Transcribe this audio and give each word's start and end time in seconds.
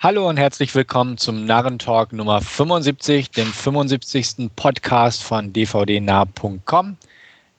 Hallo 0.00 0.28
und 0.28 0.36
herzlich 0.36 0.76
willkommen 0.76 1.18
zum 1.18 1.44
Narrentalk 1.44 2.12
Nummer 2.12 2.40
75, 2.40 3.32
dem 3.32 3.48
75. 3.48 4.48
Podcast 4.54 5.24
von 5.24 5.52
dvdnah.com. 5.52 6.96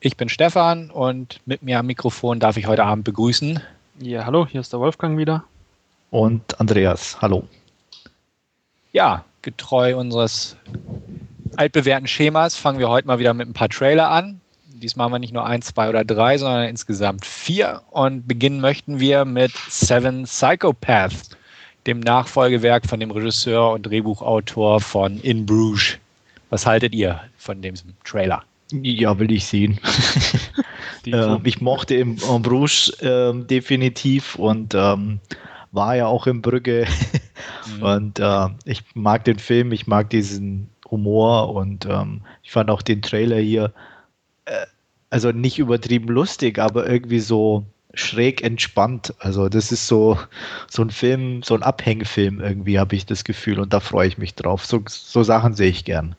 Ich 0.00 0.16
bin 0.16 0.30
Stefan 0.30 0.90
und 0.90 1.38
mit 1.44 1.62
mir 1.62 1.78
am 1.78 1.84
Mikrofon 1.84 2.40
darf 2.40 2.56
ich 2.56 2.66
heute 2.66 2.84
Abend 2.84 3.04
begrüßen. 3.04 3.60
Ja, 3.98 4.24
hallo, 4.24 4.46
hier 4.46 4.62
ist 4.62 4.72
der 4.72 4.80
Wolfgang 4.80 5.18
wieder. 5.18 5.44
Und 6.10 6.58
Andreas, 6.58 7.20
hallo. 7.20 7.46
Ja, 8.92 9.26
getreu 9.42 9.98
unseres 9.98 10.56
altbewährten 11.56 12.08
Schemas 12.08 12.56
fangen 12.56 12.78
wir 12.78 12.88
heute 12.88 13.06
mal 13.06 13.18
wieder 13.18 13.34
mit 13.34 13.50
ein 13.50 13.52
paar 13.52 13.68
Trailer 13.68 14.10
an. 14.10 14.40
Diesmal 14.66 15.04
haben 15.04 15.12
wir 15.12 15.18
nicht 15.18 15.34
nur 15.34 15.44
ein, 15.44 15.60
zwei 15.60 15.90
oder 15.90 16.06
drei, 16.06 16.38
sondern 16.38 16.68
insgesamt 16.68 17.26
vier. 17.26 17.82
Und 17.90 18.26
beginnen 18.26 18.62
möchten 18.62 18.98
wir 18.98 19.26
mit 19.26 19.52
Seven 19.68 20.24
Psychopaths 20.24 21.36
dem 21.86 22.00
Nachfolgewerk 22.00 22.86
von 22.86 23.00
dem 23.00 23.10
Regisseur 23.10 23.72
und 23.72 23.84
Drehbuchautor 23.84 24.80
von 24.80 25.20
In 25.20 25.46
Bruges. 25.46 25.98
Was 26.50 26.66
haltet 26.66 26.94
ihr 26.94 27.20
von 27.38 27.62
dem 27.62 27.74
Trailer? 28.04 28.42
Ja, 28.72 29.18
will 29.18 29.32
ich 29.32 29.46
sehen. 29.46 29.80
äh, 31.06 31.36
ich 31.44 31.60
mochte 31.60 31.94
in, 31.94 32.18
in 32.18 32.42
Bruges 32.42 32.90
äh, 33.00 33.32
definitiv 33.34 34.36
und 34.36 34.74
ähm, 34.74 35.20
war 35.72 35.96
ja 35.96 36.06
auch 36.06 36.26
in 36.26 36.42
Brügge. 36.42 36.86
mhm. 37.76 37.82
Und 37.82 38.18
äh, 38.18 38.48
ich 38.64 38.82
mag 38.94 39.24
den 39.24 39.38
Film, 39.38 39.72
ich 39.72 39.86
mag 39.86 40.10
diesen 40.10 40.68
Humor 40.90 41.54
und 41.54 41.86
ähm, 41.86 42.22
ich 42.42 42.50
fand 42.50 42.68
auch 42.70 42.82
den 42.82 43.00
Trailer 43.00 43.38
hier, 43.38 43.72
äh, 44.44 44.66
also 45.08 45.30
nicht 45.30 45.58
übertrieben 45.58 46.08
lustig, 46.08 46.58
aber 46.58 46.88
irgendwie 46.88 47.20
so 47.20 47.64
schräg 47.94 48.42
entspannt. 48.42 49.14
Also 49.18 49.48
das 49.48 49.72
ist 49.72 49.86
so, 49.86 50.18
so 50.68 50.82
ein 50.82 50.90
Film, 50.90 51.42
so 51.42 51.54
ein 51.54 51.62
Abhängfilm 51.62 52.40
irgendwie, 52.40 52.78
habe 52.78 52.94
ich 52.96 53.06
das 53.06 53.24
Gefühl 53.24 53.58
und 53.58 53.72
da 53.72 53.80
freue 53.80 54.08
ich 54.08 54.18
mich 54.18 54.34
drauf. 54.34 54.64
So, 54.64 54.82
so 54.86 55.22
Sachen 55.22 55.54
sehe 55.54 55.70
ich 55.70 55.84
gern. 55.84 56.16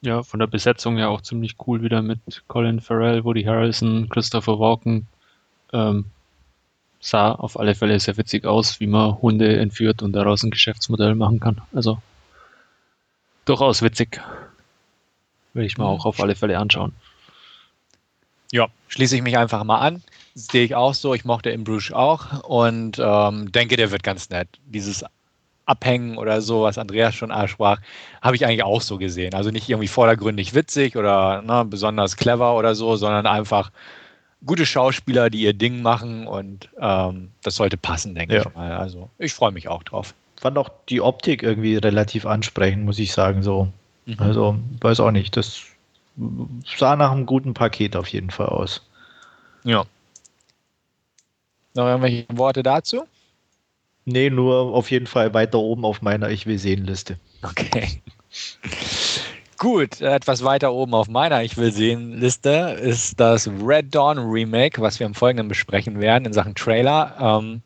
Ja, 0.00 0.22
von 0.22 0.40
der 0.40 0.46
Besetzung 0.46 0.98
ja 0.98 1.08
auch 1.08 1.22
ziemlich 1.22 1.56
cool 1.66 1.82
wieder 1.82 2.02
mit 2.02 2.20
Colin 2.46 2.80
Farrell, 2.80 3.24
Woody 3.24 3.44
Harrelson, 3.44 4.08
Christopher 4.10 4.58
Walken. 4.58 5.06
Ähm, 5.72 6.06
sah 7.00 7.32
auf 7.32 7.58
alle 7.58 7.74
Fälle 7.74 7.98
sehr 8.00 8.16
witzig 8.16 8.44
aus, 8.44 8.80
wie 8.80 8.86
man 8.86 9.20
Hunde 9.20 9.56
entführt 9.58 10.02
und 10.02 10.12
daraus 10.12 10.42
ein 10.42 10.50
Geschäftsmodell 10.50 11.14
machen 11.14 11.40
kann. 11.40 11.60
Also 11.72 11.98
durchaus 13.44 13.82
witzig. 13.82 14.20
Will 15.52 15.64
ich 15.64 15.78
mir 15.78 15.84
mhm. 15.84 15.90
auch 15.90 16.06
auf 16.06 16.20
alle 16.20 16.34
Fälle 16.34 16.58
anschauen. 16.58 16.92
Ja, 18.52 18.68
schließe 18.88 19.16
ich 19.16 19.22
mich 19.22 19.36
einfach 19.38 19.64
mal 19.64 19.78
an. 19.78 20.02
Sehe 20.34 20.64
ich 20.64 20.74
auch 20.74 20.94
so. 20.94 21.14
Ich 21.14 21.24
mochte 21.24 21.50
In 21.50 21.64
Bruges 21.64 21.92
auch 21.92 22.42
und 22.44 22.98
ähm, 22.98 23.52
denke, 23.52 23.76
der 23.76 23.90
wird 23.90 24.02
ganz 24.02 24.30
nett. 24.30 24.48
Dieses 24.66 25.04
Abhängen 25.66 26.18
oder 26.18 26.42
so, 26.42 26.62
was 26.62 26.76
Andreas 26.76 27.14
schon 27.14 27.30
ansprach, 27.30 27.80
habe 28.20 28.36
ich 28.36 28.44
eigentlich 28.44 28.64
auch 28.64 28.82
so 28.82 28.98
gesehen. 28.98 29.34
Also 29.34 29.50
nicht 29.50 29.68
irgendwie 29.68 29.88
vordergründig 29.88 30.54
witzig 30.54 30.96
oder 30.96 31.42
ne, 31.42 31.64
besonders 31.64 32.16
clever 32.16 32.56
oder 32.56 32.74
so, 32.74 32.96
sondern 32.96 33.26
einfach 33.26 33.70
gute 34.44 34.66
Schauspieler, 34.66 35.30
die 35.30 35.40
ihr 35.40 35.54
Ding 35.54 35.80
machen 35.80 36.26
und 36.26 36.68
ähm, 36.78 37.30
das 37.42 37.56
sollte 37.56 37.76
passen, 37.76 38.14
denke 38.14 38.34
ja. 38.34 38.42
ich 38.42 38.54
mal. 38.54 38.72
Also 38.72 39.08
ich 39.18 39.32
freue 39.32 39.52
mich 39.52 39.68
auch 39.68 39.82
drauf. 39.82 40.14
Fand 40.38 40.58
auch 40.58 40.68
die 40.90 41.00
Optik 41.00 41.42
irgendwie 41.42 41.76
relativ 41.76 42.26
ansprechend, 42.26 42.84
muss 42.84 42.98
ich 42.98 43.12
sagen. 43.12 43.42
So. 43.42 43.68
Mhm. 44.04 44.16
Also 44.18 44.56
weiß 44.80 45.00
auch 45.00 45.12
nicht, 45.12 45.36
das 45.36 45.62
sah 46.76 46.96
nach 46.96 47.12
einem 47.12 47.24
guten 47.24 47.54
Paket 47.54 47.96
auf 47.96 48.08
jeden 48.08 48.30
Fall 48.30 48.48
aus. 48.48 48.82
Ja. 49.64 49.84
Noch 51.74 51.86
irgendwelche 51.86 52.26
Worte 52.30 52.62
dazu? 52.62 53.04
Nee, 54.04 54.30
nur 54.30 54.74
auf 54.74 54.90
jeden 54.90 55.06
Fall 55.06 55.32
weiter 55.34 55.58
oben 55.58 55.84
auf 55.84 56.02
meiner 56.02 56.30
Ich 56.30 56.46
will 56.46 56.58
sehen 56.58 56.84
Liste. 56.84 57.18
Okay. 57.42 58.02
Gut, 59.58 60.00
etwas 60.00 60.44
weiter 60.44 60.72
oben 60.72 60.94
auf 60.94 61.08
meiner 61.08 61.42
Ich 61.42 61.56
will 61.56 61.72
sehen 61.72 62.18
Liste 62.18 62.76
ist 62.80 63.18
das 63.18 63.48
Red 63.48 63.94
Dawn 63.94 64.18
Remake, 64.18 64.80
was 64.82 65.00
wir 65.00 65.06
im 65.06 65.14
Folgenden 65.14 65.48
besprechen 65.48 66.00
werden 66.00 66.26
in 66.26 66.32
Sachen 66.32 66.54
Trailer. 66.54 67.16
Ähm, 67.18 67.62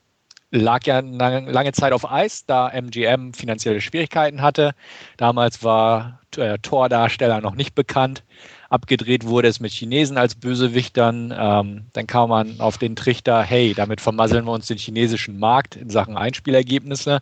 lag 0.51 0.85
ja 0.85 1.01
lange, 1.01 1.51
lange, 1.51 1.73
Zeit 1.73 1.93
auf 1.93 2.11
Eis, 2.11 2.47
da 2.47 2.69
MGM 2.69 3.33
finanzielle 3.33 3.81
Schwierigkeiten 3.81 4.43
hatte. 4.43 4.75
Damals 5.17 5.65
war 5.65 6.21
äh, 6.37 6.59
Tordarsteller 6.59 7.41
noch 7.41 7.55
nicht 7.55 7.75
bekannt. 7.75 8.23
Abgedreht 8.69 9.27
wurde 9.27 9.49
es 9.49 9.61
mit 9.61 9.73
Chinesen 9.73 10.19
als 10.19 10.35
Bösewichtern. 10.35 11.35
Ähm, 11.37 11.87
dann 11.95 12.07
kam 12.07 12.29
man 12.29 12.61
auf 12.61 12.77
den 12.77 12.97
Trichter, 12.97 13.43
hey, 13.43 13.73
damit 13.75 14.01
vermasseln 14.01 14.45
wir 14.45 14.53
uns 14.53 14.67
den 14.67 14.77
chinesischen 14.77 15.39
Markt 15.39 15.77
in 15.77 15.89
Sachen 15.89 16.19
Einspielergebnisse. 16.19 17.21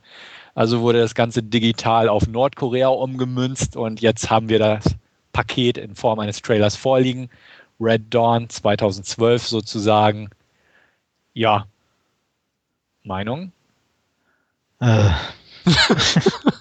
Also 0.55 0.81
wurde 0.81 1.01
das 1.01 1.15
Ganze 1.15 1.43
digital 1.43 2.09
auf 2.09 2.27
Nordkorea 2.27 2.89
umgemünzt 2.89 3.77
und 3.77 4.01
jetzt 4.01 4.29
haben 4.31 4.49
wir 4.49 4.59
das 4.59 4.97
Paket 5.33 5.79
in 5.79 5.95
Form 5.95 6.19
eines 6.19 6.43
Trailers 6.43 6.75
vorliegen. 6.75 7.31
Red 7.78 8.03
Dawn 8.13 8.49
2012 8.49 9.47
sozusagen. 9.47 10.31
Ja. 11.34 11.67
Meinung? 13.05 13.53
Äh. 14.81 15.11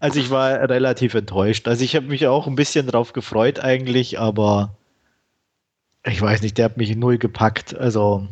Also 0.00 0.20
ich 0.20 0.30
war 0.30 0.68
relativ 0.68 1.14
enttäuscht. 1.14 1.68
Also 1.68 1.84
ich 1.84 1.96
habe 1.96 2.06
mich 2.06 2.26
auch 2.26 2.46
ein 2.46 2.54
bisschen 2.54 2.86
drauf 2.86 3.12
gefreut 3.12 3.60
eigentlich, 3.60 4.18
aber 4.18 4.76
ich 6.04 6.20
weiß 6.20 6.42
nicht, 6.42 6.58
der 6.58 6.66
hat 6.66 6.76
mich 6.76 6.94
null 6.96 7.18
gepackt. 7.18 7.76
Also 7.76 8.28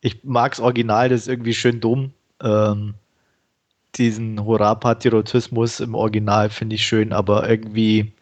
ich 0.00 0.24
mag 0.24 0.52
das 0.52 0.60
Original, 0.60 1.08
das 1.08 1.22
ist 1.22 1.28
irgendwie 1.28 1.54
schön 1.54 1.80
dumm. 1.80 2.12
Ähm, 2.42 2.94
diesen 3.96 4.44
Hurra-Patriotismus 4.44 5.80
im 5.80 5.94
Original 5.94 6.50
finde 6.50 6.76
ich 6.76 6.86
schön, 6.86 7.12
aber 7.12 7.48
irgendwie, 7.48 8.12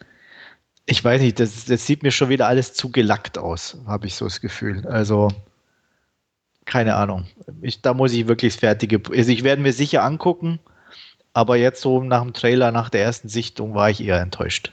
ich 0.85 1.03
weiß 1.03 1.21
nicht, 1.21 1.39
das, 1.39 1.65
das 1.65 1.85
sieht 1.85 2.03
mir 2.03 2.11
schon 2.11 2.29
wieder 2.29 2.47
alles 2.47 2.73
zu 2.73 2.89
gelackt 2.89 3.37
aus, 3.37 3.77
habe 3.85 4.07
ich 4.07 4.15
so 4.15 4.25
das 4.25 4.41
Gefühl. 4.41 4.87
Also 4.87 5.29
keine 6.65 6.95
Ahnung. 6.95 7.25
Ich, 7.61 7.81
da 7.81 7.93
muss 7.93 8.13
ich 8.13 8.27
wirklich 8.27 8.53
das 8.53 8.59
fertige. 8.59 9.01
Also 9.09 9.31
ich 9.31 9.43
werde 9.43 9.61
mir 9.61 9.73
sicher 9.73 10.03
angucken, 10.03 10.59
aber 11.37 11.55
jetzt 11.55 11.81
so 11.81 12.01
nach 12.01 12.23
dem 12.23 12.33
Trailer, 12.33 12.71
nach 12.71 12.89
der 12.89 13.03
ersten 13.03 13.29
Sichtung, 13.29 13.75
war 13.75 13.91
ich 13.91 14.03
eher 14.03 14.19
enttäuscht. 14.19 14.71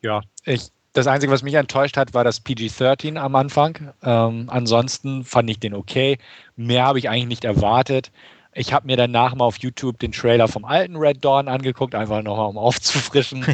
Ja, 0.00 0.20
ich, 0.44 0.68
das 0.92 1.08
Einzige, 1.08 1.32
was 1.32 1.42
mich 1.42 1.54
enttäuscht 1.54 1.96
hat, 1.96 2.14
war 2.14 2.22
das 2.22 2.38
PG-13 2.38 3.16
am 3.16 3.34
Anfang. 3.34 3.92
Ähm, 4.00 4.44
ansonsten 4.46 5.24
fand 5.24 5.50
ich 5.50 5.58
den 5.58 5.74
okay. 5.74 6.18
Mehr 6.54 6.84
habe 6.84 7.00
ich 7.00 7.08
eigentlich 7.08 7.26
nicht 7.26 7.44
erwartet. 7.44 8.12
Ich 8.56 8.72
habe 8.72 8.86
mir 8.86 8.96
danach 8.96 9.34
mal 9.34 9.44
auf 9.44 9.58
YouTube 9.58 9.98
den 9.98 10.12
Trailer 10.12 10.46
vom 10.46 10.64
alten 10.64 10.96
Red 10.96 11.24
Dawn 11.24 11.48
angeguckt, 11.48 11.94
einfach 11.94 12.22
noch 12.22 12.48
um 12.48 12.56
aufzufrischen. 12.64 13.44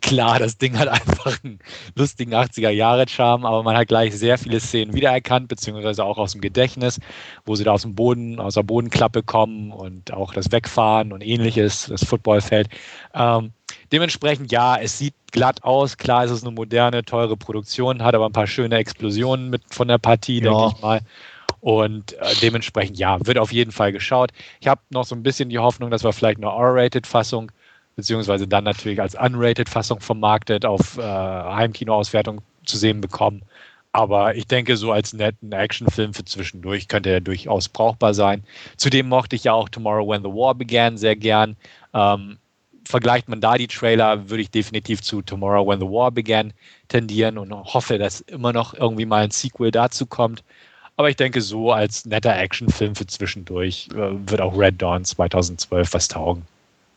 Klar, 0.00 0.40
das 0.40 0.58
Ding 0.58 0.78
hat 0.78 0.88
einfach 0.88 1.38
einen 1.44 1.60
lustigen 1.94 2.34
80er-Jahre-Charme, 2.34 3.46
aber 3.46 3.62
man 3.62 3.76
hat 3.76 3.88
gleich 3.88 4.16
sehr 4.16 4.38
viele 4.38 4.58
Szenen 4.58 4.94
wiedererkannt, 4.94 5.48
beziehungsweise 5.48 6.04
auch 6.04 6.18
aus 6.18 6.32
dem 6.32 6.40
Gedächtnis, 6.40 6.98
wo 7.46 7.54
sie 7.54 7.64
da 7.64 7.72
aus 7.72 7.82
dem 7.82 7.94
Boden, 7.94 8.40
aus 8.40 8.54
der 8.54 8.64
Bodenklappe 8.64 9.22
kommen 9.22 9.70
und 9.70 10.12
auch 10.12 10.34
das 10.34 10.50
Wegfahren 10.50 11.12
und 11.12 11.22
ähnliches, 11.22 11.86
das 11.86 12.04
Footballfeld. 12.04 12.68
Ähm, 13.14 13.52
dementsprechend, 13.92 14.50
ja, 14.50 14.76
es 14.76 14.98
sieht 14.98 15.14
glatt 15.30 15.62
aus. 15.62 15.96
Klar 15.96 16.24
ist 16.24 16.32
es 16.32 16.42
eine 16.42 16.52
moderne, 16.52 17.04
teure 17.04 17.36
Produktion, 17.36 18.02
hat 18.02 18.14
aber 18.14 18.26
ein 18.26 18.32
paar 18.32 18.48
schöne 18.48 18.76
Explosionen 18.76 19.50
mit 19.50 19.62
von 19.70 19.86
der 19.86 19.98
Partie, 19.98 20.42
ja. 20.42 20.50
denke 20.50 20.74
ich 20.76 20.82
mal. 20.82 21.00
Und 21.62 22.14
äh, 22.14 22.34
dementsprechend, 22.42 22.98
ja, 22.98 23.24
wird 23.24 23.38
auf 23.38 23.52
jeden 23.52 23.70
Fall 23.70 23.92
geschaut. 23.92 24.32
Ich 24.60 24.66
habe 24.66 24.80
noch 24.90 25.04
so 25.04 25.14
ein 25.14 25.22
bisschen 25.22 25.48
die 25.48 25.60
Hoffnung, 25.60 25.92
dass 25.92 26.02
wir 26.02 26.12
vielleicht 26.12 26.38
eine 26.38 26.48
R-Rated-Fassung, 26.48 27.52
beziehungsweise 27.94 28.48
dann 28.48 28.64
natürlich 28.64 29.00
als 29.00 29.14
Unrated-Fassung 29.14 30.00
vermarktet 30.00 30.66
auf 30.66 30.98
äh, 30.98 31.02
Heimkino-Auswertung 31.02 32.40
zu 32.64 32.76
sehen 32.76 33.00
bekommen. 33.00 33.42
Aber 33.92 34.34
ich 34.34 34.48
denke, 34.48 34.76
so 34.76 34.90
als 34.90 35.12
netten 35.12 35.52
Actionfilm 35.52 36.14
für 36.14 36.24
zwischendurch 36.24 36.88
könnte 36.88 37.10
er 37.10 37.20
durchaus 37.20 37.68
brauchbar 37.68 38.12
sein. 38.12 38.42
Zudem 38.76 39.08
mochte 39.08 39.36
ich 39.36 39.44
ja 39.44 39.52
auch 39.52 39.68
Tomorrow 39.68 40.08
When 40.08 40.22
the 40.22 40.30
War 40.30 40.56
Began 40.56 40.96
sehr 40.96 41.14
gern. 41.14 41.56
Ähm, 41.94 42.38
vergleicht 42.84 43.28
man 43.28 43.40
da 43.40 43.56
die 43.56 43.68
Trailer, 43.68 44.28
würde 44.28 44.42
ich 44.42 44.50
definitiv 44.50 45.00
zu 45.02 45.22
Tomorrow 45.22 45.68
When 45.68 45.78
the 45.78 45.86
War 45.86 46.10
Began 46.10 46.54
tendieren 46.88 47.38
und 47.38 47.52
hoffe, 47.52 47.98
dass 47.98 48.20
immer 48.22 48.52
noch 48.52 48.74
irgendwie 48.74 49.06
mal 49.06 49.22
ein 49.22 49.30
Sequel 49.30 49.70
dazu 49.70 50.06
kommt. 50.06 50.42
Aber 50.96 51.08
ich 51.08 51.16
denke, 51.16 51.40
so 51.40 51.72
als 51.72 52.04
netter 52.04 52.36
Actionfilm 52.36 52.94
für 52.94 53.06
zwischendurch 53.06 53.88
äh, 53.92 54.30
wird 54.30 54.40
auch 54.40 54.56
Red 54.56 54.80
Dawn 54.80 55.04
2012 55.04 55.94
was 55.94 56.08
taugen. 56.08 56.46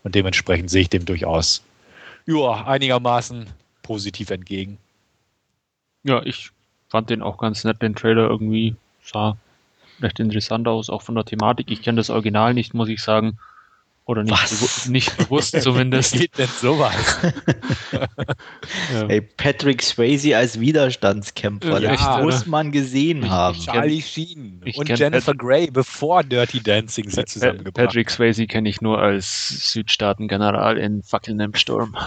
Und 0.04 0.16
dementsprechend 0.16 0.70
sehe 0.70 0.82
ich 0.82 0.90
dem 0.90 1.06
durchaus 1.06 1.64
ja, 2.26 2.66
einigermaßen 2.66 3.48
positiv 3.84 4.30
entgegen. 4.30 4.78
Ja, 6.04 6.22
ich 6.24 6.52
fand 6.90 7.10
den 7.10 7.22
auch 7.22 7.38
ganz 7.38 7.64
nett, 7.64 7.82
den 7.82 7.96
Trailer 7.96 8.30
irgendwie 8.30 8.76
sah 9.04 9.38
recht 10.02 10.20
interessant 10.20 10.68
aus, 10.68 10.90
auch 10.90 11.02
von 11.02 11.16
der 11.16 11.26
Thematik. 11.26 11.72
Ich 11.72 11.82
kenne 11.82 11.98
das 11.98 12.10
Original 12.10 12.54
nicht, 12.54 12.74
muss 12.74 12.90
ich 12.90 13.02
sagen. 13.02 13.38
Oder 14.08 14.22
nicht, 14.24 14.34
Was? 14.34 14.88
nicht 14.88 15.18
bewusst 15.18 15.60
zumindest. 15.64 16.14
Wie 16.14 16.20
geht 16.20 16.38
denn 16.38 16.48
sowas? 16.48 16.94
ja. 18.94 19.08
Ey, 19.08 19.22
Patrick 19.22 19.82
Swayze 19.82 20.38
als 20.38 20.60
Widerstandskämpfer, 20.60 21.80
Ja, 21.82 21.92
das 21.94 22.02
echt, 22.02 22.22
muss 22.24 22.42
oder? 22.42 22.50
man 22.52 22.72
gesehen 22.72 23.24
Ich- 23.24 23.30
haben. 23.32 23.58
Charlie 23.60 24.02
Sheen 24.04 24.62
ich 24.64 24.78
und 24.78 24.88
Jennifer 24.90 25.32
Pat- 25.32 25.40
Grey, 25.40 25.72
bevor 25.72 26.24
Dirty 26.24 26.62
Dancing 26.62 27.10
sie 27.10 27.26
zusammengebracht 27.26 27.74
Patrick 27.74 28.12
Swayze 28.12 28.46
kenne 28.46 28.70
ich 28.70 28.80
nur 28.80 29.00
als 29.00 29.72
Südstaaten-General 29.72 30.78
in 30.78 31.02
Fackeln 31.02 31.40
im 31.40 31.56
Sturm. 31.56 31.96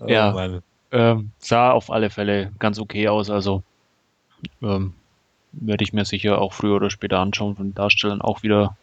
Oh, 0.00 0.06
Ja. 0.08 0.60
Ähm, 0.90 1.30
sah 1.38 1.70
auf 1.70 1.90
alle 1.90 2.10
Fälle 2.10 2.52
ganz 2.58 2.78
okay 2.78 3.08
aus, 3.08 3.30
also 3.30 3.62
ähm, 4.62 4.92
werde 5.60 5.84
ich 5.84 5.92
mir 5.92 6.04
sicher 6.04 6.40
auch 6.40 6.52
früher 6.52 6.76
oder 6.76 6.90
später 6.90 7.18
anschauen 7.18 7.56
von 7.56 7.68
den 7.68 7.74
Darstellern 7.74 8.20
auch 8.20 8.42
wieder 8.42 8.76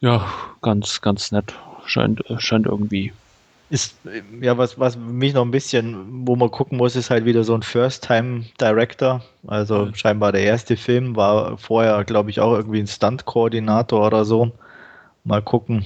ja 0.00 0.26
ganz 0.62 1.00
ganz 1.00 1.32
nett 1.32 1.54
scheint 1.86 2.28
äh, 2.30 2.38
scheint 2.38 2.66
irgendwie 2.66 3.12
Ist, 3.68 3.98
ja, 4.40 4.56
was, 4.58 4.78
was 4.78 4.96
mich 4.96 5.34
noch 5.34 5.42
ein 5.44 5.50
bisschen, 5.50 6.26
wo 6.26 6.36
man 6.36 6.50
gucken 6.52 6.78
muss, 6.78 6.94
ist 6.94 7.10
halt 7.10 7.24
wieder 7.24 7.42
so 7.42 7.52
ein 7.54 7.62
First-Time-Director. 7.62 9.22
Also 9.46 9.86
Mhm. 9.86 9.94
scheinbar 9.94 10.30
der 10.32 10.42
erste 10.44 10.76
Film 10.76 11.16
war 11.16 11.58
vorher, 11.58 12.04
glaube 12.04 12.30
ich, 12.30 12.38
auch 12.40 12.52
irgendwie 12.54 12.78
ein 12.80 12.86
Stunt-Koordinator 12.86 14.06
oder 14.06 14.24
so. 14.24 14.52
Mal 15.24 15.42
gucken. 15.42 15.84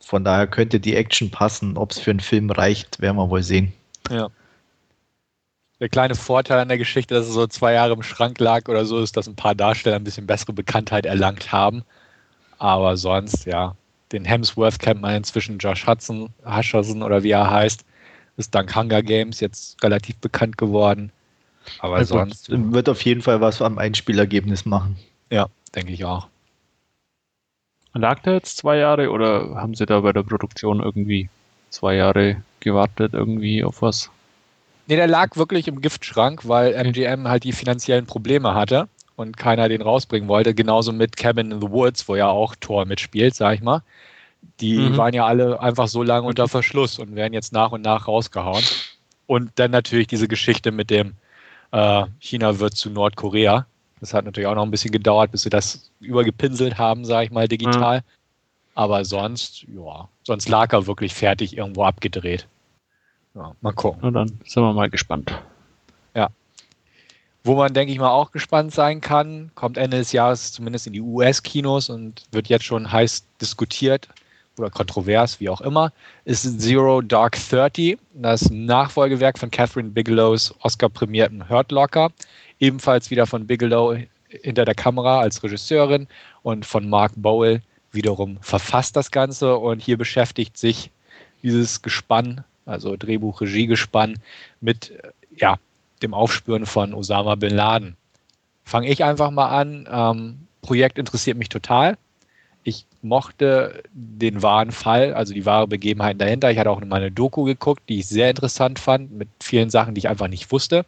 Von 0.00 0.24
daher 0.24 0.46
könnte 0.46 0.80
die 0.80 0.94
Action 0.96 1.30
passen. 1.30 1.76
Ob 1.76 1.90
es 1.92 1.98
für 1.98 2.10
einen 2.12 2.20
Film 2.20 2.50
reicht, 2.50 3.00
werden 3.00 3.16
wir 3.16 3.30
wohl 3.30 3.42
sehen. 3.42 3.72
Ja. 4.10 4.28
Der 5.80 5.88
kleine 5.88 6.16
Vorteil 6.16 6.58
an 6.58 6.68
der 6.68 6.78
Geschichte, 6.78 7.14
dass 7.14 7.26
es 7.28 7.34
so 7.34 7.46
zwei 7.46 7.74
Jahre 7.74 7.92
im 7.92 8.02
Schrank 8.02 8.40
lag 8.40 8.68
oder 8.68 8.84
so, 8.84 8.98
ist, 8.98 9.16
dass 9.16 9.28
ein 9.28 9.36
paar 9.36 9.54
Darsteller 9.54 9.96
ein 9.96 10.04
bisschen 10.04 10.26
bessere 10.26 10.52
Bekanntheit 10.52 11.06
erlangt 11.06 11.52
haben. 11.52 11.84
Aber 12.58 12.96
sonst, 12.96 13.44
ja, 13.44 13.76
den 14.10 14.24
Hemsworth 14.24 14.80
kennt 14.80 15.00
man 15.00 15.14
inzwischen, 15.14 15.58
Josh 15.58 15.86
Hudson, 15.86 16.30
Hutcherson 16.44 17.02
oder 17.02 17.22
wie 17.22 17.30
er 17.30 17.48
heißt, 17.48 17.84
ist 18.36 18.54
dank 18.54 18.74
Hunger 18.74 19.02
Games 19.02 19.38
jetzt 19.40 19.82
relativ 19.84 20.16
bekannt 20.16 20.58
geworden. 20.58 21.12
Aber 21.78 21.96
Also, 21.96 22.14
sonst, 22.14 22.48
wird 22.50 22.88
auf 22.88 23.02
jeden 23.02 23.22
Fall 23.22 23.40
was 23.40 23.62
am 23.62 23.78
Einspielergebnis 23.78 24.64
machen. 24.64 24.96
ja, 25.30 25.46
denke 25.74 25.92
ich 25.92 26.04
auch. 26.04 26.26
lag 27.94 28.20
der 28.20 28.34
jetzt 28.34 28.56
zwei 28.56 28.78
Jahre 28.78 29.10
oder 29.10 29.54
haben 29.56 29.74
sie 29.74 29.86
da 29.86 30.00
bei 30.00 30.12
der 30.12 30.22
Produktion 30.22 30.80
irgendwie 30.80 31.28
zwei 31.70 31.94
Jahre 31.94 32.42
gewartet 32.60 33.12
irgendwie 33.12 33.62
auf 33.62 33.82
was 33.82 34.10
Nee, 34.88 34.96
der 34.96 35.06
lag 35.06 35.36
wirklich 35.36 35.68
im 35.68 35.82
Giftschrank, 35.82 36.48
weil 36.48 36.72
MGM 36.72 37.28
halt 37.28 37.44
die 37.44 37.52
finanziellen 37.52 38.06
Probleme 38.06 38.54
hatte 38.54 38.88
und 39.16 39.36
keiner 39.36 39.68
den 39.68 39.82
rausbringen 39.82 40.28
wollte. 40.28 40.54
Genauso 40.54 40.92
mit 40.92 41.16
Cabin 41.16 41.50
in 41.52 41.60
the 41.60 41.70
Woods, 41.70 42.08
wo 42.08 42.16
ja 42.16 42.28
auch 42.28 42.54
Thor 42.56 42.86
mitspielt, 42.86 43.34
sag 43.34 43.54
ich 43.56 43.60
mal. 43.60 43.82
Die 44.60 44.78
Mhm. 44.78 44.96
waren 44.96 45.12
ja 45.12 45.26
alle 45.26 45.60
einfach 45.60 45.88
so 45.88 46.02
lange 46.02 46.26
unter 46.26 46.48
Verschluss 46.48 46.98
und 46.98 47.14
werden 47.16 47.34
jetzt 47.34 47.52
nach 47.52 47.72
und 47.72 47.82
nach 47.82 48.08
rausgehauen. 48.08 48.64
Und 49.26 49.50
dann 49.56 49.72
natürlich 49.72 50.06
diese 50.06 50.26
Geschichte 50.26 50.72
mit 50.72 50.88
dem 50.88 51.14
äh, 51.70 52.04
China 52.18 52.58
wird 52.58 52.74
zu 52.74 52.88
Nordkorea. 52.88 53.66
Das 54.00 54.14
hat 54.14 54.24
natürlich 54.24 54.46
auch 54.46 54.54
noch 54.54 54.62
ein 54.62 54.70
bisschen 54.70 54.92
gedauert, 54.92 55.32
bis 55.32 55.42
sie 55.42 55.50
das 55.50 55.90
übergepinselt 56.00 56.78
haben, 56.78 57.04
sag 57.04 57.24
ich 57.24 57.30
mal, 57.30 57.46
digital. 57.46 58.02
Aber 58.74 59.04
sonst, 59.04 59.64
ja, 59.64 60.08
sonst 60.22 60.48
lag 60.48 60.72
er 60.72 60.86
wirklich 60.86 61.12
fertig 61.12 61.56
irgendwo 61.58 61.82
abgedreht. 61.84 62.46
Ja, 63.38 63.54
mal 63.60 63.72
gucken. 63.72 64.00
na 64.02 64.10
dann 64.10 64.28
sind 64.44 64.62
wir 64.62 64.72
mal 64.72 64.90
gespannt 64.90 65.32
Wo 67.44 67.54
man, 67.54 67.72
denke 67.72 67.92
ich 67.92 67.98
mal, 67.98 68.10
auch 68.10 68.32
gespannt 68.32 68.74
sein 68.74 69.00
kann, 69.00 69.52
kommt 69.54 69.78
Ende 69.78 69.96
des 69.96 70.12
Jahres 70.12 70.52
zumindest 70.52 70.88
in 70.88 70.92
die 70.92 71.00
US-Kinos 71.00 71.88
und 71.88 72.24
wird 72.32 72.48
jetzt 72.48 72.64
schon 72.64 72.90
heiß 72.90 73.24
diskutiert 73.40 74.08
oder 74.58 74.70
kontrovers, 74.70 75.38
wie 75.38 75.48
auch 75.48 75.60
immer, 75.60 75.92
ist 76.24 76.60
Zero 76.60 77.00
Dark 77.00 77.38
Thirty, 77.38 77.96
das 78.12 78.50
Nachfolgewerk 78.50 79.38
von 79.38 79.52
Catherine 79.52 79.90
Bigelows 79.90 80.52
Oscar-prämierten 80.62 81.48
Hurt 81.48 81.70
Locker, 81.70 82.10
ebenfalls 82.58 83.10
wieder 83.10 83.26
von 83.26 83.46
Bigelow 83.46 83.96
hinter 84.28 84.64
der 84.64 84.74
Kamera 84.74 85.20
als 85.20 85.42
Regisseurin 85.44 86.08
und 86.42 86.66
von 86.66 86.88
Mark 86.88 87.12
Bowl 87.14 87.62
wiederum 87.92 88.38
verfasst 88.40 88.96
das 88.96 89.12
Ganze 89.12 89.56
und 89.56 89.80
hier 89.80 89.96
beschäftigt 89.96 90.58
sich 90.58 90.90
dieses 91.42 91.82
Gespann, 91.82 92.44
also 92.68 92.96
Drehbuch-Regie-Gespann, 92.96 94.18
mit 94.60 94.90
äh, 94.90 95.10
ja, 95.36 95.58
dem 96.02 96.14
Aufspüren 96.14 96.66
von 96.66 96.94
Osama 96.94 97.34
bin 97.34 97.54
Laden. 97.54 97.96
Fange 98.64 98.88
ich 98.88 99.02
einfach 99.02 99.30
mal 99.30 99.48
an. 99.48 99.88
Ähm, 99.90 100.46
Projekt 100.62 100.98
interessiert 100.98 101.38
mich 101.38 101.48
total. 101.48 101.96
Ich 102.64 102.84
mochte 103.00 103.82
den 103.92 104.42
wahren 104.42 104.72
Fall, 104.72 105.14
also 105.14 105.32
die 105.32 105.46
wahre 105.46 105.66
Begebenheit 105.66 106.20
dahinter. 106.20 106.50
Ich 106.50 106.58
hatte 106.58 106.70
auch 106.70 106.84
mal 106.84 106.96
eine 106.96 107.10
Doku 107.10 107.44
geguckt, 107.44 107.82
die 107.88 108.00
ich 108.00 108.06
sehr 108.06 108.28
interessant 108.28 108.78
fand, 108.78 109.12
mit 109.12 109.28
vielen 109.40 109.70
Sachen, 109.70 109.94
die 109.94 110.00
ich 110.00 110.08
einfach 110.08 110.28
nicht 110.28 110.52
wusste. 110.52 110.84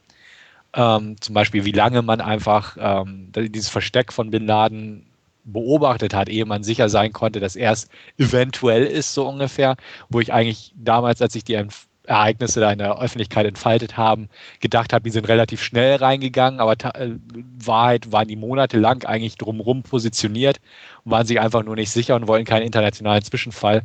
Ähm, 0.75 1.17
zum 1.21 1.35
Beispiel, 1.35 1.65
wie 1.65 1.73
lange 1.73 2.03
man 2.03 2.21
einfach 2.21 2.77
ähm, 2.79 3.33
dieses 3.35 3.69
Versteck 3.69 4.13
von 4.13 4.31
Bin 4.31 4.47
Laden 4.47 5.07
beobachtet 5.53 6.15
hat, 6.15 6.29
ehe 6.29 6.45
man 6.45 6.63
sicher 6.63 6.89
sein 6.89 7.13
konnte, 7.13 7.41
dass 7.41 7.57
er 7.57 7.73
es 7.73 7.89
eventuell 8.19 8.85
ist, 8.85 9.15
so 9.15 9.29
ungefähr. 9.29 9.77
Wo 10.09 10.21
ich 10.21 10.33
eigentlich 10.33 10.73
damals, 10.77 11.23
als 11.23 11.35
ich 11.35 11.45
die 11.45 11.63
Ereignisse 12.05 12.61
da 12.61 12.73
in 12.73 12.79
der 12.79 13.01
Öffentlichkeit 13.01 13.47
entfaltet 13.47 13.97
haben, 13.97 14.29
gedacht 14.61 14.93
habe, 14.93 15.05
die 15.05 15.11
sind 15.11 15.29
relativ 15.29 15.63
schnell 15.63 15.97
reingegangen, 15.97 16.61
aber 16.61 16.73
äh, 16.95 17.11
Wahrheit 17.65 18.11
waren 18.11 18.29
die 18.29 18.37
monatelang 18.37 19.05
eigentlich 19.05 19.37
drumherum 19.37 19.83
positioniert 19.83 20.61
und 21.05 21.13
waren 21.13 21.27
sich 21.27 21.41
einfach 21.41 21.63
nur 21.63 21.77
nicht 21.77 21.91
sicher 21.91 22.17
und 22.17 22.27
wollten 22.27 22.47
keinen 22.47 22.65
internationalen 22.65 23.23
Zwischenfall 23.23 23.83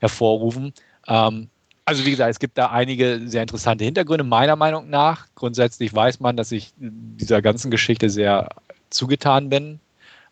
hervorrufen. 0.00 0.74
Ähm, 1.08 1.48
also 1.86 2.04
wie 2.06 2.10
gesagt, 2.10 2.30
es 2.30 2.38
gibt 2.38 2.56
da 2.58 2.70
einige 2.70 3.20
sehr 3.26 3.42
interessante 3.42 3.84
Hintergründe, 3.84 4.24
meiner 4.24 4.56
Meinung 4.56 4.88
nach. 4.88 5.26
Grundsätzlich 5.34 5.94
weiß 5.94 6.20
man, 6.20 6.36
dass 6.36 6.50
ich 6.50 6.72
dieser 6.76 7.42
ganzen 7.42 7.70
Geschichte 7.70 8.08
sehr 8.08 8.48
zugetan 8.90 9.50
bin 9.50 9.80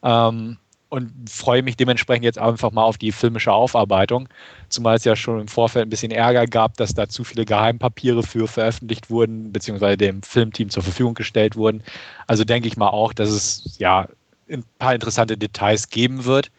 ähm, 0.02 0.56
und 0.92 1.10
freue 1.26 1.62
mich 1.62 1.78
dementsprechend 1.78 2.26
jetzt 2.26 2.38
einfach 2.38 2.70
mal 2.70 2.82
auf 2.84 2.98
die 2.98 3.12
filmische 3.12 3.50
Aufarbeitung, 3.50 4.28
zumal 4.68 4.96
es 4.96 5.04
ja 5.04 5.16
schon 5.16 5.40
im 5.40 5.48
Vorfeld 5.48 5.86
ein 5.86 5.88
bisschen 5.88 6.12
Ärger 6.12 6.44
gab, 6.46 6.76
dass 6.76 6.92
da 6.92 7.08
zu 7.08 7.24
viele 7.24 7.46
Geheimpapiere 7.46 8.22
für 8.22 8.46
veröffentlicht 8.46 9.08
wurden, 9.08 9.54
beziehungsweise 9.54 9.96
dem 9.96 10.22
Filmteam 10.22 10.68
zur 10.68 10.82
Verfügung 10.82 11.14
gestellt 11.14 11.56
wurden. 11.56 11.82
Also 12.26 12.44
denke 12.44 12.68
ich 12.68 12.76
mal 12.76 12.90
auch, 12.90 13.14
dass 13.14 13.30
es 13.30 13.78
ja 13.78 14.06
ein 14.50 14.64
paar 14.78 14.92
interessante 14.92 15.38
Details 15.38 15.88
geben 15.88 16.26
wird. 16.26 16.50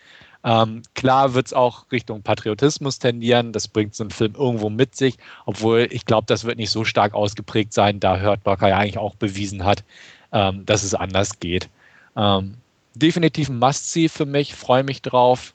Ähm, 0.44 0.82
klar 0.96 1.36
wird 1.36 1.46
es 1.46 1.54
auch 1.54 1.92
Richtung 1.92 2.24
Patriotismus 2.24 2.98
tendieren, 2.98 3.52
das 3.52 3.68
bringt 3.68 3.94
so 3.94 4.04
ein 4.04 4.10
Film 4.10 4.34
irgendwo 4.36 4.72
mit 4.72 4.96
sich, 4.96 5.18
obwohl 5.46 5.88
ich 5.92 6.08
glaube, 6.08 6.26
das 6.26 6.44
wird 6.44 6.58
nicht 6.58 6.72
so 6.72 6.86
stark 6.86 7.14
ausgeprägt 7.14 7.72
sein, 7.72 8.00
da 8.00 8.20
Hurt 8.20 8.44
Locker 8.48 8.70
ja 8.70 8.80
eigentlich 8.80 8.98
auch 8.98 9.14
bewiesen 9.14 9.64
hat, 9.64 9.84
ähm, 10.32 10.66
dass 10.66 10.84
es 10.84 10.96
anders 10.96 11.40
geht. 11.40 11.70
Ähm, 12.18 12.56
definitiv 12.96 13.50
ein 13.50 13.60
Must-See 13.60 14.10
für 14.10 14.26
mich, 14.26 14.56
freue 14.56 14.84
mich 14.84 15.02
drauf. 15.02 15.54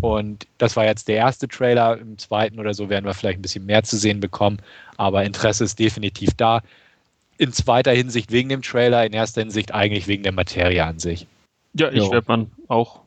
Und 0.00 0.46
das 0.58 0.76
war 0.76 0.84
jetzt 0.84 1.08
der 1.08 1.16
erste 1.16 1.48
Trailer. 1.48 1.98
Im 1.98 2.18
zweiten 2.18 2.58
oder 2.58 2.72
so 2.74 2.88
werden 2.88 3.04
wir 3.04 3.14
vielleicht 3.14 3.38
ein 3.38 3.42
bisschen 3.42 3.66
mehr 3.66 3.82
zu 3.82 3.96
sehen 3.96 4.20
bekommen. 4.20 4.58
Aber 4.96 5.24
Interesse 5.24 5.64
ist 5.64 5.78
definitiv 5.78 6.30
da. 6.36 6.62
In 7.36 7.52
zweiter 7.52 7.92
Hinsicht 7.92 8.32
wegen 8.32 8.48
dem 8.48 8.62
Trailer, 8.62 9.04
in 9.04 9.12
erster 9.12 9.42
Hinsicht 9.42 9.74
eigentlich 9.74 10.06
wegen 10.06 10.22
der 10.22 10.32
Materie 10.32 10.84
an 10.84 10.98
sich. 10.98 11.26
Ja, 11.74 11.90
ich 11.90 12.10
werde 12.10 12.26
man 12.28 12.50
auch 12.68 13.00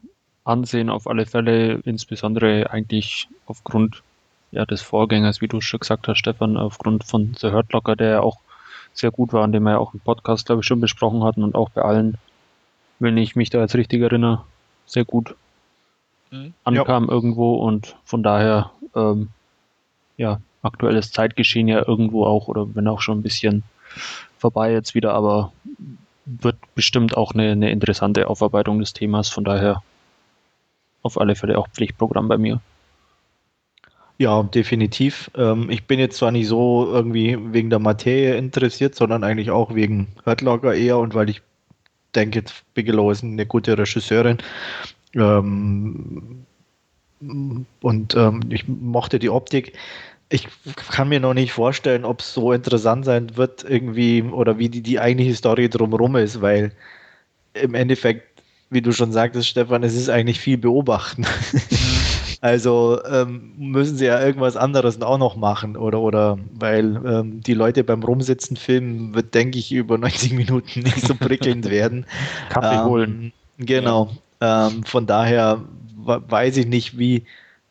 ansehen, 0.43 0.89
auf 0.89 1.07
alle 1.07 1.25
Fälle, 1.25 1.81
insbesondere 1.85 2.69
eigentlich 2.69 3.27
aufgrund 3.47 4.03
ja, 4.51 4.65
des 4.65 4.81
Vorgängers, 4.81 5.41
wie 5.41 5.47
du 5.47 5.59
schon 5.61 5.79
gesagt 5.79 6.07
hast, 6.07 6.19
Stefan, 6.19 6.57
aufgrund 6.57 7.03
von 7.03 7.35
The 7.37 7.51
Hurt 7.51 7.73
Locker, 7.73 7.95
der 7.95 8.09
ja 8.09 8.19
auch 8.21 8.39
sehr 8.93 9.11
gut 9.11 9.33
war, 9.33 9.43
an 9.43 9.51
dem 9.51 9.63
wir 9.63 9.71
ja 9.71 9.77
auch 9.77 9.93
im 9.93 9.99
Podcast, 9.99 10.45
glaube 10.45 10.61
ich, 10.61 10.65
schon 10.65 10.79
besprochen 10.79 11.23
hatten 11.23 11.43
und 11.43 11.55
auch 11.55 11.69
bei 11.69 11.81
allen, 11.81 12.17
wenn 12.99 13.17
ich 13.17 13.35
mich 13.35 13.49
da 13.49 13.61
jetzt 13.61 13.75
richtig 13.75 14.01
erinnere, 14.01 14.43
sehr 14.85 15.05
gut 15.05 15.35
Mhm. 16.31 16.53
ankam 16.63 17.09
irgendwo 17.09 17.55
und 17.55 17.95
von 18.03 18.23
daher, 18.23 18.71
ähm, 18.95 19.29
ja, 20.17 20.39
aktuelles 20.61 21.11
Zeitgeschehen 21.11 21.67
ja 21.67 21.87
irgendwo 21.87 22.25
auch, 22.25 22.47
oder 22.47 22.73
wenn 22.75 22.87
auch 22.87 23.01
schon 23.01 23.19
ein 23.19 23.23
bisschen 23.23 23.63
vorbei 24.37 24.71
jetzt 24.71 24.95
wieder, 24.95 25.13
aber 25.13 25.51
wird 26.25 26.57
bestimmt 26.73 27.15
auch 27.15 27.33
eine, 27.33 27.51
eine 27.51 27.69
interessante 27.69 28.27
Aufarbeitung 28.27 28.79
des 28.79 28.93
Themas, 28.93 29.29
von 29.29 29.43
daher 29.43 29.83
auf 31.03 31.19
alle 31.19 31.35
Fälle 31.35 31.57
auch 31.57 31.67
Pflichtprogramm 31.69 32.27
bei 32.27 32.37
mir. 32.37 32.61
Ja, 34.17 34.43
definitiv. 34.43 35.29
Ähm, 35.35 35.69
ich 35.69 35.85
bin 35.85 35.99
jetzt 35.99 36.17
zwar 36.17 36.31
nicht 36.31 36.47
so 36.47 36.87
irgendwie 36.89 37.37
wegen 37.53 37.69
der 37.69 37.79
Materie 37.79 38.37
interessiert, 38.37 38.95
sondern 38.95 39.23
eigentlich 39.23 39.51
auch 39.51 39.75
wegen 39.75 40.07
Hurtlocker 40.25 40.73
eher 40.73 40.97
und 40.97 41.13
weil 41.13 41.29
ich 41.29 41.41
denke, 42.15 42.43
Bigelow 42.73 43.11
ist 43.11 43.23
eine 43.23 43.45
gute 43.45 43.77
Regisseurin. 43.77 44.37
Ähm, 45.13 46.45
und 47.81 48.15
ähm, 48.15 48.41
ich 48.49 48.67
mochte 48.67 49.19
die 49.19 49.29
Optik. 49.29 49.73
Ich 50.29 50.47
kann 50.89 51.09
mir 51.09 51.19
noch 51.19 51.33
nicht 51.33 51.53
vorstellen, 51.53 52.03
ob 52.03 52.19
es 52.19 52.33
so 52.33 52.51
interessant 52.51 53.05
sein 53.05 53.37
wird, 53.37 53.63
irgendwie, 53.63 54.23
oder 54.23 54.57
wie 54.57 54.69
die, 54.69 54.81
die 54.81 54.99
eigentliche 54.99 55.35
Story 55.35 55.69
drumherum 55.69 56.15
ist, 56.15 56.41
weil 56.41 56.71
im 57.53 57.73
Endeffekt 57.73 58.35
wie 58.69 58.81
du 58.81 58.91
schon 58.91 59.11
sagtest, 59.11 59.47
Stefan, 59.47 59.83
es 59.83 59.95
ist 59.95 60.09
eigentlich 60.09 60.39
viel 60.39 60.57
beobachten. 60.57 61.25
also 62.45 62.99
ähm, 63.09 63.53
müssen 63.57 63.97
sie 63.97 64.05
ja 64.05 64.23
irgendwas 64.23 64.55
anderes 64.55 65.01
auch 65.01 65.17
noch 65.17 65.35
machen 65.35 65.75
oder 65.75 65.99
oder 65.99 66.37
weil 66.53 67.01
ähm, 67.03 67.41
die 67.41 67.55
Leute 67.55 67.83
beim 67.83 68.03
Rumsitzen 68.03 68.55
filmen 68.55 69.15
wird, 69.15 69.33
denke 69.33 69.57
ich, 69.57 69.71
über 69.71 69.97
90 69.97 70.33
Minuten 70.33 70.81
nicht 70.81 71.01
so 71.01 71.15
prickelnd 71.15 71.67
werden. 71.71 72.05
Kaffee 72.49 72.83
holen. 72.83 73.33
Ähm, 73.57 73.65
genau. 73.65 74.11
Ja. 74.39 74.67
Ähm, 74.67 74.83
von 74.83 75.07
daher 75.07 75.63
weiß 76.05 76.57
ich 76.57 76.67
nicht, 76.67 76.99
wie, 76.99 77.23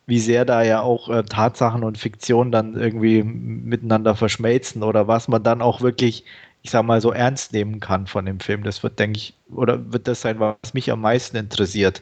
wie 0.07 0.19
sehr 0.19 0.43
da 0.43 0.61
ja 0.61 0.81
auch 0.81 1.07
äh, 1.07 1.23
Tatsachen 1.23 1.85
und 1.85 1.97
Fiktion 1.97 2.51
dann 2.51 2.75
irgendwie 2.75 3.23
miteinander 3.23 4.13
verschmelzen 4.13 4.83
oder 4.83 5.07
was 5.07 5.29
man 5.29 5.41
dann 5.41 5.61
auch 5.61 5.79
wirklich, 5.79 6.25
ich 6.65 6.71
sag 6.71 6.83
mal, 6.83 6.99
so 6.99 7.11
ernst 7.11 7.53
nehmen 7.53 7.79
kann 7.79 8.07
von 8.07 8.25
dem 8.25 8.39
Film. 8.39 8.63
Das 8.63 8.81
wird, 8.81 8.97
denke 8.97 9.19
ich, 9.19 9.35
oder 9.53 9.93
wird 9.93 10.07
das 10.07 10.21
sein, 10.21 10.39
was 10.39 10.73
mich 10.73 10.91
am 10.91 10.99
meisten 10.99 11.37
interessiert. 11.37 12.01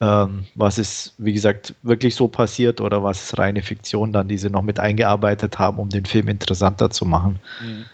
Ähm, 0.00 0.44
was 0.54 0.78
ist, 0.78 1.14
wie 1.18 1.32
gesagt, 1.32 1.74
wirklich 1.82 2.14
so 2.14 2.28
passiert 2.28 2.80
oder 2.80 3.02
was 3.02 3.24
ist 3.24 3.38
reine 3.38 3.60
Fiktion 3.60 4.12
dann, 4.12 4.28
die 4.28 4.38
sie 4.38 4.50
noch 4.50 4.62
mit 4.62 4.78
eingearbeitet 4.78 5.58
haben, 5.58 5.80
um 5.80 5.88
den 5.88 6.04
Film 6.04 6.28
interessanter 6.28 6.90
zu 6.90 7.04
machen. 7.04 7.40
Mhm. 7.60 7.86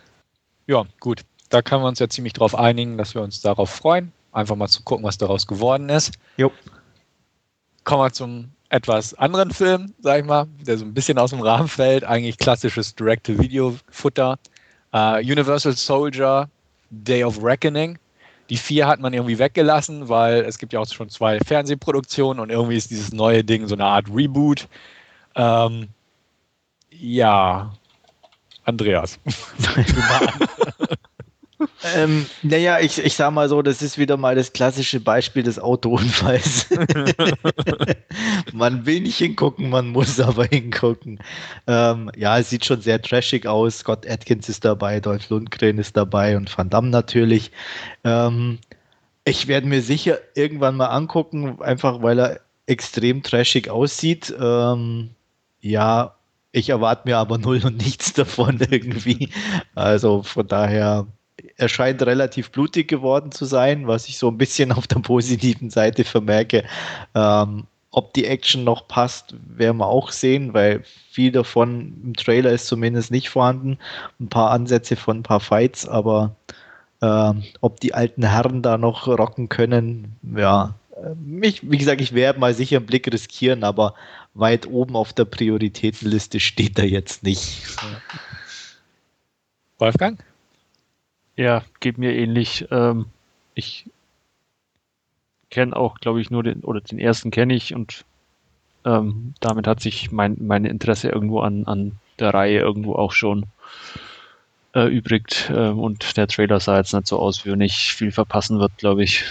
Ja, 0.66 0.84
gut. 1.00 1.22
Da 1.48 1.62
können 1.62 1.82
wir 1.82 1.88
uns 1.88 2.00
ja 2.00 2.08
ziemlich 2.10 2.34
drauf 2.34 2.54
einigen, 2.54 2.98
dass 2.98 3.14
wir 3.14 3.22
uns 3.22 3.40
darauf 3.40 3.70
freuen. 3.70 4.12
Einfach 4.30 4.56
mal 4.56 4.68
zu 4.68 4.82
gucken, 4.82 5.06
was 5.06 5.16
daraus 5.16 5.46
geworden 5.46 5.88
ist. 5.88 6.12
Jo. 6.36 6.52
Kommen 7.84 8.02
wir 8.02 8.12
zum 8.12 8.50
etwas 8.68 9.14
anderen 9.14 9.52
Film, 9.52 9.94
sag 10.00 10.20
ich 10.20 10.26
mal, 10.26 10.46
der 10.66 10.76
so 10.76 10.84
ein 10.84 10.92
bisschen 10.92 11.16
aus 11.16 11.30
dem 11.30 11.40
Rahmen 11.40 11.66
fällt. 11.66 12.04
Eigentlich 12.04 12.36
klassisches 12.36 12.94
Direct-to-Video-Futter. 12.94 14.38
Uh, 14.92 15.18
Universal 15.18 15.72
Soldier, 15.72 16.48
Day 16.90 17.22
of 17.22 17.42
Reckoning. 17.42 17.98
Die 18.48 18.56
vier 18.56 18.88
hat 18.88 18.98
man 18.98 19.12
irgendwie 19.12 19.38
weggelassen, 19.38 20.08
weil 20.08 20.40
es 20.40 20.58
gibt 20.58 20.72
ja 20.72 20.80
auch 20.80 20.88
schon 20.88 21.08
zwei 21.08 21.38
Fernsehproduktionen 21.38 22.40
und 22.40 22.50
irgendwie 22.50 22.76
ist 22.76 22.90
dieses 22.90 23.12
neue 23.12 23.44
Ding 23.44 23.68
so 23.68 23.76
eine 23.76 23.84
Art 23.84 24.06
Reboot. 24.12 24.66
Ähm, 25.36 25.88
ja, 26.90 27.72
Andreas. 28.64 29.20
Ähm, 31.94 32.26
naja, 32.42 32.78
ich, 32.80 32.98
ich 32.98 33.14
sag 33.14 33.32
mal 33.32 33.48
so, 33.48 33.62
das 33.62 33.82
ist 33.82 33.98
wieder 33.98 34.16
mal 34.16 34.34
das 34.34 34.52
klassische 34.52 35.00
Beispiel 35.00 35.42
des 35.42 35.58
Autounfalls. 35.58 36.68
man 38.52 38.86
will 38.86 39.00
nicht 39.00 39.18
hingucken, 39.18 39.70
man 39.70 39.88
muss 39.88 40.20
aber 40.20 40.46
hingucken. 40.46 41.18
Ähm, 41.66 42.10
ja, 42.16 42.38
es 42.38 42.50
sieht 42.50 42.64
schon 42.64 42.80
sehr 42.80 43.00
trashig 43.02 43.46
aus. 43.46 43.78
Scott 43.78 44.08
Atkins 44.08 44.48
ist 44.48 44.64
dabei, 44.64 45.00
Dolph 45.00 45.28
Lundgren 45.30 45.78
ist 45.78 45.96
dabei 45.96 46.36
und 46.36 46.56
Van 46.56 46.70
Damme 46.70 46.88
natürlich. 46.88 47.50
Ähm, 48.04 48.58
ich 49.24 49.48
werde 49.48 49.66
mir 49.66 49.82
sicher 49.82 50.18
irgendwann 50.34 50.76
mal 50.76 50.86
angucken, 50.86 51.60
einfach 51.60 52.02
weil 52.02 52.18
er 52.18 52.40
extrem 52.66 53.22
trashig 53.22 53.68
aussieht. 53.68 54.34
Ähm, 54.40 55.10
ja, 55.60 56.14
ich 56.52 56.70
erwarte 56.70 57.08
mir 57.08 57.18
aber 57.18 57.38
null 57.38 57.60
und 57.64 57.76
nichts 57.76 58.12
davon 58.12 58.60
irgendwie. 58.70 59.30
Also 59.74 60.22
von 60.22 60.46
daher 60.46 61.06
er 61.56 61.68
scheint 61.68 62.02
relativ 62.02 62.50
blutig 62.50 62.88
geworden 62.88 63.32
zu 63.32 63.44
sein, 63.44 63.86
was 63.86 64.08
ich 64.08 64.18
so 64.18 64.28
ein 64.28 64.38
bisschen 64.38 64.72
auf 64.72 64.86
der 64.86 65.00
positiven 65.00 65.70
Seite 65.70 66.04
vermerke. 66.04 66.64
Ähm, 67.14 67.64
ob 67.92 68.14
die 68.14 68.26
Action 68.26 68.62
noch 68.62 68.86
passt, 68.86 69.34
werden 69.56 69.78
wir 69.78 69.88
auch 69.88 70.12
sehen, 70.12 70.54
weil 70.54 70.82
viel 71.10 71.32
davon 71.32 72.00
im 72.04 72.14
Trailer 72.14 72.52
ist 72.52 72.66
zumindest 72.66 73.10
nicht 73.10 73.30
vorhanden. 73.30 73.78
Ein 74.20 74.28
paar 74.28 74.50
Ansätze 74.52 74.94
von 74.94 75.18
ein 75.18 75.22
paar 75.24 75.40
Fights, 75.40 75.88
aber 75.88 76.36
äh, 77.00 77.32
ob 77.60 77.80
die 77.80 77.92
alten 77.92 78.22
Herren 78.22 78.62
da 78.62 78.78
noch 78.78 79.08
rocken 79.08 79.48
können, 79.48 80.16
ja, 80.36 80.74
mich, 81.16 81.68
wie 81.68 81.78
gesagt, 81.78 82.00
ich 82.00 82.14
werde 82.14 82.38
mal 82.38 82.54
sicher 82.54 82.78
einen 82.78 82.86
Blick 82.86 83.10
riskieren, 83.12 83.64
aber 83.64 83.94
weit 84.34 84.66
oben 84.66 84.96
auf 84.96 85.12
der 85.12 85.24
Prioritätenliste 85.24 86.40
steht 86.40 86.78
er 86.78 86.86
jetzt 86.86 87.22
nicht. 87.22 87.66
Wolfgang? 89.78 90.22
Ja, 91.40 91.62
geht 91.80 91.96
mir 91.96 92.14
ähnlich. 92.14 92.66
Ähm, 92.70 93.06
ich 93.54 93.86
kenne 95.48 95.74
auch, 95.74 95.94
glaube 95.98 96.20
ich, 96.20 96.30
nur 96.30 96.42
den, 96.42 96.60
oder 96.60 96.82
den 96.82 96.98
ersten 96.98 97.30
kenne 97.30 97.54
ich 97.54 97.74
und 97.74 98.04
ähm, 98.84 99.32
damit 99.40 99.66
hat 99.66 99.80
sich 99.80 100.12
mein, 100.12 100.36
mein 100.38 100.66
Interesse 100.66 101.08
irgendwo 101.08 101.40
an, 101.40 101.64
an 101.64 101.92
der 102.18 102.34
Reihe 102.34 102.58
irgendwo 102.58 102.94
auch 102.94 103.12
schon 103.12 103.46
erübrigt. 104.74 105.50
Ähm, 105.54 105.78
und 105.78 106.18
der 106.18 106.26
Trailer 106.28 106.60
sah 106.60 106.76
jetzt 106.76 106.92
nicht 106.92 107.06
so 107.06 107.18
aus, 107.18 107.46
wie 107.46 107.56
nicht 107.56 107.94
viel 107.94 108.12
verpassen 108.12 108.58
wird, 108.58 108.76
glaube 108.76 109.02
ich. 109.02 109.24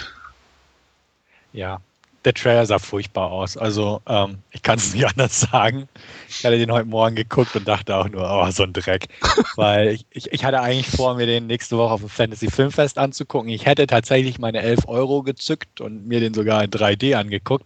Ja, 1.52 1.80
der 2.24 2.34
Trailer 2.34 2.66
sah 2.66 2.78
furchtbar 2.78 3.30
aus. 3.30 3.56
Also 3.56 4.02
ähm, 4.06 4.38
ich 4.50 4.62
kann 4.62 4.78
es 4.78 4.92
nicht 4.92 5.06
anders 5.16 5.40
sagen. 5.40 5.88
Ich 6.28 6.44
hatte 6.44 6.58
den 6.58 6.70
heute 6.70 6.86
Morgen 6.86 7.16
geguckt 7.16 7.56
und 7.56 7.66
dachte 7.66 7.96
auch 7.96 8.08
nur, 8.08 8.22
oh, 8.22 8.50
so 8.50 8.64
ein 8.64 8.72
Dreck. 8.72 9.08
Weil 9.56 9.88
ich, 9.88 10.06
ich, 10.10 10.32
ich 10.32 10.44
hatte 10.44 10.60
eigentlich 10.60 10.88
vor, 10.88 11.14
mir 11.14 11.26
den 11.26 11.46
nächste 11.46 11.78
Woche 11.78 11.94
auf 11.94 12.00
dem 12.00 12.08
Fantasy 12.08 12.50
Filmfest 12.50 12.98
anzugucken. 12.98 13.50
Ich 13.50 13.66
hätte 13.66 13.86
tatsächlich 13.86 14.38
meine 14.38 14.60
11 14.60 14.86
Euro 14.86 15.22
gezückt 15.22 15.80
und 15.80 16.06
mir 16.06 16.20
den 16.20 16.34
sogar 16.34 16.62
in 16.62 16.70
3D 16.70 17.14
angeguckt. 17.14 17.64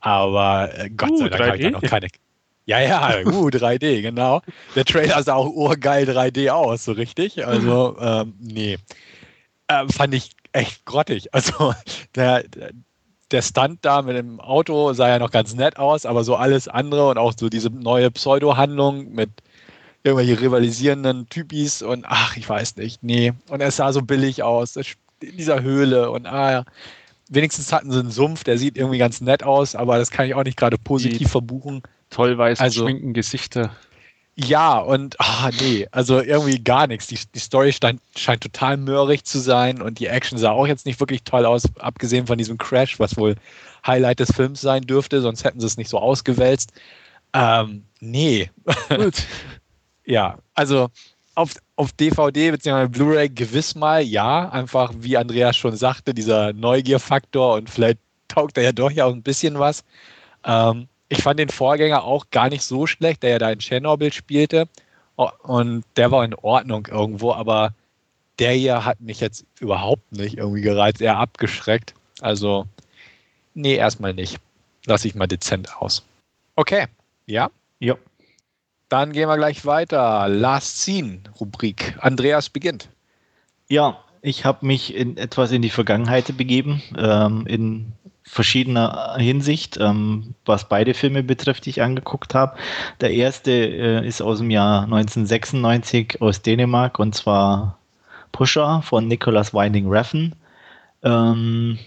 Aber 0.00 0.70
äh, 0.78 0.90
Gott 0.90 1.10
uh, 1.10 1.18
sei 1.18 1.28
Dank 1.28 1.42
habe 1.46 1.56
ich 1.56 1.62
da 1.64 1.70
noch 1.70 1.82
keine. 1.82 2.08
Ja, 2.66 2.80
ja, 2.80 3.20
uh, 3.26 3.48
3D, 3.48 4.02
genau. 4.02 4.42
Der 4.76 4.84
Trailer 4.84 5.22
sah 5.22 5.34
auch 5.34 5.48
urgeil 5.48 6.08
3D 6.08 6.50
aus, 6.50 6.84
so 6.84 6.92
richtig. 6.92 7.44
Also, 7.44 7.96
ähm, 8.00 8.34
nee. 8.38 8.78
Äh, 9.66 9.88
fand 9.88 10.14
ich 10.14 10.30
echt 10.52 10.84
grottig. 10.84 11.34
Also, 11.34 11.74
der, 12.14 12.44
der 13.30 13.42
Stunt 13.42 13.80
da 13.82 14.02
mit 14.02 14.16
dem 14.16 14.40
Auto 14.40 14.92
sah 14.92 15.08
ja 15.08 15.18
noch 15.18 15.30
ganz 15.30 15.54
nett 15.54 15.78
aus, 15.78 16.06
aber 16.06 16.24
so 16.24 16.36
alles 16.36 16.68
andere 16.68 17.08
und 17.10 17.18
auch 17.18 17.34
so 17.36 17.48
diese 17.48 17.70
neue 17.70 18.10
Pseudo-Handlung 18.10 19.12
mit 19.12 19.30
irgendwelche 20.02 20.40
rivalisierenden 20.40 21.28
Typis 21.28 21.82
und 21.82 22.04
ach, 22.06 22.36
ich 22.36 22.48
weiß 22.48 22.76
nicht, 22.76 23.02
nee. 23.02 23.32
Und 23.48 23.60
es 23.60 23.76
sah 23.76 23.92
so 23.92 24.02
billig 24.02 24.42
aus, 24.42 24.76
in 24.76 25.36
dieser 25.36 25.62
Höhle 25.62 26.10
und 26.10 26.26
ah, 26.26 26.52
ja. 26.52 26.64
wenigstens 27.28 27.72
hatten 27.72 27.90
sie 27.90 27.98
einen 27.98 28.10
Sumpf, 28.10 28.44
der 28.44 28.58
sieht 28.58 28.78
irgendwie 28.78 28.98
ganz 28.98 29.20
nett 29.20 29.42
aus, 29.42 29.74
aber 29.74 29.98
das 29.98 30.10
kann 30.10 30.26
ich 30.26 30.34
auch 30.34 30.44
nicht 30.44 30.56
gerade 30.56 30.78
positiv 30.78 31.18
Die 31.18 31.24
verbuchen. 31.24 31.82
Toll 32.10 32.38
weiß 32.38 32.60
also, 32.60 32.84
schminken 32.84 33.12
Gesichter. 33.12 33.70
Ja, 34.40 34.78
und 34.78 35.16
ah, 35.18 35.50
nee, 35.60 35.88
also 35.90 36.20
irgendwie 36.20 36.62
gar 36.62 36.86
nichts. 36.86 37.08
Die, 37.08 37.18
die 37.34 37.40
Story 37.40 37.72
stand, 37.72 38.00
scheint 38.16 38.40
total 38.40 38.76
mörrig 38.76 39.24
zu 39.24 39.40
sein 39.40 39.82
und 39.82 39.98
die 39.98 40.06
Action 40.06 40.38
sah 40.38 40.52
auch 40.52 40.68
jetzt 40.68 40.86
nicht 40.86 41.00
wirklich 41.00 41.24
toll 41.24 41.44
aus, 41.44 41.64
abgesehen 41.80 42.28
von 42.28 42.38
diesem 42.38 42.56
Crash, 42.56 43.00
was 43.00 43.16
wohl 43.16 43.34
Highlight 43.84 44.20
des 44.20 44.32
Films 44.32 44.60
sein 44.60 44.82
dürfte, 44.82 45.22
sonst 45.22 45.42
hätten 45.42 45.58
sie 45.58 45.66
es 45.66 45.76
nicht 45.76 45.90
so 45.90 45.98
ausgewälzt. 45.98 46.72
Ähm, 47.32 47.84
nee. 47.98 48.48
Gut. 48.88 49.24
ja, 50.04 50.38
also 50.54 50.88
auf, 51.34 51.54
auf 51.74 51.90
DVD 51.92 52.52
bzw. 52.52 52.86
Blu-ray 52.86 53.28
gewiss 53.30 53.74
mal, 53.74 54.02
ja, 54.02 54.48
einfach 54.50 54.92
wie 55.00 55.16
Andreas 55.16 55.56
schon 55.56 55.74
sagte, 55.74 56.14
dieser 56.14 56.52
Neugierfaktor 56.52 57.54
und 57.54 57.68
vielleicht 57.68 57.98
taugt 58.28 58.56
er 58.56 58.62
ja 58.62 58.72
doch 58.72 58.92
ja 58.92 59.06
auch 59.06 59.12
ein 59.12 59.22
bisschen 59.24 59.58
was. 59.58 59.82
Ähm, 60.44 60.86
ich 61.08 61.22
fand 61.22 61.38
den 61.38 61.48
Vorgänger 61.48 62.04
auch 62.04 62.26
gar 62.30 62.48
nicht 62.48 62.62
so 62.62 62.86
schlecht, 62.86 63.22
der 63.22 63.30
ja 63.30 63.38
da 63.38 63.50
in 63.50 63.58
Tschernobyl 63.58 64.12
spielte. 64.12 64.68
Und 65.42 65.84
der 65.96 66.10
war 66.10 66.24
in 66.24 66.34
Ordnung 66.34 66.86
irgendwo, 66.86 67.32
aber 67.32 67.74
der 68.38 68.52
hier 68.52 68.84
hat 68.84 69.00
mich 69.00 69.20
jetzt 69.20 69.44
überhaupt 69.58 70.12
nicht 70.12 70.38
irgendwie 70.38 70.60
gereizt, 70.60 71.00
eher 71.00 71.16
abgeschreckt. 71.16 71.94
Also, 72.20 72.66
nee, 73.54 73.74
erstmal 73.74 74.14
nicht. 74.14 74.38
Lass 74.86 75.04
ich 75.04 75.14
mal 75.14 75.26
dezent 75.26 75.76
aus. 75.76 76.04
Okay, 76.54 76.86
ja? 77.26 77.50
Ja. 77.80 77.96
Dann 78.88 79.12
gehen 79.12 79.28
wir 79.28 79.36
gleich 79.36 79.66
weiter. 79.66 80.28
Last 80.28 80.78
Scene 80.78 81.20
Rubrik. 81.40 81.96
Andreas 82.00 82.48
beginnt. 82.48 82.88
Ja, 83.68 84.02
ich 84.22 84.44
habe 84.44 84.64
mich 84.64 84.94
in 84.94 85.16
etwas 85.16 85.52
in 85.52 85.62
die 85.62 85.70
Vergangenheit 85.70 86.36
begeben, 86.36 86.82
ähm, 86.96 87.46
in 87.46 87.92
verschiedener 88.28 89.16
Hinsicht, 89.18 89.78
ähm, 89.80 90.34
was 90.44 90.68
beide 90.68 90.94
Filme 90.94 91.22
betrifft, 91.22 91.66
die 91.66 91.70
ich 91.70 91.82
angeguckt 91.82 92.34
habe. 92.34 92.56
Der 93.00 93.12
erste 93.12 93.50
äh, 93.50 94.06
ist 94.06 94.20
aus 94.20 94.38
dem 94.38 94.50
Jahr 94.50 94.84
1996 94.84 96.20
aus 96.20 96.42
Dänemark 96.42 96.98
und 96.98 97.14
zwar 97.14 97.78
Pusher 98.32 98.82
von 98.82 99.08
Nicholas 99.08 99.54
Winding 99.54 99.88
Refn. 99.88 100.34
Ähm, 101.02 101.78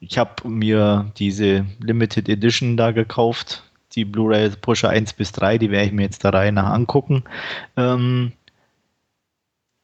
ich 0.00 0.16
habe 0.16 0.48
mir 0.48 1.10
diese 1.18 1.66
Limited 1.80 2.28
Edition 2.28 2.76
da 2.76 2.92
gekauft, 2.92 3.64
die 3.94 4.04
Blu-ray 4.04 4.50
Pusher 4.50 4.90
1 4.90 5.14
bis 5.14 5.32
3, 5.32 5.58
die 5.58 5.70
werde 5.70 5.86
ich 5.86 5.92
mir 5.92 6.02
jetzt 6.02 6.22
der 6.22 6.32
Reihe 6.32 6.52
nach 6.52 6.70
angucken. 6.70 7.24
Ähm, 7.76 8.32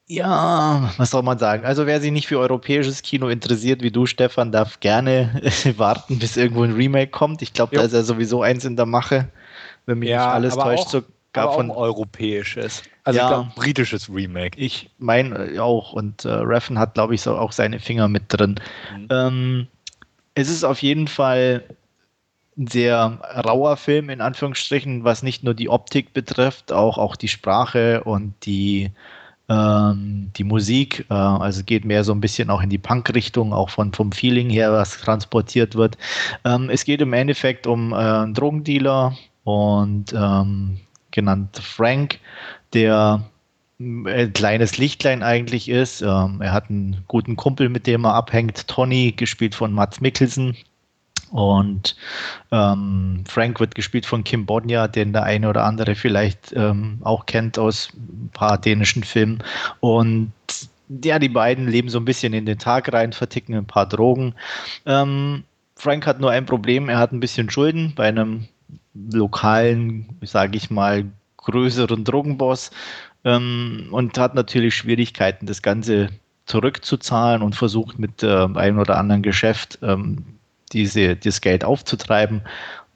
ja, 0.07 0.93
was 0.97 1.11
soll 1.11 1.23
man 1.23 1.39
sagen? 1.39 1.65
Also 1.65 1.87
wer 1.87 2.01
sich 2.01 2.13
nicht 2.13 2.27
für 2.27 2.39
europäisches 2.39 3.03
Kino 3.03 3.29
interessiert, 3.29 3.83
wie 3.83 3.91
du, 3.91 4.07
Stefan, 4.07 4.53
darf 4.53 4.81
gerne 4.81 5.41
warten, 5.77 6.19
bis 6.19 6.37
irgendwo 6.37 6.63
ein 6.63 6.75
Remake 6.75 7.11
kommt. 7.11 7.43
Ich 7.43 7.53
glaube, 7.53 7.77
da 7.77 7.83
ist 7.83 7.95
ja 7.95 8.03
sowieso 8.03 8.43
eins 8.43 8.65
in 8.65 8.77
der 8.77 8.87
Mache, 8.87 9.29
wenn 9.87 10.01
mich 10.01 10.11
ja, 10.11 10.27
nicht 10.27 10.35
alles 10.35 10.55
täuscht. 10.57 10.95
Auch, 10.95 11.03
sogar 11.35 11.53
von 11.53 11.71
europäisches. 11.71 12.83
Also 13.05 13.19
ja, 13.19 13.25
ich 13.25 13.31
glaube, 13.31 13.53
britisches 13.57 14.09
Remake. 14.09 14.59
Ich 14.59 14.91
meine 14.99 15.53
äh, 15.53 15.59
auch. 15.59 15.93
Und 15.93 16.25
äh, 16.25 16.31
Reffen 16.31 16.79
hat, 16.79 16.95
glaube 16.95 17.15
ich, 17.15 17.23
so 17.23 17.37
auch 17.37 17.53
seine 17.53 17.81
Finger 17.81 18.09
mit 18.09 18.25
drin. 18.29 18.61
Mhm. 18.97 19.09
Ähm, 19.11 19.67
es 20.35 20.49
ist 20.49 20.65
auf 20.65 20.83
jeden 20.83 21.09
Fall 21.09 21.65
ein 22.57 22.69
sehr 22.69 23.19
rauer 23.45 23.77
Film, 23.77 24.11
in 24.11 24.21
Anführungsstrichen, 24.21 25.05
was 25.05 25.23
nicht 25.23 25.43
nur 25.43 25.55
die 25.55 25.69
Optik 25.69 26.13
betrifft, 26.13 26.73
auch, 26.73 26.99
auch 26.99 27.17
die 27.17 27.29
Sprache 27.29 28.05
und 28.05 28.35
die, 28.47 28.91
ähm, 29.49 30.31
die 30.37 30.45
Musik. 30.45 31.07
Äh, 31.11 31.15
also 31.15 31.63
geht 31.65 31.85
mehr 31.85 32.05
so 32.05 32.13
ein 32.13 32.21
bisschen 32.21 32.51
auch 32.51 32.63
in 32.63 32.71
die 32.71 32.79
Punk-Richtung, 32.79 33.53
auch 33.53 33.71
von, 33.71 33.93
vom 33.93 34.13
Feeling 34.13 34.51
her, 34.51 34.73
was 34.73 34.99
transportiert 34.99 35.75
wird. 35.75 35.99
Ähm, 36.45 36.71
es 36.71 36.85
geht 36.85 37.01
im 37.01 37.13
Endeffekt 37.13 37.67
um 37.67 37.93
äh, 37.93 37.97
einen 37.97 38.35
Drogendealer 38.35 39.17
und 39.45 40.13
ähm, 40.13 40.81
genannt 41.11 41.61
Frank, 41.63 42.19
der 42.73 43.23
ein 43.79 44.33
kleines 44.33 44.79
Lichtlein 44.79 45.23
eigentlich 45.23 45.69
ist. 45.69 46.01
Ähm, 46.01 46.41
er 46.41 46.53
hat 46.53 46.71
einen 46.71 47.05
guten 47.09 47.37
Kumpel, 47.37 47.69
mit 47.69 47.87
dem 47.87 48.05
er 48.05 48.15
abhängt, 48.15 48.69
Tony, 48.69 49.13
gespielt 49.13 49.55
von 49.55 49.73
Mats 49.73 50.01
Mikkelsen. 50.01 50.57
Und 51.35 51.97
ähm, 52.53 53.25
Frank 53.27 53.59
wird 53.59 53.75
gespielt 53.75 54.07
von 54.07 54.23
Kim 54.23 54.47
Bodnia, 54.47 54.87
den 54.87 55.13
der 55.13 55.25
eine 55.25 55.49
oder 55.49 55.65
andere 55.65 55.97
vielleicht 55.97 56.53
ähm, 56.55 56.99
auch 57.03 57.27
kennt 57.27 57.59
aus 57.59 57.89
ein 57.93 58.31
paar 58.33 58.57
dänischen 58.57 59.03
Filmen. 59.03 59.43
Und 59.81 60.31
ja, 61.03 61.19
die 61.19 61.29
beiden 61.29 61.67
leben 61.67 61.89
so 61.89 61.99
ein 61.99 62.05
bisschen 62.05 62.35
in 62.35 62.47
den 62.47 62.61
Tag 62.61 62.93
rein, 62.93 63.13
verticken 63.13 63.57
ein 63.57 63.67
paar 63.67 63.89
Drogen. 63.89 64.37
Ähm, 64.87 65.43
Frank 65.75 66.07
hat 66.07 66.21
nur 66.21 66.31
ein 66.31 66.47
Problem, 66.47 66.89
er 66.89 66.99
hat 66.99 67.11
ein 67.11 67.19
bisschen 67.19 67.51
Schulden 67.51 67.95
bei 67.97 68.07
einem 68.07 68.47
lokalen, 68.95 70.07
sage 70.23 70.57
ich 70.57 70.71
mal, 70.71 71.05
größeren 71.39 72.05
Drogenboss 72.05 72.71
ähm, 73.25 73.89
und 73.91 74.17
hat 74.19 74.37
natürlich 74.37 74.77
Schwierigkeiten, 74.77 75.47
das 75.47 75.63
Ganze 75.63 76.11
zurückzuzahlen 76.47 77.43
und 77.43 77.57
versucht 77.57 77.99
mit 77.99 78.23
äh, 78.23 78.47
einem 78.55 78.79
oder 78.79 78.99
anderen 78.99 79.23
Geschäft 79.23 79.81
ähm, 79.83 80.25
diese, 80.75 81.17
das 81.17 81.41
Geld 81.41 81.65
aufzutreiben. 81.65 82.43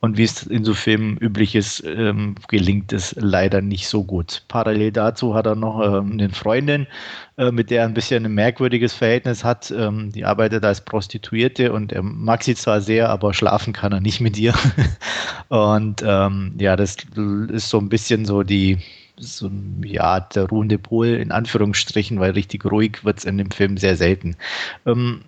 Und 0.01 0.17
wie 0.17 0.23
es 0.23 0.45
in 0.45 0.65
so 0.65 0.75
Filmen 0.75 1.17
üblich 1.17 1.57
ist, 1.57 1.83
ähm, 1.85 2.37
gelingt 2.47 2.93
es 2.93 3.17
leider 3.19 3.61
nicht 3.61 3.89
so 3.89 4.05
gut. 4.05 4.45
Parallel 4.47 4.93
dazu 4.93 5.35
hat 5.35 5.47
er 5.47 5.57
noch 5.57 5.81
ähm, 5.83 6.13
eine 6.13 6.29
Freundin, 6.29 6.87
äh, 7.37 7.51
mit 7.51 7.71
der 7.71 7.81
er 7.81 7.89
ein 7.89 7.95
bisschen 7.95 8.25
ein 8.25 8.33
merkwürdiges 8.33 8.95
Verhältnis 8.95 9.43
hat. 9.43 9.73
Ähm, 9.73 10.13
die 10.13 10.25
arbeitet 10.25 10.65
als 10.65 10.83
Prostituierte 10.83 11.73
und 11.73 11.93
er 11.93 12.05
mag 12.05 12.45
sie 12.45 12.55
zwar 12.55 12.81
sehr, 12.81 13.11
aber 13.11 13.35
schlafen 13.35 13.73
kann 13.73 13.91
er 13.91 14.01
nicht 14.01 14.21
mit 14.21 14.39
ihr. 14.39 14.55
und 15.49 16.05
ähm, 16.07 16.55
ja, 16.61 16.77
das 16.77 16.97
ist 17.49 17.69
so 17.69 17.79
ein 17.79 17.89
bisschen 17.89 18.25
so 18.25 18.45
die, 18.45 18.79
so, 19.17 19.51
ja, 19.83 20.21
der 20.21 20.45
ruhende 20.45 20.79
Pol 20.79 21.09
in 21.09 21.33
Anführungsstrichen, 21.33 22.21
weil 22.21 22.33
richtig 22.33 22.65
ruhig 22.65 23.05
wird 23.05 23.19
es 23.19 23.25
in 23.25 23.37
dem 23.37 23.51
Film 23.51 23.77
sehr 23.77 23.97
selten. 23.97 24.37
Ähm, 24.87 25.23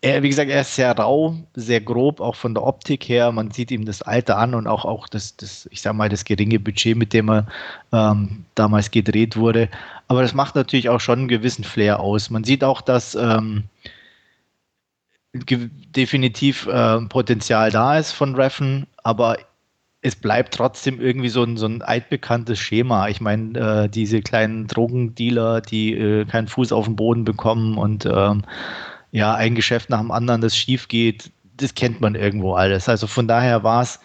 er, 0.00 0.22
wie 0.22 0.28
gesagt, 0.28 0.50
er 0.50 0.60
ist 0.60 0.76
sehr 0.76 0.96
rau, 0.96 1.36
sehr 1.54 1.80
grob, 1.80 2.20
auch 2.20 2.36
von 2.36 2.54
der 2.54 2.62
Optik 2.62 3.08
her. 3.08 3.32
Man 3.32 3.50
sieht 3.50 3.70
ihm 3.70 3.84
das 3.84 4.02
Alter 4.02 4.38
an 4.38 4.54
und 4.54 4.66
auch, 4.66 4.84
auch 4.84 5.08
das, 5.08 5.36
das, 5.36 5.68
ich 5.72 5.82
sag 5.82 5.94
mal, 5.94 6.08
das 6.08 6.24
geringe 6.24 6.60
Budget, 6.60 6.96
mit 6.96 7.12
dem 7.12 7.28
er 7.28 7.46
ähm, 7.92 8.44
damals 8.54 8.90
gedreht 8.90 9.36
wurde. 9.36 9.68
Aber 10.06 10.22
das 10.22 10.34
macht 10.34 10.54
natürlich 10.54 10.88
auch 10.88 11.00
schon 11.00 11.20
einen 11.20 11.28
gewissen 11.28 11.64
Flair 11.64 12.00
aus. 12.00 12.30
Man 12.30 12.44
sieht 12.44 12.62
auch, 12.62 12.80
dass 12.80 13.16
ähm, 13.16 13.64
definitiv 15.34 16.66
äh, 16.66 17.00
Potenzial 17.02 17.70
da 17.70 17.98
ist 17.98 18.12
von 18.12 18.34
Reffen, 18.36 18.86
aber 19.02 19.36
es 20.00 20.14
bleibt 20.14 20.54
trotzdem 20.54 21.00
irgendwie 21.00 21.28
so 21.28 21.42
ein, 21.42 21.56
so 21.56 21.66
ein 21.66 21.82
altbekanntes 21.82 22.58
Schema. 22.60 23.08
Ich 23.08 23.20
meine, 23.20 23.58
äh, 23.58 23.88
diese 23.88 24.22
kleinen 24.22 24.68
Drogendealer, 24.68 25.60
die 25.60 25.92
äh, 25.94 26.24
keinen 26.24 26.46
Fuß 26.46 26.70
auf 26.72 26.84
den 26.84 26.94
Boden 26.94 27.24
bekommen 27.24 27.76
und 27.76 28.06
ähm, 28.06 28.44
ja, 29.10 29.34
ein 29.34 29.54
Geschäft 29.54 29.90
nach 29.90 30.00
dem 30.00 30.10
anderen, 30.10 30.40
das 30.40 30.56
schief 30.56 30.88
geht, 30.88 31.30
das 31.56 31.74
kennt 31.74 32.00
man 32.00 32.14
irgendwo 32.14 32.54
alles. 32.54 32.88
Also 32.88 33.06
von 33.06 33.26
daher 33.26 33.62
war 33.62 33.82
es 33.82 34.00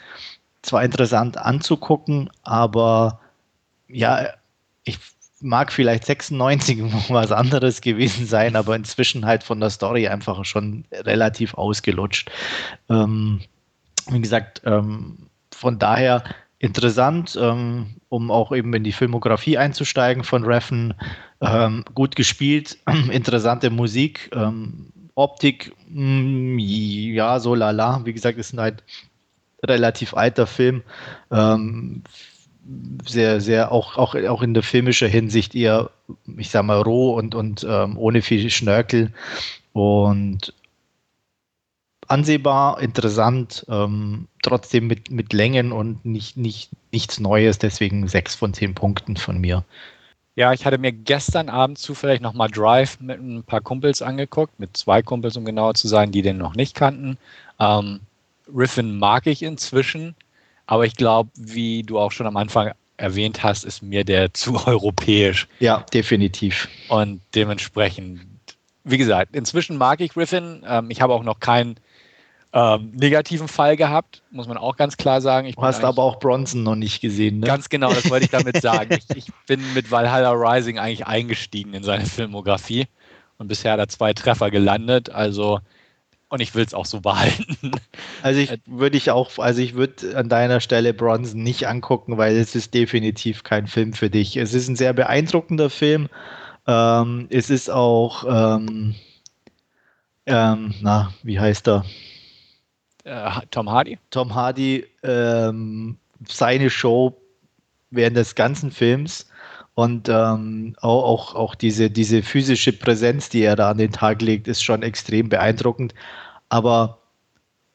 zwar 0.62 0.84
interessant 0.84 1.38
anzugucken, 1.38 2.30
aber 2.44 3.20
ja, 3.88 4.28
ich 4.84 4.98
mag 5.42 5.72
vielleicht 5.72 6.06
96 6.06 6.78
noch 6.78 7.10
was 7.10 7.32
anderes 7.32 7.82
gewesen 7.82 8.26
sein, 8.26 8.56
aber 8.56 8.76
inzwischen 8.76 9.26
halt 9.26 9.44
von 9.44 9.60
der 9.60 9.70
Story 9.70 10.08
einfach 10.08 10.44
schon 10.46 10.86
relativ 10.92 11.54
ausgelutscht. 11.54 12.32
Ähm, 12.90 13.42
wie 14.10 14.22
gesagt, 14.22 14.62
ähm, 14.66 15.30
von 15.54 15.80
daher 15.80 16.24
interessant, 16.60 17.38
ähm, 17.40 17.88
um 18.08 18.32
auch 18.32 18.54
eben 18.54 18.74
in 18.74 18.86
die 18.86 18.94
Filmografie 18.94 19.58
einzusteigen 19.58 20.24
von 20.24 20.46
Reffen. 20.46 20.94
Ähm, 21.42 21.84
gut 21.94 22.16
gespielt, 22.16 22.78
interessante 23.12 23.70
Musik, 23.70 24.32
ähm, 24.34 24.93
Optik, 25.16 25.74
mh, 25.90 26.56
mm, 26.56 26.60
ja, 26.60 27.40
so 27.40 27.56
lala. 27.56 28.02
Wie 28.06 28.14
gesagt, 28.14 28.38
ist 28.38 28.54
ein 28.54 28.60
halt 28.60 28.84
relativ 29.64 30.14
alter 30.14 30.48
Film. 30.48 30.84
Ähm, 31.32 32.04
sehr, 33.06 33.42
sehr, 33.42 33.72
auch, 33.72 33.98
auch, 33.98 34.16
auch 34.16 34.42
in 34.42 34.54
der 34.54 34.64
filmischen 34.64 35.10
Hinsicht 35.10 35.56
eher, 35.56 35.92
ich 36.38 36.50
sag 36.50 36.64
mal, 36.64 36.82
roh 36.82 37.16
und, 37.16 37.36
und 37.36 37.66
ähm, 37.70 37.98
ohne 37.98 38.22
viel 38.22 38.50
Schnörkel. 38.50 39.14
Und 39.74 40.54
ansehbar, 42.08 42.82
interessant, 42.82 43.66
ähm, 43.70 44.28
trotzdem 44.42 44.88
mit, 44.88 45.12
mit 45.12 45.34
Längen 45.34 45.72
und 45.72 46.06
nicht, 46.06 46.38
nicht, 46.38 46.72
nichts 46.92 47.20
Neues, 47.20 47.58
deswegen 47.60 48.08
sechs 48.08 48.36
von 48.36 48.54
zehn 48.54 48.76
Punkten 48.76 49.18
von 49.18 49.40
mir. 49.40 49.66
Ja, 50.36 50.52
ich 50.52 50.66
hatte 50.66 50.80
mir 50.80 50.92
gestern 50.92 51.48
Abend 51.50 51.78
zufällig 51.78 52.20
nochmal 52.20 52.50
Drive 52.50 53.00
mit 53.00 53.20
ein 53.20 53.44
paar 53.44 53.62
Kumpels 53.62 54.02
angeguckt, 54.02 54.60
mit 54.60 54.76
zwei 54.76 55.04
Kumpels, 55.04 55.38
um 55.38 55.46
genauer 55.46 55.76
zu 55.76 55.88
sein, 55.88 56.12
die 56.12 56.24
den 56.24 56.38
noch 56.38 56.56
nicht 56.56 56.76
kannten. 56.76 57.18
Ähm, 57.60 58.00
Riffin 58.54 58.98
mag 58.98 59.28
ich 59.28 59.44
inzwischen, 59.44 60.16
aber 60.66 60.86
ich 60.86 60.96
glaube, 60.96 61.30
wie 61.36 61.84
du 61.84 62.00
auch 62.00 62.12
schon 62.12 62.26
am 62.26 62.38
Anfang 62.38 62.72
erwähnt 62.98 63.44
hast, 63.44 63.64
ist 63.64 63.84
mir 63.84 64.04
der 64.04 64.34
zu 64.34 64.66
europäisch. 64.66 65.48
Ja, 65.60 65.86
definitiv. 65.94 66.68
Und 66.88 67.22
dementsprechend, 67.36 68.22
wie 68.84 68.98
gesagt, 68.98 69.36
inzwischen 69.36 69.78
mag 69.78 70.02
ich 70.02 70.18
Riffin. 70.18 70.64
Ähm, 70.68 70.90
ich 70.90 71.02
habe 71.02 71.14
auch 71.14 71.24
noch 71.24 71.40
keinen 71.40 71.76
ähm, 72.54 72.92
negativen 72.94 73.48
Fall 73.48 73.76
gehabt, 73.76 74.22
muss 74.30 74.48
man 74.48 74.58
auch 74.58 74.78
ganz 74.78 74.96
klar 74.96 75.22
sagen. 75.22 75.48
Ich 75.48 75.56
du 75.56 75.64
hast 75.64 75.84
aber 75.84 76.04
auch 76.04 76.20
Bronson 76.20 76.62
noch 76.62 76.76
nicht 76.76 77.02
gesehen, 77.02 77.40
ne? 77.40 77.48
Ganz 77.48 77.68
genau, 77.68 77.92
das 77.92 78.08
wollte 78.12 78.26
ich 78.26 78.32
damit 78.32 78.62
sagen. 78.62 78.92
ich, 79.10 79.18
ich, 79.18 79.26
bin 79.48 79.62
mit 79.74 79.90
Valhalla 79.90 80.32
Rising 80.32 80.78
eigentlich 80.78 81.08
eingestiegen 81.08 81.74
in 81.74 81.84
seine 81.84 82.06
Filmografie 82.06 82.86
und 83.40 83.48
bisher 83.48 83.74
hat 83.74 83.80
er 83.80 83.88
zwei 83.88 84.14
Treffer 84.14 84.52
gelandet, 84.52 85.10
also 85.10 85.60
und 86.30 86.42
ich 86.42 86.56
will 86.56 86.66
es 86.66 86.74
auch 86.74 86.86
so 86.86 87.02
behalten. 87.02 87.72
Also 88.24 88.40
ich 88.40 88.52
würde 88.66 88.98
ich 88.98 89.12
auch, 89.12 89.38
also 89.38 89.62
ich 89.62 89.76
würde 89.76 90.18
an 90.18 90.30
deiner 90.30 90.62
Stelle 90.62 90.94
Bronson 90.94 91.44
nicht 91.44 91.68
angucken, 91.68 92.18
weil 92.18 92.36
es 92.38 92.56
ist 92.56 92.74
definitiv 92.74 93.44
kein 93.44 93.68
Film 93.68 93.94
für 93.94 94.10
dich. 94.10 94.38
Es 94.38 94.54
ist 94.54 94.68
ein 94.68 94.76
sehr 94.76 94.94
beeindruckender 94.94 95.70
Film. 95.70 96.08
Ähm, 96.66 97.28
es 97.30 97.52
ist 97.52 97.70
auch, 97.70 98.24
ähm, 98.28 98.96
ähm, 100.26 100.74
na, 100.82 101.14
wie 101.22 101.40
heißt 101.40 101.68
er? 101.68 101.86
Äh, 103.04 103.30
Tom 103.52 103.70
Hardy? 103.70 103.98
Tom 104.10 104.34
Hardy, 104.34 104.86
ähm, 105.04 105.98
seine 106.28 106.70
Show 106.70 107.18
während 107.92 108.18
des 108.18 108.36
ganzen 108.36 108.72
Films 108.72 109.28
und 109.76 110.08
ähm, 110.08 110.76
auch, 110.82 111.36
auch, 111.36 111.56
diese, 111.56 111.90
diese 111.90 112.22
physische 112.22 112.74
Präsenz, 112.74 113.30
die 113.30 113.42
er 113.42 113.56
da 113.56 113.72
an 113.72 113.78
den 113.78 113.92
Tag 113.92 114.22
legt, 114.22 114.48
ist 114.48 114.64
schon 114.64 114.84
extrem 114.84 115.30
beeindruckend. 115.30 115.96
Aber 116.50 117.00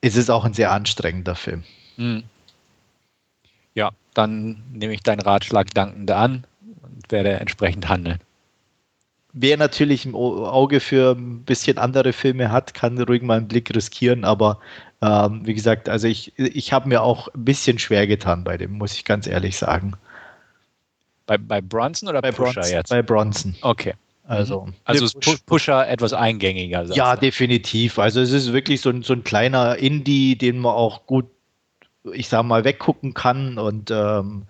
es 0.01 0.17
ist 0.17 0.31
auch 0.31 0.45
ein 0.45 0.55
sehr 0.55 0.71
anstrengender 0.71 1.35
Film. 1.35 1.64
Mhm. 1.97 2.23
Ja, 3.75 3.91
dann 4.14 4.62
nehme 4.73 4.95
ich 4.95 5.03
deinen 5.03 5.21
Ratschlag 5.21 5.73
dankend 5.75 6.11
an 6.11 6.47
und 6.83 7.11
werde 7.11 7.33
entsprechend 7.33 7.88
handeln. 7.88 8.21
Wer 9.33 9.57
natürlich 9.57 10.05
ein 10.05 10.14
Auge 10.14 10.81
für 10.81 11.14
ein 11.17 11.45
bisschen 11.45 11.79
andere 11.79 12.12
Filme 12.12 12.51
hat, 12.51 12.75
kann 12.75 12.99
ruhig 12.99 13.23
mal 13.23 13.38
einen 13.38 13.49
Blick 13.49 13.75
riskieren, 13.75 14.25
aber 14.25 14.59
ähm, 15.01 15.43
wie 15.45 15.55
gesagt, 15.55 15.89
also 15.89 16.09
ich, 16.09 16.37
ich 16.39 16.73
habe 16.73 16.89
mir 16.89 17.03
auch 17.03 17.29
ein 17.29 17.45
bisschen 17.45 17.79
schwer 17.79 18.07
getan 18.07 18.45
bei 18.45 18.57
dem, 18.57 18.73
muss 18.73 18.95
ich 18.95 19.05
ganz 19.05 19.27
ehrlich 19.27 19.57
sagen. 19.57 19.95
Bei, 21.27 21.39
bei 21.39 21.61
Bronson 21.61 22.09
oder 22.09 22.23
bei 22.23 22.33
Pusher 22.33 22.55
Bronson, 22.55 22.73
jetzt? 22.73 22.89
Bei 22.91 23.03
Bronson. 23.03 23.55
Okay. 23.61 23.95
Also, 24.27 24.67
mhm. 24.67 24.75
also 24.85 25.05
ist 25.05 25.47
Pusher 25.47 25.89
etwas 25.89 26.13
eingängiger. 26.13 26.85
Ja, 26.95 27.15
du? 27.15 27.21
definitiv. 27.21 27.99
Also 27.99 28.21
es 28.21 28.33
ist 28.33 28.53
wirklich 28.53 28.81
so 28.81 28.91
ein, 28.91 29.03
so 29.03 29.15
ein 29.15 29.25
kleiner 29.25 29.77
Indie, 29.77 30.37
den 30.37 30.59
man 30.59 30.73
auch 30.73 31.07
gut, 31.07 31.27
ich 32.13 32.29
sag 32.29 32.43
mal, 32.45 32.65
weggucken 32.65 33.15
kann 33.15 33.59
und 33.59 33.91
ähm, 33.91 34.47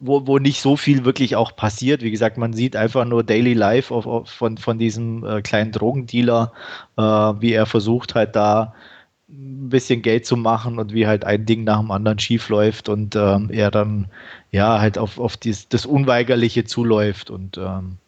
wo, 0.00 0.26
wo 0.26 0.38
nicht 0.38 0.60
so 0.60 0.76
viel 0.76 1.04
wirklich 1.04 1.36
auch 1.36 1.54
passiert. 1.54 2.02
Wie 2.02 2.10
gesagt, 2.10 2.38
man 2.38 2.52
sieht 2.52 2.74
einfach 2.74 3.04
nur 3.04 3.22
Daily 3.22 3.54
Life 3.54 3.94
auf, 3.94 4.06
auf, 4.06 4.30
von, 4.30 4.58
von 4.58 4.78
diesem 4.78 5.24
äh, 5.24 5.42
kleinen 5.42 5.72
Drogendealer, 5.72 6.52
äh, 6.96 7.02
wie 7.02 7.52
er 7.52 7.66
versucht 7.66 8.14
halt 8.14 8.34
da 8.34 8.74
ein 9.34 9.68
bisschen 9.68 10.02
Geld 10.02 10.26
zu 10.26 10.36
machen 10.36 10.78
und 10.78 10.92
wie 10.92 11.06
halt 11.06 11.24
ein 11.24 11.46
Ding 11.46 11.64
nach 11.64 11.80
dem 11.80 11.90
anderen 11.90 12.18
schief 12.18 12.48
läuft 12.48 12.88
und 12.88 13.16
ähm, 13.16 13.50
er 13.50 13.70
dann 13.70 14.06
ja 14.52 14.80
halt 14.80 14.98
auf, 14.98 15.18
auf 15.18 15.36
dies, 15.36 15.68
das 15.68 15.86
Unweigerliche 15.86 16.64
zuläuft 16.64 17.30
und 17.30 17.58
ähm, 17.58 17.98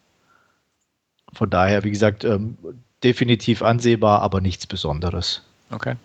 von 1.33 1.49
daher, 1.49 1.83
wie 1.83 1.91
gesagt, 1.91 2.23
ähm, 2.23 2.57
definitiv 3.03 3.61
ansehbar, 3.61 4.21
aber 4.21 4.41
nichts 4.41 4.65
Besonderes. 4.65 5.43
Okay. 5.69 5.95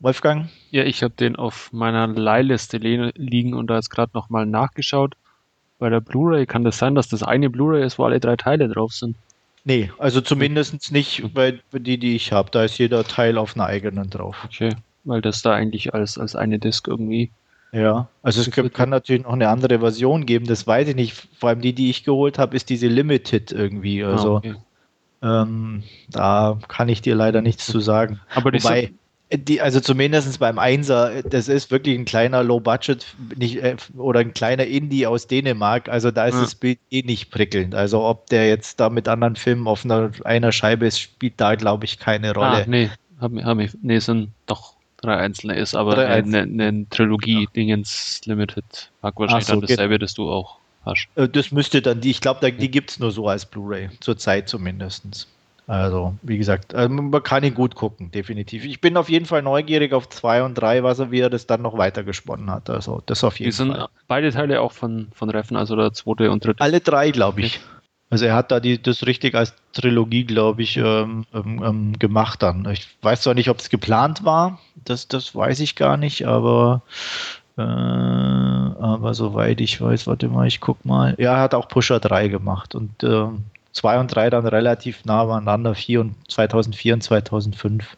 Wolfgang? 0.00 0.48
Ja, 0.70 0.84
ich 0.84 1.02
habe 1.02 1.14
den 1.14 1.34
auf 1.36 1.72
meiner 1.72 2.06
Leihliste 2.06 2.78
liegen 2.78 3.54
und 3.54 3.66
da 3.66 3.76
jetzt 3.76 3.90
gerade 3.90 4.12
nochmal 4.14 4.46
nachgeschaut. 4.46 5.16
Bei 5.78 5.90
der 5.90 6.00
Blu-ray 6.00 6.46
kann 6.46 6.64
das 6.64 6.78
sein, 6.78 6.94
dass 6.94 7.08
das 7.08 7.22
eine 7.22 7.50
Blu-ray 7.50 7.84
ist, 7.84 7.98
wo 7.98 8.04
alle 8.04 8.20
drei 8.20 8.36
Teile 8.36 8.68
drauf 8.68 8.92
sind? 8.92 9.16
Nee, 9.64 9.90
also 9.98 10.20
zumindest 10.20 10.92
nicht 10.92 11.34
bei 11.34 11.60
die, 11.72 11.98
die 11.98 12.16
ich 12.16 12.32
habe. 12.32 12.50
Da 12.50 12.64
ist 12.64 12.78
jeder 12.78 13.04
Teil 13.04 13.38
auf 13.38 13.56
einer 13.56 13.66
eigenen 13.66 14.10
drauf. 14.10 14.36
Okay, 14.44 14.74
weil 15.04 15.20
das 15.20 15.42
da 15.42 15.54
eigentlich 15.54 15.94
als, 15.94 16.18
als 16.18 16.36
eine 16.36 16.58
Disc 16.58 16.86
irgendwie. 16.86 17.30
Ja, 17.72 18.08
also 18.22 18.40
es 18.40 18.50
kann, 18.50 18.72
kann 18.72 18.88
natürlich 18.88 19.24
noch 19.24 19.32
eine 19.32 19.48
andere 19.48 19.80
Version 19.80 20.24
geben, 20.24 20.46
das 20.46 20.66
weiß 20.66 20.88
ich 20.88 20.94
nicht. 20.94 21.28
Vor 21.38 21.50
allem 21.50 21.60
die, 21.60 21.74
die 21.74 21.90
ich 21.90 22.04
geholt 22.04 22.38
habe, 22.38 22.56
ist 22.56 22.70
diese 22.70 22.88
Limited 22.88 23.52
irgendwie. 23.52 24.02
Ah, 24.02 24.12
also 24.12 24.36
ah, 24.36 24.38
okay. 24.38 24.54
ähm, 25.22 25.82
da 26.08 26.58
kann 26.68 26.88
ich 26.88 27.02
dir 27.02 27.14
leider 27.14 27.42
nichts 27.42 27.66
zu 27.66 27.80
sagen. 27.80 28.20
Aber 28.34 28.52
Wobei, 28.52 28.92
die, 29.30 29.60
also 29.60 29.80
zumindest 29.80 30.38
beim 30.38 30.58
Einser, 30.58 31.22
das 31.22 31.48
ist 31.48 31.70
wirklich 31.70 31.98
ein 31.98 32.04
kleiner 32.04 32.42
Low-Budget 32.42 33.06
nicht, 33.36 33.62
äh, 33.62 33.76
oder 33.96 34.20
ein 34.20 34.32
kleiner 34.32 34.64
Indie 34.64 35.06
aus 35.06 35.26
Dänemark. 35.26 35.88
Also 35.88 36.10
da 36.10 36.26
ist 36.26 36.34
ja. 36.34 36.40
das 36.40 36.54
Bild 36.54 36.78
eh 36.90 37.02
nicht 37.02 37.30
prickelnd. 37.30 37.74
Also 37.74 38.04
ob 38.04 38.26
der 38.28 38.48
jetzt 38.48 38.80
da 38.80 38.88
mit 38.88 39.06
anderen 39.06 39.36
Filmen 39.36 39.66
auf 39.66 39.84
einer, 39.84 40.10
einer 40.24 40.52
Scheibe 40.52 40.86
ist, 40.86 40.98
spielt 40.98 41.34
da, 41.36 41.56
glaube 41.56 41.84
ich, 41.84 41.98
keine 41.98 42.32
Rolle. 42.32 42.62
Ah, 42.62 42.64
nee, 42.66 42.90
hab, 43.20 43.32
hab 43.32 43.58
ich, 43.58 43.72
nee, 43.82 43.98
sind 43.98 44.30
doch 44.46 44.74
drei 44.96 45.16
einzelne 45.16 45.56
ist, 45.56 45.74
aber 45.74 45.98
eine, 45.98 46.40
eine 46.40 46.88
Trilogie-Dingens 46.88 48.22
ja. 48.24 48.32
Limited 48.32 48.90
mag 49.02 49.18
wahrscheinlich 49.18 49.46
so, 49.46 49.52
dann 49.52 49.60
dasselbe, 49.62 49.94
genau. 49.94 49.98
das 49.98 50.14
du 50.14 50.30
auch 50.30 50.58
hast. 50.84 51.08
Äh, 51.14 51.28
das 51.28 51.52
müsste 51.52 51.82
dann, 51.82 52.00
die, 52.00 52.10
ich 52.10 52.20
glaube, 52.20 52.50
die 52.50 52.70
gibt 52.70 52.90
es 52.90 52.98
nur 52.98 53.10
so 53.10 53.28
als 53.28 53.46
Blu-ray, 53.46 53.90
zurzeit 54.00 54.48
zumindest. 54.48 55.28
Also, 55.68 56.14
wie 56.22 56.38
gesagt, 56.38 56.74
also 56.74 56.88
man 56.88 57.22
kann 57.22 57.44
ihn 57.44 57.52
gut 57.52 57.74
gucken, 57.74 58.10
definitiv. 58.10 58.64
Ich 58.64 58.80
bin 58.80 58.96
auf 58.96 59.10
jeden 59.10 59.26
Fall 59.26 59.42
neugierig 59.42 59.92
auf 59.92 60.08
2 60.08 60.42
und 60.42 60.54
3, 60.54 60.82
was 60.82 60.98
er, 60.98 61.10
wie 61.10 61.20
er 61.20 61.28
das 61.28 61.46
dann 61.46 61.60
noch 61.60 61.76
weiter 61.76 62.04
gesponnen 62.04 62.50
hat. 62.50 62.70
Also, 62.70 63.02
das 63.04 63.22
auf 63.22 63.38
jeden 63.38 63.50
die 63.50 63.56
sind 63.56 63.72
Fall. 63.74 63.88
beide 64.06 64.32
Teile 64.32 64.62
auch 64.62 64.72
von, 64.72 65.08
von 65.14 65.28
Reffen, 65.28 65.58
also 65.58 65.76
der 65.76 65.92
zweite 65.92 66.30
und 66.30 66.42
dritte. 66.42 66.62
Alle 66.62 66.80
drei, 66.80 67.10
glaube 67.10 67.42
ich. 67.42 67.60
Also 68.08 68.24
er 68.24 68.34
hat 68.34 68.50
da 68.50 68.60
die, 68.60 68.80
das 68.80 69.04
richtig 69.04 69.34
als 69.34 69.52
Trilogie, 69.74 70.24
glaube 70.24 70.62
ich, 70.62 70.78
ähm, 70.78 71.26
ähm, 71.34 71.62
ähm, 71.62 71.98
gemacht 71.98 72.42
dann. 72.42 72.66
Ich 72.70 72.88
weiß 73.02 73.20
zwar 73.20 73.34
nicht, 73.34 73.50
ob 73.50 73.58
es 73.58 73.68
geplant 73.68 74.24
war, 74.24 74.58
das, 74.86 75.08
das 75.08 75.34
weiß 75.34 75.60
ich 75.60 75.76
gar 75.76 75.98
nicht, 75.98 76.26
aber, 76.26 76.80
äh, 77.58 77.60
aber 77.60 79.12
soweit 79.12 79.60
ich 79.60 79.82
weiß, 79.82 80.06
warte 80.06 80.28
mal, 80.28 80.46
ich 80.46 80.60
guck 80.60 80.86
mal. 80.86 81.14
Ja, 81.18 81.34
er 81.34 81.40
hat 81.42 81.54
auch 81.54 81.68
Pusher 81.68 82.00
3 82.00 82.28
gemacht 82.28 82.74
und 82.74 83.02
äh, 83.02 83.26
2 83.78 84.00
und 84.00 84.14
3 84.14 84.30
dann 84.30 84.46
relativ 84.46 85.04
nah 85.04 85.24
beieinander, 85.24 85.74
4 85.74 86.00
und 86.00 86.14
2004 86.30 86.94
und 86.94 87.00
2005. 87.02 87.96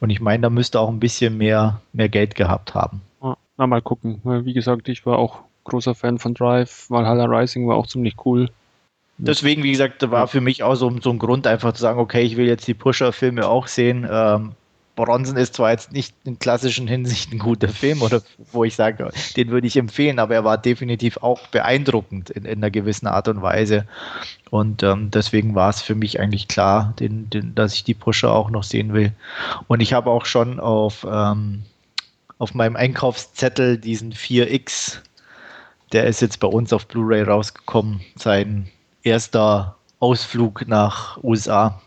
Und 0.00 0.10
ich 0.10 0.20
meine, 0.20 0.42
da 0.42 0.50
müsste 0.50 0.80
auch 0.80 0.88
ein 0.88 1.00
bisschen 1.00 1.36
mehr, 1.36 1.80
mehr 1.92 2.08
Geld 2.08 2.34
gehabt 2.34 2.74
haben. 2.74 3.02
Na, 3.56 3.66
mal 3.66 3.82
gucken. 3.82 4.20
Wie 4.24 4.54
gesagt, 4.54 4.88
ich 4.88 5.04
war 5.04 5.18
auch 5.18 5.40
großer 5.64 5.94
Fan 5.94 6.18
von 6.18 6.34
Drive. 6.34 6.88
Valhalla 6.88 7.24
Rising 7.24 7.68
war 7.68 7.76
auch 7.76 7.86
ziemlich 7.86 8.14
cool. 8.24 8.48
Deswegen, 9.18 9.62
wie 9.62 9.72
gesagt, 9.72 10.08
war 10.10 10.28
für 10.28 10.40
mich 10.40 10.62
auch 10.62 10.76
so, 10.76 10.90
so 11.02 11.10
ein 11.10 11.18
Grund, 11.18 11.46
einfach 11.46 11.74
zu 11.74 11.82
sagen, 11.82 11.98
okay, 11.98 12.22
ich 12.22 12.38
will 12.38 12.46
jetzt 12.46 12.66
die 12.66 12.74
Pusher-Filme 12.74 13.46
auch 13.46 13.66
sehen. 13.66 14.08
Ähm, 14.10 14.52
Bronzen 15.04 15.36
ist 15.36 15.54
zwar 15.54 15.70
jetzt 15.70 15.92
nicht 15.92 16.14
in 16.24 16.38
klassischen 16.38 16.86
Hinsicht 16.86 17.32
ein 17.32 17.38
guter 17.38 17.68
Film, 17.68 18.02
oder 18.02 18.22
wo 18.52 18.64
ich 18.64 18.74
sage, 18.76 19.10
den 19.36 19.48
würde 19.48 19.66
ich 19.66 19.76
empfehlen, 19.76 20.18
aber 20.18 20.34
er 20.34 20.44
war 20.44 20.58
definitiv 20.58 21.18
auch 21.18 21.46
beeindruckend 21.48 22.30
in, 22.30 22.44
in 22.44 22.58
einer 22.58 22.70
gewissen 22.70 23.06
Art 23.06 23.28
und 23.28 23.42
Weise. 23.42 23.86
Und 24.50 24.82
ähm, 24.82 25.10
deswegen 25.10 25.54
war 25.54 25.70
es 25.70 25.80
für 25.80 25.94
mich 25.94 26.20
eigentlich 26.20 26.48
klar, 26.48 26.94
den, 27.00 27.30
den, 27.30 27.54
dass 27.54 27.74
ich 27.74 27.84
die 27.84 27.94
Pusher 27.94 28.32
auch 28.32 28.50
noch 28.50 28.64
sehen 28.64 28.92
will. 28.92 29.12
Und 29.68 29.80
ich 29.80 29.92
habe 29.92 30.10
auch 30.10 30.26
schon 30.26 30.60
auf, 30.60 31.06
ähm, 31.10 31.62
auf 32.38 32.54
meinem 32.54 32.76
Einkaufszettel 32.76 33.78
diesen 33.78 34.12
4X, 34.12 34.98
der 35.92 36.06
ist 36.06 36.20
jetzt 36.20 36.40
bei 36.40 36.48
uns 36.48 36.72
auf 36.72 36.86
Blu-ray 36.86 37.22
rausgekommen, 37.22 38.00
sein 38.16 38.68
erster 39.02 39.76
Ausflug 39.98 40.66
nach 40.66 41.22
USA. 41.22 41.80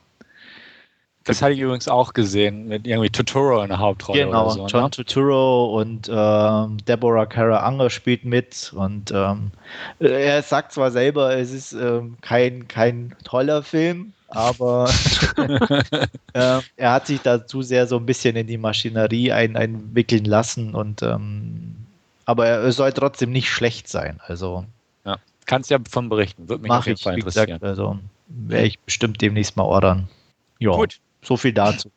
Das 1.25 1.41
hatte 1.41 1.53
ich 1.53 1.59
übrigens 1.59 1.87
auch 1.87 2.11
gesehen, 2.11 2.67
mit 2.67 2.85
irgendwie 2.85 3.09
Totoro 3.09 3.61
in 3.61 3.69
der 3.69 3.79
Hauptrolle. 3.79 4.25
Genau, 4.25 4.49
so, 4.49 4.67
John 4.67 4.83
ne? 4.83 4.89
Totoro 4.89 5.79
und 5.79 6.09
ähm, 6.13 6.77
Deborah 6.85 7.25
Kara 7.25 7.65
Unger 7.67 7.89
spielt 7.89 8.25
mit. 8.25 8.73
Und 8.75 9.11
ähm, 9.11 9.51
er 9.99 10.41
sagt 10.41 10.73
zwar 10.73 10.91
selber, 10.91 11.35
es 11.37 11.51
ist 11.51 11.71
ähm, 11.71 12.17
kein, 12.19 12.67
kein 12.67 13.15
toller 13.23 13.63
Film, 13.63 14.11
aber 14.27 14.89
äh, 16.33 16.59
er 16.75 16.91
hat 16.91 17.07
sich 17.07 17.21
dazu 17.21 17.61
sehr 17.61 17.87
so 17.87 17.95
ein 17.97 18.05
bisschen 18.05 18.35
in 18.35 18.47
die 18.47 18.57
Maschinerie 18.57 19.31
ein, 19.31 19.55
einwickeln 19.55 20.25
lassen. 20.25 20.75
Und 20.75 21.03
ähm, 21.03 21.75
aber 22.25 22.47
er 22.47 22.71
soll 22.73 22.91
trotzdem 22.91 23.31
nicht 23.31 23.49
schlecht 23.49 23.87
sein. 23.87 24.19
Also 24.27 24.65
ja. 25.05 25.17
kannst 25.45 25.69
ja 25.69 25.77
von 25.89 26.09
berichten. 26.09 26.49
Würde 26.49 26.63
mich 26.63 26.71
auf 26.71 26.85
jeden 26.85 26.97
ich, 26.97 27.03
Fall 27.03 27.15
interessieren. 27.15 27.45
Gesagt, 27.45 27.63
also 27.63 27.97
werde 28.27 28.67
ich 28.67 28.79
bestimmt 28.79 29.21
demnächst 29.21 29.55
mal 29.55 29.63
ordern. 29.63 30.09
Ja. 30.59 30.71
Gut. 30.71 30.99
So 31.23 31.37
viel 31.37 31.53
dazu. 31.53 31.89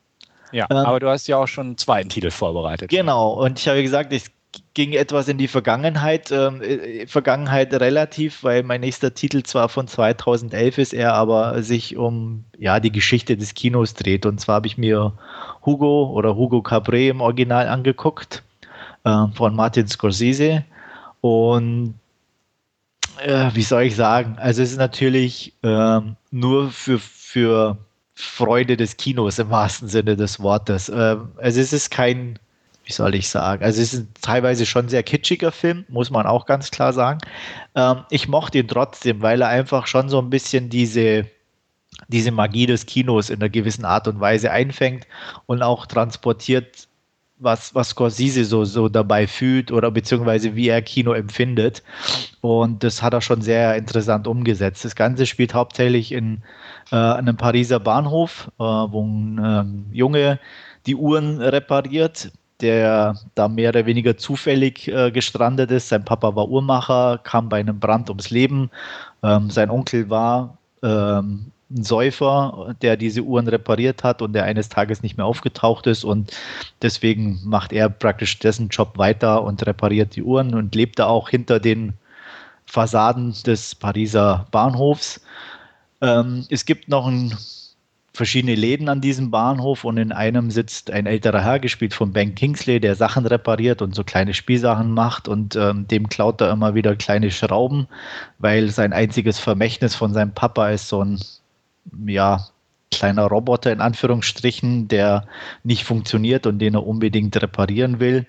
Ja, 0.51 0.67
ähm, 0.69 0.77
aber 0.77 0.99
du 0.99 1.09
hast 1.09 1.27
ja 1.27 1.37
auch 1.37 1.47
schon 1.47 1.67
einen 1.67 1.77
zweiten 1.77 2.09
Titel 2.09 2.31
vorbereitet. 2.31 2.89
Genau, 2.89 3.33
und 3.33 3.59
ich 3.59 3.67
habe 3.67 3.81
gesagt, 3.83 4.13
es 4.13 4.31
ging 4.73 4.93
etwas 4.93 5.27
in 5.27 5.37
die 5.37 5.47
Vergangenheit, 5.47 6.31
ähm, 6.31 6.61
äh, 6.61 7.05
Vergangenheit 7.05 7.73
relativ, 7.73 8.43
weil 8.43 8.63
mein 8.63 8.81
nächster 8.81 9.13
Titel 9.13 9.43
zwar 9.43 9.69
von 9.69 9.87
2011 9.87 10.77
ist, 10.77 10.93
er 10.93 11.13
aber 11.13 11.61
sich 11.63 11.97
um 11.97 12.45
ja, 12.57 12.79
die 12.79 12.91
Geschichte 12.91 13.37
des 13.37 13.53
Kinos 13.53 13.93
dreht. 13.93 14.25
Und 14.25 14.39
zwar 14.39 14.55
habe 14.55 14.67
ich 14.67 14.77
mir 14.77 15.13
Hugo 15.65 16.11
oder 16.11 16.35
Hugo 16.35 16.59
Cabré 16.59 17.09
im 17.09 17.21
Original 17.21 17.67
angeguckt 17.67 18.43
äh, 19.03 19.25
von 19.33 19.55
Martin 19.55 19.87
Scorsese. 19.87 20.63
Und 21.21 21.95
äh, 23.19 23.49
wie 23.53 23.63
soll 23.63 23.83
ich 23.83 23.95
sagen, 23.95 24.37
also 24.39 24.61
es 24.61 24.71
ist 24.71 24.77
natürlich 24.77 25.53
äh, 25.63 25.99
nur 26.31 26.69
für, 26.69 26.99
für 26.99 27.77
Freude 28.19 28.77
des 28.77 28.97
Kinos 28.97 29.37
im 29.37 29.51
wahrsten 29.51 29.87
Sinne 29.87 30.17
des 30.17 30.39
Wortes. 30.39 30.89
Ähm, 30.89 31.29
also 31.37 31.61
es 31.61 31.71
ist 31.71 31.91
kein, 31.91 32.39
wie 32.83 32.91
soll 32.91 33.13
ich 33.13 33.29
sagen, 33.29 33.63
also 33.63 33.79
es 33.79 33.93
ist 33.93 34.07
teilweise 34.23 34.65
schon 34.65 34.89
sehr 34.89 35.03
kitschiger 35.03 35.51
Film, 35.51 35.85
muss 35.87 36.09
man 36.09 36.25
auch 36.25 36.47
ganz 36.47 36.71
klar 36.71 36.93
sagen. 36.93 37.19
Ähm, 37.75 38.05
ich 38.09 38.27
mochte 38.27 38.57
ihn 38.57 38.67
trotzdem, 38.67 39.21
weil 39.21 39.41
er 39.41 39.49
einfach 39.49 39.85
schon 39.85 40.09
so 40.09 40.19
ein 40.19 40.31
bisschen 40.31 40.69
diese, 40.71 41.27
diese 42.07 42.31
Magie 42.31 42.65
des 42.65 42.87
Kinos 42.87 43.29
in 43.29 43.39
einer 43.39 43.49
gewissen 43.49 43.85
Art 43.85 44.07
und 44.07 44.19
Weise 44.19 44.49
einfängt 44.51 45.05
und 45.45 45.61
auch 45.61 45.85
transportiert, 45.85 46.87
was, 47.37 47.75
was 47.75 47.89
Scorsese 47.89 48.45
so, 48.45 48.65
so 48.65 48.89
dabei 48.89 49.27
fühlt 49.27 49.71
oder 49.71 49.91
beziehungsweise 49.91 50.55
wie 50.55 50.69
er 50.69 50.81
Kino 50.81 51.13
empfindet. 51.13 51.83
Und 52.41 52.83
das 52.83 53.03
hat 53.03 53.13
er 53.13 53.21
schon 53.21 53.43
sehr 53.43 53.75
interessant 53.75 54.25
umgesetzt. 54.25 54.85
Das 54.85 54.95
Ganze 54.95 55.27
spielt 55.27 55.53
hauptsächlich 55.53 56.13
in 56.13 56.41
äh, 56.91 56.95
an 56.95 57.27
einem 57.27 57.37
Pariser 57.37 57.79
Bahnhof, 57.79 58.51
äh, 58.59 58.63
wo 58.63 59.03
ein 59.03 59.41
ähm, 59.43 59.85
Junge 59.91 60.39
die 60.85 60.95
Uhren 60.95 61.41
repariert, 61.41 62.31
der 62.61 63.15
da 63.35 63.47
mehr 63.47 63.69
oder 63.69 63.85
weniger 63.85 64.17
zufällig 64.17 64.87
äh, 64.87 65.11
gestrandet 65.11 65.71
ist. 65.71 65.89
Sein 65.89 66.05
Papa 66.05 66.35
war 66.35 66.49
Uhrmacher, 66.49 67.19
kam 67.23 67.49
bei 67.49 67.59
einem 67.59 67.79
Brand 67.79 68.09
ums 68.09 68.29
Leben. 68.29 68.71
Ähm, 69.23 69.49
sein 69.49 69.69
Onkel 69.69 70.09
war 70.09 70.57
ähm, 70.81 71.51
ein 71.69 71.83
Säufer, 71.83 72.75
der 72.81 72.95
diese 72.95 73.21
Uhren 73.21 73.47
repariert 73.47 74.03
hat 74.03 74.21
und 74.21 74.33
der 74.33 74.45
eines 74.45 74.69
Tages 74.69 75.03
nicht 75.03 75.17
mehr 75.17 75.25
aufgetaucht 75.25 75.85
ist 75.87 76.05
und 76.05 76.31
deswegen 76.81 77.41
macht 77.43 77.73
er 77.73 77.89
praktisch 77.89 78.39
dessen 78.39 78.69
Job 78.69 78.97
weiter 78.97 79.43
und 79.43 79.65
repariert 79.65 80.15
die 80.15 80.23
Uhren 80.23 80.53
und 80.55 80.73
lebt 80.75 80.99
da 80.99 81.07
auch 81.07 81.29
hinter 81.29 81.59
den 81.59 81.93
Fassaden 82.65 83.33
des 83.45 83.75
Pariser 83.75 84.45
Bahnhofs. 84.51 85.21
Ähm, 86.01 86.45
es 86.49 86.65
gibt 86.65 86.89
noch 86.89 87.07
ein, 87.07 87.33
verschiedene 88.17 88.55
Läden 88.55 88.89
an 88.89 88.99
diesem 88.99 89.29
Bahnhof 89.29 89.83
und 89.83 89.97
in 89.97 90.11
einem 90.11 90.49
sitzt 90.49 90.89
ein 90.89 91.05
älterer 91.05 91.43
Herr, 91.43 91.59
gespielt 91.59 91.93
von 91.93 92.11
Ben 92.11 92.33
Kingsley, 92.33 92.79
der 92.79 92.95
Sachen 92.95 93.27
repariert 93.27 93.81
und 93.83 93.93
so 93.93 94.03
kleine 94.03 94.33
Spielsachen 94.33 94.91
macht 94.91 95.27
und 95.27 95.55
ähm, 95.55 95.87
dem 95.87 96.09
klaut 96.09 96.41
er 96.41 96.49
immer 96.51 96.73
wieder 96.73 96.95
kleine 96.95 97.29
Schrauben, 97.29 97.87
weil 98.39 98.71
sein 98.71 98.91
einziges 98.91 99.37
Vermächtnis 99.37 99.93
von 99.93 100.13
seinem 100.13 100.33
Papa 100.33 100.69
ist 100.71 100.89
so 100.89 101.03
ein, 101.03 101.19
ja, 102.07 102.47
kleiner 102.91 103.25
Roboter 103.25 103.71
in 103.71 103.81
Anführungsstrichen, 103.81 104.87
der 104.87 105.27
nicht 105.63 105.83
funktioniert 105.83 106.47
und 106.47 106.59
den 106.59 106.73
er 106.73 106.87
unbedingt 106.87 107.39
reparieren 107.39 107.99
will. 107.99 108.25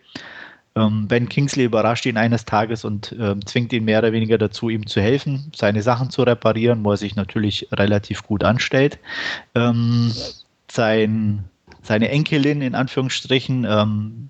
Ähm, 0.74 1.08
ben 1.08 1.28
Kingsley 1.28 1.64
überrascht 1.64 2.06
ihn 2.06 2.16
eines 2.16 2.44
Tages 2.44 2.84
und 2.84 3.14
ähm, 3.18 3.44
zwingt 3.46 3.72
ihn 3.72 3.84
mehr 3.84 4.00
oder 4.00 4.12
weniger 4.12 4.38
dazu, 4.38 4.68
ihm 4.68 4.86
zu 4.86 5.00
helfen, 5.00 5.50
seine 5.54 5.82
Sachen 5.82 6.10
zu 6.10 6.22
reparieren, 6.22 6.84
wo 6.84 6.92
er 6.92 6.96
sich 6.96 7.16
natürlich 7.16 7.68
relativ 7.72 8.22
gut 8.22 8.44
anstellt. 8.44 8.98
Ähm, 9.54 10.12
sein, 10.70 11.44
seine 11.82 12.08
Enkelin, 12.10 12.62
in 12.62 12.74
Anführungsstrichen, 12.74 13.66
ähm, 13.68 14.28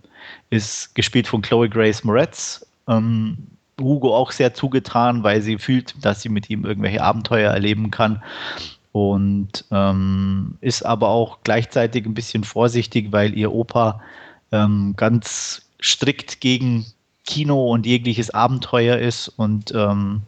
ist 0.51 0.95
gespielt 0.95 1.27
von 1.27 1.43
Chloe 1.43 1.69
Grace 1.69 2.05
Moretz. 2.05 2.67
Ähm, 2.87 3.39
Hugo 3.81 4.15
auch 4.15 4.33
sehr 4.33 4.55
zugetan, 4.55 5.23
weil 5.23 5.41
sie 5.41 5.59
fühlt, 5.59 5.95
dass 6.05 6.23
sie 6.23 6.29
mit 6.29 6.51
ihm 6.51 6.65
irgendwelche 6.65 7.03
Abenteuer 7.03 7.53
erleben 7.53 7.91
kann 7.91 8.23
und 8.93 9.65
ähm, 9.71 10.57
ist 10.61 10.83
aber 10.83 11.09
auch 11.09 11.39
gleichzeitig 11.45 12.05
ein 12.05 12.15
bisschen 12.15 12.45
vorsichtig, 12.45 13.13
weil 13.13 13.37
ihr 13.37 13.53
Opa 13.53 14.01
ähm, 14.51 14.95
ganz 14.97 15.68
strikt 15.81 16.41
gegen 16.41 16.87
Kino 17.25 17.71
und 17.71 17.87
jegliches 17.87 18.31
Abenteuer 18.31 18.99
ist 18.99 19.29
und 19.29 19.73
ähm, 19.75 20.23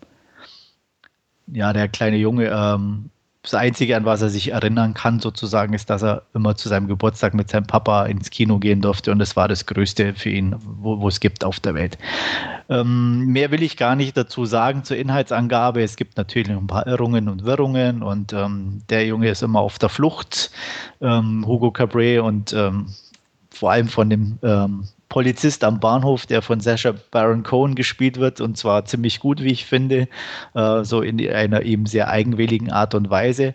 ja, 1.47 1.73
der 1.73 1.89
kleine 1.89 2.17
Junge 2.17 2.47
ähm, 2.47 3.11
das 3.43 3.55
Einzige, 3.55 3.97
an 3.97 4.05
was 4.05 4.21
er 4.21 4.29
sich 4.29 4.53
erinnern 4.53 4.93
kann, 4.93 5.19
sozusagen, 5.19 5.73
ist, 5.73 5.89
dass 5.89 6.03
er 6.03 6.25
immer 6.35 6.57
zu 6.57 6.69
seinem 6.69 6.89
Geburtstag 6.89 7.33
mit 7.33 7.49
seinem 7.49 7.67
Papa 7.67 8.05
ins 8.05 8.29
Kino 8.29 8.59
gehen 8.59 8.83
durfte 8.83 9.11
und 9.11 9.19
das 9.19 9.35
war 9.35 9.49
das 9.49 9.65
Größte 9.65 10.13
für 10.13 10.29
ihn, 10.29 10.55
wo, 10.61 11.09
es 11.09 11.21
gibt 11.21 11.43
auf 11.43 11.59
der 11.59 11.75
Welt. 11.75 11.97
Ähm, 12.69 13.27
mehr 13.29 13.51
will 13.51 13.63
ich 13.63 13.79
gar 13.79 13.97
nicht 13.97 14.15
dazu 14.15 14.45
sagen 14.45 14.85
zur 14.85 14.99
Inhaltsangabe. 14.99 15.83
Es 15.83 15.97
gibt 15.97 16.19
natürlich 16.19 16.51
ein 16.51 16.67
paar 16.67 16.87
Irrungen 16.87 17.29
und 17.29 17.45
Wirrungen 17.45 18.03
und 18.03 18.35
ähm, 18.35 18.83
der 18.91 19.07
Junge 19.07 19.31
ist 19.31 19.43
immer 19.43 19.61
auf 19.61 19.79
der 19.79 19.89
Flucht, 19.89 20.51
ähm, 21.01 21.47
Hugo 21.47 21.71
Cabret 21.71 22.21
und 22.21 22.53
ähm, 22.53 22.95
vor 23.49 23.71
allem 23.71 23.89
von 23.89 24.11
dem 24.11 24.39
ähm, 24.43 24.85
Polizist 25.11 25.65
am 25.65 25.81
Bahnhof, 25.81 26.25
der 26.25 26.41
von 26.41 26.61
Sasha 26.61 26.95
Baron 27.11 27.43
Cohen 27.43 27.75
gespielt 27.75 28.19
wird 28.19 28.41
und 28.41 28.57
zwar 28.57 28.87
ziemlich 28.87 29.21
gut, 29.21 29.43
wie 29.43 29.53
ich 29.53 29.67
finde, 29.67 30.09
äh, 30.55 30.85
so 30.85 31.03
in 31.03 31.21
einer 31.29 31.63
eben 31.63 31.85
sehr 31.85 32.09
eigenwilligen 32.09 32.71
Art 32.71 32.95
und 32.95 33.11
Weise. 33.11 33.55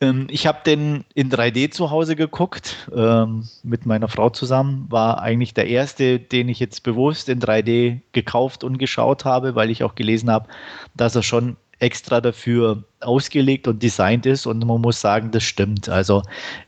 Ähm, 0.00 0.26
ich 0.28 0.46
habe 0.46 0.58
den 0.66 1.04
in 1.14 1.30
3D 1.30 1.70
zu 1.70 1.90
Hause 1.90 2.16
geguckt, 2.16 2.90
ähm, 2.94 3.48
mit 3.62 3.86
meiner 3.86 4.08
Frau 4.08 4.30
zusammen. 4.30 4.86
War 4.90 5.22
eigentlich 5.22 5.54
der 5.54 5.68
erste, 5.68 6.18
den 6.18 6.48
ich 6.48 6.58
jetzt 6.58 6.82
bewusst 6.82 7.28
in 7.28 7.40
3D 7.40 8.00
gekauft 8.12 8.64
und 8.64 8.78
geschaut 8.78 9.24
habe, 9.24 9.54
weil 9.54 9.70
ich 9.70 9.84
auch 9.84 9.94
gelesen 9.94 10.30
habe, 10.30 10.48
dass 10.94 11.14
er 11.14 11.22
schon 11.22 11.56
extra 11.78 12.20
dafür 12.20 12.82
ausgelegt 13.00 13.68
und 13.68 13.82
designt 13.82 14.26
ist 14.26 14.46
und 14.46 14.64
man 14.66 14.80
muss 14.80 15.00
sagen, 15.00 15.30
das 15.30 15.44
stimmt. 15.44 15.88
Also 15.88 16.22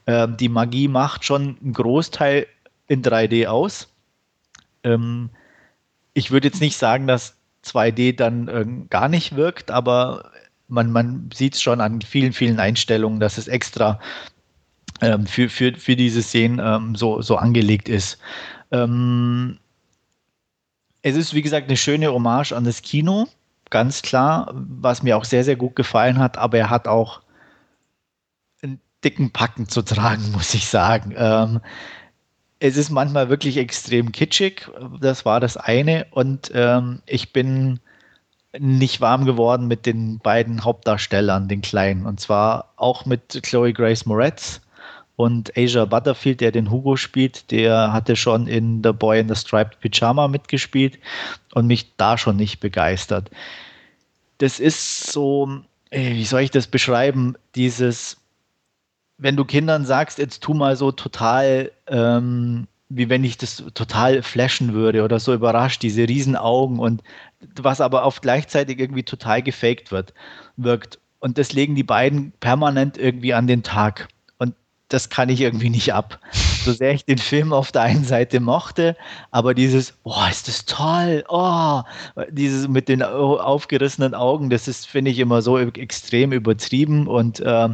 äh, 0.07 0.29
die 0.29 0.49
Magie 0.49 0.89
macht 0.89 1.25
schon 1.25 1.57
einen 1.61 1.73
Großteil 1.73 2.47
in 2.89 3.03
3D 3.03 3.47
aus. 3.47 3.89
Ähm, 4.87 5.31
ich 6.15 6.31
würde 6.31 6.49
jetzt 6.49 6.61
nicht 6.61 6.79
sagen, 6.79 7.07
dass 7.07 7.37
2D 7.65 8.17
dann 8.17 8.49
äh, 8.49 8.65
gar 8.89 9.09
nicht 9.09 9.37
wirkt, 9.37 9.71
aber 9.71 10.31
man, 10.69 10.91
man 10.91 11.31
sieht 11.35 11.55
es 11.55 11.63
schon 11.63 11.81
an 11.81 12.01
vielen, 12.01 12.33
vielen 12.33 12.59
Einstellungen, 12.59 13.21
dass 13.21 13.39
es 13.39 13.49
extra 13.49 14.01
ähm, 15.01 15.27
für, 15.27 15.49
für, 15.49 15.75
für 15.75 15.97
diese 15.97 16.23
Szenen 16.23 16.61
ähm, 16.63 16.95
so, 16.95 17.21
so 17.21 17.37
angelegt 17.37 17.89
ist. 17.89 18.19
Ähm, 18.71 19.59
es 21.03 21.17
ist, 21.17 21.35
wie 21.35 21.43
gesagt, 21.43 21.69
eine 21.69 21.77
schöne 21.77 22.13
Hommage 22.13 22.53
an 22.53 22.65
das 22.65 22.83
Kino, 22.83 23.29
ganz 23.71 24.03
klar, 24.03 24.51
was 24.55 25.03
mir 25.03 25.17
auch 25.17 25.25
sehr, 25.25 25.45
sehr 25.45 25.57
gut 25.57 25.77
gefallen 25.77 26.19
hat, 26.19 26.39
aber 26.39 26.59
er 26.59 26.71
hat 26.71 26.89
auch 26.89 27.21
einen 28.63 28.81
dicken 29.05 29.33
Packen 29.33 29.69
zu 29.69 29.83
tragen, 29.83 30.31
muss 30.33 30.55
ich 30.55 30.67
sagen. 30.67 31.15
Es 32.67 32.77
ist 32.77 32.91
manchmal 32.91 33.29
wirklich 33.29 33.59
extrem 33.59 34.11
kitschig. 34.11 34.69
Das 35.01 35.25
war 35.25 35.39
das 35.39 35.57
eine. 35.57 36.07
Und 36.11 36.51
ähm, 36.53 37.01
ich 37.07 37.33
bin 37.33 37.79
nicht 38.59 39.01
warm 39.01 39.25
geworden 39.25 39.69
mit 39.69 39.87
den 39.87 40.19
beiden 40.19 40.65
Hauptdarstellern, 40.65 41.47
den 41.47 41.61
kleinen. 41.61 42.07
Und 42.07 42.19
zwar 42.19 42.73
auch 42.75 43.07
mit 43.07 43.41
Chloe 43.45 43.73
Grace 43.73 44.05
Moretz 44.05 44.63
und 45.15 45.57
Asia 45.57 45.85
Butterfield, 45.85 46.41
der 46.41 46.51
den 46.51 46.69
Hugo 46.69 46.97
spielt. 46.97 47.53
Der 47.53 47.93
hatte 47.93 48.17
schon 48.17 48.49
in 48.49 48.83
The 48.83 48.93
Boy 48.93 49.21
in 49.21 49.29
the 49.29 49.37
Striped 49.37 49.79
Pyjama 49.79 50.27
mitgespielt 50.27 50.99
und 51.55 51.69
mich 51.69 51.95
da 51.97 52.19
schon 52.19 52.35
nicht 52.35 52.59
begeistert. 52.59 53.31
Das 54.39 54.59
ist 54.59 55.13
so, 55.13 55.61
wie 55.93 56.25
soll 56.25 56.41
ich 56.41 56.51
das 56.51 56.67
beschreiben? 56.67 57.37
Dieses 57.55 58.17
wenn 59.19 59.37
du 59.37 59.45
Kindern 59.45 59.85
sagst, 59.85 60.19
jetzt 60.19 60.43
tu 60.43 60.55
mal 60.55 60.77
so 60.77 60.93
total, 60.93 61.73
ähm, 61.87 62.67
wie 62.89 63.09
wenn 63.09 63.25
ich 63.25 63.39
das 63.39 63.65
total 63.75 64.23
flashen 64.23 64.75
würde 64.75 65.03
oder 65.03 65.19
so 65.19 65.33
überrascht, 65.35 65.83
diese 65.83 66.09
riesen 66.09 66.37
Augen 66.37 66.79
und 66.79 67.03
was 67.57 67.81
aber 67.81 68.05
oft 68.05 68.23
gleichzeitig 68.23 68.79
irgendwie 68.79 69.03
total 69.03 69.43
gefaked 69.43 69.91
wird, 69.91 70.13
wirkt. 70.57 70.99
Und 71.19 71.39
das 71.39 71.53
legen 71.53 71.75
die 71.75 71.83
beiden 71.83 72.33
permanent 72.41 72.99
irgendwie 72.99 73.35
an 73.35 73.47
den 73.47 73.63
Tag. 73.63 74.09
Und 74.39 74.55
das 74.89 75.09
kann 75.09 75.29
ich 75.29 75.41
irgendwie 75.41 75.71
nicht 75.71 75.93
ab. 75.95 76.21
So 76.33 76.73
sehr 76.73 76.93
ich 76.93 77.05
den 77.05 77.19
Film 77.19 77.53
auf 77.53 77.73
der 77.73 77.83
einen 77.83 78.05
Seite 78.05 78.39
mochte, 78.39 78.97
aber 79.31 79.55
dieses, 79.55 79.93
boah, 79.93 80.29
ist 80.29 80.47
das 80.47 80.67
toll, 80.67 81.25
oh, 81.29 81.83
dieses 82.31 82.69
mit 82.69 82.89
den 82.89 83.03
aufgerissenen 83.03 84.15
Augen, 84.15 84.51
das 84.51 84.69
ist, 84.69 84.87
finde 84.87 85.11
ich, 85.11 85.19
immer 85.19 85.43
so 85.43 85.59
extrem 85.59 86.33
übertrieben 86.33 87.07
und 87.07 87.41
äh, 87.41 87.69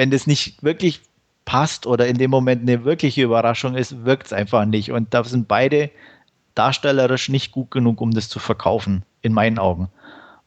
wenn 0.00 0.10
das 0.10 0.26
nicht 0.26 0.62
wirklich 0.62 1.02
passt 1.44 1.86
oder 1.86 2.06
in 2.06 2.16
dem 2.16 2.30
Moment 2.30 2.62
eine 2.62 2.86
wirkliche 2.86 3.22
Überraschung 3.22 3.74
ist, 3.74 4.02
wirkt 4.06 4.28
es 4.28 4.32
einfach 4.32 4.64
nicht. 4.64 4.92
Und 4.92 5.12
da 5.12 5.22
sind 5.24 5.46
beide 5.46 5.90
darstellerisch 6.54 7.28
nicht 7.28 7.52
gut 7.52 7.70
genug, 7.70 8.00
um 8.00 8.10
das 8.10 8.30
zu 8.30 8.38
verkaufen, 8.38 9.02
in 9.20 9.34
meinen 9.34 9.58
Augen. 9.58 9.90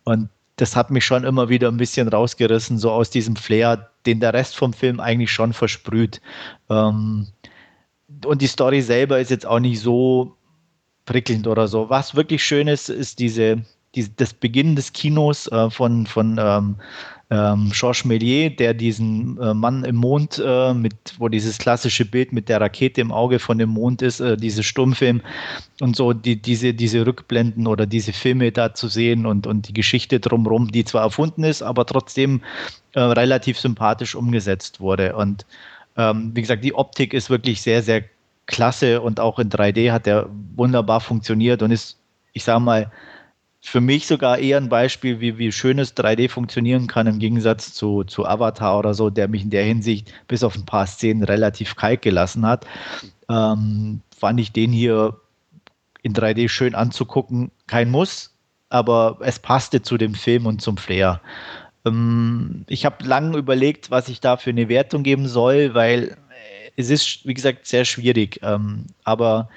Und 0.06 0.30
das 0.56 0.76
hat 0.76 0.90
mich 0.90 1.06
schon 1.06 1.24
immer 1.24 1.50
wieder 1.50 1.68
ein 1.68 1.78
bisschen 1.78 2.08
rausgerissen, 2.08 2.80
so 2.80 2.90
aus 2.92 3.12
diesem 3.12 3.36
Flair, 3.36 3.92
den 4.08 4.20
der 4.20 4.34
Rest 4.34 4.56
vom 4.56 4.74
Film 4.74 5.00
eigentlich 5.00 5.32
schon 5.32 5.54
versprüht. 5.54 6.20
Ähm, 6.72 7.28
und 8.26 8.42
die 8.42 8.48
Story 8.48 8.82
selber 8.82 9.20
ist 9.20 9.30
jetzt 9.30 9.46
auch 9.46 9.60
nicht 9.60 9.82
so 9.82 10.36
prickelnd 11.06 11.46
oder 11.46 11.68
so. 11.68 11.92
Was 11.92 12.16
wirklich 12.16 12.44
schön 12.44 12.68
ist, 12.68 12.90
ist 12.90 13.20
diese, 13.20 13.64
die, 13.94 14.16
das 14.16 14.34
Beginn 14.34 14.76
des 14.76 14.94
Kinos 14.94 15.46
äh, 15.46 15.70
von, 15.70 16.08
von 16.08 16.40
ähm, 16.42 16.78
ähm, 17.34 17.72
Georges 17.74 18.06
Méliès, 18.06 18.56
der 18.58 18.76
diesen 18.76 19.40
äh, 19.42 19.56
Mann 19.56 19.84
im 19.86 19.96
Mond, 19.96 20.42
äh, 20.46 20.74
mit, 20.74 20.94
wo 21.18 21.30
dieses 21.30 21.58
klassische 21.58 22.06
Bild 22.06 22.32
mit 22.32 22.48
der 22.48 22.62
Rakete 22.62 23.02
im 23.02 23.12
Auge 23.12 23.40
von 23.40 23.58
dem 23.58 23.70
Mond 23.70 24.04
ist, 24.04 24.20
äh, 24.20 24.38
diese 24.38 24.62
Stummfilm 24.62 25.22
und 25.82 25.96
so, 25.96 26.14
die, 26.14 26.40
diese, 26.40 26.76
diese 26.76 27.06
Rückblenden 27.08 27.66
oder 27.66 27.88
diese 27.88 28.14
Filme 28.14 28.52
da 28.52 28.76
zu 28.76 28.88
sehen 28.88 29.26
und, 29.26 29.48
und 29.48 29.68
die 29.68 29.74
Geschichte 29.74 30.20
drumherum, 30.20 30.72
die 30.72 30.86
zwar 30.86 31.02
erfunden 31.02 31.44
ist, 31.44 31.64
aber 31.64 31.88
trotzdem 31.88 32.42
äh, 32.94 33.00
relativ 33.00 33.60
sympathisch 33.60 34.14
umgesetzt 34.14 34.80
wurde. 34.80 35.16
Und 35.16 35.48
ähm, 35.98 36.32
wie 36.36 36.42
gesagt, 36.42 36.64
die 36.64 36.76
Optik 36.76 37.16
ist 37.16 37.32
wirklich 37.32 37.64
sehr, 37.64 37.82
sehr 37.82 38.04
klasse 38.46 39.02
und 39.02 39.20
auch 39.20 39.40
in 39.40 39.50
3D 39.50 39.92
hat 39.92 40.06
er 40.06 40.30
wunderbar 40.56 41.00
funktioniert 41.00 41.64
und 41.64 41.72
ist, 41.72 41.98
ich 42.34 42.44
sage 42.44 42.60
mal, 42.60 42.92
für 43.66 43.80
mich 43.80 44.08
sogar 44.08 44.40
eher 44.40 44.58
ein 44.58 44.68
Beispiel, 44.68 45.22
wie, 45.22 45.38
wie 45.38 45.52
schönes 45.54 45.96
3D 45.96 46.30
funktionieren 46.30 46.88
kann, 46.88 47.08
im 47.08 47.18
Gegensatz 47.18 47.74
zu, 47.74 48.04
zu 48.04 48.26
Avatar 48.26 48.78
oder 48.78 48.94
so, 48.94 49.10
der 49.10 49.30
mich 49.30 49.44
in 49.44 49.50
der 49.52 49.64
Hinsicht 49.64 50.14
bis 50.28 50.44
auf 50.44 50.56
ein 50.56 50.66
paar 50.66 50.86
Szenen 50.86 51.24
relativ 51.24 51.78
kalt 51.78 52.02
gelassen 52.02 52.46
hat. 52.46 52.68
Ähm, 53.30 54.02
fand 54.16 54.40
ich 54.42 54.52
den 54.52 54.74
hier 54.74 55.18
in 56.02 56.14
3D 56.14 56.50
schön 56.50 56.76
anzugucken. 56.76 57.52
Kein 57.66 57.90
Muss, 57.90 58.36
aber 58.68 59.18
es 59.22 59.40
passte 59.40 59.82
zu 59.82 59.98
dem 59.98 60.14
Film 60.14 60.46
und 60.46 60.62
zum 60.62 60.76
Flair. 60.76 61.22
Ähm, 61.86 62.66
ich 62.68 62.86
habe 62.86 63.06
lange 63.06 63.38
überlegt, 63.38 63.90
was 63.90 64.10
ich 64.10 64.20
da 64.20 64.36
für 64.36 64.50
eine 64.50 64.68
Wertung 64.68 65.04
geben 65.04 65.30
soll, 65.30 65.74
weil 65.74 66.18
es 66.76 66.90
ist, 66.90 67.26
wie 67.26 67.34
gesagt, 67.34 67.66
sehr 67.66 67.86
schwierig. 67.86 68.42
Ähm, 68.44 68.88
aber 69.06 69.48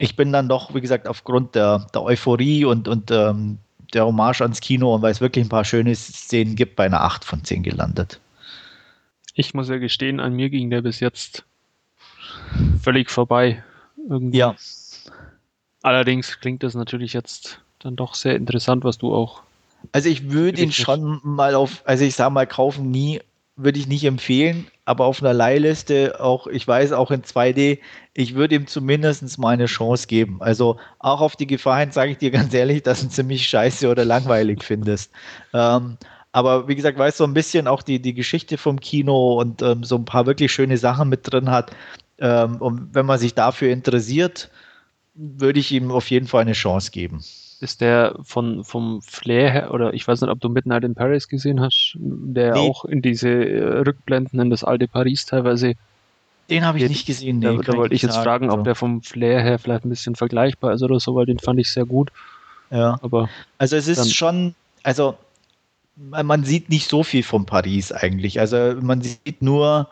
ich 0.00 0.16
bin 0.16 0.32
dann 0.32 0.48
doch, 0.48 0.74
wie 0.74 0.80
gesagt, 0.80 1.06
aufgrund 1.06 1.54
der, 1.54 1.86
der 1.92 2.02
Euphorie 2.02 2.64
und, 2.64 2.88
und 2.88 3.10
ähm, 3.10 3.58
der 3.92 4.06
Hommage 4.06 4.40
ans 4.40 4.60
Kino 4.60 4.94
und 4.94 5.02
weil 5.02 5.12
es 5.12 5.20
wirklich 5.20 5.44
ein 5.44 5.50
paar 5.50 5.64
schöne 5.64 5.94
Szenen 5.94 6.56
gibt, 6.56 6.76
bei 6.76 6.86
einer 6.86 7.02
8 7.02 7.22
von 7.22 7.44
10 7.44 7.62
gelandet. 7.62 8.18
Ich 9.34 9.52
muss 9.52 9.68
ja 9.68 9.76
gestehen, 9.76 10.18
an 10.18 10.32
mir 10.32 10.48
ging 10.48 10.70
der 10.70 10.80
bis 10.80 11.00
jetzt 11.00 11.44
völlig 12.82 13.10
vorbei. 13.10 13.62
Irgendwie. 14.08 14.38
Ja. 14.38 14.56
Allerdings 15.82 16.40
klingt 16.40 16.62
das 16.62 16.74
natürlich 16.74 17.12
jetzt 17.12 17.60
dann 17.78 17.94
doch 17.94 18.14
sehr 18.14 18.36
interessant, 18.36 18.84
was 18.84 18.96
du 18.96 19.14
auch. 19.14 19.42
Also 19.92 20.08
ich 20.08 20.30
würde 20.30 20.62
ihn 20.62 20.72
schon 20.72 21.20
mal 21.22 21.54
auf, 21.54 21.82
also 21.84 22.04
ich 22.04 22.14
sage 22.14 22.32
mal, 22.32 22.46
kaufen 22.46 22.90
nie, 22.90 23.20
würde 23.62 23.78
ich 23.78 23.86
nicht 23.86 24.04
empfehlen, 24.04 24.66
aber 24.84 25.04
auf 25.04 25.22
einer 25.22 25.32
Leihliste, 25.32 26.20
auch, 26.20 26.46
ich 26.46 26.66
weiß, 26.66 26.92
auch 26.92 27.10
in 27.10 27.22
2D, 27.22 27.78
ich 28.14 28.34
würde 28.34 28.56
ihm 28.56 28.66
zumindest 28.66 29.38
mal 29.38 29.50
eine 29.50 29.66
Chance 29.66 30.06
geben. 30.06 30.38
Also 30.40 30.78
auch 30.98 31.20
auf 31.20 31.36
die 31.36 31.46
Gefahr 31.46 31.80
hin 31.80 31.92
sage 31.92 32.12
ich 32.12 32.18
dir 32.18 32.30
ganz 32.32 32.54
ehrlich, 32.54 32.82
dass 32.82 33.00
du 33.00 33.06
ihn 33.06 33.10
ziemlich 33.10 33.46
scheiße 33.46 33.88
oder 33.88 34.04
langweilig 34.04 34.64
findest. 34.64 35.12
Ähm, 35.52 35.96
aber 36.32 36.68
wie 36.68 36.76
gesagt, 36.76 36.98
weil 36.98 37.10
es 37.10 37.16
so 37.16 37.24
ein 37.24 37.34
bisschen 37.34 37.66
auch 37.66 37.82
die, 37.82 38.00
die 38.00 38.14
Geschichte 38.14 38.56
vom 38.56 38.80
Kino 38.80 39.40
und 39.40 39.62
ähm, 39.62 39.84
so 39.84 39.96
ein 39.96 40.04
paar 40.04 40.26
wirklich 40.26 40.52
schöne 40.52 40.78
Sachen 40.78 41.08
mit 41.08 41.30
drin 41.30 41.50
hat. 41.50 41.72
Ähm, 42.18 42.56
und 42.56 42.94
wenn 42.94 43.06
man 43.06 43.18
sich 43.18 43.34
dafür 43.34 43.70
interessiert, 43.72 44.50
würde 45.14 45.60
ich 45.60 45.72
ihm 45.72 45.90
auf 45.90 46.10
jeden 46.10 46.26
Fall 46.26 46.42
eine 46.42 46.52
Chance 46.52 46.92
geben 46.92 47.20
ist 47.62 47.80
der 47.80 48.16
von, 48.22 48.64
vom 48.64 49.02
Flair 49.02 49.50
her, 49.50 49.74
oder 49.74 49.92
ich 49.94 50.06
weiß 50.06 50.20
nicht, 50.20 50.30
ob 50.30 50.40
du 50.40 50.48
Midnight 50.48 50.84
in 50.84 50.94
Paris 50.94 51.28
gesehen 51.28 51.60
hast, 51.60 51.96
der 51.98 52.54
nee. 52.54 52.60
auch 52.60 52.84
in 52.84 53.02
diese 53.02 53.28
äh, 53.28 53.78
Rückblenden 53.80 54.40
in 54.40 54.50
das 54.50 54.64
alte 54.64 54.88
Paris 54.88 55.26
teilweise. 55.26 55.74
Den 56.48 56.64
habe 56.64 56.78
ich 56.78 56.88
nicht 56.88 57.06
gesehen. 57.06 57.38
Nee, 57.38 57.56
da, 57.56 57.62
da 57.62 57.72
wollte 57.74 57.94
ich 57.94 58.02
jetzt 58.02 58.14
sagen, 58.14 58.24
fragen, 58.24 58.50
ob 58.50 58.64
der 58.64 58.74
vom 58.74 59.02
Flair 59.02 59.40
her 59.40 59.58
vielleicht 59.58 59.84
ein 59.84 59.90
bisschen 59.90 60.16
vergleichbar 60.16 60.72
ist 60.72 60.82
oder 60.82 60.98
so, 60.98 61.14
weil 61.14 61.26
den 61.26 61.38
fand 61.38 61.60
ich 61.60 61.70
sehr 61.70 61.84
gut. 61.84 62.10
Ja. 62.70 62.98
Aber 63.02 63.28
also 63.58 63.76
es 63.76 63.88
ist 63.88 64.14
schon, 64.14 64.54
also 64.82 65.16
man 65.96 66.44
sieht 66.44 66.70
nicht 66.70 66.88
so 66.88 67.02
viel 67.02 67.22
von 67.22 67.46
Paris 67.46 67.92
eigentlich. 67.92 68.40
Also 68.40 68.76
man 68.80 69.02
sieht 69.02 69.42
nur 69.42 69.88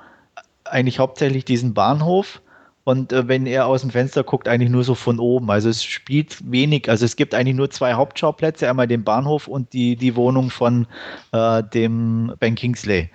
eigentlich 0.64 0.98
hauptsächlich 0.98 1.44
diesen 1.44 1.74
Bahnhof 1.74 2.40
und 2.88 3.12
äh, 3.12 3.28
wenn 3.28 3.44
er 3.44 3.66
aus 3.66 3.82
dem 3.82 3.90
Fenster 3.90 4.24
guckt, 4.24 4.48
eigentlich 4.48 4.70
nur 4.70 4.82
so 4.82 4.94
von 4.94 5.18
oben. 5.18 5.50
Also 5.50 5.68
es 5.68 5.84
spielt 5.84 6.50
wenig, 6.50 6.88
also 6.88 7.04
es 7.04 7.16
gibt 7.16 7.34
eigentlich 7.34 7.54
nur 7.54 7.68
zwei 7.68 7.92
Hauptschauplätze, 7.92 8.66
einmal 8.66 8.88
den 8.88 9.04
Bahnhof 9.04 9.46
und 9.46 9.74
die, 9.74 9.94
die 9.94 10.16
Wohnung 10.16 10.48
von 10.48 10.86
äh, 11.32 11.62
dem 11.62 12.32
Ben 12.40 12.54
Kingsley. 12.54 13.10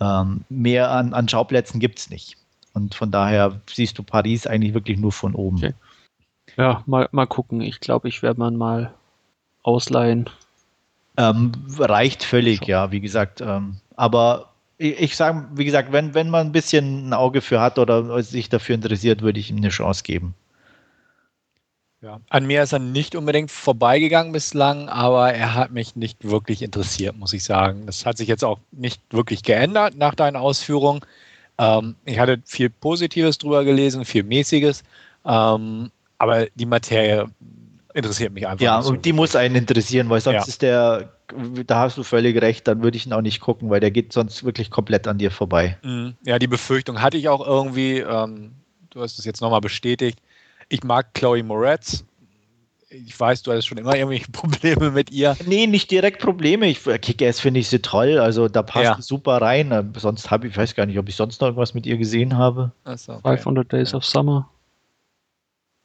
Ähm, 0.00 0.46
mehr 0.48 0.90
an, 0.90 1.12
an 1.12 1.28
Schauplätzen 1.28 1.78
gibt 1.78 1.98
es 1.98 2.08
nicht. 2.08 2.38
Und 2.72 2.94
von 2.94 3.10
daher 3.10 3.60
siehst 3.70 3.98
du 3.98 4.02
Paris 4.02 4.46
eigentlich 4.46 4.72
wirklich 4.72 4.98
nur 4.98 5.12
von 5.12 5.34
oben. 5.34 5.58
Okay. 5.58 5.74
Ja, 6.56 6.82
mal, 6.86 7.10
mal 7.12 7.26
gucken. 7.26 7.60
Ich 7.60 7.80
glaube, 7.80 8.08
ich 8.08 8.22
werde 8.22 8.40
man 8.40 8.56
mal 8.56 8.94
ausleihen. 9.62 10.30
Ähm, 11.18 11.52
reicht 11.78 12.24
völlig, 12.24 12.66
ja, 12.66 12.92
wie 12.92 13.00
gesagt. 13.00 13.42
Ähm, 13.42 13.76
aber 13.94 14.48
ich, 14.78 15.16
sage, 15.16 15.48
wie 15.54 15.64
gesagt, 15.64 15.92
wenn, 15.92 16.14
wenn 16.14 16.30
man 16.30 16.46
ein 16.46 16.52
bisschen 16.52 17.08
ein 17.08 17.12
Auge 17.12 17.40
für 17.40 17.60
hat 17.60 17.78
oder 17.78 18.22
sich 18.22 18.48
dafür 18.48 18.76
interessiert, 18.76 19.22
würde 19.22 19.40
ich 19.40 19.50
ihm 19.50 19.56
eine 19.56 19.70
Chance 19.70 20.04
geben. 20.04 20.34
Ja. 22.00 22.20
An 22.30 22.46
mir 22.46 22.62
ist 22.62 22.72
er 22.72 22.78
nicht 22.78 23.16
unbedingt 23.16 23.50
vorbeigegangen 23.50 24.30
bislang, 24.30 24.88
aber 24.88 25.34
er 25.34 25.54
hat 25.54 25.72
mich 25.72 25.96
nicht 25.96 26.24
wirklich 26.24 26.62
interessiert, 26.62 27.16
muss 27.16 27.32
ich 27.32 27.42
sagen. 27.42 27.86
Das 27.86 28.06
hat 28.06 28.18
sich 28.18 28.28
jetzt 28.28 28.44
auch 28.44 28.60
nicht 28.70 29.02
wirklich 29.10 29.42
geändert 29.42 29.96
nach 29.96 30.14
deinen 30.14 30.36
Ausführungen. 30.36 31.00
Ähm, 31.58 31.96
ich 32.04 32.20
hatte 32.20 32.40
viel 32.44 32.70
Positives 32.70 33.38
drüber 33.38 33.64
gelesen, 33.64 34.04
viel 34.04 34.22
Mäßiges, 34.22 34.84
ähm, 35.26 35.90
aber 36.18 36.46
die 36.54 36.66
Materie 36.66 37.26
interessiert 37.98 38.32
mich 38.32 38.46
einfach. 38.46 38.64
Ja, 38.64 38.80
so 38.80 38.90
und 38.90 39.04
die 39.04 39.12
muss 39.12 39.36
einen 39.36 39.56
interessieren, 39.56 40.08
weil 40.08 40.20
sonst 40.20 40.34
ja. 40.34 40.44
ist 40.44 40.62
der, 40.62 41.12
da 41.66 41.80
hast 41.80 41.98
du 41.98 42.02
völlig 42.02 42.40
recht, 42.40 42.66
dann 42.66 42.82
würde 42.82 42.96
ich 42.96 43.06
ihn 43.06 43.12
auch 43.12 43.20
nicht 43.20 43.40
gucken, 43.40 43.68
weil 43.70 43.80
der 43.80 43.90
geht 43.90 44.12
sonst 44.12 44.44
wirklich 44.44 44.70
komplett 44.70 45.06
an 45.06 45.18
dir 45.18 45.30
vorbei. 45.30 45.76
Mhm. 45.82 46.14
Ja, 46.24 46.38
die 46.38 46.46
Befürchtung 46.46 47.02
hatte 47.02 47.18
ich 47.18 47.28
auch 47.28 47.46
irgendwie. 47.46 47.98
Ähm, 47.98 48.52
du 48.90 49.02
hast 49.02 49.18
es 49.18 49.24
jetzt 49.24 49.40
nochmal 49.40 49.60
bestätigt. 49.60 50.20
Ich 50.68 50.82
mag 50.82 51.12
Chloe 51.14 51.42
Moretz. 51.42 52.04
Ich 52.90 53.18
weiß, 53.20 53.42
du 53.42 53.52
hast 53.52 53.66
schon 53.66 53.76
immer 53.76 53.94
irgendwelche 53.94 54.30
Probleme 54.32 54.90
mit 54.90 55.10
ihr. 55.10 55.36
Nee, 55.44 55.66
nicht 55.66 55.90
direkt 55.90 56.22
Probleme. 56.22 56.66
Ich, 56.66 56.82
Kick-Ass 56.82 57.40
finde 57.40 57.60
ich 57.60 57.68
sie 57.68 57.80
toll. 57.80 58.18
Also 58.18 58.48
da 58.48 58.62
passt 58.62 58.84
ja. 58.84 58.96
super 59.00 59.42
rein. 59.42 59.92
Sonst 59.96 60.30
habe 60.30 60.46
ich, 60.46 60.54
ich 60.54 60.58
weiß 60.58 60.74
gar 60.74 60.86
nicht, 60.86 60.98
ob 60.98 61.08
ich 61.08 61.16
sonst 61.16 61.40
noch 61.40 61.48
irgendwas 61.48 61.74
mit 61.74 61.84
ihr 61.84 61.98
gesehen 61.98 62.38
habe. 62.38 62.72
So, 62.96 63.12
okay. 63.12 63.36
500 63.36 63.70
Days 63.70 63.92
of 63.92 64.06
Summer. 64.06 64.48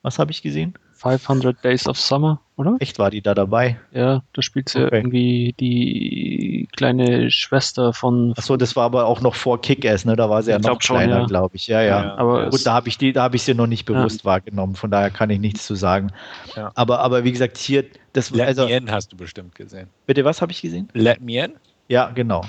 Was 0.01 0.19
habe 0.19 0.31
ich 0.31 0.41
gesehen? 0.41 0.75
500 1.03 1.61
Days 1.63 1.85
of 1.85 1.99
Summer, 1.99 2.39
oder? 2.55 2.77
Echt, 2.79 2.97
war 2.97 3.11
die 3.11 3.21
da 3.21 3.33
dabei? 3.33 3.77
Ja, 3.91 4.23
da 4.31 4.41
spielt 4.41 4.69
sie 4.69 4.85
okay. 4.85 4.95
irgendwie 4.95 5.53
die 5.59 6.69
kleine 6.77 7.29
Schwester 7.29 7.91
von. 7.91 8.33
Achso, 8.37 8.55
das 8.55 8.77
war 8.77 8.85
aber 8.85 9.05
auch 9.05 9.19
noch 9.19 9.35
vor 9.35 9.61
Kick-Ass, 9.61 10.05
ne? 10.05 10.15
Da 10.15 10.29
war 10.29 10.41
sie 10.43 10.51
ja 10.51 10.59
noch 10.59 10.79
kleiner, 10.79 11.19
ja. 11.19 11.25
glaube 11.25 11.57
ich. 11.57 11.67
Ja, 11.67 11.81
ja. 11.81 12.03
ja 12.03 12.15
aber 12.15 12.49
gut, 12.49 12.65
da 12.65 12.73
habe 12.73 12.87
ich 12.87 12.97
die, 12.97 13.11
da 13.11 13.23
habe 13.23 13.35
ich 13.35 13.43
sie 13.43 13.53
noch 13.53 13.67
nicht 13.67 13.85
bewusst 13.85 14.21
ja. 14.21 14.25
wahrgenommen, 14.25 14.75
von 14.75 14.91
daher 14.91 15.09
kann 15.11 15.29
ich 15.29 15.39
nichts 15.39 15.67
zu 15.67 15.75
sagen. 15.75 16.11
Ja. 16.55 16.71
Aber, 16.75 16.99
aber 16.99 17.25
wie 17.25 17.33
gesagt, 17.33 17.57
hier, 17.57 17.83
das 18.13 18.29
Let 18.29 18.47
also, 18.47 18.65
Me 18.65 18.77
In 18.77 18.89
hast 18.89 19.11
du 19.11 19.17
bestimmt 19.17 19.55
gesehen. 19.55 19.89
Bitte, 20.05 20.23
was 20.23 20.41
habe 20.41 20.53
ich 20.53 20.61
gesehen? 20.61 20.87
Let 20.93 21.19
Me 21.19 21.43
In? 21.43 21.53
Ja, 21.89 22.11
genau 22.11 22.45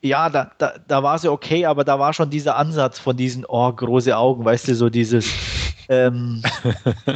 ja, 0.00 0.30
da, 0.30 0.50
da, 0.58 0.74
da 0.86 1.02
war 1.02 1.18
sie 1.18 1.30
okay, 1.30 1.66
aber 1.66 1.84
da 1.84 1.98
war 1.98 2.12
schon 2.12 2.30
dieser 2.30 2.56
Ansatz 2.56 2.98
von 2.98 3.16
diesen, 3.16 3.44
oh, 3.46 3.72
große 3.72 4.16
Augen, 4.16 4.44
weißt 4.44 4.68
du, 4.68 4.74
so 4.74 4.88
dieses, 4.88 5.26
ähm, 5.88 6.42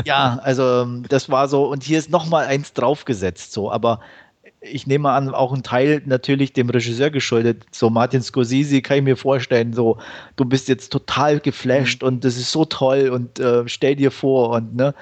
ja, 0.05 0.41
also 0.43 0.87
das 1.09 1.31
war 1.31 1.49
so, 1.49 1.67
und 1.71 1.83
hier 1.83 1.99
ist 1.99 2.11
nochmal 2.11 2.47
eins 2.47 2.73
draufgesetzt, 2.73 3.53
so, 3.53 3.71
aber 3.71 4.01
ich 4.63 4.87
nehme 4.87 5.11
an, 5.11 5.35
auch 5.35 5.53
ein 5.53 5.63
Teil 5.63 6.03
natürlich 6.07 6.53
dem 6.53 6.71
Regisseur 6.71 7.11
geschuldet. 7.11 7.65
So 7.73 7.91
Martin 7.91 8.23
Scorsese 8.23 8.81
kann 8.81 8.99
ich 8.99 9.03
mir 9.03 9.17
vorstellen, 9.17 9.73
so 9.73 9.99
du 10.37 10.45
bist 10.45 10.69
jetzt 10.69 10.93
total 10.93 11.41
geflasht 11.41 12.03
mhm. 12.03 12.09
und 12.09 12.25
das 12.25 12.37
ist 12.37 12.53
so 12.53 12.65
toll 12.65 13.11
und 13.11 13.41
äh, 13.41 13.65
stell 13.67 13.97
dir 13.97 14.11
vor 14.11 14.51
und 14.51 14.77
ne 14.77 14.95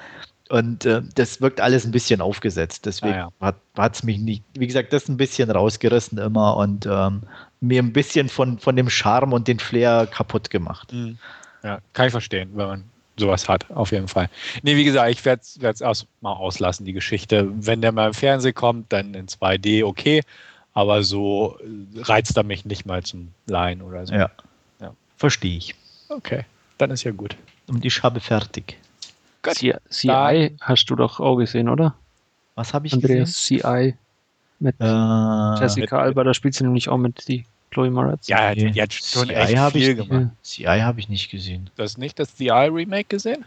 und 0.51 0.85
äh, 0.85 1.01
das 1.15 1.39
wirkt 1.39 1.61
alles 1.61 1.85
ein 1.85 1.91
bisschen 1.91 2.19
aufgesetzt. 2.19 2.85
Deswegen 2.85 3.13
ah, 3.13 3.31
ja. 3.41 3.53
hat 3.77 3.95
es 3.95 4.03
mich 4.03 4.19
nicht, 4.19 4.43
wie 4.53 4.67
gesagt, 4.67 4.91
das 4.91 5.07
ein 5.07 5.15
bisschen 5.15 5.49
rausgerissen 5.49 6.17
immer 6.17 6.57
und 6.57 6.85
ähm, 6.85 7.23
mir 7.61 7.81
ein 7.81 7.93
bisschen 7.93 8.27
von, 8.27 8.59
von 8.59 8.75
dem 8.75 8.89
Charme 8.89 9.31
und 9.31 9.47
den 9.47 9.59
Flair 9.59 10.07
kaputt 10.07 10.49
gemacht. 10.49 10.91
Mhm. 10.91 11.17
Ja, 11.63 11.79
kann 11.93 12.07
ich 12.07 12.11
verstehen, 12.11 12.49
wenn 12.55 12.67
man 12.67 12.83
sowas 13.15 13.47
hat, 13.47 13.71
auf 13.71 13.91
jeden 13.91 14.09
Fall. 14.09 14.29
Nee, 14.61 14.75
wie 14.75 14.83
gesagt, 14.83 15.09
ich 15.11 15.23
werde 15.23 15.41
es 15.41 15.81
aus, 15.81 16.05
mal 16.19 16.33
auslassen, 16.33 16.85
die 16.85 16.93
Geschichte. 16.93 17.47
Wenn 17.53 17.81
der 17.81 17.93
mal 17.93 18.07
im 18.07 18.13
Fernsehen 18.13 18.53
kommt, 18.53 18.91
dann 18.91 19.13
in 19.13 19.27
2D, 19.27 19.85
okay. 19.85 20.21
Aber 20.73 21.03
so 21.03 21.57
reizt 21.95 22.35
er 22.35 22.43
mich 22.43 22.65
nicht 22.65 22.85
mal 22.85 23.03
zum 23.03 23.33
Leihen 23.45 23.81
oder 23.81 24.05
so. 24.05 24.13
Ja. 24.13 24.31
ja. 24.81 24.93
Verstehe 25.15 25.57
ich. 25.57 25.75
Okay, 26.09 26.43
dann 26.77 26.91
ist 26.91 27.03
ja 27.03 27.11
gut. 27.11 27.37
Und 27.67 27.85
ich 27.85 28.03
habe 28.03 28.19
fertig. 28.19 28.77
CI, 29.43 29.75
CI 29.89 30.55
hast 30.61 30.85
du 30.89 30.95
doch 30.95 31.19
auch 31.19 31.37
gesehen, 31.37 31.69
oder? 31.69 31.95
Was 32.55 32.73
habe 32.73 32.87
ich 32.87 32.93
Andreas, 32.93 33.33
gesehen? 33.33 33.61
CI 33.61 33.95
mit 34.59 34.75
äh, 34.79 35.59
Jessica 35.59 35.97
mit, 35.97 36.05
Alba, 36.05 36.23
da 36.23 36.33
spielt 36.33 36.53
sie 36.53 36.63
nämlich 36.63 36.89
auch 36.89 36.97
mit 36.97 37.27
die 37.27 37.45
Chloe 37.71 37.89
Moretz. 37.89 38.27
Ja, 38.27 38.53
die, 38.53 38.71
die 38.71 38.81
hat 38.81 38.93
schon 38.93 39.27
CI 39.27 39.33
echt 39.33 39.71
viel 39.71 39.99
ich, 39.99 40.07
gemacht. 40.07 40.31
CI 40.43 40.63
habe 40.65 40.99
ich 40.99 41.09
nicht 41.09 41.31
gesehen. 41.31 41.69
Du 41.75 41.83
hast 41.83 41.97
nicht 41.97 42.19
das 42.19 42.35
CI-Remake 42.35 43.07
gesehen? 43.07 43.45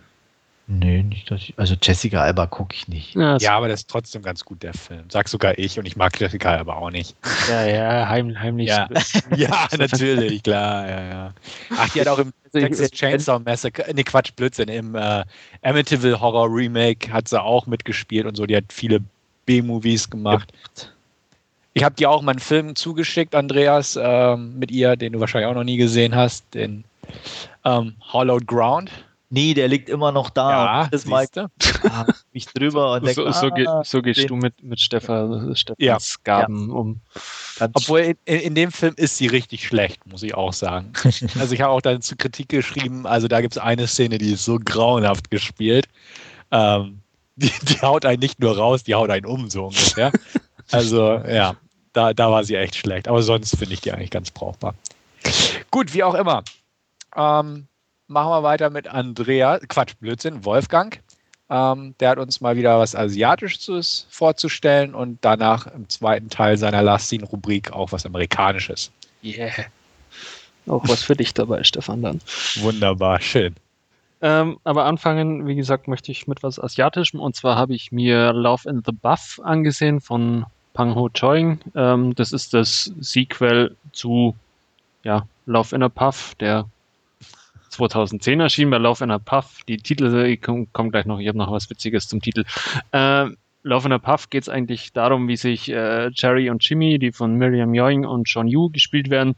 Nee, 0.66 1.02
nicht, 1.02 1.30
dass 1.30 1.42
ich, 1.42 1.54
also 1.58 1.74
Jessica 1.80 2.22
Alba 2.22 2.46
gucke 2.46 2.74
ich 2.74 2.88
nicht. 2.88 3.14
Ja, 3.14 3.36
ja, 3.36 3.54
aber 3.54 3.68
das 3.68 3.80
ist 3.80 3.90
trotzdem 3.90 4.22
ganz 4.22 4.46
gut, 4.46 4.62
der 4.62 4.72
Film. 4.72 5.04
Sag 5.10 5.28
sogar 5.28 5.58
ich 5.58 5.78
und 5.78 5.84
ich 5.84 5.94
mag 5.96 6.18
Jessica 6.18 6.56
Alba 6.56 6.76
auch 6.76 6.90
nicht. 6.90 7.14
Ja, 7.50 7.66
ja, 7.66 8.08
heim, 8.08 8.38
heimlich. 8.40 8.68
Ja, 8.68 8.88
ja 9.36 9.68
natürlich, 9.76 10.42
klar, 10.42 10.88
ja, 10.88 11.02
ja. 11.02 11.34
Ach, 11.76 11.88
die 11.90 12.00
hat 12.00 12.08
auch 12.08 12.18
im 12.18 12.32
also 12.54 12.66
Texas 12.66 12.90
Chainsaw 12.92 13.38
Massacre, 13.40 13.92
ne 13.94 14.04
Quatsch, 14.04 14.32
Blödsinn, 14.34 14.68
im 14.68 14.94
äh, 14.94 15.24
Amityville 15.60 16.18
Horror 16.18 16.48
Remake 16.48 17.12
hat 17.12 17.28
sie 17.28 17.40
auch 17.40 17.66
mitgespielt 17.66 18.24
und 18.24 18.36
so, 18.36 18.46
die 18.46 18.56
hat 18.56 18.64
viele 18.70 19.00
B-Movies 19.44 20.08
gemacht. 20.08 20.50
Ja. 20.52 20.88
Ich 21.74 21.84
habe 21.84 21.94
dir 21.96 22.08
auch 22.08 22.22
mal 22.22 22.32
einen 22.32 22.38
Film 22.38 22.74
zugeschickt, 22.74 23.34
Andreas, 23.34 23.98
ähm, 24.00 24.58
mit 24.58 24.70
ihr, 24.70 24.96
den 24.96 25.12
du 25.12 25.20
wahrscheinlich 25.20 25.48
auch 25.48 25.54
noch 25.54 25.64
nie 25.64 25.76
gesehen 25.76 26.14
hast, 26.14 26.54
den 26.54 26.84
ähm, 27.64 27.96
Hollowed 28.12 28.46
Ground. 28.46 28.90
Nee, 29.34 29.52
der 29.52 29.66
liegt 29.66 29.88
immer 29.88 30.12
noch 30.12 30.30
da. 30.30 30.50
Ja, 30.50 30.88
das 30.88 31.06
mal 31.06 31.26
ah, 31.34 32.06
mich 32.32 32.46
drüber 32.46 32.92
und 32.92 33.04
denk, 33.04 33.16
so, 33.16 33.28
so, 33.32 33.48
ah, 33.48 33.82
so 33.82 34.00
gehst 34.00 34.30
du 34.30 34.36
mit, 34.36 34.62
mit 34.62 34.80
Stefan, 34.80 35.56
Stefans 35.56 35.76
ja. 35.80 35.98
Gaben 36.22 36.68
ja. 36.68 36.74
um. 36.74 37.00
Obwohl 37.58 38.14
in, 38.26 38.38
in, 38.38 38.54
dem 38.54 38.70
Film 38.70 38.94
ist 38.96 39.16
sie 39.16 39.26
richtig 39.26 39.66
schlecht, 39.66 40.06
muss 40.06 40.22
ich 40.22 40.36
auch 40.36 40.52
sagen. 40.52 40.92
also 41.40 41.52
ich 41.52 41.60
habe 41.60 41.72
auch 41.72 41.80
dann 41.80 42.00
zu 42.00 42.14
Kritik 42.14 42.48
geschrieben, 42.48 43.08
also 43.08 43.26
da 43.26 43.40
gibt 43.40 43.56
es 43.56 43.58
eine 43.58 43.88
Szene, 43.88 44.18
die 44.18 44.34
ist 44.34 44.44
so 44.44 44.60
grauenhaft 44.64 45.32
gespielt. 45.32 45.86
Ähm, 46.52 47.00
die, 47.34 47.50
die 47.62 47.80
haut 47.80 48.04
einen 48.04 48.20
nicht 48.20 48.38
nur 48.38 48.56
raus, 48.56 48.84
die 48.84 48.94
haut 48.94 49.10
einen 49.10 49.26
um, 49.26 49.50
so 49.50 49.64
ungefähr. 49.64 50.12
Also 50.70 51.14
ja, 51.26 51.56
da, 51.92 52.14
da 52.14 52.30
war 52.30 52.44
sie 52.44 52.54
echt 52.54 52.76
schlecht. 52.76 53.08
Aber 53.08 53.20
sonst 53.20 53.56
finde 53.56 53.74
ich 53.74 53.80
die 53.80 53.90
eigentlich 53.90 54.10
ganz 54.10 54.30
brauchbar. 54.30 54.76
Gut, 55.72 55.92
wie 55.92 56.04
auch 56.04 56.14
immer. 56.14 56.44
Ähm, 57.16 57.66
machen 58.06 58.30
wir 58.30 58.42
weiter 58.42 58.70
mit 58.70 58.88
Andrea, 58.88 59.58
Quatsch, 59.68 59.94
Blödsinn, 60.00 60.44
Wolfgang. 60.44 61.00
Ähm, 61.50 61.94
der 62.00 62.10
hat 62.10 62.18
uns 62.18 62.40
mal 62.40 62.56
wieder 62.56 62.78
was 62.78 62.94
Asiatisches 62.94 64.06
vorzustellen 64.10 64.94
und 64.94 65.18
danach 65.20 65.66
im 65.66 65.88
zweiten 65.88 66.30
Teil 66.30 66.56
seiner 66.56 66.82
Last 66.82 67.08
Scene-Rubrik 67.08 67.72
auch 67.72 67.92
was 67.92 68.06
Amerikanisches. 68.06 68.90
Yeah. 69.22 69.52
Auch 70.66 70.88
was 70.88 71.02
für 71.02 71.14
dich 71.14 71.34
dabei, 71.34 71.62
Stefan, 71.62 72.02
dann. 72.02 72.20
Wunderbar, 72.60 73.20
schön. 73.20 73.54
Ähm, 74.22 74.58
aber 74.64 74.86
anfangen, 74.86 75.46
wie 75.46 75.54
gesagt, 75.54 75.86
möchte 75.86 76.10
ich 76.10 76.26
mit 76.26 76.42
was 76.42 76.58
Asiatischem 76.58 77.20
und 77.20 77.36
zwar 77.36 77.56
habe 77.56 77.74
ich 77.74 77.92
mir 77.92 78.32
Love 78.32 78.68
in 78.70 78.82
the 78.86 78.92
Buff 78.92 79.38
angesehen 79.44 80.00
von 80.00 80.46
Pang 80.72 80.94
Ho 80.94 81.10
Choing. 81.10 81.60
Ähm, 81.74 82.14
das 82.14 82.32
ist 82.32 82.54
das 82.54 82.90
Sequel 83.00 83.76
zu 83.92 84.34
ja, 85.02 85.26
Love 85.44 85.76
in 85.76 85.82
a 85.82 85.90
Puff, 85.90 86.34
der 86.36 86.64
2010 87.74 88.40
erschien 88.40 88.70
bei 88.70 88.78
Love 88.78 89.04
in 89.04 89.10
a 89.10 89.18
Puff. 89.18 89.62
Die 89.68 89.76
Titel 89.76 90.36
kommen 90.72 90.90
gleich 90.90 91.06
noch, 91.06 91.18
ich 91.18 91.28
habe 91.28 91.38
noch 91.38 91.52
was 91.52 91.68
Witziges 91.70 92.08
zum 92.08 92.20
Titel. 92.20 92.44
Äh, 92.92 93.26
Love 93.62 93.86
in 93.86 93.92
a 93.92 93.98
Puff 93.98 94.30
geht 94.30 94.42
es 94.42 94.48
eigentlich 94.48 94.92
darum, 94.92 95.28
wie 95.28 95.36
sich 95.36 95.70
äh, 95.70 96.10
Jerry 96.14 96.50
und 96.50 96.66
Jimmy, 96.68 96.98
die 96.98 97.12
von 97.12 97.34
Miriam 97.34 97.74
Yoing 97.74 98.04
und 98.04 98.28
John 98.28 98.46
Yu 98.46 98.70
gespielt 98.70 99.10
werden, 99.10 99.36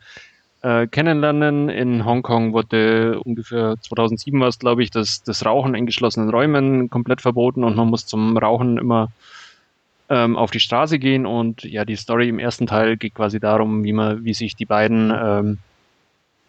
äh, 0.63 0.87
kennenlernen. 0.87 1.69
In 1.69 2.05
Hongkong 2.05 2.53
wurde 2.53 3.21
ungefähr 3.21 3.77
2007 3.81 4.41
war 4.41 4.49
es, 4.49 4.59
glaube 4.59 4.83
ich, 4.83 4.91
das, 4.91 5.23
das 5.23 5.45
Rauchen 5.47 5.75
in 5.75 5.87
geschlossenen 5.87 6.31
Räumen 6.31 6.91
komplett 6.91 7.21
verboten 7.21 7.63
und 7.63 7.77
man 7.77 7.89
muss 7.89 8.07
zum 8.07 8.37
Rauchen 8.37 8.79
immer 8.79 9.09
ähm, 10.09 10.37
auf 10.37 10.51
die 10.51 10.61
Straße 10.61 10.99
gehen 10.99 11.27
und 11.27 11.65
ja, 11.65 11.85
die 11.85 11.97
Story 11.97 12.29
im 12.29 12.39
ersten 12.39 12.67
Teil 12.67 12.97
geht 12.97 13.15
quasi 13.15 13.41
darum, 13.41 13.85
wie 13.85 13.93
man, 13.93 14.25
wie 14.25 14.35
sich 14.35 14.57
die 14.57 14.67
beiden 14.67 15.13
ähm, 15.17 15.59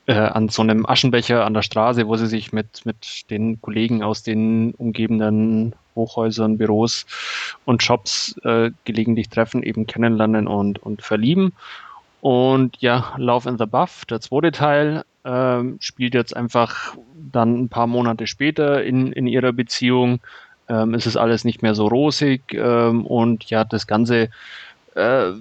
äh, 0.08 0.14
an 0.14 0.49
so 0.49 0.62
einem 0.62 0.86
Aschenbecher 0.86 1.45
an 1.45 1.53
der 1.53 1.62
Straße, 1.62 2.08
wo 2.08 2.16
sie 2.16 2.28
sich 2.28 2.53
mit, 2.53 2.86
mit 2.86 3.30
den 3.30 3.62
Kollegen 3.62 4.03
aus 4.03 4.24
den 4.24 4.74
umgebenden 4.76 5.76
Hochhäusern, 5.95 6.58
Büros 6.58 7.05
und 7.66 7.84
Shops 7.84 8.36
äh, 8.43 8.72
gelegentlich 8.86 9.30
treffen, 9.30 9.64
eben 9.64 9.86
kennenlernen 9.86 10.47
und, 10.47 10.80
und 10.80 11.01
verlieben. 11.01 11.53
Und 12.22 12.78
ja, 12.78 13.14
Love 13.18 13.49
in 13.49 13.58
the 13.58 13.66
Buff, 13.66 14.05
der 14.05 14.22
zweite 14.22 14.51
Teil, 14.51 15.03
ähm, 15.26 15.78
spielt 15.82 16.14
jetzt 16.14 16.36
einfach 16.36 16.95
dann 17.32 17.64
ein 17.64 17.70
paar 17.70 17.88
Monate 17.88 18.28
später 18.28 18.84
in, 18.84 19.12
in 19.12 19.28
ihrer 19.28 19.51
Beziehung. 19.51 20.22
Ähm, 20.70 20.93
es 20.93 21.05
ist 21.05 21.18
alles 21.18 21.43
nicht 21.43 21.62
mehr 21.62 21.76
so 21.76 21.88
rosig 21.88 22.53
ähm, 22.53 23.05
und 23.05 23.49
ja, 23.49 23.66
das 23.66 23.88
Ganze 23.88 24.30
äh, 24.95 25.32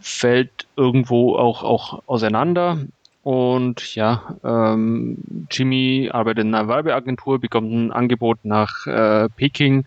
fällt 0.00 0.66
irgendwo 0.76 1.36
auch, 1.36 1.62
auch 1.62 2.02
auseinander. 2.06 2.78
Und 3.24 3.94
ja, 3.94 4.36
ähm, 4.44 5.16
Jimmy 5.50 6.10
arbeitet 6.12 6.44
in 6.44 6.54
einer 6.54 6.68
Werbeagentur, 6.68 7.40
bekommt 7.40 7.72
ein 7.72 7.90
Angebot 7.90 8.44
nach 8.44 8.86
äh, 8.86 9.30
Peking 9.30 9.86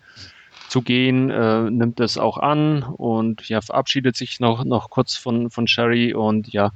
zu 0.68 0.82
gehen, 0.82 1.30
äh, 1.30 1.70
nimmt 1.70 2.00
es 2.00 2.18
auch 2.18 2.38
an 2.38 2.82
und 2.82 3.48
ja, 3.48 3.60
verabschiedet 3.60 4.16
sich 4.16 4.40
noch, 4.40 4.64
noch 4.64 4.90
kurz 4.90 5.16
von, 5.16 5.50
von 5.50 5.68
Sherry 5.68 6.14
und 6.14 6.52
ja, 6.52 6.72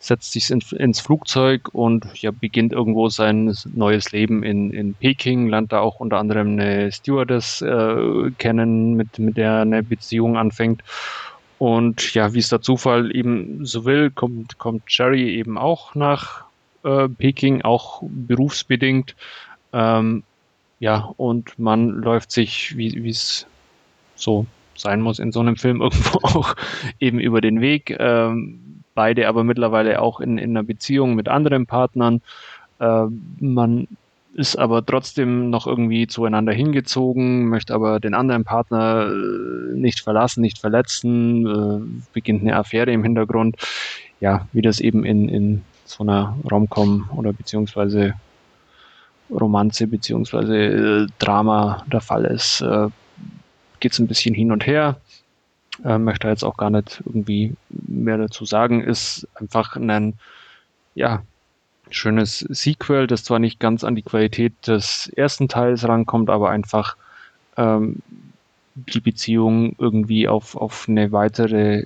setzt 0.00 0.32
sich 0.32 0.50
in, 0.50 0.60
ins 0.76 1.00
Flugzeug 1.00 1.68
und 1.72 2.06
ja, 2.20 2.32
beginnt 2.32 2.72
irgendwo 2.72 3.08
sein 3.08 3.54
neues 3.72 4.10
Leben 4.10 4.42
in, 4.42 4.72
in 4.72 4.94
Peking, 4.94 5.48
lernt 5.48 5.70
da 5.70 5.78
auch 5.78 6.00
unter 6.00 6.18
anderem 6.18 6.58
eine 6.58 6.90
Stewardess 6.90 7.62
äh, 7.62 8.32
kennen, 8.38 8.94
mit, 8.94 9.20
mit 9.20 9.36
der 9.36 9.60
eine 9.60 9.84
Beziehung 9.84 10.36
anfängt. 10.36 10.82
Und 11.58 12.14
ja, 12.14 12.34
wie 12.34 12.40
es 12.40 12.48
der 12.48 12.60
Zufall 12.60 13.14
eben 13.14 13.64
so 13.64 13.84
will, 13.84 14.10
kommt, 14.10 14.58
kommt 14.58 14.84
Jerry 14.88 15.36
eben 15.36 15.56
auch 15.56 15.94
nach 15.94 16.44
äh, 16.82 17.08
Peking, 17.08 17.62
auch 17.62 18.02
berufsbedingt. 18.02 19.14
Ähm, 19.72 20.24
ja, 20.80 21.12
und 21.16 21.58
man 21.58 21.88
läuft 21.88 22.32
sich, 22.32 22.76
wie 22.76 23.08
es 23.08 23.46
so 24.16 24.46
sein 24.76 25.00
muss 25.00 25.18
in 25.18 25.32
so 25.32 25.40
einem 25.40 25.56
Film 25.56 25.80
irgendwo 25.80 26.18
auch 26.22 26.56
eben 27.00 27.20
über 27.20 27.40
den 27.40 27.60
Weg. 27.60 27.96
Ähm, 27.98 28.82
beide 28.94 29.28
aber 29.28 29.44
mittlerweile 29.44 30.00
auch 30.00 30.20
in, 30.20 30.38
in 30.38 30.50
einer 30.50 30.62
Beziehung 30.64 31.14
mit 31.14 31.28
anderen 31.28 31.66
Partnern. 31.66 32.20
Äh, 32.80 33.06
man 33.40 33.88
ist 34.34 34.56
aber 34.56 34.84
trotzdem 34.84 35.48
noch 35.48 35.66
irgendwie 35.66 36.08
zueinander 36.08 36.52
hingezogen, 36.52 37.48
möchte 37.48 37.72
aber 37.72 38.00
den 38.00 38.14
anderen 38.14 38.44
Partner 38.44 39.06
äh, 39.06 39.76
nicht 39.76 40.00
verlassen, 40.00 40.40
nicht 40.40 40.58
verletzen, 40.58 41.46
äh, 41.46 42.04
beginnt 42.12 42.42
eine 42.42 42.56
Affäre 42.56 42.92
im 42.92 43.04
Hintergrund. 43.04 43.56
Ja, 44.20 44.48
wie 44.52 44.62
das 44.62 44.80
eben 44.80 45.04
in, 45.04 45.28
in 45.28 45.62
so 45.84 46.02
einer 46.02 46.36
Romcom 46.50 47.08
oder 47.16 47.32
beziehungsweise 47.32 48.14
Romanze 49.30 49.86
beziehungsweise 49.86 50.56
äh, 50.56 51.06
Drama 51.18 51.84
der 51.90 52.00
Fall 52.00 52.24
ist, 52.24 52.60
äh, 52.60 52.88
geht 53.78 53.92
es 53.92 54.00
ein 54.00 54.08
bisschen 54.08 54.34
hin 54.34 54.50
und 54.50 54.66
her. 54.66 55.00
Äh, 55.84 55.98
möchte 55.98 56.28
jetzt 56.28 56.44
auch 56.44 56.56
gar 56.56 56.70
nicht 56.70 57.02
irgendwie 57.06 57.54
mehr 57.70 58.18
dazu 58.18 58.44
sagen. 58.44 58.82
Ist 58.82 59.28
einfach 59.34 59.76
ein 59.76 60.14
ja, 60.94 61.22
schönes 61.90 62.40
Sequel, 62.40 63.06
das 63.06 63.24
zwar 63.24 63.38
nicht 63.38 63.60
ganz 63.60 63.84
an 63.84 63.94
die 63.94 64.02
Qualität 64.02 64.52
des 64.66 65.08
ersten 65.16 65.48
Teils 65.48 65.86
rankommt, 65.86 66.30
aber 66.30 66.50
einfach 66.50 66.96
ähm, 67.56 68.02
die 68.74 69.00
Beziehung 69.00 69.76
irgendwie 69.78 70.28
auf, 70.28 70.56
auf 70.56 70.86
eine 70.88 71.12
weitere, 71.12 71.84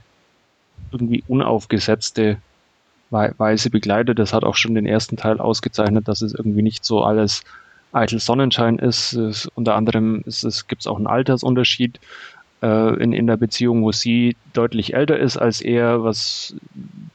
irgendwie 0.91 1.23
unaufgesetzte 1.29 2.39
Weise 3.11 3.71
begleitet. 3.71 4.19
Das 4.19 4.33
hat 4.33 4.45
auch 4.45 4.57
schon 4.57 4.75
den 4.75 4.87
ersten 4.87 5.17
Teil 5.17 5.41
ausgezeichnet, 5.41 6.09
dass 6.09 6.23
es 6.23 6.35
irgendwie 6.35 6.63
nicht 6.63 6.85
so 6.85 7.03
alles 7.03 7.43
eitel 7.93 8.19
Sonnenschein 8.19 8.79
ist. 8.79 9.15
Es, 9.15 9.47
unter 9.55 9.75
anderem 9.77 10.23
gibt 10.25 10.81
es 10.81 10.87
auch 10.87 10.97
einen 10.97 11.07
Altersunterschied 11.07 12.01
äh, 12.63 13.03
in, 13.03 13.13
in 13.13 13.27
der 13.27 13.37
Beziehung, 13.37 13.83
wo 13.83 13.93
sie 13.93 14.37
deutlich 14.53 14.95
älter 14.95 15.19
ist 15.19 15.37
als 15.37 15.61
er, 15.61 16.05
was 16.05 16.55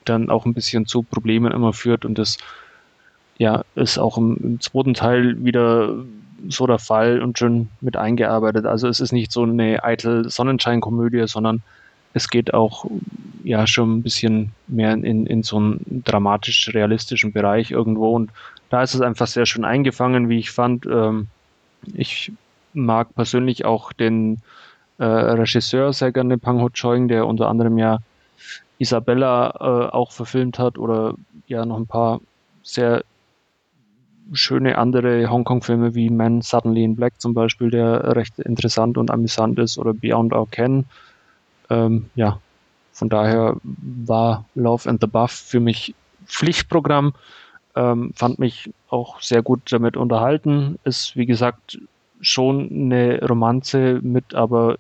dann 0.06 0.30
auch 0.30 0.46
ein 0.46 0.54
bisschen 0.54 0.86
zu 0.86 1.04
Problemen 1.04 1.52
immer 1.52 1.74
führt 1.74 2.06
und 2.06 2.18
das 2.18 2.38
ja, 3.38 3.64
ist 3.76 3.98
auch 3.98 4.18
im, 4.18 4.38
im, 4.42 4.62
zweiten 4.62 4.94
Teil 4.94 5.44
wieder 5.44 5.96
so 6.50 6.68
der 6.68 6.80
Fall 6.80 7.22
und 7.22 7.40
schon 7.40 7.70
mit 7.82 7.98
eingearbeitet. 7.98 8.66
Also 8.66 8.88
es 8.88 9.00
ist 9.00 9.12
nicht 9.12 9.32
so 9.32 9.44
eine 9.44 9.84
eitel 9.84 10.30
Sonnenscheinkomödie, 10.30 11.28
sondern 11.28 11.62
es 12.14 12.30
geht 12.30 12.54
auch 12.54 12.86
ja 13.44 13.66
schon 13.66 13.98
ein 13.98 14.04
bisschen 14.04 14.52
mehr 14.68 14.94
in, 14.94 15.26
in 15.26 15.44
so 15.44 15.58
einen 15.58 16.04
dramatisch-realistischen 16.06 17.32
Bereich 17.32 17.72
irgendwo 17.72 18.16
und 18.16 18.32
da 18.70 18.82
ist 18.82 18.94
es 18.94 19.02
einfach 19.02 19.28
sehr 19.28 19.46
schön 19.46 19.66
eingefangen, 19.66 20.30
wie 20.30 20.40
ich 20.40 20.52
fand. 20.52 20.86
Ähm, 20.86 21.28
ich 21.94 22.32
mag 22.74 23.14
persönlich 23.14 23.66
auch 23.66 23.94
den 23.94 24.42
äh, 24.98 25.06
Regisseur 25.06 25.94
sehr 25.94 26.12
gerne, 26.12 26.38
Pang 26.38 26.62
Ho 26.62 26.70
Choing, 26.70 27.08
der 27.08 27.28
unter 27.28 27.50
anderem 27.50 27.78
ja 27.78 28.00
Isabella 28.80 29.50
äh, 29.60 29.94
auch 29.94 30.12
verfilmt 30.12 30.60
hat 30.60 30.78
oder 30.78 31.16
ja 31.48 31.66
noch 31.66 31.78
ein 31.78 31.88
paar 31.88 32.20
sehr 32.64 33.04
schöne 34.32 34.78
andere 34.78 35.30
Hongkong-Filme 35.30 35.96
wie 35.96 36.10
Man 36.10 36.42
Suddenly 36.42 36.84
in 36.84 36.96
Black 36.96 37.20
zum 37.20 37.34
Beispiel, 37.34 37.70
der 37.70 38.16
recht 38.16 38.40
interessant 38.40 38.98
und 38.98 39.12
amüsant 39.12 39.60
ist, 39.60 39.78
oder 39.78 39.94
Beyond 39.94 40.34
Our 40.34 40.50
Ken. 40.50 40.86
Ähm, 41.70 42.10
ja, 42.16 42.40
von 42.92 43.10
daher 43.10 43.58
war 43.64 44.46
Love 44.56 44.90
and 44.90 45.02
the 45.02 45.08
Buff 45.08 45.32
für 45.32 45.60
mich 45.60 45.94
Pflichtprogramm. 46.26 47.14
Ähm, 47.76 48.14
fand 48.16 48.40
mich 48.40 48.72
auch 48.88 49.22
sehr 49.22 49.42
gut 49.42 49.62
damit 49.72 49.98
unterhalten. 49.98 50.80
Ist, 50.84 51.16
wie 51.16 51.26
gesagt, 51.26 51.80
schon 52.22 52.70
eine 52.72 53.20
Romanze 53.28 54.00
mit, 54.02 54.36
aber 54.36 54.78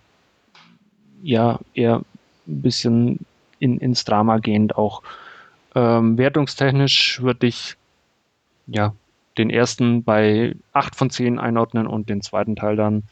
ja, 1.21 1.59
eher 1.73 2.01
ein 2.47 2.61
bisschen 2.61 3.19
in, 3.59 3.79
ins 3.79 4.05
Drama 4.05 4.37
gehend 4.37 4.77
auch. 4.77 5.01
Ähm, 5.75 6.17
wertungstechnisch 6.17 7.21
würde 7.21 7.47
ich 7.47 7.75
ja 8.67 8.93
den 9.37 9.49
ersten 9.49 10.03
bei 10.03 10.55
8 10.73 10.95
von 10.95 11.09
10 11.09 11.39
einordnen 11.39 11.87
und 11.87 12.09
den 12.09 12.21
zweiten 12.21 12.55
Teil 12.55 12.75
dann 12.75 13.03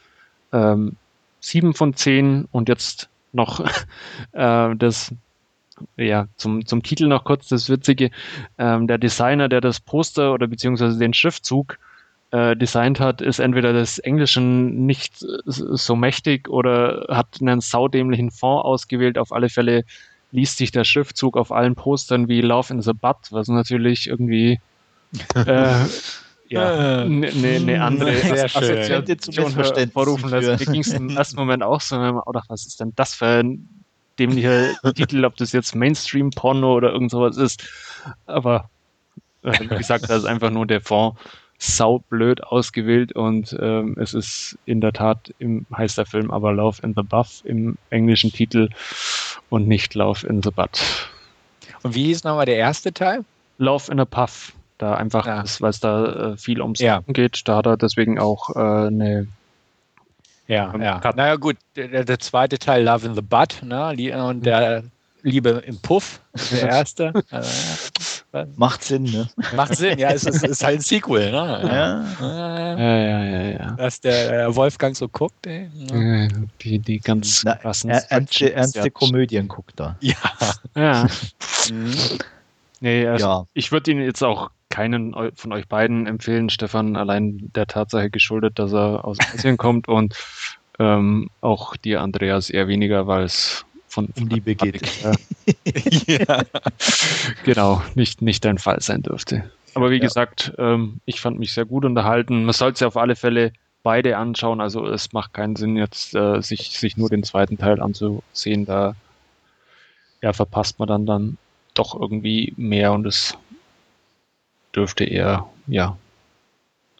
ähm, 0.52 0.96
7 1.40 1.74
von 1.74 1.94
10 1.94 2.48
und 2.50 2.68
jetzt 2.68 3.08
noch 3.32 3.60
äh, 4.32 4.76
das 4.76 5.14
ja, 5.96 6.28
zum, 6.36 6.66
zum 6.66 6.82
Titel 6.82 7.08
noch 7.08 7.24
kurz 7.24 7.48
das 7.48 7.68
Witzige. 7.68 8.10
Ähm, 8.58 8.86
der 8.86 8.98
Designer, 8.98 9.48
der 9.48 9.60
das 9.60 9.80
Poster 9.80 10.32
oder 10.32 10.46
beziehungsweise 10.46 10.98
den 10.98 11.14
Schriftzug 11.14 11.78
äh, 12.30 12.56
designt 12.56 13.00
hat, 13.00 13.20
ist 13.20 13.38
entweder 13.38 13.72
des 13.72 13.98
Englischen 13.98 14.86
nicht 14.86 15.16
so 15.18 15.96
mächtig 15.96 16.48
oder 16.48 17.06
hat 17.08 17.38
einen 17.40 17.60
saudämlichen 17.60 18.30
Font 18.30 18.64
ausgewählt. 18.64 19.18
Auf 19.18 19.32
alle 19.32 19.48
Fälle 19.48 19.84
liest 20.30 20.58
sich 20.58 20.70
der 20.70 20.84
Schriftzug 20.84 21.36
auf 21.36 21.52
allen 21.52 21.74
Postern 21.74 22.28
wie 22.28 22.40
Love 22.40 22.72
in 22.72 22.82
the 22.82 22.92
Butt, 22.92 23.30
was 23.30 23.48
natürlich 23.48 24.08
irgendwie 24.08 24.60
äh, 25.34 25.84
ja, 26.48 27.02
eine 27.02 27.28
äh. 27.28 27.34
ne, 27.34 27.60
ne 27.60 27.82
andere 27.82 28.14
Sehr 28.16 28.44
Assoziation 28.44 29.52
hervorrufen 29.52 30.30
lässt. 30.30 30.66
Mir 30.66 30.72
ging 30.72 30.82
es 30.82 30.92
im 30.92 31.10
ersten 31.10 31.36
Moment 31.36 31.62
auch 31.62 31.80
so, 31.80 31.96
oder 31.96 32.42
was 32.48 32.66
ist 32.66 32.80
denn 32.80 32.92
das 32.96 33.14
für 33.14 33.42
ein 33.42 33.68
dämlicher 34.18 34.74
Titel, 34.94 35.24
ob 35.24 35.36
das 35.36 35.52
jetzt 35.52 35.74
Mainstream-Porno 35.74 36.74
oder 36.74 36.92
irgend 36.92 37.10
sowas 37.10 37.36
ist. 37.36 37.64
Aber 38.26 38.68
äh, 39.42 39.58
wie 39.60 39.76
gesagt, 39.76 40.10
das 40.10 40.18
ist 40.18 40.24
einfach 40.26 40.50
nur 40.50 40.66
der 40.66 40.80
Fond 40.80 41.16
saublöd 41.58 42.42
ausgewählt 42.42 43.12
und 43.12 43.56
ähm, 43.60 43.96
es 43.96 44.14
ist 44.14 44.58
in 44.66 44.80
der 44.80 44.92
Tat 44.92 45.32
im 45.38 45.64
heißt 45.76 45.96
der 45.96 46.06
Film 46.06 46.32
aber 46.32 46.52
Love 46.52 46.82
in 46.82 46.92
the 46.96 47.02
Buff 47.02 47.40
im 47.44 47.78
englischen 47.90 48.32
Titel 48.32 48.68
und 49.48 49.68
nicht 49.68 49.94
Love 49.94 50.26
in 50.26 50.42
the 50.42 50.50
Butt. 50.50 50.80
Und 51.84 51.94
wie 51.94 52.06
hieß 52.06 52.24
nochmal 52.24 52.46
der 52.46 52.56
erste 52.56 52.92
Teil? 52.92 53.24
Love 53.58 53.92
in 53.92 54.00
a 54.00 54.04
Puff. 54.04 54.52
Da 54.82 54.94
einfach, 54.94 55.26
ja. 55.28 55.44
weil 55.60 55.70
es 55.70 55.78
da 55.78 56.32
äh, 56.32 56.36
viel 56.36 56.60
ums 56.60 56.80
ja. 56.80 57.04
geht, 57.06 57.46
da 57.46 57.58
hat 57.58 57.66
er 57.66 57.76
deswegen 57.76 58.18
auch 58.18 58.50
äh, 58.56 58.88
eine 58.88 59.28
ja, 60.48 60.76
ja. 60.76 61.00
Naja, 61.14 61.36
gut, 61.36 61.56
der, 61.76 62.04
der, 62.04 62.18
zweite 62.18 62.58
Teil 62.58 62.82
Love 62.82 63.06
in 63.06 63.14
the 63.14 63.22
Butt, 63.22 63.62
ne? 63.62 63.94
Und 64.24 64.44
der 64.44 64.82
Liebe 65.22 65.62
im 65.64 65.78
Puff, 65.78 66.20
der 66.50 66.68
erste. 66.68 67.12
Äh, 68.34 68.46
Macht 68.56 68.82
Sinn, 68.82 69.02
ne? 69.02 69.28
Macht 69.54 69.76
Sinn, 69.76 69.98
ja, 69.98 70.08
es 70.08 70.24
ist, 70.24 70.42
ist 70.42 70.64
halt 70.64 70.78
ein 70.78 70.80
Sequel, 70.80 71.32
ne? 71.32 71.60
Ja. 71.70 72.04
Ja, 72.18 72.76
ja, 72.78 73.24
ja, 73.24 73.42
ja. 73.42 73.70
Dass 73.72 74.00
der 74.00 74.56
Wolfgang 74.56 74.96
so 74.96 75.06
guckt, 75.06 75.46
ey. 75.46 75.68
Ja. 75.74 76.28
Die, 76.62 76.78
die 76.78 76.98
ganz 76.98 77.42
Na, 77.44 77.56
krassen 77.56 77.90
er, 77.90 78.10
ernste, 78.10 78.54
ernste 78.54 78.90
Komödien 78.90 79.48
guckt 79.48 79.74
da. 79.76 79.96
Ja. 80.00 80.14
Ja. 80.74 81.06
mhm. 81.70 81.92
Nee, 82.82 83.06
also 83.06 83.26
ja. 83.26 83.46
ich 83.52 83.70
würde 83.70 83.92
ihn 83.92 84.00
jetzt 84.00 84.24
auch 84.24 84.50
keinen 84.72 85.14
von 85.36 85.52
euch 85.52 85.68
beiden 85.68 86.06
empfehlen, 86.06 86.50
Stefan, 86.50 86.96
allein 86.96 87.50
der 87.54 87.66
Tatsache 87.66 88.10
geschuldet, 88.10 88.58
dass 88.58 88.72
er 88.72 89.04
aus 89.04 89.18
Asien 89.20 89.56
kommt 89.58 89.86
und 89.86 90.16
ähm, 90.78 91.30
auch 91.42 91.76
dir, 91.76 92.00
Andreas, 92.00 92.50
eher 92.50 92.66
weniger, 92.66 93.06
weil 93.06 93.24
es 93.24 93.64
von, 93.86 94.08
um 94.18 94.28
Liebe 94.28 94.54
geht. 94.54 94.80
ja. 96.06 96.42
genau, 97.44 97.82
nicht, 97.94 98.22
nicht 98.22 98.44
dein 98.44 98.58
Fall 98.58 98.80
sein 98.80 99.02
dürfte. 99.02 99.50
Aber 99.74 99.90
wie 99.90 99.96
ja. 99.96 100.02
gesagt, 100.02 100.54
ähm, 100.58 101.00
ich 101.04 101.20
fand 101.20 101.38
mich 101.38 101.52
sehr 101.52 101.66
gut 101.66 101.84
unterhalten. 101.84 102.44
Man 102.44 102.54
sollte 102.54 102.78
sich 102.78 102.86
auf 102.86 102.96
alle 102.96 103.16
Fälle 103.16 103.52
beide 103.82 104.16
anschauen. 104.16 104.60
Also 104.60 104.86
es 104.86 105.12
macht 105.12 105.34
keinen 105.34 105.56
Sinn, 105.56 105.76
jetzt 105.76 106.14
äh, 106.14 106.40
sich, 106.40 106.78
sich 106.78 106.96
nur 106.96 107.10
den 107.10 107.22
zweiten 107.22 107.58
Teil 107.58 107.80
anzusehen. 107.80 108.64
Da 108.64 108.96
ja, 110.22 110.32
verpasst 110.32 110.78
man 110.78 110.88
dann, 110.88 111.06
dann 111.06 111.38
doch 111.74 111.98
irgendwie 111.98 112.54
mehr 112.56 112.92
und 112.92 113.06
es 113.06 113.36
dürfte 114.74 115.04
eher, 115.04 115.48
ja, 115.66 115.96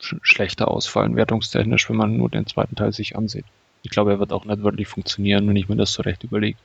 sch 0.01 0.17
schlechter 0.23 0.69
ausfallen, 0.69 1.17
wertungstechnisch, 1.17 1.89
wenn 1.89 1.97
man 1.97 2.17
nur 2.17 2.29
den 2.29 2.47
zweiten 2.47 2.77
Teil 2.77 2.93
sich 2.93 3.17
ansieht. 3.17 3.45
Ich 3.83 3.91
glaube, 3.91 4.13
er 4.13 4.19
wird 4.19 4.33
auch 4.33 4.45
nicht 4.45 4.63
wirklich 4.63 4.89
funktionieren, 4.89 5.49
wenn 5.49 5.57
ich 5.57 5.69
mir 5.69 5.77
das 5.77 5.93
so 5.93 6.03
recht 6.03 6.25
überlege. 6.25 6.59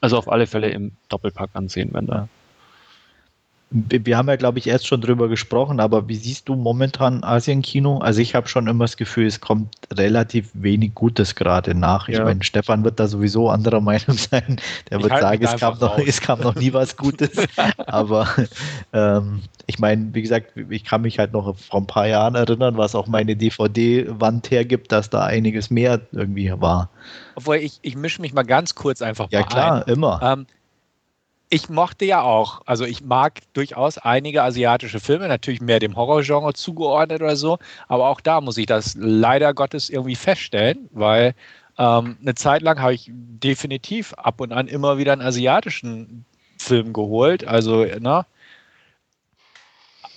Also 0.00 0.18
auf 0.18 0.30
alle 0.30 0.46
Fälle 0.46 0.70
im 0.70 0.92
Doppelpack 1.08 1.50
ansehen, 1.54 1.90
wenn 1.92 2.06
da 2.06 2.28
wir 3.72 4.16
haben 4.16 4.28
ja, 4.28 4.36
glaube 4.36 4.58
ich, 4.58 4.66
erst 4.66 4.86
schon 4.86 5.00
drüber 5.00 5.28
gesprochen, 5.28 5.80
aber 5.80 6.08
wie 6.08 6.16
siehst 6.16 6.48
du 6.48 6.54
momentan 6.54 7.24
Asien-Kino? 7.24 7.98
Also 7.98 8.20
ich 8.20 8.34
habe 8.34 8.46
schon 8.48 8.66
immer 8.66 8.84
das 8.84 8.96
Gefühl, 8.96 9.26
es 9.26 9.40
kommt 9.40 9.74
relativ 9.92 10.50
wenig 10.52 10.94
Gutes 10.94 11.34
gerade 11.34 11.74
nach. 11.74 12.08
Ich 12.08 12.18
ja. 12.18 12.24
meine, 12.24 12.44
Stefan 12.44 12.84
wird 12.84 13.00
da 13.00 13.06
sowieso 13.06 13.48
anderer 13.48 13.80
Meinung 13.82 14.16
sein. 14.16 14.60
Der 14.90 14.98
ich 14.98 15.04
wird 15.04 15.18
sagen, 15.18 15.42
es 15.42 15.56
kam, 15.56 15.78
noch, 15.78 15.98
es 15.98 16.20
kam 16.20 16.40
noch 16.40 16.54
nie 16.54 16.72
was 16.72 16.96
Gutes. 16.96 17.30
aber 17.86 18.28
ähm, 18.92 19.42
ich 19.66 19.78
meine, 19.78 20.12
wie 20.12 20.22
gesagt, 20.22 20.52
ich 20.68 20.84
kann 20.84 21.02
mich 21.02 21.18
halt 21.18 21.32
noch 21.32 21.56
vor 21.56 21.80
ein 21.80 21.86
paar 21.86 22.06
Jahren 22.06 22.34
erinnern, 22.34 22.76
was 22.76 22.94
auch 22.94 23.06
meine 23.06 23.36
DVD-Wand 23.36 24.50
hergibt, 24.50 24.92
dass 24.92 25.08
da 25.08 25.24
einiges 25.24 25.70
mehr 25.70 26.00
irgendwie 26.12 26.52
war. 26.60 26.90
Obwohl, 27.36 27.56
ich, 27.56 27.78
ich 27.82 27.96
mische 27.96 28.20
mich 28.20 28.34
mal 28.34 28.42
ganz 28.42 28.74
kurz 28.74 29.00
einfach 29.00 29.30
ja, 29.30 29.40
mal 29.40 29.44
Ja 29.44 29.48
klar, 29.48 29.86
ein. 29.86 29.92
immer. 29.92 30.20
Ähm, 30.22 30.46
ich 31.52 31.68
mochte 31.68 32.06
ja 32.06 32.22
auch, 32.22 32.62
also 32.64 32.86
ich 32.86 33.04
mag 33.04 33.40
durchaus 33.52 33.98
einige 33.98 34.42
asiatische 34.42 35.00
Filme, 35.00 35.28
natürlich 35.28 35.60
mehr 35.60 35.80
dem 35.80 35.96
Horrorgenre 35.96 36.54
zugeordnet 36.54 37.20
oder 37.20 37.36
so, 37.36 37.58
aber 37.88 38.08
auch 38.08 38.22
da 38.22 38.40
muss 38.40 38.56
ich 38.56 38.64
das 38.64 38.96
leider 38.98 39.52
Gottes 39.52 39.90
irgendwie 39.90 40.14
feststellen, 40.14 40.88
weil 40.92 41.34
ähm, 41.76 42.16
eine 42.22 42.34
Zeit 42.36 42.62
lang 42.62 42.80
habe 42.80 42.94
ich 42.94 43.10
definitiv 43.12 44.14
ab 44.14 44.40
und 44.40 44.50
an 44.50 44.66
immer 44.66 44.96
wieder 44.96 45.12
einen 45.12 45.20
asiatischen 45.20 46.24
Film 46.56 46.94
geholt, 46.94 47.46
also 47.46 47.84
ne, 47.84 48.24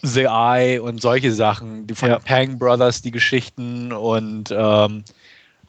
The 0.04 0.28
Eye 0.30 0.80
und 0.80 1.02
solche 1.02 1.34
Sachen, 1.34 1.86
die 1.86 1.96
von 1.96 2.12
ja. 2.12 2.20
Pang 2.20 2.58
Brothers, 2.58 3.02
die 3.02 3.12
Geschichten 3.12 3.92
und 3.92 4.54
ähm, 4.56 5.04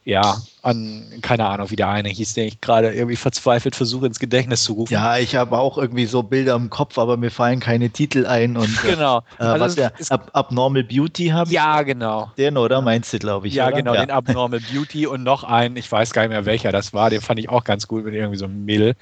ja, 0.07 0.37
an, 0.63 1.05
keine 1.21 1.47
Ahnung, 1.47 1.69
wie 1.71 1.77
der 1.77 1.89
eine 1.89 2.09
hieß, 2.09 2.35
den 2.35 2.47
ich 2.47 2.61
gerade 2.61 2.93
irgendwie 2.93 3.17
verzweifelt 3.17 3.75
versuche 3.75 4.07
ins 4.07 4.21
Gedächtnis 4.21 4.63
zu 4.63 4.75
rufen. 4.75 4.93
Ja, 4.93 5.19
ich 5.19 5.35
habe 5.35 5.59
auch 5.59 5.79
irgendwie 5.79 6.07
so 6.07 6.23
Bilder 6.23 6.55
im 6.55 6.71
Kopf, 6.71 6.97
aber 6.97 7.17
mir 7.17 7.33
fallen 7.33 7.59
keine 7.59 7.91
Titel 7.91 8.25
ein. 8.25 8.57
Und, 8.57 8.69
äh, 8.85 8.93
genau. 8.93 9.25
Äh, 9.41 9.43
also 9.43 9.65
was 9.65 9.75
der 9.75 9.93
Ab 10.11 10.31
Abnormal 10.33 10.85
Beauty 10.85 11.27
habe 11.27 11.51
Ja, 11.51 11.83
genau. 11.83 12.31
Den, 12.39 12.57
oder? 12.57 12.81
Meinst 12.83 13.13
du, 13.13 13.19
glaube 13.19 13.49
ich. 13.49 13.55
Ja, 13.55 13.67
oder? 13.67 13.79
genau, 13.79 13.95
ja. 13.95 14.07
den 14.07 14.13
Abnormal 14.13 14.61
Beauty 14.73 15.09
und 15.09 15.25
noch 15.25 15.43
einen, 15.43 15.77
ich 15.77 15.91
weiß 15.91 16.13
gar 16.13 16.23
nicht 16.23 16.31
mehr 16.31 16.47
welcher 16.47 16.71
das 16.71 16.95
war, 16.95 17.11
den 17.11 17.21
fand 17.21 17.41
ich 17.41 17.49
auch 17.49 17.65
ganz 17.65 17.89
gut 17.89 18.05
mit 18.05 18.15
irgendwie 18.15 18.39
so 18.39 18.45
einem 18.45 18.65
Mädel. 18.65 18.95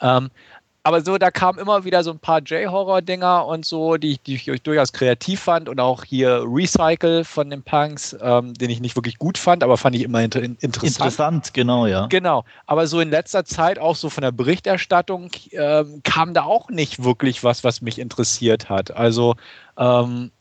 Ähm, 0.00 0.30
aber 0.84 1.00
so, 1.02 1.16
da 1.16 1.30
kamen 1.30 1.58
immer 1.58 1.84
wieder 1.84 2.02
so 2.02 2.10
ein 2.10 2.18
paar 2.18 2.40
J-Horror-Dinger 2.40 3.46
und 3.46 3.64
so, 3.64 3.96
die, 3.96 4.18
die 4.18 4.34
ich 4.34 4.62
durchaus 4.62 4.92
kreativ 4.92 5.40
fand 5.40 5.68
und 5.68 5.78
auch 5.78 6.02
hier 6.02 6.44
Recycle 6.44 7.24
von 7.24 7.50
den 7.50 7.62
Punks, 7.62 8.16
ähm, 8.20 8.54
den 8.54 8.68
ich 8.68 8.80
nicht 8.80 8.96
wirklich 8.96 9.18
gut 9.18 9.38
fand, 9.38 9.62
aber 9.62 9.76
fand 9.76 9.94
ich 9.94 10.02
immer 10.02 10.22
inter 10.22 10.42
interessant. 10.42 10.84
Interessant, 10.84 11.54
genau, 11.54 11.86
ja. 11.86 12.06
Genau, 12.06 12.44
aber 12.66 12.88
so 12.88 12.98
in 13.00 13.10
letzter 13.10 13.44
Zeit 13.44 13.78
auch 13.78 13.94
so 13.94 14.10
von 14.10 14.22
der 14.22 14.32
Berichterstattung 14.32 15.30
ähm, 15.52 16.00
kam 16.02 16.34
da 16.34 16.42
auch 16.42 16.68
nicht 16.68 17.04
wirklich 17.04 17.44
was, 17.44 17.62
was 17.62 17.80
mich 17.80 18.00
interessiert 18.00 18.68
hat. 18.68 18.90
Also 18.90 19.36
ähm, 19.78 20.32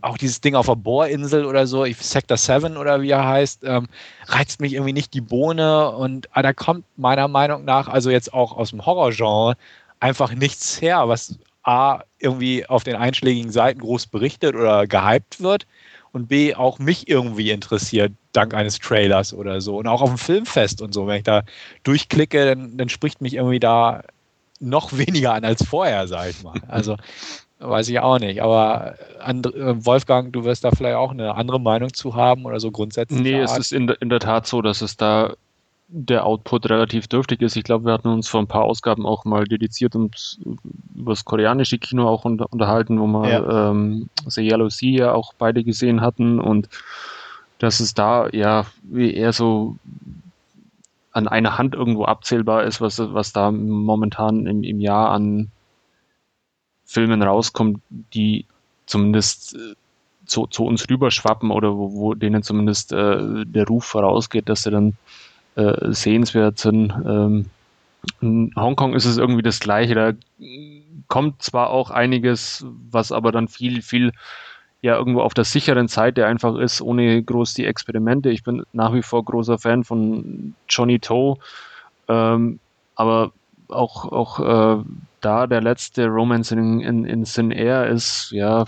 auch 0.00 0.18
dieses 0.18 0.40
Ding 0.40 0.54
auf 0.54 0.66
der 0.66 0.74
Bohrinsel 0.74 1.44
oder 1.44 1.66
so, 1.66 1.84
Sector 1.84 2.36
7 2.36 2.76
oder 2.76 3.02
wie 3.02 3.10
er 3.10 3.26
heißt, 3.26 3.62
ähm, 3.64 3.86
reizt 4.26 4.60
mich 4.60 4.74
irgendwie 4.74 4.92
nicht 4.92 5.14
die 5.14 5.20
Bohne 5.20 5.90
und 5.92 6.28
ah, 6.32 6.42
da 6.42 6.52
kommt 6.52 6.84
meiner 6.96 7.28
Meinung 7.28 7.64
nach, 7.64 7.88
also 7.88 8.10
jetzt 8.10 8.32
auch 8.32 8.56
aus 8.56 8.70
dem 8.70 8.84
Horrorgenre, 8.84 9.56
einfach 10.00 10.34
nichts 10.34 10.80
her, 10.80 11.08
was 11.08 11.38
A, 11.62 12.02
irgendwie 12.18 12.66
auf 12.66 12.84
den 12.84 12.96
einschlägigen 12.96 13.50
Seiten 13.50 13.80
groß 13.80 14.06
berichtet 14.06 14.54
oder 14.54 14.86
gehypt 14.86 15.40
wird 15.40 15.66
und 16.12 16.28
B, 16.28 16.54
auch 16.54 16.78
mich 16.78 17.08
irgendwie 17.08 17.50
interessiert, 17.50 18.12
dank 18.32 18.54
eines 18.54 18.78
Trailers 18.78 19.34
oder 19.34 19.60
so. 19.60 19.76
Und 19.76 19.86
auch 19.86 20.00
auf 20.00 20.10
dem 20.10 20.18
Filmfest 20.18 20.80
und 20.80 20.94
so, 20.94 21.06
wenn 21.06 21.18
ich 21.18 21.24
da 21.24 21.42
durchklicke, 21.82 22.46
dann, 22.46 22.76
dann 22.76 22.88
spricht 22.88 23.20
mich 23.20 23.34
irgendwie 23.34 23.60
da 23.60 24.02
noch 24.60 24.92
weniger 24.96 25.34
an 25.34 25.44
als 25.44 25.64
vorher, 25.64 26.06
sag 26.06 26.30
ich 26.30 26.42
mal. 26.42 26.60
Also 26.68 26.96
weiß 27.58 27.88
ich 27.88 27.98
auch 27.98 28.18
nicht. 28.18 28.42
Aber 28.42 28.94
Wolfgang, 29.24 30.32
du 30.32 30.44
wirst 30.44 30.64
da 30.64 30.70
vielleicht 30.70 30.96
auch 30.96 31.10
eine 31.10 31.34
andere 31.34 31.60
Meinung 31.60 31.92
zu 31.92 32.14
haben 32.14 32.44
oder 32.44 32.60
so 32.60 32.70
grundsätzlich. 32.70 33.20
Nee, 33.20 33.40
es 33.40 33.56
ist 33.56 33.72
in, 33.72 33.88
in 33.88 34.08
der 34.08 34.20
Tat 34.20 34.46
so, 34.46 34.62
dass 34.62 34.82
es 34.82 34.96
da 34.96 35.34
der 35.88 36.26
Output 36.26 36.68
relativ 36.68 37.06
dürftig 37.06 37.42
ist. 37.42 37.56
Ich 37.56 37.64
glaube, 37.64 37.84
wir 37.84 37.92
hatten 37.92 38.08
uns 38.08 38.28
vor 38.28 38.40
ein 38.40 38.48
paar 38.48 38.64
Ausgaben 38.64 39.06
auch 39.06 39.24
mal 39.24 39.44
dediziert 39.44 39.94
und 39.94 40.38
über 40.94 41.12
das 41.12 41.24
koreanische 41.24 41.78
Kino 41.78 42.08
auch 42.08 42.24
unter, 42.24 42.52
unterhalten, 42.52 43.00
wo 43.00 43.06
wir 43.06 43.28
ja. 43.28 43.70
ähm, 43.70 44.08
The 44.26 44.42
Yellow 44.42 44.68
Sea 44.68 44.98
ja 44.98 45.12
auch 45.12 45.32
beide 45.34 45.62
gesehen 45.62 46.00
hatten 46.00 46.40
und 46.40 46.68
dass 47.58 47.80
es 47.80 47.94
da 47.94 48.28
ja 48.30 48.66
eher 48.94 49.32
so 49.32 49.76
an 51.12 51.28
einer 51.28 51.56
Hand 51.56 51.74
irgendwo 51.74 52.04
abzählbar 52.04 52.64
ist, 52.64 52.80
was, 52.80 52.98
was 52.98 53.32
da 53.32 53.50
momentan 53.50 54.46
im, 54.46 54.64
im 54.64 54.80
Jahr 54.80 55.10
an 55.12 55.50
Filmen 56.84 57.22
rauskommt, 57.22 57.80
die 57.88 58.44
zumindest 58.86 59.54
äh, 59.54 59.74
zu, 60.26 60.46
zu 60.46 60.64
uns 60.64 60.88
rüberschwappen 60.90 61.50
oder 61.50 61.76
wo, 61.76 61.92
wo 61.92 62.14
denen 62.14 62.42
zumindest 62.42 62.92
äh, 62.92 63.44
der 63.46 63.66
Ruf 63.66 63.84
vorausgeht, 63.84 64.48
dass 64.48 64.64
sie 64.64 64.70
dann 64.70 64.94
äh, 65.56 65.92
sehenswert 65.92 66.58
sind. 66.58 66.92
Ähm, 67.06 67.46
in 68.20 68.52
Hongkong 68.56 68.94
ist 68.94 69.04
es 69.04 69.16
irgendwie 69.16 69.42
das 69.42 69.58
Gleiche. 69.60 69.94
Da 69.94 70.12
kommt 71.08 71.42
zwar 71.42 71.70
auch 71.70 71.90
einiges, 71.90 72.64
was 72.90 73.10
aber 73.10 73.32
dann 73.32 73.48
viel, 73.48 73.82
viel 73.82 74.12
ja 74.82 74.96
irgendwo 74.96 75.22
auf 75.22 75.34
der 75.34 75.44
sicheren 75.44 75.88
Seite 75.88 76.26
einfach 76.26 76.56
ist, 76.56 76.80
ohne 76.80 77.22
groß 77.22 77.54
die 77.54 77.66
Experimente. 77.66 78.30
Ich 78.30 78.44
bin 78.44 78.64
nach 78.72 78.92
wie 78.92 79.02
vor 79.02 79.24
großer 79.24 79.58
Fan 79.58 79.84
von 79.84 80.54
Johnny 80.68 81.00
Toe, 81.00 81.36
ähm, 82.08 82.60
aber 82.94 83.32
auch, 83.68 84.04
auch 84.12 84.40
äh, 84.78 84.84
da 85.20 85.46
der 85.46 85.60
letzte 85.60 86.06
Romance 86.06 86.52
in, 86.52 86.80
in, 86.80 87.04
in 87.04 87.24
Sin 87.24 87.50
Air 87.50 87.88
ist, 87.88 88.30
ja, 88.30 88.64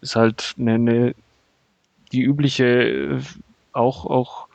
ist 0.00 0.16
halt 0.16 0.54
eine, 0.58 0.74
eine 0.74 1.14
die 2.12 2.22
übliche, 2.22 3.20
auch, 3.72 4.06
auch 4.06 4.49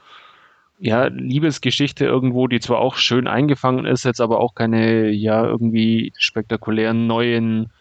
ja, 0.79 1.07
Liebesgeschichte 1.07 2.05
irgendwo, 2.05 2.47
die 2.47 2.59
zwar 2.59 2.79
auch 2.79 2.95
schön 2.95 3.27
eingefangen 3.27 3.85
ist, 3.85 4.03
jetzt 4.03 4.21
aber 4.21 4.39
auch 4.39 4.55
keine, 4.55 5.09
ja, 5.09 5.45
irgendwie 5.45 6.11
spektakulären 6.17 7.07
neuen 7.07 7.71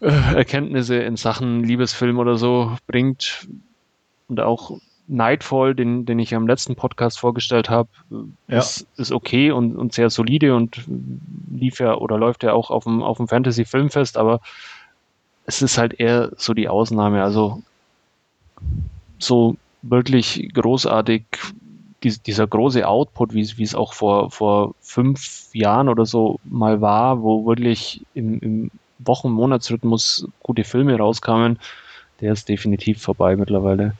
äh, 0.00 0.06
Erkenntnisse 0.34 0.96
in 0.96 1.16
Sachen 1.16 1.62
Liebesfilm 1.62 2.18
oder 2.18 2.36
so 2.36 2.76
bringt. 2.86 3.46
Und 4.28 4.40
auch 4.40 4.78
Nightfall, 5.06 5.74
den, 5.74 6.06
den 6.06 6.18
ich 6.18 6.34
am 6.34 6.46
letzten 6.46 6.76
Podcast 6.76 7.18
vorgestellt 7.18 7.68
habe, 7.68 7.90
ja. 8.48 8.58
ist, 8.58 8.86
ist 8.96 9.12
okay 9.12 9.50
und, 9.50 9.76
und 9.76 9.92
sehr 9.92 10.08
solide 10.08 10.54
und 10.54 10.82
lief 11.50 11.78
ja 11.78 11.94
oder 11.94 12.16
läuft 12.16 12.42
ja 12.42 12.54
auch 12.54 12.70
auf 12.70 12.84
dem, 12.84 13.02
auf 13.02 13.18
dem 13.18 13.28
Fantasy 13.28 13.66
Filmfest, 13.66 14.16
aber 14.16 14.40
es 15.44 15.60
ist 15.60 15.76
halt 15.76 16.00
eher 16.00 16.32
so 16.36 16.54
die 16.54 16.68
Ausnahme. 16.68 17.22
Also 17.22 17.62
so 19.18 19.56
wirklich 19.88 20.50
großartig 20.52 21.24
dieser 22.02 22.46
große 22.46 22.86
Output, 22.86 23.32
wie, 23.32 23.56
wie 23.56 23.62
es 23.62 23.74
auch 23.74 23.94
vor, 23.94 24.30
vor 24.30 24.74
fünf 24.80 25.48
Jahren 25.54 25.88
oder 25.88 26.04
so 26.04 26.38
mal 26.44 26.80
war, 26.80 27.22
wo 27.22 27.46
wirklich 27.46 28.02
im, 28.14 28.38
im 28.40 28.70
Wochen-, 28.98 29.30
Monatsrhythmus 29.30 30.28
gute 30.42 30.64
Filme 30.64 30.98
rauskamen, 30.98 31.58
der 32.20 32.32
ist 32.32 32.48
definitiv 32.48 33.00
vorbei 33.00 33.36
mittlerweile. 33.36 33.94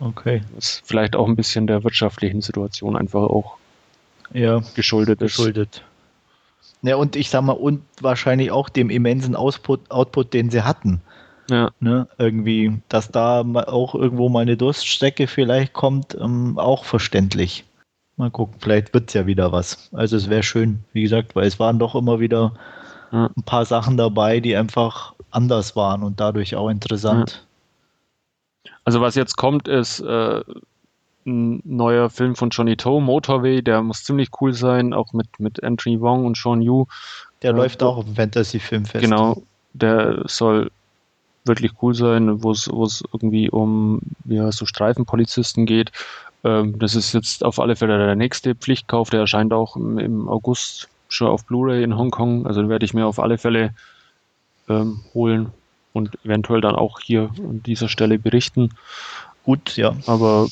Okay. 0.00 0.42
Was 0.56 0.82
vielleicht 0.84 1.14
auch 1.14 1.28
ein 1.28 1.36
bisschen 1.36 1.66
der 1.66 1.84
wirtschaftlichen 1.84 2.40
Situation 2.40 2.96
einfach 2.96 3.22
auch 3.22 3.56
ja, 4.32 4.60
geschuldet, 4.74 5.20
geschuldet. 5.20 5.76
ist. 5.76 5.82
Ja, 6.82 6.96
und 6.96 7.16
ich 7.16 7.30
sag 7.30 7.42
mal, 7.42 7.52
und 7.52 7.82
wahrscheinlich 8.00 8.50
auch 8.50 8.68
dem 8.68 8.90
immensen 8.90 9.36
Output, 9.36 9.90
Output 9.90 10.34
den 10.34 10.50
sie 10.50 10.62
hatten. 10.62 11.00
Ja. 11.48 11.70
Ne, 11.80 12.08
irgendwie, 12.18 12.80
dass 12.88 13.10
da 13.10 13.40
auch 13.40 13.94
irgendwo 13.94 14.28
mal 14.28 14.40
eine 14.40 14.56
Durststrecke 14.56 15.26
vielleicht 15.26 15.72
kommt, 15.72 16.16
ähm, 16.18 16.58
auch 16.58 16.84
verständlich. 16.84 17.64
Mal 18.16 18.30
gucken, 18.30 18.54
vielleicht 18.60 18.94
wird 18.94 19.08
es 19.08 19.14
ja 19.14 19.26
wieder 19.26 19.52
was. 19.52 19.90
Also 19.92 20.16
es 20.16 20.30
wäre 20.30 20.42
schön, 20.42 20.84
wie 20.92 21.02
gesagt, 21.02 21.34
weil 21.34 21.46
es 21.46 21.58
waren 21.58 21.78
doch 21.78 21.94
immer 21.94 22.20
wieder 22.20 22.54
ja. 23.12 23.28
ein 23.36 23.42
paar 23.42 23.64
Sachen 23.64 23.96
dabei, 23.96 24.40
die 24.40 24.56
einfach 24.56 25.14
anders 25.30 25.74
waren 25.76 26.02
und 26.02 26.20
dadurch 26.20 26.54
auch 26.54 26.68
interessant. 26.68 27.46
Ja. 28.64 28.72
Also 28.84 29.00
was 29.00 29.14
jetzt 29.14 29.36
kommt, 29.36 29.66
ist 29.66 30.00
äh, 30.00 30.42
ein 31.26 31.62
neuer 31.64 32.10
Film 32.10 32.36
von 32.36 32.50
Johnny 32.50 32.76
Toe, 32.76 33.00
Motorway, 33.00 33.62
der 33.62 33.82
muss 33.82 34.04
ziemlich 34.04 34.28
cool 34.40 34.52
sein, 34.52 34.92
auch 34.92 35.12
mit, 35.12 35.40
mit 35.40 35.62
Anthony 35.62 36.00
Wong 36.00 36.24
und 36.26 36.36
Sean 36.36 36.62
Yu. 36.62 36.86
Der 37.42 37.50
äh, 37.50 37.56
läuft 37.56 37.82
auch 37.82 37.96
auf 37.96 38.04
dem 38.04 38.14
Fantasy-Filmfest. 38.14 39.02
Genau, 39.02 39.42
der 39.72 40.22
soll 40.26 40.70
wirklich 41.44 41.72
cool 41.82 41.94
sein, 41.94 42.42
wo 42.42 42.52
es 42.52 42.68
irgendwie 43.12 43.50
um 43.50 44.00
ja, 44.24 44.50
so 44.52 44.66
Streifenpolizisten 44.66 45.66
geht. 45.66 45.92
Ähm, 46.44 46.78
das 46.78 46.94
ist 46.94 47.12
jetzt 47.12 47.44
auf 47.44 47.58
alle 47.58 47.76
Fälle 47.76 47.98
der 47.98 48.16
nächste 48.16 48.54
Pflichtkauf, 48.54 49.10
der 49.10 49.20
erscheint 49.20 49.52
auch 49.52 49.76
im, 49.76 50.28
August 50.28 50.88
schon 51.08 51.28
auf 51.28 51.44
Blu-ray 51.46 51.82
in 51.82 51.96
Hongkong. 51.96 52.46
Also 52.46 52.68
werde 52.68 52.84
ich 52.84 52.94
mir 52.94 53.06
auf 53.06 53.18
alle 53.18 53.38
Fälle 53.38 53.74
ähm, 54.68 55.00
holen 55.14 55.52
und 55.92 56.18
eventuell 56.24 56.60
dann 56.60 56.74
auch 56.74 57.00
hier 57.00 57.30
an 57.38 57.62
dieser 57.62 57.88
Stelle 57.88 58.18
berichten. 58.18 58.70
Gut, 59.44 59.76
ja. 59.76 59.94
Aber 60.06 60.48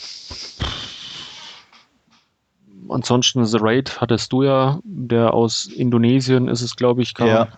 ansonsten 2.89 3.45
The 3.45 3.59
Raid 3.61 4.01
hattest 4.01 4.33
du 4.33 4.43
ja, 4.43 4.79
der 4.85 5.35
aus 5.35 5.67
Indonesien 5.67 6.49
ist 6.49 6.63
es, 6.63 6.77
glaube 6.77 7.03
ich, 7.03 7.15
kam. 7.15 7.29
Ja. 7.29 7.49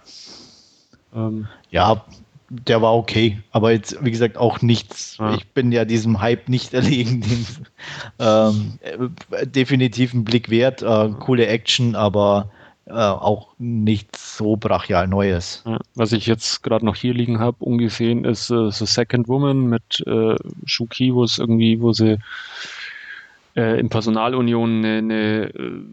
Ähm, 1.15 1.49
ja, 1.71 2.05
der 2.49 2.83
war 2.83 2.95
okay, 2.95 3.39
aber 3.51 3.73
jetzt, 3.73 4.03
wie 4.05 4.11
gesagt, 4.11 4.37
auch 4.37 4.63
nichts. 4.63 5.17
Ja. 5.19 5.35
Ich 5.35 5.47
bin 5.49 5.73
ja 5.73 5.85
diesem 5.85 6.21
Hype 6.21 6.49
nicht 6.49 6.75
erlegen. 6.75 7.21
Den, 7.23 7.47
ähm, 8.19 8.79
äh, 9.31 9.47
definitiv 9.47 10.15
ein 10.15 10.25
Blick 10.25 10.51
wert, 10.51 10.83
äh, 10.83 11.11
coole 11.21 11.47
Action, 11.47 11.95
aber 11.95 12.51
äh, 12.87 12.93
auch 12.93 13.55
nichts 13.59 14.37
so 14.37 14.57
brachial 14.57 15.09
Neues. 15.09 15.63
Ja, 15.67 15.79
was 15.95 16.13
ich 16.13 16.27
jetzt 16.27 16.63
gerade 16.63 16.85
noch 16.85 16.97
hier 16.97 17.15
liegen 17.15 17.41
habe, 17.41 17.65
ungesehen, 17.65 18.25
ist 18.25 18.51
äh, 18.51 18.71
The 18.71 18.87
Second 18.87 19.29
Woman 19.29 19.67
mit 19.67 20.03
äh, 20.07 20.37
Shuki, 20.67 21.15
wo 21.15 21.25
es 21.25 21.39
irgendwie, 21.39 21.81
wo 21.81 21.93
sie 21.93 22.19
äh, 23.57 23.81
in 23.81 23.89
Personalunion 23.89 24.85
eine, 24.85 24.99
eine 24.99 25.85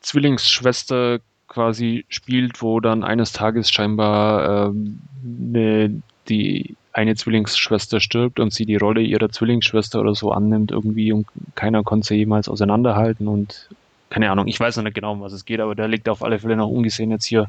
Zwillingsschwester 0.00 1.20
quasi 1.50 2.06
spielt, 2.08 2.62
wo 2.62 2.80
dann 2.80 3.04
eines 3.04 3.32
Tages 3.32 3.70
scheinbar 3.70 4.68
ähm, 4.70 5.00
eine, 5.22 6.02
die 6.28 6.76
eine 6.92 7.16
Zwillingsschwester 7.16 8.00
stirbt 8.00 8.40
und 8.40 8.52
sie 8.52 8.64
die 8.64 8.76
Rolle 8.76 9.02
ihrer 9.02 9.28
Zwillingsschwester 9.28 10.00
oder 10.00 10.14
so 10.14 10.32
annimmt 10.32 10.70
irgendwie 10.70 11.12
und 11.12 11.26
keiner 11.56 11.82
konnte 11.82 12.08
sie 12.08 12.16
jemals 12.16 12.48
auseinanderhalten 12.48 13.28
und 13.28 13.68
keine 14.08 14.30
Ahnung, 14.30 14.48
ich 14.48 14.58
weiß 14.58 14.76
noch 14.76 14.84
nicht 14.84 14.94
genau, 14.94 15.12
um 15.12 15.20
was 15.20 15.32
es 15.32 15.44
geht, 15.44 15.60
aber 15.60 15.74
der 15.74 15.86
liegt 15.86 16.08
auf 16.08 16.22
alle 16.22 16.38
Fälle 16.38 16.56
noch 16.56 16.68
ungesehen 16.68 17.10
jetzt 17.10 17.26
hier 17.26 17.48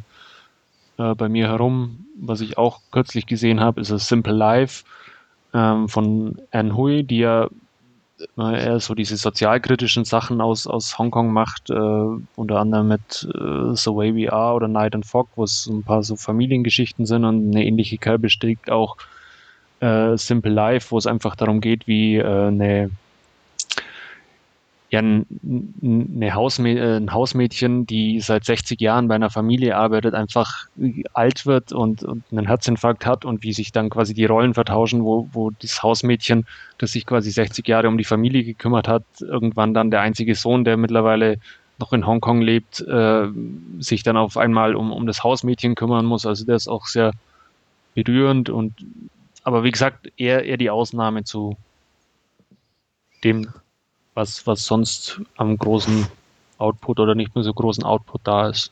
äh, 0.97 1.15
bei 1.15 1.29
mir 1.29 1.47
herum. 1.47 2.05
Was 2.19 2.41
ich 2.41 2.57
auch 2.57 2.81
kürzlich 2.91 3.25
gesehen 3.25 3.59
habe, 3.59 3.81
ist 3.81 3.91
A 3.91 3.97
Simple 3.97 4.33
Life 4.33 4.83
ähm, 5.53 5.89
von 5.89 6.37
Anne 6.51 6.75
Hui, 6.75 7.03
die 7.03 7.19
ja 7.19 7.49
eher 8.37 8.79
so 8.79 8.93
diese 8.95 9.17
sozialkritischen 9.17 10.05
Sachen 10.05 10.41
aus, 10.41 10.67
aus 10.67 10.97
Hongkong 10.97 11.31
macht, 11.31 11.69
äh, 11.69 11.73
unter 12.35 12.59
anderem 12.59 12.89
mit 12.89 13.27
äh, 13.33 13.75
The 13.75 13.91
Way 13.91 14.15
We 14.15 14.33
Are 14.33 14.55
oder 14.55 14.67
Night 14.67 14.95
and 14.95 15.05
Fog, 15.05 15.29
wo 15.35 15.43
es 15.43 15.67
ein 15.67 15.83
paar 15.83 16.03
so 16.03 16.15
Familiengeschichten 16.15 17.05
sind 17.05 17.25
und 17.25 17.51
eine 17.51 17.65
ähnliche 17.65 17.97
Kerbe 17.97 18.29
steckt 18.29 18.69
auch 18.69 18.97
äh, 19.79 20.17
Simple 20.17 20.51
Life, 20.51 20.91
wo 20.91 20.97
es 20.97 21.07
einfach 21.07 21.35
darum 21.35 21.61
geht, 21.61 21.87
wie 21.87 22.17
äh, 22.17 22.47
eine 22.47 22.91
ja, 24.91 24.99
eine 24.99 26.35
Hausmä 26.35 26.73
äh, 26.73 26.97
ein 26.97 27.13
Hausmädchen, 27.13 27.85
die 27.87 28.19
seit 28.19 28.43
60 28.43 28.79
Jahren 28.81 29.07
bei 29.07 29.15
einer 29.15 29.29
Familie 29.29 29.77
arbeitet, 29.77 30.13
einfach 30.13 30.67
alt 31.13 31.45
wird 31.45 31.71
und, 31.71 32.03
und 32.03 32.23
einen 32.29 32.47
Herzinfarkt 32.47 33.05
hat 33.05 33.23
und 33.23 33.41
wie 33.41 33.53
sich 33.53 33.71
dann 33.71 33.89
quasi 33.89 34.13
die 34.13 34.25
Rollen 34.25 34.53
vertauschen, 34.53 35.05
wo, 35.05 35.29
wo 35.31 35.49
das 35.49 35.81
Hausmädchen, 35.81 36.45
das 36.77 36.91
sich 36.91 37.05
quasi 37.05 37.31
60 37.31 37.65
Jahre 37.69 37.87
um 37.87 37.97
die 37.97 38.03
Familie 38.03 38.43
gekümmert 38.43 38.89
hat, 38.89 39.03
irgendwann 39.21 39.73
dann 39.73 39.91
der 39.91 40.01
einzige 40.01 40.35
Sohn, 40.35 40.65
der 40.65 40.75
mittlerweile 40.75 41.37
noch 41.79 41.93
in 41.93 42.05
Hongkong 42.05 42.41
lebt, 42.41 42.81
äh, 42.81 43.27
sich 43.79 44.03
dann 44.03 44.17
auf 44.17 44.35
einmal 44.35 44.75
um, 44.75 44.91
um 44.91 45.07
das 45.07 45.23
Hausmädchen 45.23 45.75
kümmern 45.75 46.05
muss. 46.05 46.25
Also 46.25 46.45
der 46.45 46.57
ist 46.57 46.67
auch 46.67 46.87
sehr 46.87 47.13
berührend 47.95 48.49
und 48.49 48.73
aber 49.43 49.63
wie 49.63 49.71
gesagt, 49.71 50.11
eher, 50.17 50.43
eher 50.43 50.57
die 50.57 50.69
Ausnahme 50.69 51.23
zu 51.23 51.55
dem 53.23 53.47
was, 54.13 54.45
was 54.47 54.65
sonst 54.65 55.21
am 55.37 55.57
großen 55.57 56.07
Output 56.57 56.99
oder 56.99 57.15
nicht 57.15 57.33
mehr 57.35 57.43
so 57.43 57.53
großen 57.53 57.83
Output 57.83 58.21
da 58.23 58.49
ist. 58.49 58.71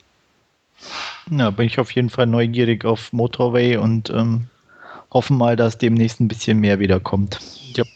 Na, 1.28 1.50
bin 1.50 1.66
ich 1.66 1.78
auf 1.78 1.90
jeden 1.92 2.10
Fall 2.10 2.26
neugierig 2.26 2.84
auf 2.84 3.12
Motorway 3.12 3.76
und 3.76 4.10
ähm, 4.10 4.46
hoffen 5.10 5.36
mal, 5.36 5.56
dass 5.56 5.78
demnächst 5.78 6.20
ein 6.20 6.28
bisschen 6.28 6.58
mehr 6.60 6.78
wiederkommt. 6.78 7.40
Yep. 7.76 7.88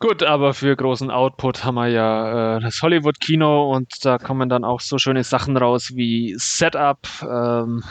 Gut, 0.00 0.22
aber 0.22 0.54
für 0.54 0.76
großen 0.76 1.10
Output 1.10 1.64
haben 1.64 1.74
wir 1.74 1.88
ja 1.88 2.56
äh, 2.56 2.60
das 2.60 2.80
Hollywood-Kino 2.82 3.74
und 3.74 3.88
da 4.04 4.18
kommen 4.18 4.48
dann 4.48 4.64
auch 4.64 4.80
so 4.80 4.98
schöne 4.98 5.24
Sachen 5.24 5.56
raus 5.56 5.92
wie 5.94 6.36
Setup, 6.38 7.00
ähm, 7.22 7.82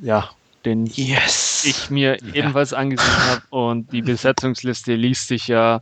ja, 0.00 0.30
den 0.64 0.86
yes. 0.86 1.64
ich 1.64 1.90
mir 1.90 2.18
ja. 2.22 2.34
ebenfalls 2.34 2.72
angesehen 2.72 3.26
habe 3.26 3.42
und 3.50 3.92
die 3.92 4.02
Besetzungsliste 4.02 4.94
liest 4.94 5.28
sich 5.28 5.48
ja 5.48 5.80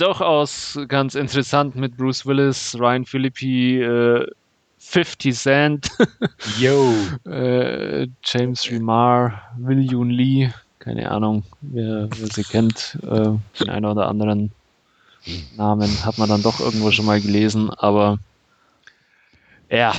durchaus 0.00 0.78
ganz 0.88 1.14
interessant 1.14 1.76
mit 1.76 1.96
Bruce 1.96 2.24
Willis, 2.24 2.76
Ryan 2.78 3.04
Philippi, 3.04 3.80
äh, 3.80 4.26
50 4.78 5.34
Cent, 5.34 5.88
Yo. 6.58 6.94
äh, 7.30 8.08
James 8.24 8.70
Remar, 8.70 9.42
Will 9.58 9.80
Yoon 9.80 10.10
Lee, 10.10 10.50
keine 10.78 11.10
Ahnung, 11.10 11.44
wer, 11.60 12.08
wer 12.16 12.26
sie 12.28 12.44
kennt, 12.44 12.98
äh, 13.02 13.30
den 13.60 13.68
einen 13.68 13.84
oder 13.84 14.08
anderen 14.08 14.50
Namen 15.56 15.90
hat 16.04 16.16
man 16.16 16.30
dann 16.30 16.42
doch 16.42 16.60
irgendwo 16.60 16.90
schon 16.90 17.04
mal 17.04 17.20
gelesen, 17.20 17.68
aber 17.68 18.18
ja, 19.68 19.92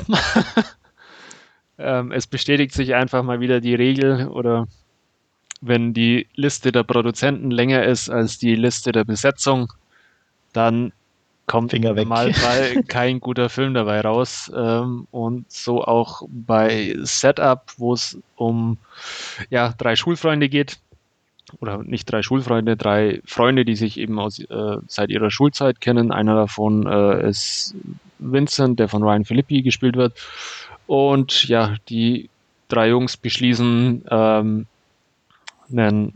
ähm, 1.78 2.12
es 2.12 2.26
bestätigt 2.26 2.74
sich 2.74 2.96
einfach 2.96 3.22
mal 3.22 3.40
wieder 3.40 3.62
die 3.62 3.76
Regel 3.76 4.28
oder 4.28 4.68
wenn 5.62 5.94
die 5.94 6.28
Liste 6.34 6.72
der 6.72 6.84
Produzenten 6.84 7.52
länger 7.52 7.84
ist 7.84 8.10
als 8.10 8.40
die 8.40 8.56
Liste 8.56 8.92
der 8.92 9.04
Besetzung, 9.06 9.72
dann 10.54 10.92
kommt 11.52 11.74
mal 12.06 12.32
kein 12.88 13.20
guter 13.20 13.50
Film 13.50 13.74
dabei 13.74 14.02
raus. 14.02 14.52
Ähm, 14.56 15.08
und 15.12 15.52
so 15.52 15.84
auch 15.84 16.24
bei 16.30 16.96
Setup, 17.02 17.64
wo 17.78 17.94
es 17.94 18.18
um 18.36 18.78
ja, 19.50 19.74
drei 19.78 19.96
Schulfreunde 19.96 20.50
geht. 20.50 20.80
Oder 21.60 21.80
nicht 21.80 22.10
drei 22.10 22.22
Schulfreunde, 22.22 22.78
drei 22.78 23.22
Freunde, 23.26 23.66
die 23.66 23.76
sich 23.76 23.98
eben 23.98 24.18
aus, 24.20 24.40
äh, 24.40 24.78
seit 24.88 25.10
ihrer 25.10 25.30
Schulzeit 25.30 25.82
kennen. 25.82 26.14
Einer 26.14 26.36
davon 26.36 26.88
äh, 26.88 27.28
ist 27.30 27.76
Vincent, 28.20 28.80
der 28.80 28.88
von 28.88 29.04
Ryan 29.04 29.26
Philippi 29.26 29.62
gespielt 29.62 29.98
wird. 29.98 30.14
Und 30.88 31.50
ja, 31.50 31.76
die 31.90 32.30
drei 32.70 32.90
Jungs 32.90 33.18
beschließen, 33.18 34.06
ähm, 34.10 34.66
einen 35.70 36.14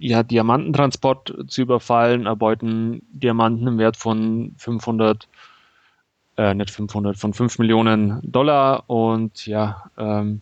ja, 0.00 0.22
Diamantentransport 0.22 1.34
zu 1.48 1.62
überfallen, 1.62 2.26
erbeuten 2.26 3.02
Diamanten 3.12 3.66
im 3.66 3.78
Wert 3.78 3.96
von 3.96 4.54
500, 4.56 5.28
äh, 6.36 6.54
nicht 6.54 6.70
500, 6.70 7.16
von 7.16 7.34
5 7.34 7.58
Millionen 7.58 8.20
Dollar. 8.22 8.84
Und 8.88 9.46
ja, 9.46 9.90
ähm, 9.98 10.40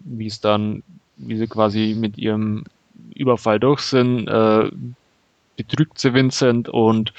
wie 0.00 0.26
es 0.26 0.40
dann, 0.40 0.82
wie 1.16 1.36
sie 1.36 1.46
quasi 1.46 1.96
mit 1.98 2.18
ihrem 2.18 2.64
Überfall 3.14 3.58
durch 3.58 3.80
sind, 3.80 4.28
äh, 4.28 4.70
betrügt 5.56 5.98
sie 5.98 6.12
Vincent 6.12 6.68
und 6.68 7.14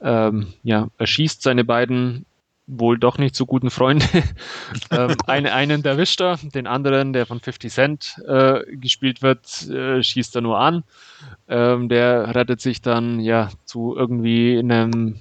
ähm, 0.00 0.52
ja, 0.62 0.88
erschießt 0.98 1.42
seine 1.42 1.64
beiden 1.64 2.26
wohl 2.66 2.98
doch 2.98 3.18
nicht 3.18 3.34
so 3.34 3.46
guten 3.46 3.70
Freunde. 3.70 4.06
ähm, 4.90 5.16
eine, 5.26 5.52
einen 5.52 5.84
erwischt 5.84 6.20
er, 6.20 6.36
den 6.36 6.66
anderen, 6.66 7.12
der 7.12 7.26
von 7.26 7.40
50 7.40 7.72
Cent 7.72 8.22
äh, 8.26 8.60
gespielt 8.76 9.22
wird, 9.22 9.68
äh, 9.68 10.02
schießt 10.02 10.36
er 10.36 10.42
nur 10.42 10.58
an. 10.58 10.84
Ähm, 11.48 11.88
der 11.88 12.34
rettet 12.34 12.60
sich 12.60 12.80
dann 12.80 13.20
ja 13.20 13.50
zu 13.64 13.96
irgendwie 13.96 14.58
einem 14.58 15.20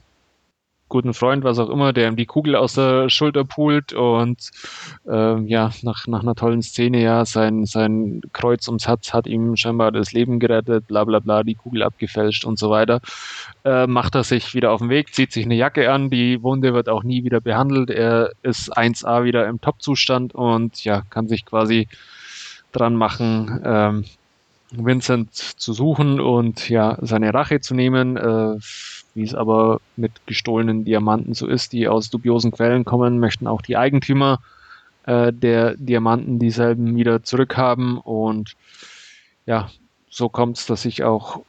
guten 0.91 1.13
Freund, 1.13 1.43
was 1.45 1.57
auch 1.57 1.69
immer, 1.69 1.93
der 1.93 2.09
ihm 2.09 2.17
die 2.17 2.25
Kugel 2.25 2.55
aus 2.55 2.73
der 2.73 3.09
Schulter 3.09 3.45
pult 3.45 3.93
und 3.93 4.51
ähm, 5.09 5.47
ja, 5.47 5.71
nach, 5.83 6.05
nach 6.05 6.21
einer 6.21 6.35
tollen 6.35 6.61
Szene, 6.61 7.01
ja, 7.01 7.25
sein, 7.25 7.65
sein 7.65 8.21
Kreuz 8.33 8.67
ums 8.67 8.87
Herz 8.87 9.13
hat 9.13 9.25
ihm 9.25 9.55
scheinbar 9.55 9.93
das 9.93 10.11
Leben 10.11 10.39
gerettet, 10.39 10.87
bla 10.87 11.05
bla 11.05 11.19
bla, 11.19 11.43
die 11.43 11.55
Kugel 11.55 11.81
abgefälscht 11.81 12.43
und 12.43 12.59
so 12.59 12.69
weiter. 12.69 12.99
Äh, 13.63 13.87
macht 13.87 14.15
er 14.15 14.25
sich 14.25 14.53
wieder 14.53 14.71
auf 14.71 14.81
den 14.81 14.89
Weg, 14.89 15.15
zieht 15.15 15.31
sich 15.31 15.45
eine 15.45 15.55
Jacke 15.55 15.91
an, 15.91 16.09
die 16.09 16.43
Wunde 16.43 16.73
wird 16.73 16.89
auch 16.89 17.03
nie 17.03 17.23
wieder 17.23 17.39
behandelt, 17.39 17.89
er 17.89 18.31
ist 18.43 18.77
1A 18.77 19.23
wieder 19.23 19.47
im 19.47 19.61
Top-Zustand 19.61 20.35
und 20.35 20.83
ja, 20.83 21.03
kann 21.09 21.29
sich 21.29 21.45
quasi 21.45 21.87
dran 22.73 22.95
machen, 22.95 23.61
ähm, 23.63 24.03
Vincent 24.71 25.33
zu 25.33 25.71
suchen 25.71 26.19
und 26.19 26.69
ja, 26.69 26.97
seine 27.01 27.33
Rache 27.33 27.61
zu 27.61 27.75
nehmen. 27.75 28.17
Äh, 28.17 28.57
wie 29.13 29.23
es 29.23 29.35
aber 29.35 29.81
mit 29.95 30.11
gestohlenen 30.25 30.85
Diamanten 30.85 31.33
so 31.33 31.47
ist, 31.47 31.73
die 31.73 31.87
aus 31.87 32.09
dubiosen 32.09 32.51
Quellen 32.51 32.85
kommen, 32.85 33.19
möchten 33.19 33.47
auch 33.47 33.61
die 33.61 33.77
Eigentümer 33.77 34.39
äh, 35.05 35.33
der 35.33 35.75
Diamanten 35.77 36.39
dieselben 36.39 36.95
wieder 36.95 37.23
zurückhaben. 37.23 37.97
Und 37.97 38.55
ja, 39.45 39.69
so 40.09 40.29
kommt 40.29 40.57
es, 40.57 40.65
dass 40.65 40.83
sich 40.83 41.03
auch 41.03 41.41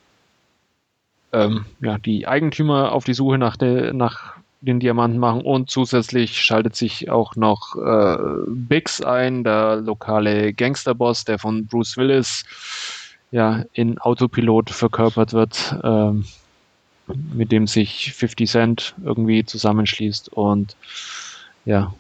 ähm, 1.33 1.67
ja, 1.81 1.99
die 1.99 2.27
Eigentümer 2.27 2.93
auf 2.93 3.05
die 3.05 3.15
Suche 3.15 3.39
nach, 3.39 3.57
de, 3.57 3.93
nach 3.93 4.35
den 4.61 4.81
Diamanten 4.81 5.19
machen 5.19 5.43
und 5.43 5.71
zusätzlich 5.71 6.41
schaltet 6.41 6.77
sich 6.77 7.11
auch 7.11 7.37
noch 7.37 7.75
äh, 7.77 8.17
Biggs 8.47 9.01
ein, 9.01 9.45
der 9.45 9.77
lokale 9.77 10.53
Gangsterboss, 10.53 11.25
der 11.25 11.39
von 11.39 11.67
Bruce 11.67 11.97
Willis 11.97 12.45
ja 13.33 13.65
in 13.73 13.99
Autopilot 13.99 14.71
verkörpert 14.71 15.33
wird. 15.33 15.77
Ähm, 15.83 16.25
mit 17.07 17.53
dem 17.53 17.67
sich 17.67 18.13
50 18.13 18.51
Cent 18.51 18.95
irgendwie 19.05 19.45
zusammenschließt 19.45 20.33
und 20.33 20.77
ja, 21.65 21.93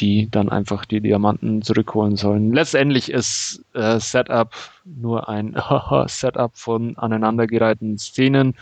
die 0.00 0.28
dann 0.30 0.48
einfach 0.48 0.84
die 0.84 1.00
Diamanten 1.00 1.62
zurückholen 1.62 2.16
sollen. 2.16 2.52
Letztendlich 2.52 3.10
ist 3.10 3.62
äh, 3.74 4.00
Setup 4.00 4.52
nur 4.84 5.28
ein 5.28 5.56
Setup 6.06 6.50
von 6.54 6.96
aneinandergereihten 6.96 7.98
Szenen, 7.98 8.54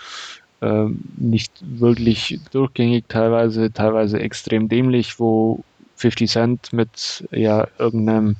ähm, 0.61 1.01
nicht 1.17 1.53
wirklich 1.61 2.39
durchgängig, 2.51 3.07
teilweise, 3.09 3.73
teilweise 3.73 4.21
extrem 4.21 4.69
dämlich, 4.69 5.19
wo 5.19 5.65
50 5.97 6.31
Cent 6.31 6.73
mit 6.73 7.27
ja 7.31 7.67
irgendeinem 7.79 8.37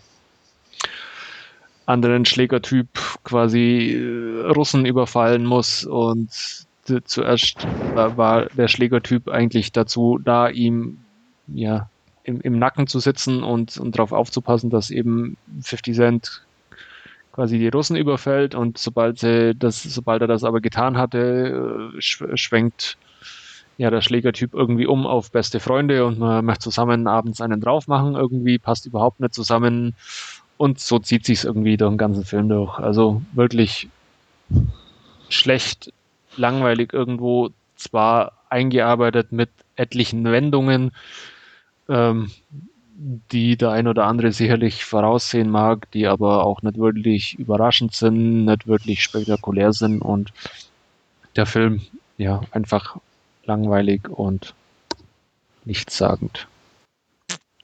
anderen 1.93 2.25
Schlägertyp 2.25 2.89
quasi 3.25 3.93
äh, 3.93 4.51
Russen 4.51 4.87
überfallen 4.87 5.45
muss 5.45 5.85
und 5.85 6.31
zuerst 7.05 7.69
war, 7.95 8.47
der 8.47 8.67
Schlägertyp 8.67 9.29
eigentlich 9.29 9.71
dazu 9.71 10.19
da, 10.23 10.49
ihm 10.49 10.99
ja 11.47 11.89
im, 12.25 12.41
im 12.41 12.59
Nacken 12.59 12.87
zu 12.87 12.99
sitzen 12.99 13.43
und, 13.43 13.79
und 13.79 13.97
darauf 13.97 14.13
aufzupassen, 14.13 14.71
dass 14.71 14.91
eben 14.91 15.37
50 15.63 15.95
Cent 15.95 16.43
quasi 17.33 17.59
die 17.59 17.69
Russen 17.69 17.97
überfällt 17.97 18.55
und 18.55 18.79
sobald 18.79 19.19
sie 19.19 19.55
das, 19.55 19.83
sobald 19.83 20.23
er 20.23 20.29
das 20.29 20.45
aber 20.45 20.61
getan 20.61 20.99
hatte, 20.99 21.93
äh, 21.97 22.01
schwenkt 22.01 22.99
ja 23.79 23.91
der 23.91 24.03
Schlägertyp 24.03 24.53
irgendwie 24.55 24.87
um 24.87 25.07
auf 25.07 25.31
beste 25.31 25.59
Freunde 25.59 26.05
und 26.05 26.19
man 26.19 26.45
möchte 26.45 26.65
zusammen 26.65 27.07
abends 27.07 27.41
einen 27.41 27.61
drauf 27.61 27.89
machen, 27.89 28.15
irgendwie 28.15 28.59
passt 28.59 28.87
überhaupt 28.87 29.21
nicht 29.21 29.35
zusammen 29.35 29.95
und 30.63 30.79
so 30.79 31.01
zieht 31.01 31.27
sich 31.27 31.43
irgendwie 31.43 31.77
durch 31.77 31.91
den 31.91 31.99
ganzen 31.99 32.25
Film 32.25 32.49
durch. 32.49 32.79
Also 32.79 33.21
wirklich 33.33 33.89
schlecht, 35.29 35.93
langweilig 36.37 36.93
irgendwo, 36.93 37.51
zwar 37.75 38.35
eingearbeitet 38.49 39.33
mit 39.33 39.51
etlichen 39.75 40.23
Wendungen, 40.23 40.93
ähm, 41.89 42.31
die 43.33 43.57
der 43.57 43.73
ein 43.73 43.89
oder 43.89 44.05
andere 44.05 44.31
sicherlich 44.31 44.85
voraussehen 44.85 45.51
mag, 45.51 45.91
die 45.91 46.07
aber 46.07 46.47
auch 46.47 46.63
nicht 46.63 46.79
wirklich 46.79 47.37
überraschend 47.41 47.93
sind, 47.93 48.45
nicht 48.45 48.69
wirklich 48.69 49.03
spektakulär 49.03 49.73
sind 49.73 50.01
und 50.01 50.33
der 51.35 51.47
Film 51.47 51.81
ja 52.19 52.41
einfach 52.53 52.99
langweilig 53.47 54.09
und 54.09 54.55
nichtssagend. 55.65 56.47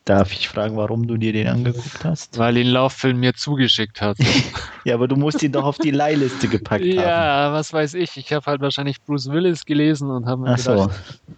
Darf 0.08 0.32
ich 0.32 0.48
fragen, 0.48 0.76
warum 0.76 1.06
du 1.06 1.18
dir 1.18 1.34
den 1.34 1.48
angeguckt 1.48 2.02
hast? 2.02 2.38
Weil 2.38 2.56
ihn 2.56 2.68
Lauffilm 2.68 3.20
mir 3.20 3.34
zugeschickt 3.34 4.00
hat. 4.00 4.16
ja, 4.84 4.94
aber 4.94 5.06
du 5.06 5.16
musst 5.16 5.42
ihn 5.42 5.52
doch 5.52 5.64
auf 5.64 5.76
die 5.76 5.90
Leihliste 5.90 6.48
gepackt 6.48 6.84
ja, 6.84 7.02
haben. 7.02 7.08
Ja, 7.08 7.52
was 7.52 7.72
weiß 7.72 7.92
ich. 7.94 8.16
Ich 8.16 8.32
habe 8.32 8.46
halt 8.46 8.62
wahrscheinlich 8.62 9.02
Bruce 9.02 9.30
Willis 9.30 9.66
gelesen 9.66 10.10
und 10.10 10.24
habe 10.26 10.42
mir 10.42 10.50
Ach 10.52 10.56
gedacht, 10.56 10.90
so. 10.90 11.32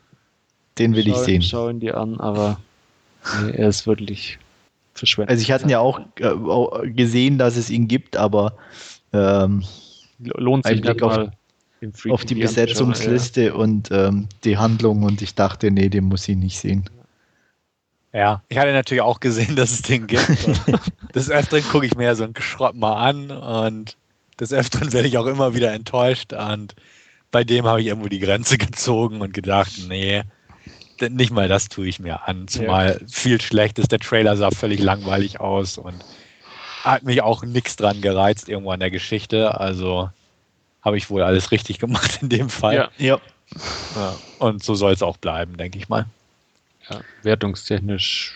den 0.79 0.95
will 0.95 1.05
schau, 1.05 1.11
ich 1.11 1.19
sehen. 1.19 1.43
Schau 1.43 1.69
ihn 1.69 1.81
dir 1.81 1.97
an, 1.97 2.21
aber 2.21 2.59
Nee, 3.43 3.53
er 3.53 3.69
ist 3.69 3.87
wirklich 3.87 4.39
verschwendet. 4.95 5.31
Also 5.31 5.43
ich 5.43 5.53
hatte 5.53 5.69
ja 5.69 5.81
auch 5.81 6.01
äh, 6.17 6.91
gesehen, 6.91 7.39
dass 7.39 7.57
es 7.57 7.71
ihn 7.71 7.89
gibt, 7.89 8.17
aber 8.17 8.55
ähm, 9.13 9.65
lohnt 10.19 10.67
sich 10.67 10.81
Blick 10.81 11.03
auf, 11.03 11.29
auf 12.09 12.25
die 12.25 12.35
Besetzungsliste 12.35 13.47
ja. 13.47 13.53
und 13.55 13.91
ähm, 13.91 14.29
die 14.45 14.57
Handlung 14.57 15.03
und 15.03 15.23
ich 15.23 15.35
dachte, 15.35 15.71
nee, 15.71 15.89
den 15.89 16.05
muss 16.05 16.29
ich 16.29 16.37
nicht 16.37 16.59
sehen. 16.59 16.85
Ja, 18.13 18.43
ich 18.49 18.59
hatte 18.59 18.73
natürlich 18.73 19.03
auch 19.03 19.21
gesehen, 19.21 19.57
dass 19.57 19.71
es 19.71 19.83
den 19.83 20.07
gibt. 20.07 20.27
des 21.15 21.31
Öfteren 21.31 21.65
gucke 21.65 21.87
ich 21.87 21.95
mir 21.97 22.05
ja 22.05 22.15
so 22.15 22.25
einen 22.25 22.35
Schrott 22.39 22.75
mal 22.75 22.95
an 22.95 23.31
und 23.31 23.97
des 24.39 24.53
Öfteren 24.53 24.93
werde 24.93 25.09
ich 25.09 25.19
auch 25.19 25.27
immer 25.27 25.55
wieder 25.55 25.73
enttäuscht 25.73 26.33
und 26.33 26.75
bei 27.31 27.45
dem 27.45 27.67
habe 27.67 27.81
ich 27.81 27.89
irgendwo 27.89 28.09
die 28.09 28.19
Grenze 28.19 28.59
gezogen 28.59 29.21
und 29.21 29.33
gedacht, 29.33 29.73
nee, 29.89 30.23
nicht 31.09 31.31
mal 31.31 31.49
das 31.49 31.69
tue 31.69 31.89
ich 31.89 31.99
mir 31.99 32.29
an. 32.29 32.47
Zumal 32.49 32.99
ja. 33.01 33.07
viel 33.09 33.41
schlecht 33.41 33.79
ist. 33.79 33.91
Der 33.91 34.01
Trailer 34.01 34.37
sah 34.37 34.51
völlig 34.51 34.81
langweilig 34.81 35.41
aus 35.41 35.79
und 35.79 36.05
hat 36.83 37.05
mich 37.05 37.23
auch 37.23 37.43
nichts 37.43 37.77
dran 37.77 38.03
gereizt 38.03 38.49
irgendwo 38.51 38.71
an 38.71 38.81
der 38.81 38.91
Geschichte. 38.91 39.59
Also 39.59 40.11
habe 40.83 40.99
ich 40.99 41.09
wohl 41.09 41.23
alles 41.23 41.53
richtig 41.53 41.79
gemacht 41.79 42.19
in 42.23 42.29
dem 42.29 42.51
Fall. 42.51 42.75
Ja. 42.75 42.91
ja. 42.99 43.21
ja. 43.97 44.15
Und 44.39 44.63
so 44.63 44.75
soll 44.75 44.93
es 44.93 45.03
auch 45.03 45.17
bleiben, 45.17 45.57
denke 45.57 45.79
ich 45.79 45.89
mal. 45.89 46.07
Ja, 46.91 47.01
wertungstechnisch, 47.23 48.35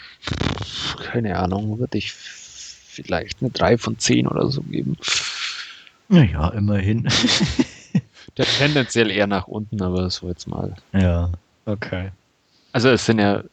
keine 1.02 1.38
Ahnung, 1.38 1.78
würde 1.78 1.98
ich 1.98 2.12
vielleicht 2.12 3.40
eine 3.40 3.50
3 3.50 3.78
von 3.78 3.98
10 3.98 4.28
oder 4.28 4.48
so 4.50 4.62
geben. 4.62 4.96
Naja, 6.08 6.48
immerhin. 6.50 7.08
Der 8.36 8.46
tendenziell 8.46 9.10
eher 9.10 9.26
nach 9.26 9.46
unten, 9.46 9.80
aber 9.80 10.10
so 10.10 10.28
jetzt 10.28 10.48
mal. 10.48 10.74
Ja. 10.92 11.30
Okay. 11.66 12.10
Also 12.72 12.88
es 12.88 13.06
sind 13.06 13.20
ja 13.20 13.44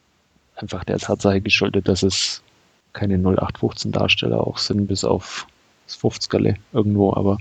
einfach 0.55 0.83
der 0.83 0.97
Tatsache 0.97 1.41
geschuldet, 1.41 1.87
dass 1.87 2.03
es 2.03 2.41
keine 2.93 3.15
0815 3.15 3.91
Darsteller 3.91 4.45
auch 4.45 4.57
sind, 4.57 4.87
bis 4.87 5.03
auf 5.03 5.47
das 5.85 5.99
50er 5.99 6.55
irgendwo, 6.73 7.13
aber 7.13 7.37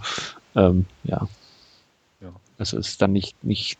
ähm, 0.54 0.86
ja. 1.04 1.28
ja. 2.20 2.32
Also 2.58 2.78
es 2.78 2.88
ist 2.88 3.02
dann 3.02 3.12
nicht, 3.12 3.42
nicht 3.42 3.78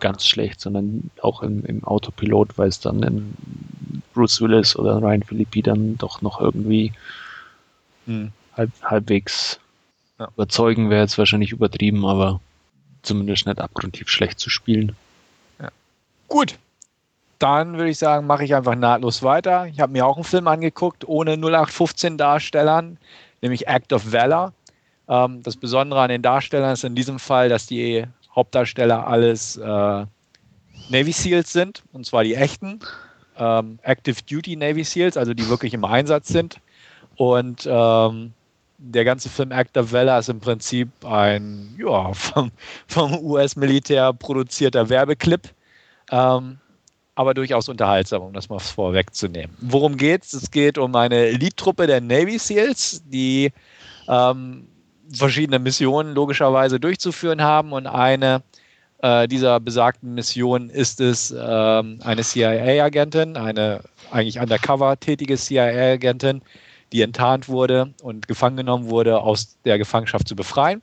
ganz 0.00 0.26
schlecht, 0.26 0.60
sondern 0.60 1.10
auch 1.22 1.42
im, 1.42 1.64
im 1.64 1.84
Autopilot, 1.84 2.58
weil 2.58 2.68
es 2.68 2.80
dann 2.80 3.02
in 3.02 3.34
Bruce 4.14 4.40
Willis 4.40 4.76
oder 4.76 5.00
Ryan 5.00 5.22
Philippi 5.22 5.62
dann 5.62 5.96
doch 5.96 6.22
noch 6.22 6.40
irgendwie 6.40 6.92
hm. 8.06 8.32
halb, 8.56 8.70
halbwegs 8.82 9.60
ja. 10.18 10.28
überzeugen 10.34 10.90
wäre 10.90 11.02
jetzt 11.02 11.18
wahrscheinlich 11.18 11.52
übertrieben, 11.52 12.04
aber 12.04 12.40
zumindest 13.02 13.46
nicht 13.46 13.60
abgrundtief 13.60 14.08
schlecht 14.08 14.38
zu 14.38 14.50
spielen. 14.50 14.96
Ja. 15.60 15.70
Gut, 16.26 16.58
dann 17.38 17.76
würde 17.76 17.90
ich 17.90 17.98
sagen, 17.98 18.26
mache 18.26 18.44
ich 18.44 18.54
einfach 18.54 18.74
nahtlos 18.74 19.22
weiter. 19.22 19.66
Ich 19.66 19.80
habe 19.80 19.92
mir 19.92 20.04
auch 20.06 20.16
einen 20.16 20.24
Film 20.24 20.48
angeguckt 20.48 21.06
ohne 21.06 21.34
0815 21.34 22.18
Darstellern, 22.18 22.98
nämlich 23.40 23.68
Act 23.68 23.92
of 23.92 24.12
Valor. 24.12 24.52
Ähm, 25.08 25.42
das 25.42 25.56
Besondere 25.56 26.00
an 26.00 26.08
den 26.08 26.22
Darstellern 26.22 26.72
ist 26.72 26.84
in 26.84 26.94
diesem 26.94 27.18
Fall, 27.18 27.48
dass 27.48 27.66
die 27.66 28.04
Hauptdarsteller 28.38 29.04
alles 29.06 29.56
äh, 29.56 30.06
Navy 30.90 31.12
SEALs 31.12 31.52
sind, 31.52 31.82
und 31.92 32.06
zwar 32.06 32.22
die 32.22 32.36
echten. 32.36 32.78
Ähm, 33.36 33.80
Active 33.82 34.22
Duty 34.28 34.54
Navy 34.54 34.84
SEALs, 34.84 35.16
also 35.16 35.34
die 35.34 35.48
wirklich 35.48 35.74
im 35.74 35.84
Einsatz 35.84 36.28
sind. 36.28 36.60
Und 37.16 37.68
ähm, 37.68 38.32
der 38.78 39.04
ganze 39.04 39.28
Film 39.28 39.50
Act 39.50 39.76
of 39.76 39.92
Valor 39.92 40.20
ist 40.20 40.28
im 40.28 40.38
Prinzip 40.38 40.88
ein 41.04 41.74
ja, 41.76 42.12
vom, 42.12 42.52
vom 42.86 43.18
US-Militär 43.24 44.12
produzierter 44.12 44.88
Werbeclip. 44.88 45.48
Ähm, 46.12 46.58
aber 47.16 47.34
durchaus 47.34 47.68
unterhaltsam, 47.68 48.22
um 48.22 48.32
das 48.32 48.48
mal 48.48 48.60
vorwegzunehmen. 48.60 49.56
Worum 49.60 49.96
geht 49.96 50.22
es? 50.22 50.32
Es 50.32 50.52
geht 50.52 50.78
um 50.78 50.94
eine 50.94 51.26
Elite-Truppe 51.26 51.88
der 51.88 52.00
Navy 52.00 52.38
SEALs, 52.38 53.02
die 53.06 53.50
ähm, 54.06 54.68
verschiedene 55.12 55.58
Missionen 55.58 56.14
logischerweise 56.14 56.80
durchzuführen 56.80 57.42
haben 57.42 57.72
und 57.72 57.86
eine 57.86 58.42
äh, 59.00 59.28
dieser 59.28 59.60
besagten 59.60 60.14
Missionen 60.14 60.70
ist 60.70 61.00
es 61.00 61.34
ähm, 61.36 62.00
eine 62.02 62.22
CIA-Agentin, 62.22 63.36
eine 63.36 63.80
eigentlich 64.10 64.40
undercover 64.40 64.98
tätige 64.98 65.36
CIA-Agentin, 65.36 66.42
die 66.92 67.02
enttarnt 67.02 67.48
wurde 67.48 67.92
und 68.02 68.26
gefangen 68.26 68.56
genommen 68.56 68.88
wurde, 68.90 69.20
aus 69.20 69.56
der 69.64 69.78
Gefangenschaft 69.78 70.26
zu 70.26 70.34
befreien. 70.34 70.82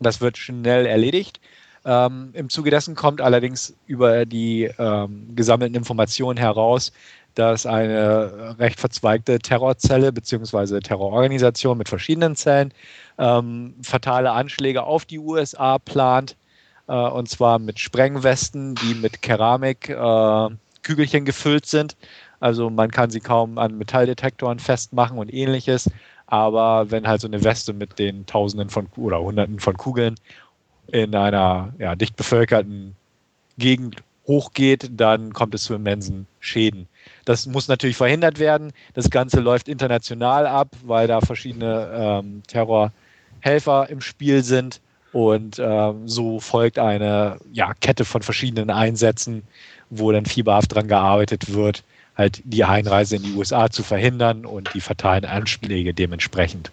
Das 0.00 0.20
wird 0.20 0.36
schnell 0.36 0.86
erledigt. 0.86 1.40
Ähm, 1.84 2.30
Im 2.32 2.48
Zuge 2.48 2.70
dessen 2.70 2.94
kommt 2.94 3.20
allerdings 3.20 3.74
über 3.86 4.26
die 4.26 4.70
ähm, 4.78 5.34
gesammelten 5.34 5.76
Informationen 5.76 6.36
heraus, 6.36 6.92
dass 7.38 7.66
eine 7.66 8.56
recht 8.58 8.80
verzweigte 8.80 9.38
Terrorzelle 9.38 10.12
bzw. 10.12 10.80
Terrororganisation 10.80 11.78
mit 11.78 11.88
verschiedenen 11.88 12.34
Zellen 12.34 12.74
ähm, 13.16 13.74
fatale 13.82 14.32
Anschläge 14.32 14.82
auf 14.82 15.04
die 15.04 15.20
USA 15.20 15.78
plant. 15.78 16.36
Äh, 16.88 16.94
und 16.94 17.28
zwar 17.28 17.60
mit 17.60 17.78
Sprengwesten, 17.78 18.74
die 18.74 18.94
mit 18.94 19.22
Keramikkügelchen 19.22 21.22
äh, 21.22 21.24
gefüllt 21.24 21.66
sind. 21.66 21.96
Also 22.40 22.70
man 22.70 22.90
kann 22.90 23.10
sie 23.10 23.20
kaum 23.20 23.58
an 23.58 23.78
Metalldetektoren 23.78 24.58
festmachen 24.58 25.16
und 25.16 25.32
ähnliches. 25.32 25.88
Aber 26.26 26.90
wenn 26.90 27.06
halt 27.06 27.20
so 27.20 27.28
eine 27.28 27.44
Weste 27.44 27.72
mit 27.72 28.00
den 28.00 28.26
Tausenden 28.26 28.68
von 28.68 28.88
oder 28.96 29.20
Hunderten 29.20 29.60
von 29.60 29.76
Kugeln 29.76 30.16
in 30.88 31.14
einer 31.14 31.72
ja, 31.78 31.94
dicht 31.94 32.16
bevölkerten 32.16 32.96
Gegend 33.58 34.02
hochgeht, 34.28 34.90
dann 34.92 35.32
kommt 35.32 35.54
es 35.54 35.64
zu 35.64 35.74
immensen 35.74 36.26
Schäden. 36.38 36.86
Das 37.24 37.46
muss 37.46 37.66
natürlich 37.66 37.96
verhindert 37.96 38.38
werden. 38.38 38.72
Das 38.94 39.10
Ganze 39.10 39.40
läuft 39.40 39.68
international 39.68 40.46
ab, 40.46 40.76
weil 40.84 41.08
da 41.08 41.20
verschiedene 41.20 41.90
ähm, 41.92 42.42
Terrorhelfer 42.46 43.88
im 43.88 44.00
Spiel 44.00 44.44
sind. 44.44 44.80
Und 45.12 45.58
ähm, 45.58 46.06
so 46.06 46.38
folgt 46.38 46.78
eine 46.78 47.38
ja, 47.50 47.72
Kette 47.80 48.04
von 48.04 48.22
verschiedenen 48.22 48.68
Einsätzen, 48.68 49.42
wo 49.88 50.12
dann 50.12 50.26
fieberhaft 50.26 50.72
daran 50.72 50.86
gearbeitet 50.86 51.54
wird, 51.54 51.82
halt 52.14 52.42
die 52.44 52.64
Einreise 52.64 53.16
in 53.16 53.22
die 53.22 53.32
USA 53.32 53.70
zu 53.70 53.82
verhindern 53.82 54.44
und 54.44 54.74
die 54.74 54.82
fatalen 54.82 55.24
Anschläge 55.24 55.94
dementsprechend. 55.94 56.70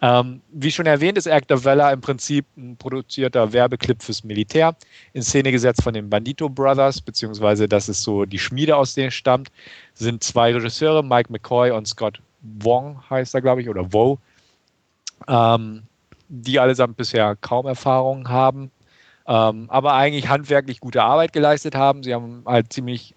Ähm, 0.00 0.42
wie 0.52 0.70
schon 0.70 0.86
erwähnt, 0.86 1.18
ist 1.18 1.26
Actor 1.26 1.64
Vella 1.64 1.92
im 1.92 2.00
Prinzip 2.00 2.46
ein 2.56 2.76
produzierter 2.76 3.52
Werbeclip 3.52 4.00
fürs 4.02 4.22
Militär, 4.22 4.76
in 5.12 5.22
Szene 5.22 5.50
gesetzt 5.50 5.82
von 5.82 5.92
den 5.92 6.08
Bandito 6.08 6.48
Brothers, 6.48 7.00
beziehungsweise 7.00 7.68
das 7.68 7.88
ist 7.88 8.02
so 8.04 8.24
die 8.24 8.38
Schmiede, 8.38 8.76
aus 8.76 8.94
denen 8.94 9.10
stammt, 9.10 9.50
sind 9.94 10.22
zwei 10.22 10.52
Regisseure, 10.52 11.02
Mike 11.02 11.32
McCoy 11.32 11.72
und 11.72 11.88
Scott 11.88 12.20
Wong 12.42 13.02
heißt 13.10 13.34
er, 13.34 13.40
glaube 13.40 13.62
ich, 13.62 13.68
oder 13.68 13.92
Wo, 13.92 14.18
ähm, 15.26 15.82
die 16.28 16.60
allesamt 16.60 16.96
bisher 16.96 17.34
kaum 17.40 17.66
Erfahrung 17.66 18.28
haben, 18.28 18.70
ähm, 19.26 19.64
aber 19.68 19.94
eigentlich 19.94 20.28
handwerklich 20.28 20.78
gute 20.78 21.02
Arbeit 21.02 21.32
geleistet 21.32 21.74
haben. 21.74 22.04
Sie 22.04 22.14
haben 22.14 22.44
halt 22.46 22.72
ziemlich 22.72 23.16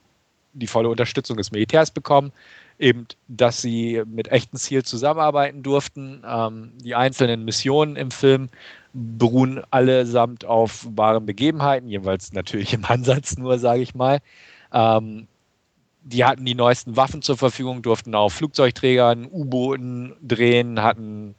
die 0.54 0.68
volle 0.68 0.90
Unterstützung 0.90 1.38
des 1.38 1.52
Militärs 1.52 1.92
bekommen 1.92 2.34
eben, 2.82 3.06
dass 3.28 3.62
sie 3.62 4.04
mit 4.06 4.30
echten 4.30 4.58
Ziel 4.58 4.84
zusammenarbeiten 4.84 5.64
durften. 5.64 6.24
Ähm, 6.28 6.74
die 6.84 6.96
einzelnen 6.96 7.46
Missionen 7.46 7.96
im 7.96 8.12
Film 8.12 8.50
beruhen 8.94 9.62
allesamt 9.72 10.44
auf 10.46 10.86
wahren 10.96 11.26
Begebenheiten, 11.26 11.88
jeweils 11.88 12.34
natürlich 12.34 12.74
im 12.74 12.84
Ansatz 12.88 13.38
nur, 13.38 13.60
sage 13.60 13.82
ich 13.82 13.96
mal. 13.96 14.20
Ähm, 14.74 15.28
die 16.04 16.26
hatten 16.26 16.44
die 16.46 16.56
neuesten 16.56 16.98
Waffen 16.98 17.22
zur 17.22 17.38
Verfügung, 17.38 17.84
durften 17.84 18.16
auf 18.16 18.34
Flugzeugträgern, 18.34 19.28
U-Booten 19.32 20.16
drehen, 20.22 20.82
hatten 20.82 21.36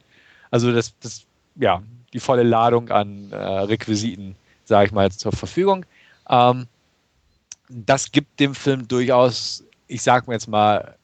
also 0.53 0.71
das, 0.71 0.93
das, 0.99 1.25
ja, 1.55 1.81
die 2.13 2.19
volle 2.19 2.43
Ladung 2.43 2.89
an 2.89 3.31
äh, 3.31 3.35
Requisiten, 3.35 4.35
sage 4.65 4.85
ich 4.85 4.91
mal, 4.91 5.11
zur 5.11 5.31
Verfügung. 5.31 5.83
Ähm, 6.29 6.67
das 7.69 8.11
gibt 8.11 8.39
dem 8.39 8.53
Film 8.53 8.87
durchaus, 8.87 9.63
ich 9.87 10.03
sage 10.03 10.27
mir 10.27 10.35
jetzt 10.35 10.47
mal, 10.47 10.95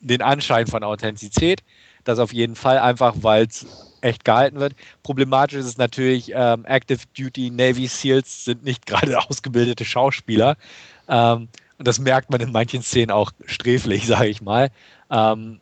den 0.00 0.22
Anschein 0.22 0.66
von 0.66 0.82
Authentizität. 0.82 1.62
Das 2.04 2.18
auf 2.18 2.32
jeden 2.32 2.54
Fall 2.54 2.78
einfach, 2.78 3.14
weil 3.20 3.46
es 3.46 3.66
echt 4.00 4.24
gehalten 4.24 4.60
wird. 4.60 4.74
Problematisch 5.02 5.58
ist 5.58 5.66
es 5.66 5.78
natürlich, 5.78 6.32
ähm, 6.34 6.64
Active 6.64 7.00
Duty 7.16 7.50
Navy 7.50 7.86
SEALs 7.86 8.44
sind 8.44 8.64
nicht 8.64 8.86
gerade 8.86 9.18
ausgebildete 9.28 9.84
Schauspieler. 9.84 10.56
Ähm, 11.08 11.48
und 11.78 11.86
das 11.86 11.98
merkt 11.98 12.30
man 12.30 12.40
in 12.40 12.52
manchen 12.52 12.82
Szenen 12.82 13.10
auch 13.10 13.32
sträflich, 13.46 14.06
sage 14.06 14.28
ich 14.28 14.40
mal. 14.40 14.70
Ähm, 15.10 15.60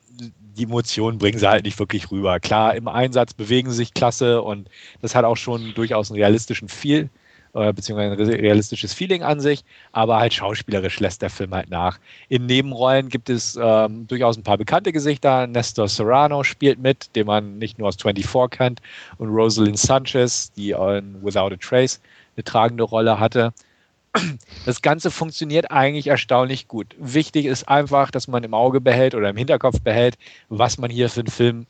die 0.57 0.65
Emotionen 0.65 1.19
bringen 1.19 1.39
sie 1.39 1.49
halt 1.49 1.65
nicht 1.65 1.79
wirklich 1.79 2.11
rüber. 2.11 2.41
Klar, 2.41 2.75
im 2.75 2.89
Einsatz 2.89 3.35
bewegen 3.35 3.71
sie 3.71 3.77
sich 3.77 3.95
klasse 3.95 4.41
und 4.41 4.71
das 5.03 5.15
hat 5.15 5.25
auch 5.25 5.37
schon 5.37 5.75
durchaus 5.75 6.11
einen 6.11 6.19
realistischen 6.19 6.69
Feel 6.69 7.11
äh, 7.57 7.73
beziehungsweise 7.73 8.33
ein 8.35 8.41
realistisches 8.41 8.93
Feeling 8.93 9.23
an 9.23 9.41
sich, 9.41 9.65
aber 9.93 10.19
halt 10.19 10.35
schauspielerisch 10.35 11.01
lässt 11.01 11.23
der 11.23 11.31
Film 11.31 11.55
halt 11.55 11.71
nach. 11.71 11.99
In 12.29 12.47
Nebenrollen 12.47 13.09
gibt 13.09 13.31
es 13.31 13.59
ähm, 13.61 14.07
durchaus 14.07 14.37
ein 14.37 14.43
paar 14.43 14.59
bekannte 14.59 14.93
Gesichter. 14.93 15.47
Nestor 15.47 15.89
Serrano 15.89 16.45
spielt 16.45 16.79
mit, 16.79 17.15
den 17.17 17.27
man 17.27 17.59
nicht 17.59 17.79
nur 17.79 17.89
aus 17.89 17.97
24 17.97 18.51
kennt, 18.51 18.81
und 19.19 19.29
Rosalind 19.29 19.79
Sanchez, 19.79 20.53
die 20.53 20.71
in 20.71 21.23
Without 21.23 21.53
a 21.53 21.57
Trace 21.57 22.01
eine 22.37 22.45
tragende 22.45 22.85
Rolle 22.85 23.19
hatte. 23.19 23.53
Das 24.65 24.83
Ganze 24.83 25.11
funktioniert 25.11 25.71
eigentlich 25.71 26.07
erstaunlich 26.07 26.69
gut. 26.69 26.95
Wichtig 26.99 27.47
ist 27.47 27.69
einfach, 27.69 28.11
dass 28.11 28.29
man 28.29 28.45
im 28.45 28.55
Auge 28.55 28.81
behält 28.81 29.15
oder 29.15 29.29
im 29.29 29.37
Hinterkopf 29.37 29.81
behält, 29.81 30.17
was 30.49 30.79
man 30.79 30.91
hier 30.91 31.11
für 31.11 31.21
einen 31.21 31.31
Film 31.31 31.67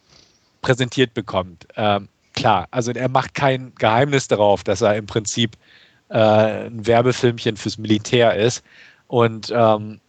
präsentiert 0.63 1.15
bekommt. 1.15 1.67
Ähm, 1.77 2.09
klar, 2.37 2.69
also 2.71 2.93
er 2.93 3.09
macht 3.09 3.35
kein 3.35 3.73
Geheimnis 3.75 4.29
darauf, 4.29 4.63
dass 4.63 4.83
er 4.83 4.97
im 4.97 5.07
Prinzip 5.07 5.57
äh, 6.09 6.67
ein 6.67 6.87
Werbefilmchen 6.87 7.57
fürs 7.57 7.79
Militär 7.79 8.37
ist. 8.37 8.63
Und 9.09 9.53
ähm, 9.55 10.01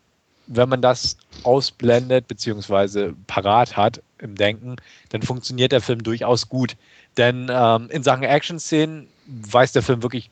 wenn 0.48 0.70
man 0.70 0.82
das 0.82 1.18
ausblendet 1.44 2.28
bzw. 2.28 3.14
parat 3.28 3.76
hat 3.76 4.02
im 4.20 4.36
Denken, 4.36 4.76
dann 5.10 5.22
funktioniert 5.22 5.72
der 5.72 5.82
Film 5.82 6.04
durchaus 6.04 6.48
gut. 6.48 6.76
Denn 7.18 7.48
ähm, 7.50 7.90
in 7.90 8.04
Sachen 8.04 8.24
Action-Szenen 8.24 9.08
weiß 9.26 9.72
der 9.72 9.84
Film 9.84 10.04
wirklich 10.04 10.30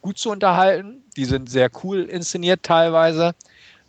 gut 0.00 0.18
zu 0.18 0.30
unterhalten. 0.30 1.02
Die 1.16 1.24
sind 1.24 1.50
sehr 1.50 1.70
cool 1.82 2.02
inszeniert 2.02 2.62
teilweise. 2.62 3.34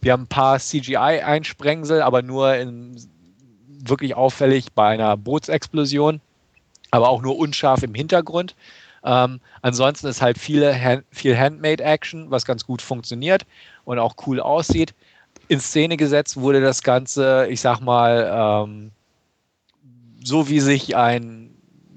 Wir 0.02 0.12
haben 0.12 0.24
ein 0.24 0.28
paar 0.28 0.60
CGI-Einsprengsel, 0.60 2.02
aber 2.02 2.22
nur 2.22 2.56
in, 2.56 2.98
wirklich 3.68 4.16
auffällig 4.16 4.74
bei 4.74 4.90
einer 4.90 5.16
Bootsexplosion, 5.18 6.20
aber 6.94 7.10
auch 7.10 7.24
nur 7.24 7.38
unscharf 7.38 7.82
im 7.82 7.96
Hintergrund. 7.96 8.56
Ähm, 9.04 9.40
ansonsten 9.64 10.08
ist 10.08 10.22
halt 10.22 10.38
viele 10.38 11.04
viel 11.10 11.38
Handmade-Action, 11.38 12.30
was 12.30 12.46
ganz 12.46 12.66
gut 12.66 12.82
funktioniert 12.84 13.46
und 13.84 13.98
auch 13.98 14.16
cool 14.28 14.40
aussieht. 14.40 14.94
In 15.48 15.60
Szene 15.60 15.98
gesetzt 15.98 16.38
wurde 16.38 16.62
das 16.62 16.84
Ganze, 16.84 17.48
ich 17.50 17.62
sag 17.62 17.82
mal, 17.82 18.66
ähm, 18.66 18.92
so 20.24 20.48
wie 20.50 20.60
sich 20.60 20.96
ein 20.96 21.50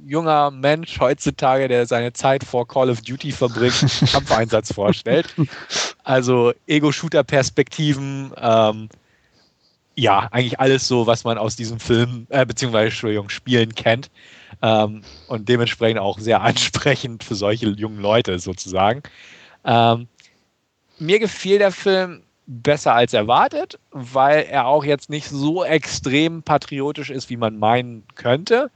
junger 0.07 0.51
Mensch 0.51 0.99
heutzutage, 0.99 1.69
der 1.69 1.85
seine 1.87 2.15
Zeit 2.15 2.43
vor 2.43 2.67
Call 2.67 2.89
of 2.89 3.03
Duty 3.03 3.33
verbringt, 3.33 3.85
Kampfeinsatz 4.13 4.73
vorstellt. 4.73 5.35
Also 6.05 6.55
Ego-Shooter-Perspektiven, 6.67 8.33
ähm, 8.41 8.89
ja, 9.95 10.29
eigentlich 10.31 10.59
alles 10.59 10.89
so, 10.89 11.07
was 11.07 11.25
man 11.25 11.39
aus 11.39 11.57
diesem 11.57 11.81
Film, 11.81 12.27
äh, 12.31 12.47
beziehungsweise, 12.47 12.87
Entschuldigung, 12.87 13.29
Spielen 13.29 13.75
kennt. 13.75 14.11
Ähm, 14.63 15.03
und 15.29 15.49
dementsprechend 15.49 16.01
auch 16.01 16.19
sehr 16.19 16.41
ansprechend 16.43 17.25
für 17.25 17.35
solche 17.35 17.69
jungen 17.69 18.01
Leute 18.01 18.39
sozusagen. 18.39 19.03
Ähm, 19.65 20.09
mir 20.99 21.19
gefiel 21.19 21.59
der 21.59 21.73
Film 21.73 22.23
besser 22.47 22.95
als 22.95 23.13
erwartet, 23.13 23.79
weil 23.91 24.45
er 24.45 24.67
auch 24.67 24.85
jetzt 24.85 25.11
nicht 25.11 25.29
so 25.29 25.65
extrem 25.65 26.43
patriotisch 26.43 27.11
ist, 27.11 27.29
wie 27.29 27.37
man 27.37 27.59
meinen 27.59 28.05
könnte. 28.15 28.71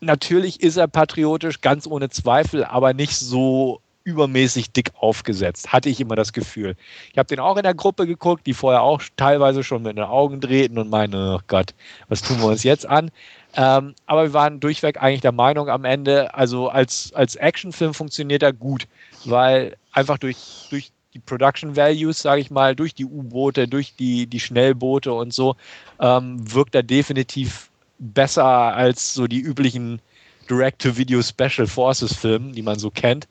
Natürlich 0.00 0.60
ist 0.60 0.76
er 0.76 0.88
patriotisch, 0.88 1.60
ganz 1.60 1.86
ohne 1.86 2.10
Zweifel, 2.10 2.64
aber 2.64 2.92
nicht 2.92 3.16
so 3.16 3.80
übermäßig 4.08 4.72
dick 4.72 4.90
aufgesetzt, 4.98 5.72
hatte 5.72 5.90
ich 5.90 6.00
immer 6.00 6.16
das 6.16 6.32
Gefühl. 6.32 6.76
Ich 7.12 7.18
habe 7.18 7.26
den 7.26 7.40
auch 7.40 7.58
in 7.58 7.62
der 7.62 7.74
Gruppe 7.74 8.06
geguckt, 8.06 8.46
die 8.46 8.54
vorher 8.54 8.82
auch 8.82 9.02
teilweise 9.16 9.62
schon 9.62 9.82
mit 9.82 9.96
den 9.96 10.04
Augen 10.04 10.40
drehten 10.40 10.78
und 10.78 10.88
meinen, 10.88 11.14
oh 11.14 11.40
Gott, 11.46 11.74
was 12.08 12.22
tun 12.22 12.38
wir 12.38 12.46
uns 12.46 12.62
jetzt 12.62 12.86
an? 12.86 13.10
Ähm, 13.54 13.94
aber 14.06 14.24
wir 14.24 14.32
waren 14.34 14.60
durchweg 14.60 15.02
eigentlich 15.02 15.22
der 15.22 15.32
Meinung 15.32 15.68
am 15.68 15.84
Ende, 15.84 16.34
also 16.34 16.68
als, 16.68 17.12
als 17.14 17.34
Actionfilm 17.34 17.94
funktioniert 17.94 18.42
er 18.42 18.52
gut, 18.52 18.86
weil 19.24 19.76
einfach 19.92 20.18
durch, 20.18 20.36
durch 20.70 20.92
die 21.14 21.18
Production 21.18 21.74
Values, 21.74 22.20
sage 22.20 22.40
ich 22.40 22.50
mal, 22.50 22.76
durch 22.76 22.94
die 22.94 23.06
U-Boote, 23.06 23.66
durch 23.66 23.94
die, 23.96 24.26
die 24.26 24.40
Schnellboote 24.40 25.12
und 25.12 25.32
so, 25.32 25.56
ähm, 25.98 26.36
wirkt 26.54 26.74
er 26.74 26.82
definitiv 26.82 27.70
besser 27.98 28.44
als 28.44 29.14
so 29.14 29.26
die 29.26 29.40
üblichen 29.40 30.00
Direct-to-Video 30.48 31.22
Special 31.22 31.66
Forces 31.66 32.14
Filme, 32.14 32.52
die 32.52 32.62
man 32.62 32.78
so 32.78 32.90
kennt. 32.90 33.26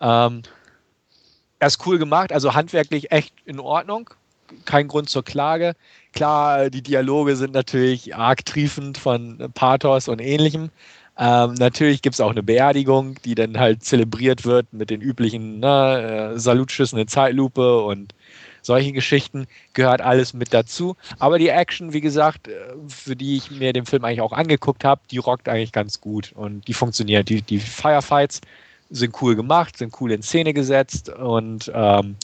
Ähm, 0.00 0.42
er 1.58 1.66
ist 1.66 1.86
cool 1.86 1.98
gemacht, 1.98 2.32
also 2.32 2.54
handwerklich 2.54 3.10
echt 3.10 3.34
in 3.44 3.60
Ordnung. 3.60 4.10
Kein 4.64 4.88
Grund 4.88 5.08
zur 5.08 5.24
Klage. 5.24 5.74
Klar, 6.12 6.70
die 6.70 6.82
Dialoge 6.82 7.36
sind 7.36 7.52
natürlich 7.52 8.14
arg 8.14 8.44
triefend 8.44 8.98
von 8.98 9.50
Pathos 9.54 10.08
und 10.08 10.20
ähnlichem. 10.20 10.70
Ähm, 11.18 11.54
natürlich 11.54 12.00
gibt 12.02 12.14
es 12.14 12.20
auch 12.20 12.30
eine 12.30 12.44
Beerdigung, 12.44 13.16
die 13.24 13.34
dann 13.34 13.58
halt 13.58 13.82
zelebriert 13.82 14.44
wird 14.44 14.72
mit 14.72 14.88
den 14.88 15.00
üblichen 15.00 15.58
ne, 15.58 16.32
äh, 16.34 16.38
Salutschüssen 16.38 16.98
in 16.98 17.08
Zeitlupe 17.08 17.82
und 17.82 18.14
solche 18.62 18.92
Geschichten 18.92 19.46
gehört 19.72 20.00
alles 20.00 20.32
mit 20.32 20.54
dazu. 20.54 20.96
Aber 21.18 21.38
die 21.38 21.48
Action, 21.48 21.92
wie 21.92 22.00
gesagt, 22.00 22.46
äh, 22.46 22.52
für 22.86 23.16
die 23.16 23.36
ich 23.36 23.50
mir 23.50 23.72
den 23.72 23.84
Film 23.84 24.04
eigentlich 24.04 24.20
auch 24.20 24.32
angeguckt 24.32 24.84
habe, 24.84 25.00
die 25.10 25.18
rockt 25.18 25.48
eigentlich 25.48 25.72
ganz 25.72 26.00
gut 26.00 26.32
und 26.36 26.68
die 26.68 26.74
funktioniert. 26.74 27.28
Die, 27.28 27.42
die 27.42 27.58
Firefights 27.58 28.40
sind 28.90 29.20
cool 29.20 29.34
gemacht, 29.34 29.76
sind 29.76 30.00
cool 30.00 30.12
in 30.12 30.22
Szene 30.22 30.54
gesetzt 30.54 31.08
und 31.08 31.70
ähm, 31.74 32.16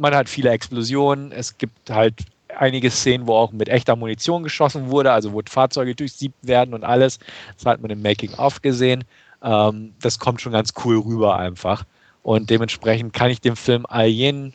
man 0.00 0.14
hat 0.14 0.28
viele 0.28 0.50
Explosionen. 0.50 1.30
Es 1.30 1.58
gibt 1.58 1.90
halt 1.90 2.14
einige 2.56 2.90
Szenen, 2.90 3.26
wo 3.26 3.34
auch 3.34 3.52
mit 3.52 3.68
echter 3.68 3.96
Munition 3.96 4.42
geschossen 4.42 4.88
wurde, 4.88 5.12
also 5.12 5.32
wo 5.32 5.42
Fahrzeuge 5.46 5.94
durchsiebt 5.94 6.34
werden 6.42 6.74
und 6.74 6.84
alles. 6.84 7.18
Das 7.56 7.66
hat 7.66 7.82
man 7.82 7.90
im 7.90 8.02
Making-of 8.02 8.62
gesehen. 8.62 9.04
Ähm, 9.42 9.92
das 10.00 10.18
kommt 10.18 10.40
schon 10.40 10.52
ganz 10.52 10.72
cool 10.84 10.98
rüber 10.98 11.36
einfach. 11.36 11.84
Und 12.22 12.50
dementsprechend 12.50 13.12
kann 13.12 13.30
ich 13.30 13.40
dem 13.40 13.56
Film 13.56 13.84
all 13.86 14.06
jenen 14.06 14.54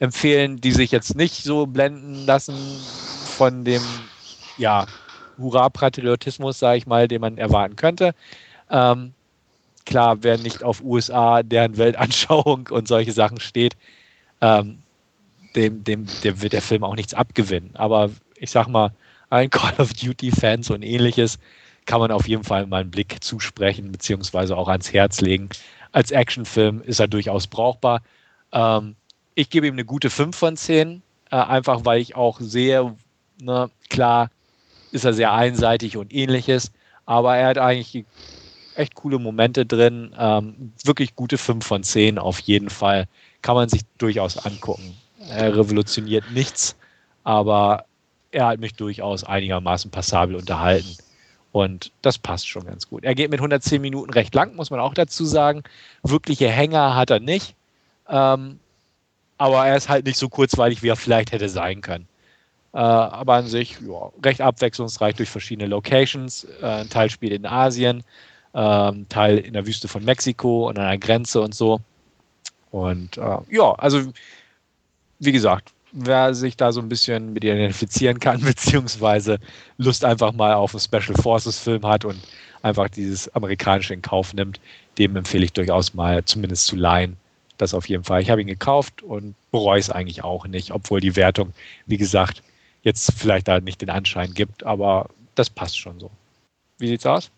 empfehlen, 0.00 0.60
die 0.60 0.72
sich 0.72 0.90
jetzt 0.90 1.14
nicht 1.14 1.42
so 1.44 1.66
blenden 1.66 2.26
lassen 2.26 2.56
von 3.36 3.64
dem, 3.64 3.82
ja, 4.58 4.86
Hurra-Patriotismus, 5.38 6.58
sage 6.58 6.78
ich 6.78 6.86
mal, 6.86 7.06
den 7.08 7.20
man 7.20 7.38
erwarten 7.38 7.76
könnte. 7.76 8.12
Ähm, 8.70 9.12
klar, 9.86 10.18
wer 10.22 10.36
nicht 10.36 10.62
auf 10.64 10.82
USA, 10.82 11.42
deren 11.42 11.76
Weltanschauung 11.76 12.68
und 12.70 12.88
solche 12.88 13.12
Sachen 13.12 13.40
steht, 13.40 13.76
ähm, 14.40 14.78
dem, 15.54 15.84
dem, 15.84 16.06
dem 16.22 16.42
wird 16.42 16.52
der 16.52 16.62
Film 16.62 16.84
auch 16.84 16.96
nichts 16.96 17.14
abgewinnen. 17.14 17.70
Aber 17.74 18.10
ich 18.36 18.50
sag 18.50 18.68
mal, 18.68 18.92
allen 19.28 19.50
Call 19.50 19.74
of 19.78 19.92
Duty-Fans 19.92 20.70
und 20.70 20.82
ähnliches 20.82 21.38
kann 21.86 22.00
man 22.00 22.12
auf 22.12 22.28
jeden 22.28 22.44
Fall 22.44 22.66
mal 22.66 22.82
einen 22.82 22.90
Blick 22.90 23.22
zusprechen, 23.22 23.90
beziehungsweise 23.90 24.56
auch 24.56 24.68
ans 24.68 24.92
Herz 24.92 25.20
legen. 25.20 25.48
Als 25.92 26.10
Actionfilm 26.10 26.82
ist 26.82 27.00
er 27.00 27.08
durchaus 27.08 27.46
brauchbar. 27.46 28.02
Ähm, 28.52 28.94
ich 29.34 29.50
gebe 29.50 29.66
ihm 29.66 29.74
eine 29.74 29.84
gute 29.84 30.10
5 30.10 30.36
von 30.36 30.56
10, 30.56 31.02
äh, 31.30 31.36
einfach 31.36 31.84
weil 31.84 32.00
ich 32.00 32.14
auch 32.14 32.38
sehe, 32.40 32.94
ne, 33.40 33.70
klar 33.88 34.30
ist 34.92 35.04
er 35.04 35.12
sehr 35.12 35.32
einseitig 35.32 35.96
und 35.96 36.12
ähnliches, 36.12 36.72
aber 37.06 37.36
er 37.36 37.48
hat 37.48 37.58
eigentlich 37.58 38.04
echt 38.74 38.94
coole 38.94 39.18
Momente 39.18 39.66
drin. 39.66 40.14
Ähm, 40.18 40.72
wirklich 40.84 41.16
gute 41.16 41.38
5 41.38 41.64
von 41.64 41.82
10 41.82 42.18
auf 42.18 42.40
jeden 42.40 42.70
Fall. 42.70 43.06
Kann 43.42 43.54
man 43.54 43.68
sich 43.68 43.82
durchaus 43.98 44.36
angucken. 44.38 44.96
Er 45.28 45.56
revolutioniert 45.56 46.30
nichts, 46.32 46.76
aber 47.24 47.84
er 48.32 48.46
hat 48.46 48.60
mich 48.60 48.74
durchaus 48.74 49.24
einigermaßen 49.24 49.90
passabel 49.90 50.36
unterhalten. 50.36 50.96
Und 51.52 51.90
das 52.02 52.18
passt 52.18 52.48
schon 52.48 52.64
ganz 52.64 52.88
gut. 52.88 53.04
Er 53.04 53.14
geht 53.14 53.30
mit 53.30 53.40
110 53.40 53.82
Minuten 53.82 54.12
recht 54.12 54.34
lang, 54.34 54.54
muss 54.54 54.70
man 54.70 54.78
auch 54.78 54.94
dazu 54.94 55.24
sagen. 55.24 55.62
Wirkliche 56.02 56.48
Hänger 56.48 56.94
hat 56.94 57.10
er 57.10 57.20
nicht. 57.20 57.56
Ähm, 58.08 58.60
aber 59.36 59.66
er 59.66 59.76
ist 59.76 59.88
halt 59.88 60.06
nicht 60.06 60.18
so 60.18 60.28
kurzweilig, 60.28 60.82
wie 60.82 60.88
er 60.88 60.96
vielleicht 60.96 61.32
hätte 61.32 61.48
sein 61.48 61.80
können. 61.80 62.06
Äh, 62.72 62.78
aber 62.78 63.34
an 63.34 63.46
sich 63.46 63.78
ja, 63.80 64.10
recht 64.24 64.40
abwechslungsreich 64.40 65.16
durch 65.16 65.28
verschiedene 65.28 65.68
Locations. 65.68 66.46
Äh, 66.62 66.66
ein 66.66 66.88
Teil 66.88 67.10
spielt 67.10 67.32
in 67.32 67.46
Asien, 67.46 68.04
äh, 68.52 68.58
ein 68.58 69.08
Teil 69.08 69.38
in 69.38 69.54
der 69.54 69.66
Wüste 69.66 69.88
von 69.88 70.04
Mexiko 70.04 70.68
und 70.68 70.78
an 70.78 70.86
der 70.86 70.98
Grenze 70.98 71.40
und 71.40 71.54
so. 71.54 71.80
Und 72.70 73.18
äh, 73.18 73.38
ja, 73.50 73.72
also 73.72 74.12
wie 75.18 75.32
gesagt, 75.32 75.72
wer 75.92 76.34
sich 76.34 76.56
da 76.56 76.72
so 76.72 76.80
ein 76.80 76.88
bisschen 76.88 77.32
mit 77.32 77.44
identifizieren 77.44 78.18
kann, 78.20 78.40
beziehungsweise 78.44 79.38
Lust 79.78 80.04
einfach 80.04 80.32
mal 80.32 80.54
auf 80.54 80.74
einen 80.74 80.80
Special 80.80 81.20
Forces 81.20 81.58
Film 81.58 81.84
hat 81.86 82.04
und 82.04 82.18
einfach 82.62 82.88
dieses 82.88 83.28
amerikanische 83.34 83.94
in 83.94 84.02
Kauf 84.02 84.34
nimmt, 84.34 84.60
dem 84.98 85.16
empfehle 85.16 85.44
ich 85.44 85.52
durchaus 85.52 85.94
mal 85.94 86.24
zumindest 86.24 86.66
zu 86.66 86.76
leihen. 86.76 87.16
Das 87.58 87.74
auf 87.74 87.88
jeden 87.88 88.04
Fall. 88.04 88.22
Ich 88.22 88.30
habe 88.30 88.40
ihn 88.40 88.46
gekauft 88.46 89.02
und 89.02 89.34
bereue 89.50 89.80
es 89.80 89.90
eigentlich 89.90 90.24
auch 90.24 90.46
nicht, 90.46 90.70
obwohl 90.70 91.00
die 91.00 91.16
Wertung, 91.16 91.52
wie 91.86 91.98
gesagt, 91.98 92.42
jetzt 92.82 93.12
vielleicht 93.16 93.48
da 93.48 93.60
nicht 93.60 93.82
den 93.82 93.90
Anschein 93.90 94.32
gibt, 94.32 94.64
aber 94.64 95.10
das 95.34 95.50
passt 95.50 95.78
schon 95.78 96.00
so. 96.00 96.10
Wie 96.78 96.88
sieht's 96.88 97.04
aus? 97.04 97.30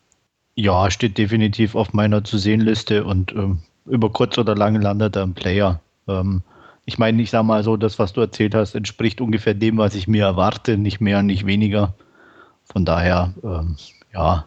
Ja, 0.55 0.91
steht 0.91 1.18
definitiv 1.18 1.74
auf 1.74 1.93
meiner 1.93 2.22
zu 2.22 2.39
sehen 2.39 2.61
Liste 2.61 3.05
und 3.05 3.33
ähm, 3.33 3.62
über 3.87 4.11
kurz 4.11 4.39
oder 4.39 4.55
lang 4.55 4.80
landet 4.80 5.16
er 5.16 5.22
im 5.22 5.35
Player. 5.35 5.80
Ähm, 6.09 6.43
ich 6.85 6.99
meine, 6.99 7.22
ich 7.22 7.30
sage 7.30 7.45
mal 7.45 7.62
so, 7.62 7.76
das, 7.76 7.99
was 7.99 8.12
du 8.12 8.20
erzählt 8.20 8.55
hast, 8.55 8.74
entspricht 8.74 9.20
ungefähr 9.20 9.55
dem, 9.55 9.78
was 9.78 9.95
ich 9.95 10.09
mir 10.09 10.24
erwarte, 10.24 10.76
nicht 10.76 11.01
mehr, 11.01 11.22
nicht 11.22 11.47
weniger. 11.47 11.95
Von 12.64 12.85
daher, 12.85 13.33
ähm, 13.45 13.76
ja, 14.12 14.47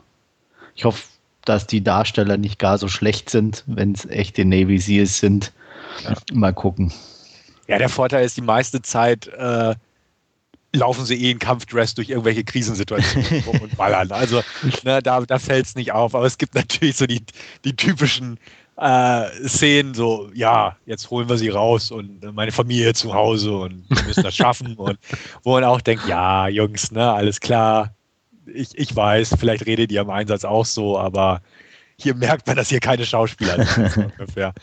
ich 0.76 0.86
hoffe, 0.86 1.04
dass 1.46 1.68
die 1.68 1.84
Darsteller 1.84 2.38
nicht 2.38 2.60
gar 2.60 2.78
so 2.78 2.88
schlecht 2.88 3.30
sind, 3.30 3.64
wenn 3.68 3.94
es 3.94 4.06
echte 4.06 4.44
Navy 4.46 4.80
Seals 4.80 5.20
sind. 5.20 5.54
Ja. 6.04 6.16
Mal 6.34 6.54
gucken. 6.54 6.92
Ja, 7.68 7.78
der 7.78 7.90
Vorteil 7.90 8.26
ist, 8.26 8.36
die 8.38 8.42
meiste 8.42 8.82
Zeit 8.82 9.28
äh, 9.28 9.76
laufen 10.74 11.06
sie 11.06 11.16
eh 11.16 11.32
in 11.32 11.40
Kampfdress 11.40 11.96
durch 11.96 12.10
irgendwelche 12.10 12.44
Krisensituationen 12.44 13.44
und 13.62 13.78
ballern. 13.78 14.12
Also 14.12 14.44
ne, 14.84 15.02
da, 15.02 15.22
da 15.22 15.40
fällt 15.40 15.66
es 15.66 15.76
nicht 15.76 15.92
auf. 15.92 16.14
Aber 16.14 16.26
es 16.26 16.38
gibt 16.38 16.56
natürlich 16.56 16.98
so 16.98 17.06
die, 17.06 17.22
die 17.64 17.76
typischen 17.76 18.38
äh, 18.78 19.48
Szenen, 19.48 19.94
so, 19.94 20.30
ja, 20.34 20.76
jetzt 20.86 21.10
holen 21.10 21.30
wir 21.30 21.38
sie 21.38 21.50
raus 21.50 21.92
und 21.92 22.24
meine 22.34 22.52
Familie 22.52 22.94
zu 22.94 23.14
Hause 23.14 23.56
und 23.56 23.86
wir 23.90 24.04
müssen 24.04 24.24
das 24.24 24.36
schaffen. 24.36 24.76
und 24.78 24.98
wo 25.44 25.54
man 25.54 25.64
auch 25.64 25.82
denkt, 25.82 26.08
ja, 26.08 26.48
Jungs, 26.48 26.92
ne, 26.92 27.12
alles 27.12 27.40
klar. 27.40 27.94
Ich, 28.46 28.78
ich 28.78 28.96
weiß, 28.96 29.36
vielleicht 29.40 29.66
redet 29.66 29.92
ihr 29.92 30.02
am 30.02 30.10
Einsatz 30.10 30.46
auch 30.46 30.66
so, 30.66 31.00
aber 31.00 31.42
hier 31.98 32.14
merkt 32.16 32.46
man, 32.48 32.56
dass 32.58 32.70
hier 32.70 32.80
keine 32.80 33.06
Schauspieler 33.06 33.66
sind. 33.66 33.98
Ungefähr. 34.20 34.54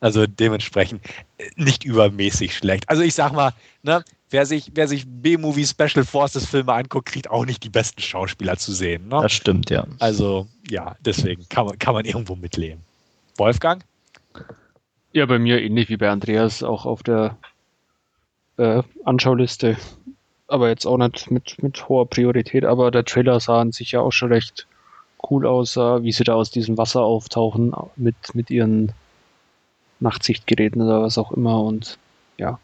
Also 0.00 0.26
dementsprechend 0.26 1.04
äh, 1.38 1.50
nicht 1.56 1.84
übermäßig 1.84 2.56
schlecht. 2.56 2.88
Also 2.88 3.02
ich 3.02 3.14
sag 3.14 3.32
mal, 3.32 3.52
ne, 3.82 4.02
wer 4.30 4.46
sich, 4.46 4.70
wer 4.74 4.88
sich 4.88 5.04
B-Movie 5.06 5.66
Special 5.66 6.04
Forces 6.04 6.46
Filme 6.46 6.72
anguckt, 6.72 7.06
kriegt 7.06 7.30
auch 7.30 7.44
nicht 7.44 7.62
die 7.64 7.68
besten 7.68 8.00
Schauspieler 8.00 8.56
zu 8.56 8.72
sehen. 8.72 9.08
Ne? 9.08 9.20
Das 9.22 9.32
stimmt, 9.32 9.70
ja. 9.70 9.86
Also 9.98 10.46
ja, 10.70 10.96
deswegen 11.00 11.48
kann 11.48 11.66
man, 11.66 11.78
kann 11.78 11.94
man 11.94 12.04
irgendwo 12.04 12.34
mitleben. 12.34 12.82
Wolfgang? 13.38 13.82
Ja, 15.12 15.26
bei 15.26 15.38
mir 15.38 15.62
ähnlich 15.62 15.88
wie 15.88 15.96
bei 15.96 16.10
Andreas, 16.10 16.62
auch 16.62 16.84
auf 16.84 17.02
der 17.02 17.36
äh, 18.56 18.82
Anschauliste. 19.04 19.76
Aber 20.48 20.68
jetzt 20.68 20.86
auch 20.86 20.98
nicht 20.98 21.30
mit, 21.30 21.62
mit 21.62 21.88
hoher 21.88 22.08
Priorität. 22.08 22.64
Aber 22.64 22.90
der 22.90 23.04
Trailer 23.04 23.40
sah 23.40 23.60
an 23.60 23.72
sich 23.72 23.92
ja 23.92 24.00
auch 24.00 24.12
schon 24.12 24.32
recht 24.32 24.66
cool 25.30 25.46
aus, 25.46 25.76
wie 25.76 26.12
sie 26.12 26.24
da 26.24 26.34
aus 26.34 26.50
diesem 26.50 26.78
Wasser 26.78 27.02
auftauchen 27.02 27.72
mit, 27.96 28.16
mit 28.34 28.50
ihren 28.50 28.92
Nachtsichtgeräten 30.00 30.82
oder 30.82 31.02
was 31.02 31.18
auch 31.18 31.32
immer. 31.32 31.62
Und 31.62 31.98
ja, 32.38 32.58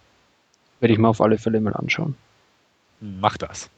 werde 0.81 0.93
ich 0.93 0.99
mir 0.99 1.09
auf 1.09 1.21
alle 1.21 1.39
Fälle 1.39 1.61
mal 1.61 1.75
anschauen. 1.75 2.17
Mach 3.01 3.37
das. 3.37 3.71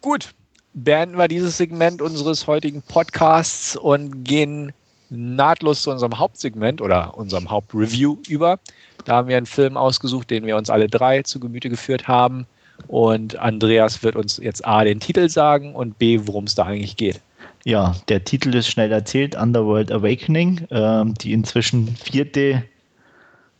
Gut, 0.00 0.34
beenden 0.74 1.18
wir 1.18 1.28
dieses 1.28 1.56
Segment 1.56 2.02
unseres 2.02 2.46
heutigen 2.46 2.82
Podcasts 2.82 3.76
und 3.76 4.24
gehen 4.24 4.72
nahtlos 5.10 5.82
zu 5.82 5.90
unserem 5.90 6.18
Hauptsegment 6.18 6.80
oder 6.80 7.16
unserem 7.16 7.50
Hauptreview 7.50 8.16
über. 8.28 8.58
Da 9.04 9.16
haben 9.16 9.28
wir 9.28 9.36
einen 9.36 9.46
Film 9.46 9.76
ausgesucht, 9.76 10.30
den 10.30 10.46
wir 10.46 10.56
uns 10.56 10.70
alle 10.70 10.88
drei 10.88 11.22
zu 11.22 11.40
Gemüte 11.40 11.68
geführt 11.68 12.08
haben. 12.08 12.46
Und 12.88 13.36
Andreas 13.36 14.02
wird 14.02 14.16
uns 14.16 14.38
jetzt 14.38 14.66
A 14.66 14.84
den 14.84 15.00
Titel 15.00 15.28
sagen 15.28 15.74
und 15.74 15.98
B, 15.98 16.20
worum 16.24 16.44
es 16.44 16.54
da 16.54 16.64
eigentlich 16.64 16.96
geht. 16.96 17.20
Ja, 17.64 17.96
der 18.08 18.22
Titel 18.22 18.54
ist 18.54 18.68
schnell 18.68 18.92
erzählt, 18.92 19.34
Underworld 19.34 19.90
Awakening, 19.90 20.66
äh, 20.70 21.04
die 21.20 21.32
inzwischen 21.32 21.88
vierte, 21.88 22.62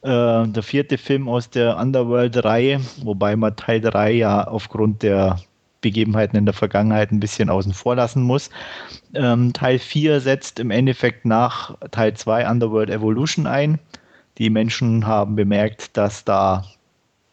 äh, 0.03 0.47
der 0.47 0.63
vierte 0.63 0.97
Film 0.97 1.29
aus 1.29 1.51
der 1.51 1.77
Underworld-Reihe, 1.77 2.81
wobei 3.03 3.35
man 3.35 3.57
Teil 3.57 3.81
3 3.81 4.13
ja 4.13 4.47
aufgrund 4.47 5.03
der 5.03 5.41
Begebenheiten 5.87 6.37
in 6.37 6.47
der 6.47 6.53
Vergangenheit 6.53 7.13
ein 7.13 7.21
bisschen 7.21 7.49
außen 7.49 7.73
vor 7.73 7.95
lassen 7.95 8.23
muss. 8.23 8.51
Ähm, 9.15 9.53
Teil 9.53 9.79
4 9.79 10.21
setzt 10.21 10.59
im 10.59 10.73
Endeffekt 10.73 11.25
nach 11.25 11.77
Teil 11.93 12.15
2 12.15 12.51
Underworld 12.51 12.91
Evolution 12.91 13.47
ein. 13.47 13.79
Die 14.39 14.51
Menschen 14.51 15.07
haben 15.07 15.37
bemerkt, 15.37 15.97
dass 15.97 16.25
da 16.25 16.65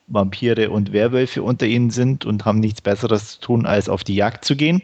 Vampire 0.06 0.70
und 0.70 0.94
Werwölfe 0.94 1.42
unter 1.42 1.66
ihnen 1.66 1.90
sind 1.90 2.26
und 2.26 2.46
haben 2.46 2.60
nichts 2.60 2.82
Besseres 2.82 3.32
zu 3.32 3.42
tun, 3.42 3.66
als 3.66 3.90
auf 3.90 4.04
die 4.04 4.16
Jagd 4.16 4.46
zu 4.46 4.56
gehen. 4.56 4.84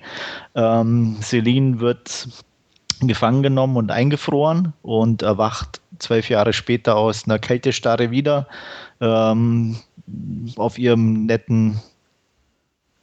Ähm, 0.55 1.17
Celine 1.22 1.80
wird 1.80 2.28
gefangen 3.01 3.43
genommen 3.43 3.78
und 3.78 3.91
eingefroren 3.91 4.74
und 4.82 5.22
erwacht 5.22 5.80
zwölf 5.99 6.28
Jahre 6.28 6.53
später 6.53 6.95
aus 6.97 7.26
einer 7.26 7.38
Kältestarre 7.38 8.09
wieder 8.09 8.47
ähm, 8.99 9.78
auf 10.55 10.80
ihrem 10.80 11.28
netten 11.28 11.80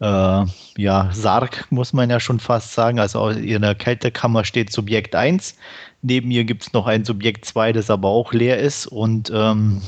äh, 0.01 0.45
ja, 0.77 1.11
Sarg, 1.13 1.67
muss 1.71 1.93
man 1.93 2.11
ja 2.11 2.21
schon 2.21 2.41
fast 2.41 2.73
sagen. 2.73 2.99
Also 2.99 3.29
in 3.29 3.63
der 3.63 3.75
Kältekammer 3.75 4.45
steht 4.45 4.73
Subjekt 4.73 5.15
1. 5.15 5.57
Neben 6.03 6.31
ihr 6.31 6.45
gibt 6.45 6.63
es 6.63 6.73
noch 6.73 6.87
ein 6.87 7.05
Subjekt 7.05 7.45
2, 7.45 7.73
das 7.73 7.91
aber 7.91 8.09
auch 8.09 8.33
leer 8.33 8.59
ist 8.59 8.87
und 8.87 9.33
ähm, 9.35 9.83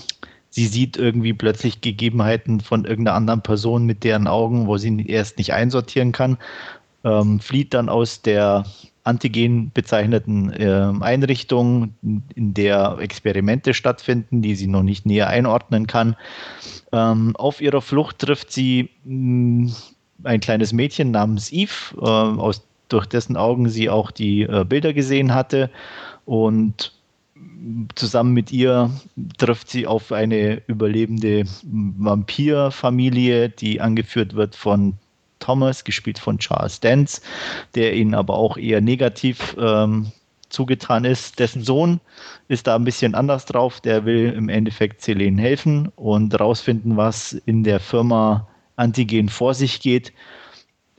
sie 0.50 0.66
sieht 0.66 0.96
irgendwie 0.96 1.34
plötzlich 1.34 1.80
Gegebenheiten 1.80 2.60
von 2.60 2.84
irgendeiner 2.84 3.16
anderen 3.16 3.42
Person 3.42 3.84
mit 3.84 4.02
deren 4.02 4.26
Augen, 4.26 4.66
wo 4.66 4.78
sie 4.78 5.06
erst 5.06 5.38
nicht 5.38 5.52
einsortieren 5.52 6.12
kann, 6.12 6.38
ähm, 7.04 7.38
flieht 7.40 7.74
dann 7.74 7.88
aus 7.88 8.22
der 8.22 8.64
antigen 9.04 9.70
bezeichneten 9.72 10.52
äh, 10.52 10.92
Einrichtung, 11.00 11.94
in 12.02 12.54
der 12.54 12.98
Experimente 13.00 13.72
stattfinden, 13.72 14.42
die 14.42 14.54
sie 14.54 14.66
noch 14.66 14.82
nicht 14.82 15.06
näher 15.06 15.28
einordnen 15.28 15.86
kann. 15.86 16.16
Ähm, 16.92 17.34
auf 17.36 17.60
ihrer 17.60 17.80
Flucht 17.80 18.18
trifft 18.18 18.52
sie 18.52 18.90
mh, 19.04 19.70
hm, 19.70 19.72
ein 20.24 20.40
kleines 20.40 20.72
Mädchen 20.72 21.10
namens 21.10 21.52
Eve, 21.52 21.94
äh, 21.96 22.04
aus, 22.04 22.62
durch 22.88 23.06
dessen 23.06 23.36
Augen 23.36 23.68
sie 23.68 23.90
auch 23.90 24.10
die 24.10 24.42
äh, 24.42 24.64
Bilder 24.64 24.92
gesehen 24.92 25.34
hatte 25.34 25.70
und 26.24 26.92
zusammen 27.94 28.32
mit 28.32 28.52
ihr 28.52 28.90
trifft 29.36 29.70
sie 29.70 29.86
auf 29.86 30.12
eine 30.12 30.62
überlebende 30.66 31.44
Vampirfamilie, 31.62 33.48
die 33.48 33.80
angeführt 33.80 34.34
wird 34.34 34.54
von 34.56 34.94
Thomas, 35.38 35.84
gespielt 35.84 36.18
von 36.18 36.38
Charles 36.38 36.80
Dance, 36.80 37.20
der 37.74 37.94
ihnen 37.94 38.14
aber 38.14 38.34
auch 38.34 38.56
eher 38.56 38.80
negativ 38.80 39.56
ähm, 39.58 40.10
zugetan 40.48 41.04
ist. 41.04 41.38
Dessen 41.38 41.62
Sohn 41.62 42.00
ist 42.48 42.66
da 42.66 42.74
ein 42.74 42.84
bisschen 42.84 43.14
anders 43.14 43.44
drauf. 43.44 43.80
Der 43.80 44.04
will 44.04 44.32
im 44.32 44.48
Endeffekt 44.48 45.02
Selene 45.02 45.40
helfen 45.40 45.92
und 45.96 46.38
rausfinden, 46.38 46.96
was 46.96 47.32
in 47.32 47.64
der 47.64 47.80
Firma 47.80 48.48
Antigen 48.78 49.28
vor 49.28 49.54
sich 49.54 49.80
geht. 49.80 50.12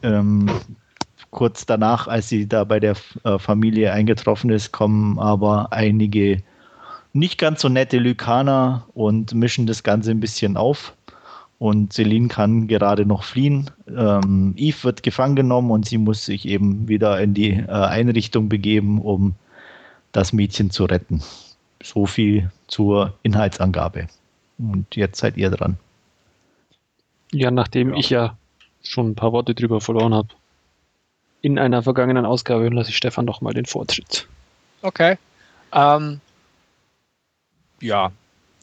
Ähm, 0.03 0.49
kurz 1.31 1.65
danach, 1.65 2.07
als 2.07 2.29
sie 2.29 2.47
da 2.47 2.63
bei 2.63 2.79
der 2.79 2.95
äh, 3.23 3.37
Familie 3.39 3.93
eingetroffen 3.93 4.49
ist, 4.49 4.71
kommen 4.71 5.19
aber 5.19 5.71
einige 5.71 6.41
nicht 7.13 7.37
ganz 7.37 7.61
so 7.61 7.69
nette 7.69 7.97
Lykaner 7.97 8.85
und 8.93 9.33
mischen 9.33 9.65
das 9.65 9.83
Ganze 9.83 10.11
ein 10.11 10.19
bisschen 10.19 10.57
auf. 10.57 10.93
Und 11.57 11.91
Celine 11.91 12.29
kann 12.29 12.67
gerade 12.67 13.05
noch 13.05 13.23
fliehen. 13.23 13.69
Ähm, 13.87 14.53
Eve 14.55 14.83
wird 14.83 15.03
gefangen 15.03 15.35
genommen 15.35 15.71
und 15.71 15.85
sie 15.85 15.97
muss 15.97 16.23
sich 16.23 16.47
eben 16.47 16.87
wieder 16.87 17.19
in 17.19 17.33
die 17.33 17.51
äh, 17.51 17.67
Einrichtung 17.67 18.47
begeben, 18.47 19.01
um 19.01 19.35
das 20.13 20.31
Mädchen 20.31 20.71
zu 20.71 20.85
retten. 20.85 21.21
So 21.83 22.05
viel 22.05 22.49
zur 22.67 23.13
Inhaltsangabe. 23.23 24.07
Und 24.57 24.95
jetzt 24.95 25.19
seid 25.19 25.35
ihr 25.35 25.49
dran. 25.49 25.77
Ja, 27.31 27.51
nachdem 27.51 27.93
ja. 27.93 27.99
ich 27.99 28.09
ja 28.09 28.37
schon 28.81 29.11
ein 29.11 29.15
paar 29.15 29.31
Worte 29.31 29.53
drüber 29.53 29.81
verloren 29.81 30.13
habe, 30.13 30.29
in 31.41 31.57
einer 31.59 31.83
vergangenen 31.83 32.25
Ausgabe 32.25 32.67
lasse 32.69 32.89
ich 32.89 32.97
Stefan 32.97 33.25
noch 33.25 33.41
mal 33.41 33.53
den 33.53 33.65
Vortritt. 33.65 34.27
Okay. 34.81 35.17
Ähm, 35.71 36.19
ja, 37.81 38.11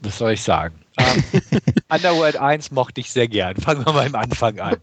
was 0.02 0.18
soll 0.18 0.32
ich 0.32 0.42
sagen? 0.42 0.74
Ähm, 0.98 1.24
Underworld 1.88 2.36
1 2.36 2.70
mochte 2.70 3.00
ich 3.00 3.12
sehr 3.12 3.28
gern. 3.28 3.56
Fangen 3.56 3.84
wir 3.84 3.92
mal 3.92 4.06
am 4.06 4.14
Anfang 4.14 4.58
an. 4.58 4.76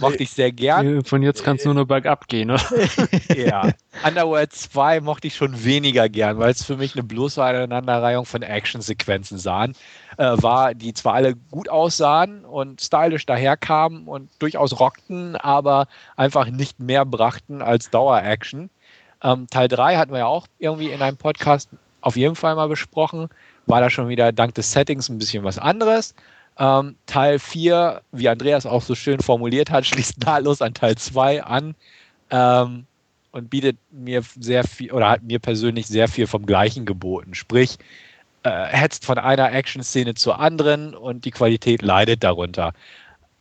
Mochte 0.00 0.22
ich 0.22 0.30
sehr 0.30 0.52
gern. 0.52 1.04
Von 1.04 1.22
jetzt 1.22 1.44
kann 1.44 1.56
es 1.56 1.64
nur 1.64 1.74
noch 1.74 1.86
bergab 1.86 2.28
gehen, 2.28 2.50
oder? 2.50 2.62
ja. 3.36 3.70
Underworld 4.06 4.52
2 4.52 5.00
mochte 5.00 5.26
ich 5.26 5.36
schon 5.36 5.64
weniger 5.64 6.08
gern, 6.08 6.38
weil 6.38 6.50
es 6.50 6.64
für 6.64 6.76
mich 6.76 6.94
eine 6.94 7.02
bloße 7.02 7.42
Aneinanderreihung 7.42 8.26
von 8.26 8.42
Actionsequenzen 8.42 9.38
sahen, 9.38 9.74
äh, 10.18 10.34
war, 10.36 10.74
die 10.74 10.94
zwar 10.94 11.14
alle 11.14 11.34
gut 11.34 11.68
aussahen 11.68 12.44
und 12.44 12.80
stylisch 12.80 13.26
daherkamen 13.26 14.06
und 14.06 14.30
durchaus 14.38 14.78
rockten, 14.78 15.36
aber 15.36 15.88
einfach 16.16 16.48
nicht 16.48 16.80
mehr 16.80 17.04
brachten 17.04 17.60
als 17.62 17.90
Dauer-Action. 17.90 18.70
Ähm, 19.22 19.46
Teil 19.50 19.68
3 19.68 19.96
hatten 19.96 20.12
wir 20.12 20.20
ja 20.20 20.26
auch 20.26 20.46
irgendwie 20.58 20.90
in 20.90 21.02
einem 21.02 21.16
Podcast 21.16 21.70
auf 22.00 22.16
jeden 22.16 22.36
Fall 22.36 22.54
mal 22.54 22.68
besprochen 22.68 23.28
war 23.66 23.80
da 23.80 23.90
schon 23.90 24.08
wieder 24.08 24.32
dank 24.32 24.54
des 24.54 24.72
Settings 24.72 25.08
ein 25.08 25.18
bisschen 25.18 25.44
was 25.44 25.58
anderes. 25.58 26.14
Ähm, 26.58 26.96
Teil 27.06 27.38
4, 27.38 28.00
wie 28.12 28.28
Andreas 28.28 28.64
auch 28.64 28.82
so 28.82 28.94
schön 28.94 29.20
formuliert 29.20 29.70
hat, 29.70 29.86
schließt 29.86 30.24
nahtlos 30.24 30.62
an 30.62 30.74
Teil 30.74 30.96
2 30.96 31.42
an 31.44 31.74
ähm, 32.30 32.86
und 33.32 33.50
bietet 33.50 33.76
mir 33.90 34.22
sehr 34.40 34.64
viel 34.64 34.92
oder 34.92 35.10
hat 35.10 35.22
mir 35.22 35.38
persönlich 35.38 35.86
sehr 35.86 36.08
viel 36.08 36.26
vom 36.26 36.46
Gleichen 36.46 36.86
geboten. 36.86 37.34
Sprich, 37.34 37.78
äh, 38.44 38.66
hetzt 38.66 39.04
von 39.04 39.18
einer 39.18 39.52
Action-Szene 39.52 40.14
zur 40.14 40.38
anderen 40.40 40.94
und 40.94 41.24
die 41.24 41.30
Qualität 41.32 41.82
leidet 41.82 42.24
darunter. 42.24 42.72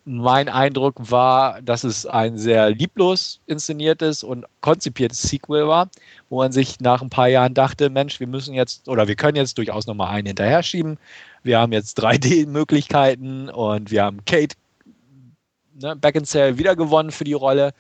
Mein 0.08 0.49
Eindruck 0.49 0.95
war, 1.12 1.62
dass 1.64 1.84
es 1.84 2.06
ein 2.06 2.38
sehr 2.38 2.70
lieblos 2.70 3.41
inszeniertes 3.47 4.24
und 4.24 4.45
konzipiertes 4.62 5.24
Sequel 5.24 5.68
war, 5.68 5.89
wo 6.30 6.38
man 6.38 6.51
sich 6.51 6.80
nach 6.80 7.01
ein 7.01 7.10
paar 7.10 7.28
Jahren 7.28 7.56
dachte, 7.56 7.89
Mensch, 7.89 8.20
wir 8.20 8.28
müssen 8.28 8.53
jetzt 8.53 8.88
oder 8.88 9.08
wir 9.08 9.16
können 9.16 9.36
jetzt 9.36 9.58
durchaus 9.58 9.88
nochmal 9.88 10.10
einen 10.10 10.28
hinterher 10.28 10.62
schieben. 10.62 10.99
Wir 11.41 11.60
haben 11.60 11.72
jetzt 11.74 11.99
3D-Möglichkeiten 11.99 13.49
und 13.49 13.89
wir 13.89 14.03
haben 14.03 14.24
Kate 14.26 14.56
ne, 15.82 15.95
Beckinsale 15.95 16.60
wiedergewonnen 16.60 17.12
für 17.12 17.24
die 17.24 17.34
Rolle. 17.34 17.74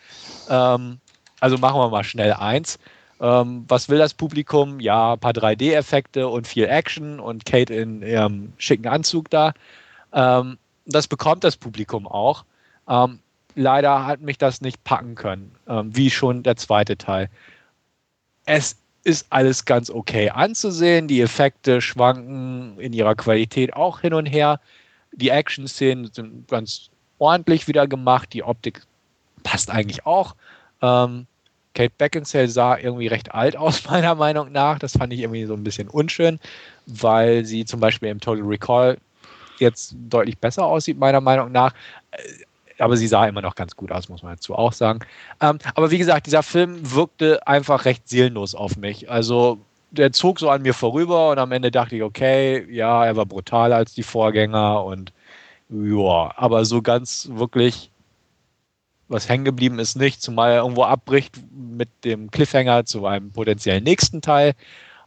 Ähm, 0.49 0.97
also 1.39 1.59
machen 1.59 1.79
wir 1.79 1.89
mal 1.89 2.03
schnell 2.03 2.33
eins. 2.33 2.79
Ähm, 3.21 3.65
was 3.67 3.87
will 3.87 3.99
das 3.99 4.13
Publikum? 4.13 4.79
Ja, 4.79 5.13
ein 5.13 5.19
paar 5.19 5.33
3D-Effekte 5.33 6.27
und 6.27 6.47
viel 6.47 6.65
Action 6.65 7.19
und 7.19 7.45
Kate 7.45 7.73
in 7.73 8.01
ihrem 8.01 8.53
schicken 8.57 8.87
Anzug 8.87 9.29
da. 9.29 9.53
Ähm, 10.11 10.57
das 10.85 11.07
bekommt 11.07 11.43
das 11.43 11.57
Publikum 11.57 12.07
auch. 12.07 12.45
Ähm, 12.87 13.19
leider 13.55 14.05
hat 14.05 14.21
mich 14.21 14.37
das 14.37 14.61
nicht 14.61 14.83
packen 14.83 15.15
können, 15.15 15.55
ähm, 15.67 15.95
wie 15.95 16.09
schon 16.09 16.43
der 16.43 16.55
zweite 16.55 16.97
Teil. 16.97 17.29
Es 18.45 18.77
ist 19.03 19.27
alles 19.29 19.65
ganz 19.65 19.89
okay 19.89 20.29
anzusehen. 20.29 21.07
Die 21.07 21.21
Effekte 21.21 21.81
schwanken 21.81 22.79
in 22.79 22.93
ihrer 22.93 23.15
Qualität 23.15 23.73
auch 23.73 24.01
hin 24.01 24.13
und 24.13 24.25
her. 24.25 24.59
Die 25.11 25.29
Action-Szenen 25.29 26.11
sind 26.11 26.47
ganz 26.47 26.89
ordentlich 27.19 27.67
wieder 27.67 27.87
gemacht. 27.87 28.33
Die 28.33 28.43
Optik 28.43 28.81
passt 29.43 29.69
eigentlich 29.69 30.05
auch. 30.05 30.35
Ähm, 30.81 31.27
Kate 31.75 31.93
Beckinsale 31.97 32.47
sah 32.47 32.77
irgendwie 32.77 33.07
recht 33.07 33.33
alt 33.33 33.55
aus, 33.55 33.85
meiner 33.89 34.15
Meinung 34.15 34.51
nach. 34.51 34.79
Das 34.79 34.93
fand 34.93 35.13
ich 35.13 35.19
irgendwie 35.19 35.45
so 35.45 35.53
ein 35.53 35.63
bisschen 35.63 35.87
unschön, 35.87 36.39
weil 36.87 37.45
sie 37.45 37.65
zum 37.65 37.79
Beispiel 37.79 38.09
im 38.09 38.19
Total 38.19 38.43
Recall 38.43 38.97
jetzt 39.59 39.95
deutlich 40.09 40.37
besser 40.37 40.65
aussieht, 40.65 40.97
meiner 40.97 41.21
Meinung 41.21 41.51
nach. 41.51 41.73
Äh, 42.11 42.17
aber 42.77 42.97
sie 42.97 43.07
sah 43.07 43.25
immer 43.25 43.41
noch 43.41 43.55
ganz 43.55 43.75
gut 43.75 43.91
aus, 43.91 44.09
muss 44.09 44.21
man 44.21 44.33
dazu 44.33 44.53
auch 44.55 44.73
sagen. 44.73 44.99
Ähm, 45.41 45.59
aber 45.75 45.91
wie 45.91 45.97
gesagt, 45.97 46.25
dieser 46.27 46.43
Film 46.43 46.93
wirkte 46.93 47.45
einfach 47.47 47.85
recht 47.85 48.09
seelenlos 48.09 48.53
auf 48.53 48.75
mich. 48.75 49.09
Also 49.09 49.59
der 49.91 50.11
zog 50.11 50.39
so 50.39 50.49
an 50.49 50.61
mir 50.61 50.73
vorüber 50.73 51.31
und 51.31 51.39
am 51.39 51.51
Ende 51.51 51.71
dachte 51.71 51.95
ich, 51.95 52.03
okay, 52.03 52.65
ja, 52.69 53.05
er 53.05 53.15
war 53.15 53.25
brutaler 53.25 53.77
als 53.77 53.93
die 53.93 54.03
Vorgänger 54.03 54.83
und 54.83 55.13
ja, 55.69 56.33
aber 56.35 56.65
so 56.65 56.81
ganz 56.81 57.29
wirklich 57.31 57.91
was 59.07 59.29
hängen 59.29 59.45
geblieben 59.45 59.79
ist 59.79 59.95
nicht, 59.95 60.21
zumal 60.21 60.51
er 60.51 60.61
irgendwo 60.61 60.83
abbricht 60.83 61.39
mit 61.51 61.89
dem 62.03 62.31
Cliffhanger 62.31 62.85
zu 62.85 63.05
einem 63.05 63.31
potenziellen 63.31 63.83
nächsten 63.83 64.21
Teil. 64.21 64.53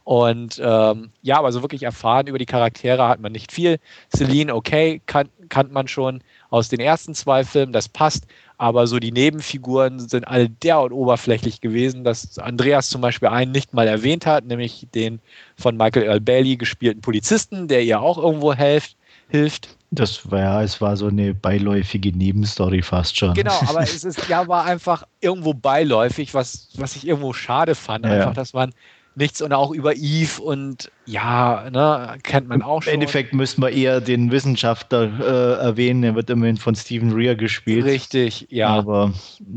Und 0.09 0.59
ähm, 0.65 1.11
ja, 1.21 1.37
aber 1.37 1.51
so 1.51 1.61
wirklich 1.61 1.83
erfahren 1.83 2.25
über 2.25 2.39
die 2.39 2.47
Charaktere 2.47 3.07
hat 3.07 3.19
man 3.19 3.31
nicht 3.31 3.51
viel. 3.51 3.77
Celine, 4.11 4.55
okay, 4.55 5.03
kan 5.05 5.29
kannte 5.49 5.71
man 5.71 5.87
schon 5.87 6.23
aus 6.49 6.67
den 6.67 6.79
ersten 6.79 7.13
zwei 7.13 7.43
Filmen, 7.43 7.73
das 7.73 7.87
passt. 7.87 8.25
Aber 8.57 8.87
so 8.87 8.97
die 8.97 9.11
Nebenfiguren 9.11 9.99
sind 9.99 10.27
alle 10.27 10.49
derart 10.49 10.93
oberflächlich 10.93 11.61
gewesen, 11.61 12.03
dass 12.03 12.39
Andreas 12.39 12.89
zum 12.89 13.01
Beispiel 13.01 13.27
einen 13.27 13.51
nicht 13.51 13.75
mal 13.75 13.87
erwähnt 13.87 14.25
hat, 14.25 14.45
nämlich 14.45 14.87
den 14.95 15.19
von 15.57 15.77
Michael 15.77 16.07
Earl 16.07 16.21
Bailey 16.21 16.57
gespielten 16.57 17.01
Polizisten, 17.01 17.67
der 17.67 17.83
ihr 17.83 18.01
auch 18.01 18.17
irgendwo 18.17 18.55
helft, 18.55 18.95
hilft. 19.27 19.77
Das 19.91 20.31
war 20.31 20.39
ja, 20.39 20.63
es 20.63 20.81
war 20.81 20.97
so 20.97 21.05
eine 21.05 21.35
beiläufige 21.35 22.17
Nebenstory 22.17 22.81
fast 22.81 23.15
schon. 23.15 23.35
Genau, 23.35 23.59
aber 23.67 23.83
es 23.83 24.03
ist 24.03 24.27
ja 24.27 24.47
war 24.47 24.65
einfach 24.65 25.03
irgendwo 25.21 25.53
beiläufig, 25.53 26.33
was, 26.33 26.69
was 26.77 26.95
ich 26.95 27.07
irgendwo 27.07 27.31
schade 27.31 27.75
fand, 27.75 28.05
ja. 28.05 28.13
einfach, 28.13 28.33
dass 28.33 28.53
man 28.53 28.73
nichts 29.15 29.41
und 29.41 29.53
auch 29.53 29.71
über 29.71 29.95
Eve 29.95 30.41
und 30.41 30.91
ja, 31.05 31.69
ne, 31.71 32.17
kennt 32.23 32.47
man 32.47 32.61
auch 32.61 32.83
schon. 32.83 32.93
Im 32.93 33.01
Endeffekt 33.01 33.33
müssten 33.33 33.61
wir 33.61 33.69
eher 33.69 34.01
den 34.01 34.31
Wissenschaftler 34.31 35.19
äh, 35.19 35.61
erwähnen, 35.61 36.01
der 36.01 36.15
wird 36.15 36.29
immerhin 36.29 36.57
von 36.57 36.75
Stephen 36.75 37.11
Rear 37.13 37.35
gespielt. 37.35 37.85
Richtig, 37.85 38.47
ja. 38.49 38.67
Aber 38.67 39.13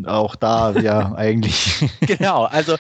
auch 0.07 0.35
da, 0.37 0.73
ja, 0.73 1.13
eigentlich. 1.17 1.85
Genau, 2.01 2.45
also 2.45 2.77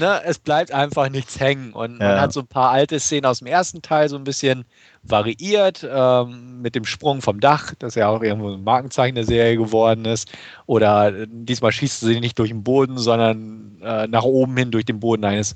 ne, 0.00 0.20
es 0.24 0.38
bleibt 0.38 0.72
einfach 0.72 1.08
nichts 1.08 1.38
hängen 1.38 1.72
und 1.72 2.00
ja. 2.00 2.08
man 2.08 2.20
hat 2.20 2.32
so 2.32 2.40
ein 2.40 2.46
paar 2.46 2.70
alte 2.70 2.98
Szenen 2.98 3.26
aus 3.26 3.38
dem 3.38 3.46
ersten 3.46 3.82
Teil 3.82 4.08
so 4.08 4.16
ein 4.16 4.24
bisschen 4.24 4.64
variiert 5.02 5.86
ähm, 5.90 6.60
mit 6.60 6.74
dem 6.74 6.84
Sprung 6.84 7.22
vom 7.22 7.40
Dach, 7.40 7.74
das 7.78 7.94
ja 7.94 8.08
auch 8.08 8.22
irgendwo 8.22 8.52
ein 8.52 8.64
Markenzeichen 8.64 9.14
der 9.14 9.24
Serie 9.24 9.56
geworden 9.56 10.04
ist. 10.04 10.30
Oder 10.66 11.14
äh, 11.14 11.26
diesmal 11.30 11.72
schießt 11.72 12.00
sie 12.00 12.20
nicht 12.20 12.38
durch 12.38 12.50
den 12.50 12.64
Boden, 12.64 12.98
sondern 12.98 13.80
äh, 13.82 14.06
nach 14.08 14.24
oben 14.24 14.56
hin 14.56 14.70
durch 14.70 14.84
den 14.84 15.00
Boden 15.00 15.24
eines 15.24 15.54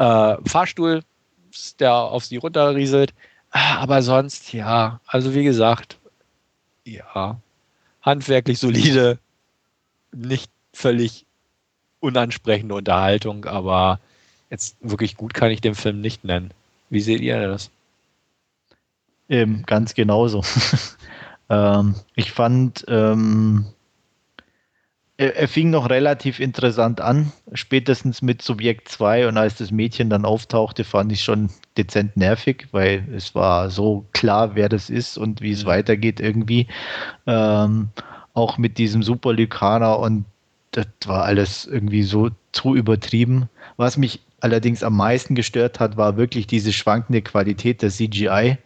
äh, 0.00 0.36
Fahrstuhl, 0.46 1.02
der 1.78 1.92
auf 1.92 2.24
sie 2.24 2.38
runterrieselt. 2.38 3.12
Aber 3.50 4.02
sonst, 4.02 4.52
ja, 4.52 5.00
also 5.06 5.34
wie 5.34 5.44
gesagt, 5.44 5.98
ja, 6.84 7.38
handwerklich 8.00 8.58
solide, 8.58 9.18
nicht 10.12 10.50
völlig 10.72 11.26
unansprechende 12.00 12.74
Unterhaltung, 12.74 13.44
aber 13.44 14.00
jetzt 14.48 14.76
wirklich 14.80 15.16
gut 15.16 15.34
kann 15.34 15.50
ich 15.50 15.60
den 15.60 15.74
Film 15.74 16.00
nicht 16.00 16.24
nennen. 16.24 16.52
Wie 16.88 17.00
seht 17.00 17.20
ihr 17.20 17.46
das? 17.46 17.70
Ähm, 19.28 19.64
ganz 19.66 19.92
genauso. 19.94 20.42
ähm, 21.50 21.94
ich 22.14 22.32
fand, 22.32 22.86
ähm, 22.88 23.66
er, 25.20 25.36
er, 25.36 25.48
fing 25.48 25.68
noch 25.68 25.90
relativ 25.90 26.40
interessant 26.40 27.02
an, 27.02 27.30
spätestens 27.52 28.22
mit 28.22 28.40
Subjekt 28.40 28.88
2 28.88 29.28
und 29.28 29.36
als 29.36 29.56
das 29.56 29.70
Mädchen 29.70 30.08
dann 30.08 30.24
auftauchte, 30.24 30.82
fand 30.82 31.12
ich 31.12 31.22
schon 31.22 31.50
dezent 31.76 32.16
nervig, 32.16 32.68
weil 32.72 33.06
es 33.14 33.34
war 33.34 33.68
so 33.68 34.06
klar, 34.12 34.54
wer 34.54 34.70
das 34.70 34.88
ist 34.88 35.18
und 35.18 35.42
wie 35.42 35.52
es 35.52 35.64
mhm. 35.64 35.68
weitergeht 35.68 36.20
irgendwie. 36.20 36.68
Ähm, 37.26 37.90
auch 38.32 38.56
mit 38.56 38.78
diesem 38.78 39.02
Super 39.02 39.34
Lykaner 39.34 39.98
und 39.98 40.24
das 40.70 40.86
war 41.04 41.24
alles 41.24 41.66
irgendwie 41.66 42.04
so 42.04 42.30
zu 42.52 42.74
übertrieben. 42.74 43.50
Was 43.76 43.98
mich 43.98 44.20
allerdings 44.40 44.82
am 44.82 44.96
meisten 44.96 45.34
gestört 45.34 45.80
hat, 45.80 45.98
war 45.98 46.16
wirklich 46.16 46.46
diese 46.46 46.72
schwankende 46.72 47.20
Qualität 47.20 47.82
der 47.82 47.90
CGI, 47.90 48.56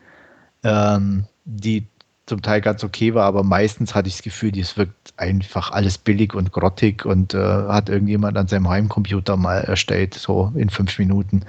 ähm, 0.63 1.25
die 1.45 1.89
zum 2.27 2.41
Teil 2.41 2.63
ganz 2.63 2.83
okay 2.83 3.15
war, 3.15 3.25
aber 3.25 3.43
meistens 3.43 3.95
hatte 3.95 4.09
ich 4.09 4.15
das 4.15 4.23
Gefühl, 4.23 4.59
es 4.59 4.79
wirkt 4.79 5.13
einfach 5.19 5.71
alles 5.73 5.99
billig 5.99 6.35
und 6.35 6.53
grottig 6.53 7.05
und 7.05 7.35
äh, 7.35 7.39
hat 7.39 7.91
irgendjemand 7.91 8.39
an 8.39 8.49
seinem 8.49 8.69
Heimcomputer 8.69 9.37
mal 9.37 9.59
erstellt, 9.59 10.15
so 10.15 10.51
in 10.55 10.71
fünf 10.71 10.99
Minuten. 10.99 11.43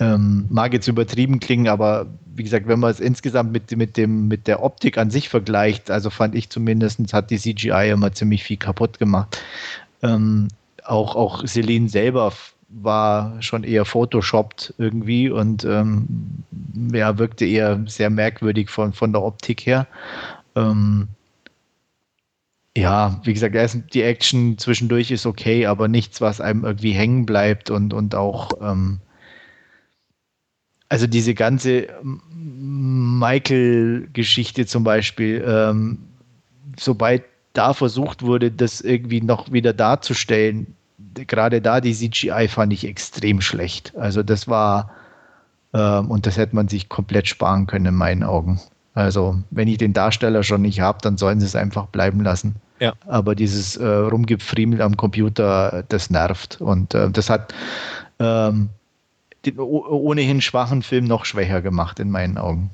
Ähm, 0.00 0.46
mag 0.48 0.72
jetzt 0.72 0.88
übertrieben 0.88 1.38
klingen, 1.38 1.68
aber 1.68 2.06
wie 2.34 2.44
gesagt, 2.44 2.66
wenn 2.66 2.80
man 2.80 2.90
es 2.90 3.00
insgesamt 3.00 3.52
mit, 3.52 3.76
mit, 3.76 3.96
dem, 3.98 4.28
mit 4.28 4.46
der 4.46 4.62
Optik 4.62 4.96
an 4.96 5.10
sich 5.10 5.28
vergleicht, 5.28 5.90
also 5.90 6.08
fand 6.08 6.34
ich 6.34 6.48
zumindest, 6.48 7.12
hat 7.12 7.30
die 7.30 7.38
CGI 7.38 7.90
immer 7.90 8.12
ziemlich 8.12 8.42
viel 8.42 8.56
kaputt 8.56 8.98
gemacht. 8.98 9.42
Ähm, 10.02 10.48
auch, 10.84 11.14
auch 11.14 11.44
Celine 11.46 11.88
selber 11.88 12.32
war 12.68 13.40
schon 13.42 13.64
eher 13.64 13.84
photoshoppt 13.84 14.74
irgendwie 14.78 15.30
und 15.30 15.64
ähm, 15.64 16.06
ja, 16.92 17.18
wirkte 17.18 17.46
eher 17.46 17.82
sehr 17.86 18.10
merkwürdig 18.10 18.70
von, 18.70 18.92
von 18.92 19.12
der 19.12 19.22
Optik 19.22 19.66
her. 19.66 19.86
Ähm, 20.56 21.08
ja, 22.76 23.20
wie 23.24 23.32
gesagt, 23.32 23.56
die 23.94 24.02
Action 24.02 24.58
zwischendurch 24.58 25.10
ist 25.10 25.24
okay, 25.24 25.64
aber 25.66 25.88
nichts, 25.88 26.20
was 26.20 26.42
einem 26.42 26.64
irgendwie 26.64 26.92
hängen 26.92 27.24
bleibt 27.24 27.70
und, 27.70 27.94
und 27.94 28.14
auch, 28.14 28.50
ähm, 28.60 29.00
also 30.88 31.06
diese 31.06 31.34
ganze 31.34 31.88
Michael-Geschichte 32.34 34.66
zum 34.66 34.84
Beispiel, 34.84 35.42
ähm, 35.46 35.98
sobald 36.78 37.22
da 37.54 37.72
versucht 37.72 38.22
wurde, 38.22 38.50
das 38.50 38.82
irgendwie 38.82 39.22
noch 39.22 39.50
wieder 39.50 39.72
darzustellen, 39.72 40.76
gerade 40.98 41.60
da 41.60 41.80
die 41.80 41.94
CGI 41.94 42.48
fand 42.48 42.72
ich 42.72 42.86
extrem 42.86 43.40
schlecht. 43.40 43.94
Also 43.96 44.22
das 44.22 44.48
war, 44.48 44.90
ähm, 45.74 46.10
und 46.10 46.26
das 46.26 46.36
hätte 46.36 46.54
man 46.54 46.68
sich 46.68 46.88
komplett 46.88 47.28
sparen 47.28 47.66
können 47.66 47.86
in 47.86 47.94
meinen 47.94 48.22
Augen. 48.22 48.60
Also 48.94 49.38
wenn 49.50 49.68
ich 49.68 49.78
den 49.78 49.92
Darsteller 49.92 50.42
schon 50.42 50.62
nicht 50.62 50.80
habe, 50.80 50.98
dann 51.02 51.18
sollen 51.18 51.40
sie 51.40 51.46
es 51.46 51.56
einfach 51.56 51.86
bleiben 51.86 52.22
lassen. 52.22 52.56
Ja. 52.80 52.94
Aber 53.06 53.34
dieses 53.34 53.76
äh, 53.76 53.86
Rumgefriemel 53.86 54.80
am 54.82 54.96
Computer, 54.96 55.84
das 55.88 56.10
nervt. 56.10 56.60
Und 56.60 56.94
äh, 56.94 57.10
das 57.10 57.28
hat 57.28 57.54
ähm, 58.18 58.70
den 59.44 59.58
ohnehin 59.58 60.40
schwachen 60.40 60.82
Film 60.82 61.04
noch 61.04 61.24
schwächer 61.24 61.62
gemacht 61.62 62.00
in 62.00 62.10
meinen 62.10 62.38
Augen. 62.38 62.70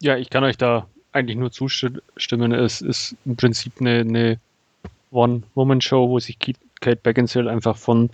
Ja, 0.00 0.16
ich 0.16 0.30
kann 0.30 0.44
euch 0.44 0.56
da 0.56 0.86
eigentlich 1.12 1.36
nur 1.36 1.50
zustimmen. 1.50 2.52
Es 2.52 2.80
ist 2.80 3.16
im 3.24 3.36
Prinzip 3.36 3.72
eine, 3.80 4.00
eine 4.00 4.38
One-Woman-Show, 5.10 6.08
wo 6.08 6.20
sich 6.20 6.38
Kate 6.86 7.00
Beckinsale 7.02 7.50
einfach 7.50 7.76
von 7.76 8.10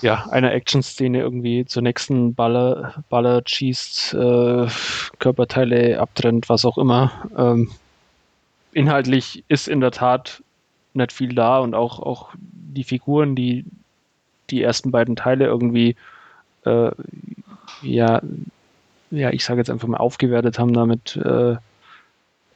ja, 0.00 0.26
einer 0.30 0.52
Action-Szene 0.52 1.18
irgendwie 1.18 1.64
zur 1.64 1.82
nächsten 1.82 2.34
Baller, 2.34 3.02
Baller 3.08 3.42
schießt, 3.44 4.14
äh, 4.14 4.68
Körperteile 5.18 5.98
abtrennt, 5.98 6.48
was 6.48 6.64
auch 6.64 6.78
immer. 6.78 7.10
Ähm, 7.36 7.68
inhaltlich 8.72 9.42
ist 9.48 9.66
in 9.66 9.80
der 9.80 9.90
Tat 9.90 10.44
nicht 10.94 11.12
viel 11.12 11.34
da 11.34 11.58
und 11.58 11.74
auch, 11.74 11.98
auch 11.98 12.30
die 12.36 12.84
Figuren, 12.84 13.34
die 13.34 13.64
die 14.50 14.62
ersten 14.62 14.92
beiden 14.92 15.16
Teile 15.16 15.46
irgendwie 15.46 15.96
äh, 16.64 16.92
ja, 17.82 18.22
ja, 19.10 19.30
ich 19.30 19.44
sage 19.44 19.58
jetzt 19.60 19.70
einfach 19.70 19.88
mal 19.88 19.98
aufgewertet 19.98 20.60
haben 20.60 20.74
damit 20.74 21.16
äh, 21.16 21.56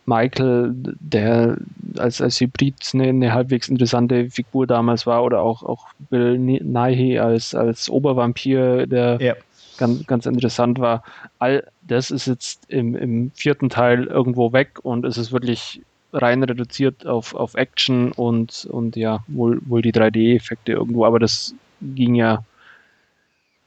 Michael, 0.06 0.72
der 0.74 1.58
als, 1.98 2.20
als 2.20 2.40
Hybrid 2.40 2.74
eine, 2.94 3.08
eine, 3.08 3.32
halbwegs 3.32 3.68
interessante 3.68 4.30
Figur 4.30 4.66
damals 4.66 5.06
war, 5.06 5.24
oder 5.24 5.42
auch, 5.42 5.62
auch 5.62 5.86
Bill 6.10 6.38
Nighy 6.38 7.18
als, 7.18 7.54
als 7.54 7.90
Obervampir, 7.90 8.86
der 8.86 9.18
ja. 9.20 9.34
ganz, 9.78 10.06
ganz 10.06 10.26
interessant 10.26 10.78
war. 10.78 11.02
All 11.38 11.66
das 11.82 12.10
ist 12.10 12.26
jetzt 12.26 12.70
im, 12.70 12.94
im 12.96 13.30
vierten 13.34 13.68
Teil 13.68 14.04
irgendwo 14.04 14.52
weg 14.52 14.78
und 14.82 15.04
es 15.04 15.18
ist 15.18 15.32
wirklich 15.32 15.82
rein 16.12 16.42
reduziert 16.42 17.06
auf, 17.06 17.34
auf 17.34 17.54
Action 17.54 18.12
und, 18.12 18.66
und 18.70 18.96
ja, 18.96 19.24
wohl, 19.26 19.60
wohl 19.66 19.82
die 19.82 19.92
3D-Effekte 19.92 20.72
irgendwo, 20.72 21.04
aber 21.04 21.18
das 21.18 21.54
ging 21.82 22.14
ja 22.14 22.44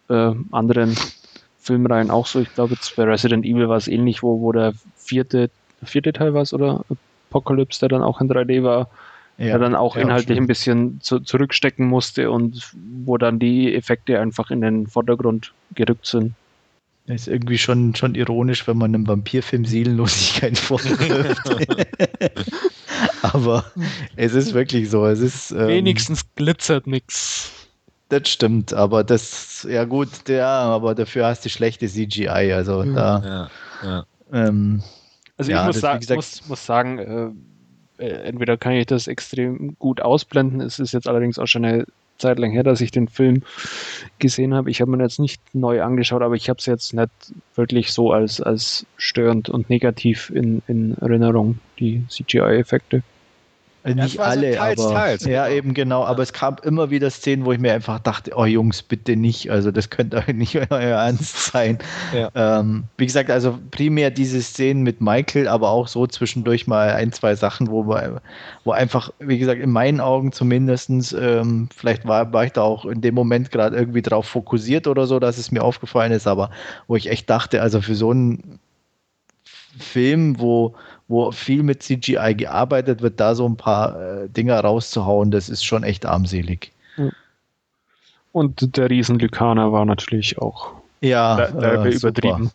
äh, 0.10 0.34
anderen 0.52 0.95
Filmreihen 1.60 2.10
auch 2.10 2.26
so. 2.26 2.40
Ich 2.40 2.53
glaube, 2.56 2.74
jetzt 2.74 2.95
bei 2.95 3.03
Resident 3.03 3.45
Evil 3.45 3.70
war 3.70 3.78
es 3.78 3.88
ähnlich, 3.88 4.24
wo, 4.24 4.41
wo 4.41 4.52
der 4.52 4.74
vierte 4.95 5.49
vierte 5.84 6.14
Teil 6.14 6.34
war 6.34 6.41
es, 6.41 6.53
oder? 6.53 6.85
Apocalypse, 7.30 7.80
der 7.80 7.89
dann 7.89 8.03
auch 8.03 8.22
in 8.22 8.30
3D 8.30 8.64
war, 8.64 8.89
ja, 9.38 9.45
der 9.47 9.60
dann 9.60 9.76
auch 9.76 9.95
ja, 9.95 10.01
inhaltlich 10.01 10.35
stimmt. 10.35 10.41
ein 10.41 10.47
bisschen 10.47 11.01
zu, 11.01 11.19
zurückstecken 11.19 11.88
musste 11.88 12.31
und 12.31 12.72
wo 13.03 13.18
dann 13.18 13.39
die 13.39 13.73
Effekte 13.73 14.19
einfach 14.19 14.51
in 14.51 14.61
den 14.61 14.88
Vordergrund 14.88 15.53
gerückt 15.76 16.07
sind. 16.07 16.34
Das 17.07 17.22
ist 17.22 17.27
irgendwie 17.27 17.57
schon, 17.57 17.95
schon 17.95 18.14
ironisch, 18.14 18.68
wenn 18.68 18.77
man 18.77 18.93
einem 18.93 19.07
Vampirfilm 19.07 19.65
Seelenlosigkeit 19.65 20.57
vorwirft. 20.60 21.39
Aber 23.22 23.65
es 24.15 24.34
ist 24.34 24.53
wirklich 24.53 24.89
so. 24.89 25.06
Es 25.07 25.19
ist, 25.19 25.51
ähm, 25.51 25.68
Wenigstens 25.68 26.23
glitzert 26.35 26.85
nichts. 26.85 27.51
Das 28.10 28.27
stimmt, 28.27 28.73
aber 28.73 29.03
das, 29.03 29.68
ja 29.69 29.85
gut, 29.85 30.10
ja, 30.27 30.61
aber 30.61 30.95
dafür 30.95 31.27
hast 31.27 31.45
du 31.45 31.49
schlechte 31.49 31.88
CGI. 31.88 32.53
Also 32.53 32.84
mhm. 32.84 32.95
da. 32.95 33.49
Ja, 33.84 33.88
ja. 33.88 34.06
Ähm, 34.47 34.81
also 35.40 35.52
ja, 35.52 35.61
ich 35.61 35.68
muss, 35.68 35.80
sa 35.80 36.16
muss, 36.16 36.48
muss 36.48 36.66
sagen, 36.66 36.99
äh, 37.98 38.03
äh, 38.03 38.28
entweder 38.28 38.57
kann 38.57 38.74
ich 38.74 38.86
das 38.86 39.07
extrem 39.07 39.78
gut 39.80 40.02
ausblenden, 40.02 40.61
es 40.61 40.80
ist 40.80 40.94
jetzt 40.94 41.07
allerdings 41.07 41.40
auch 41.40 41.48
schon 41.48 41.66
eine 41.66 41.86
Zeit 42.18 42.38
lang 42.38 42.52
her, 42.52 42.64
dass 42.64 42.82
ich 42.82 42.91
den 42.91 43.07
Film 43.07 43.44
gesehen 44.20 44.53
habe. 44.53 44.70
Ich 44.70 44.82
habe 44.82 44.91
mir 44.91 45.02
jetzt 45.02 45.20
nicht 45.20 45.41
neu 45.53 45.82
angeschaut, 45.82 46.22
aber 46.22 46.36
ich 46.36 46.49
habe 46.49 46.60
es 46.60 46.66
jetzt 46.66 46.94
nicht 46.94 47.10
wirklich 47.56 47.94
so 47.94 48.11
als, 48.11 48.41
als 48.41 48.86
störend 48.98 49.49
und 49.49 49.70
negativ 49.70 50.30
in, 50.30 50.61
in 50.68 50.98
Erinnerung, 50.98 51.60
die 51.80 52.03
CGI-Effekte. 52.10 53.03
Äh, 53.84 53.95
nicht 53.95 54.15
ja, 54.15 54.23
alle, 54.23 54.53
so 54.53 54.57
teils, 54.60 54.81
aber 54.81 54.93
teils, 54.93 55.26
ja 55.26 55.45
genau. 55.45 55.57
eben 55.57 55.73
genau. 55.73 56.03
Aber 56.03 56.22
es 56.22 56.34
kam 56.34 56.57
immer 56.64 56.89
wieder 56.89 57.10
Szenen, 57.10 57.45
wo 57.45 57.53
ich 57.53 57.60
mir 57.60 57.73
einfach 57.73 57.99
dachte, 57.99 58.31
oh 58.35 58.45
Jungs, 58.45 58.84
bitte 58.84 59.15
nicht. 59.15 59.49
Also 59.49 59.72
das 59.72 59.89
könnte 59.89 60.23
nicht 60.34 60.56
euer 60.56 60.68
Ernst 60.69 61.51
sein. 61.51 61.80
Ja. 62.14 62.30
Ähm, 62.35 62.85
wie 62.97 63.06
gesagt, 63.06 63.31
also 63.31 63.57
primär 63.72 64.11
diese 64.11 64.41
Szenen 64.41 64.84
mit 64.84 64.99
Michael, 64.99 65.47
aber 65.47 65.69
auch 65.69 65.88
so 65.88 66.07
zwischendurch 66.07 66.68
mal 66.68 66.89
ein, 66.89 67.14
zwei 67.14 67.35
Sachen, 67.35 67.69
wo, 67.69 67.88
wo 68.65 68.72
einfach, 68.72 69.11
wie 69.19 69.38
gesagt, 69.38 69.61
in 69.61 69.72
meinen 69.72 70.01
Augen 70.01 70.31
zumindest, 70.31 70.89
ähm, 70.89 71.69
vielleicht 71.76 72.06
war, 72.06 72.34
war 72.34 72.45
ich 72.45 72.51
da 72.51 72.64
auch 72.64 72.85
in 72.85 73.01
dem 73.01 73.15
Moment 73.15 73.51
gerade 73.51 73.77
irgendwie 73.77 74.01
drauf 74.01 74.26
fokussiert 74.26 74.88
oder 74.88 75.07
so, 75.07 75.19
dass 75.19 75.38
es 75.38 75.51
mir 75.51 75.64
aufgefallen 75.64 76.11
ist, 76.11 76.27
aber 76.27 76.51
wo 76.88 76.95
ich 76.95 77.10
echt 77.10 77.30
dachte, 77.30 77.61
also 77.61 77.81
für 77.81 77.95
so 77.95 78.11
einen 78.11 78.60
Film, 79.77 80.39
wo 80.39 80.76
wo 81.10 81.31
viel 81.31 81.64
mit 81.64 81.84
CGI 81.84 82.36
gearbeitet 82.36 83.02
wird, 83.02 83.19
da 83.19 83.36
so 83.36 83.49
ein 83.49 83.57
paar 83.57 83.99
äh, 83.99 84.30
Dinger 84.30 84.60
rauszuhauen, 84.61 85.31
das 85.31 85.49
ist 85.49 85.65
schon 85.65 85.84
echt 85.84 86.06
armselig. 86.06 86.72
Und 88.31 88.77
der 88.77 88.91
Riesenlykaner 88.91 89.72
war 89.72 89.86
natürlich 89.86 90.38
auch 90.38 90.72
ja, 91.02 91.40
äh, 91.40 91.90
übertrieben. 91.95 92.52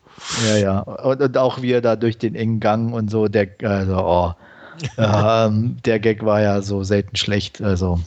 Ja, 0.47 0.57
ja. 0.57 0.79
Und, 0.81 1.21
und, 1.21 1.37
auch 1.37 1.63
wie 1.63 1.73
er 1.73 1.81
da 1.81 1.97
durch 1.97 2.17
den 2.17 2.37
engen 2.37 2.61
Gang 2.61 2.95
und 2.95 3.11
so, 3.11 3.27
der, 3.27 3.49
also, 3.63 3.97
oh, 3.97 4.33
ähm, 4.99 5.77
der 5.85 5.99
Gag 5.99 6.25
war 6.25 6.41
ja 6.41 6.63
so 6.63 6.85
selten 6.85 7.17
schlecht. 7.17 7.61
Also 7.61 8.01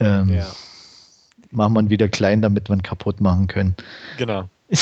ähm, 0.00 0.34
ja. 0.34 0.46
macht 1.50 1.70
man 1.70 1.88
wieder 1.90 2.08
klein, 2.08 2.42
damit 2.42 2.68
man 2.68 2.82
kaputt 2.82 3.20
machen 3.20 3.46
können. 3.46 3.74
Genau. 4.18 4.48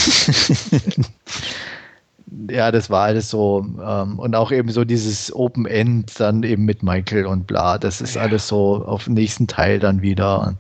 ja, 2.51 2.71
das 2.71 2.91
war 2.91 3.05
alles 3.05 3.31
so. 3.31 3.65
Ähm, 3.85 4.19
und 4.19 4.35
auch 4.35 4.53
eben 4.53 4.71
so 4.71 4.85
dieses 4.85 5.35
Open 5.35 5.67
End 5.67 6.19
dann 6.19 6.43
eben 6.43 6.65
mit 6.65 6.83
Michael 6.83 7.27
und 7.27 7.47
bla. 7.47 7.79
Das 7.79 8.01
ist 8.01 8.15
ja. 8.15 8.23
alles 8.23 8.49
so 8.49 8.85
auf 8.85 9.05
dem 9.05 9.15
nächsten 9.15 9.47
Teil 9.47 9.79
dann 9.79 10.03
wieder. 10.03 10.57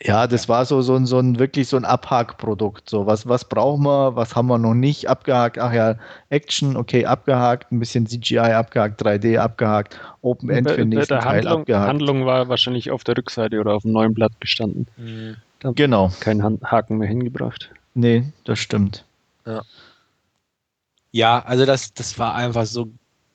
Ja, 0.00 0.28
das 0.28 0.48
war 0.48 0.64
so, 0.64 0.80
so, 0.80 0.94
ein, 0.94 1.06
so 1.06 1.18
ein 1.18 1.40
wirklich 1.40 1.66
so 1.66 1.76
ein 1.76 1.84
Abhakprodukt. 1.84 2.88
So, 2.88 3.06
was, 3.06 3.26
was 3.26 3.44
brauchen 3.44 3.82
wir, 3.84 4.14
was 4.14 4.36
haben 4.36 4.46
wir 4.46 4.58
noch 4.58 4.74
nicht 4.74 5.08
abgehakt? 5.08 5.58
Ach 5.58 5.72
ja, 5.72 5.96
Action, 6.30 6.76
okay, 6.76 7.04
abgehakt, 7.04 7.72
ein 7.72 7.80
bisschen 7.80 8.06
CGI 8.06 8.38
abgehakt, 8.38 9.02
3D 9.02 9.38
abgehakt, 9.38 9.98
Open 10.22 10.50
End 10.50 10.70
für 10.70 10.76
den 10.76 10.90
nächsten 10.90 11.14
der 11.14 11.22
Teil 11.22 11.38
Handlung, 11.38 11.60
abgehakt. 11.60 11.88
Handlung 11.88 12.26
war 12.26 12.48
wahrscheinlich 12.48 12.92
auf 12.92 13.02
der 13.02 13.16
Rückseite 13.16 13.58
oder 13.58 13.74
auf 13.74 13.82
dem 13.82 13.90
neuen 13.90 14.14
Blatt 14.14 14.32
gestanden. 14.38 14.86
Mhm. 14.96 15.36
Genau. 15.74 16.12
Kein 16.20 16.44
Haken 16.62 16.98
mehr 16.98 17.08
hingebracht. 17.08 17.70
Nee, 17.94 18.32
das 18.44 18.60
stimmt. 18.60 19.04
Ja. 19.44 19.62
Ja, 21.10 21.42
also 21.44 21.64
das, 21.64 21.94
das 21.94 22.18
war 22.18 22.34
einfach 22.34 22.66
so 22.66 22.88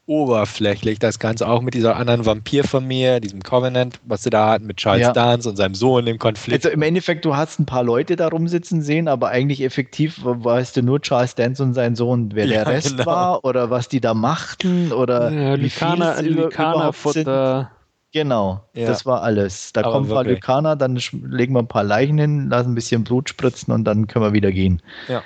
oberflächlich, 0.06 1.00
das 1.00 1.18
Ganze 1.18 1.48
auch 1.48 1.62
mit 1.62 1.74
dieser 1.74 1.96
anderen 1.96 2.26
Vampirfamilie, 2.26 3.22
diesem 3.22 3.42
Covenant, 3.42 4.00
was 4.06 4.24
sie 4.24 4.30
da 4.30 4.50
hatten 4.50 4.66
mit 4.66 4.78
Charles 4.78 5.04
ja. 5.04 5.14
Dance 5.14 5.48
und 5.48 5.56
seinem 5.56 5.76
Sohn 5.76 6.08
im 6.08 6.20
Konflikt. 6.20 6.66
Also 6.66 6.74
im 6.74 6.82
Endeffekt, 6.82 7.24
du 7.24 7.38
hast 7.38 7.60
ein 7.60 7.66
paar 7.66 7.84
Leute 7.84 8.18
da 8.18 8.28
rumsitzen 8.28 8.82
sehen, 8.82 9.08
aber 9.08 9.30
eigentlich 9.30 9.64
effektiv 9.64 10.20
weißt 10.24 10.76
du 10.76 10.84
nur 10.84 11.02
Charles 11.02 11.36
Dance 11.36 11.64
und 11.64 11.74
sein 11.74 11.96
Sohn, 11.96 12.32
wer 12.34 12.46
ja, 12.46 12.64
der 12.64 12.68
Rest 12.68 12.98
genau. 12.98 13.06
war 13.06 13.46
oder 13.46 13.70
was 13.70 13.88
die 13.88 14.02
da 14.02 14.14
machten 14.14 14.92
oder 14.92 15.32
ja, 15.32 15.58
wie 15.58 15.64
Lykaner, 15.64 16.16
viel 16.16 16.34
Lykaner 16.34 16.92
Futter. 16.92 17.72
Genau, 18.12 18.62
ja. 18.74 18.88
das 18.88 19.06
war 19.06 19.24
alles. 19.24 19.72
Da 19.74 19.82
aber 19.82 19.94
kommen 19.94 20.06
ein 20.08 20.14
paar 20.14 20.24
Lykaner, 20.26 20.76
dann 20.76 21.00
legen 21.30 21.54
wir 21.54 21.60
ein 21.60 21.68
paar 21.68 21.84
Leichen 21.84 22.18
hin, 22.20 22.50
lassen 22.50 22.74
ein 22.74 22.76
bisschen 22.76 23.06
Blut 23.06 23.30
spritzen 23.30 23.74
und 23.74 23.86
dann 23.86 24.08
können 24.08 24.26
wir 24.26 24.34
wieder 24.34 24.52
gehen. 24.52 24.82
Ja. 25.08 25.24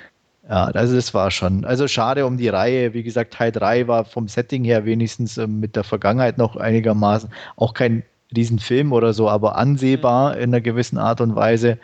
Ja, 0.48 0.64
also 0.64 0.96
das 0.96 1.12
war 1.12 1.30
schon. 1.30 1.64
Also 1.64 1.88
schade 1.88 2.24
um 2.24 2.38
die 2.38 2.48
Reihe. 2.48 2.94
Wie 2.94 3.02
gesagt, 3.02 3.34
Teil 3.34 3.52
3 3.52 3.86
war 3.86 4.04
vom 4.04 4.28
Setting 4.28 4.64
her 4.64 4.86
wenigstens 4.86 5.36
äh, 5.36 5.46
mit 5.46 5.76
der 5.76 5.84
Vergangenheit 5.84 6.38
noch 6.38 6.56
einigermaßen 6.56 7.30
auch 7.56 7.74
kein 7.74 8.02
Riesenfilm 8.34 8.92
oder 8.92 9.12
so, 9.12 9.28
aber 9.28 9.56
ansehbar 9.56 10.34
mhm. 10.34 10.42
in 10.42 10.50
einer 10.50 10.60
gewissen 10.60 10.98
Art 10.98 11.20
und 11.20 11.34
Weise. 11.34 11.78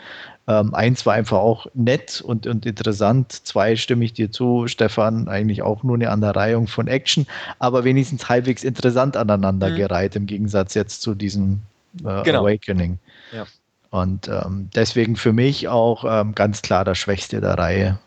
Ähm, 0.47 0.75
eins 0.75 1.07
war 1.07 1.15
einfach 1.15 1.39
auch 1.39 1.67
nett 1.73 2.21
und, 2.21 2.47
und 2.47 2.67
interessant. 2.67 3.33
Zwei 3.33 3.77
stimme 3.77 4.05
ich 4.05 4.13
dir 4.13 4.31
zu, 4.31 4.67
Stefan, 4.67 5.29
eigentlich 5.29 5.63
auch 5.63 5.83
nur 5.83 5.97
eine 5.97 6.11
Aneinanderreihung 6.11 6.67
von 6.67 6.87
Action, 6.87 7.27
aber 7.59 7.85
wenigstens 7.85 8.29
halbwegs 8.29 8.63
interessant 8.63 9.17
aneinandergereiht 9.17 10.15
mhm. 10.15 10.23
im 10.23 10.27
Gegensatz 10.27 10.75
jetzt 10.75 11.01
zu 11.01 11.15
diesem 11.15 11.63
äh, 12.05 12.23
genau. 12.25 12.43
Awakening. 12.43 12.99
Ja. 13.33 13.47
Und 13.91 14.29
ähm, 14.29 14.69
deswegen 14.75 15.17
für 15.17 15.33
mich 15.33 15.69
auch 15.69 16.05
ähm, 16.07 16.35
ganz 16.35 16.61
klar 16.61 16.85
der 16.85 16.95
Schwächste 16.95 17.41
der 17.41 17.57
Reihe. 17.57 17.99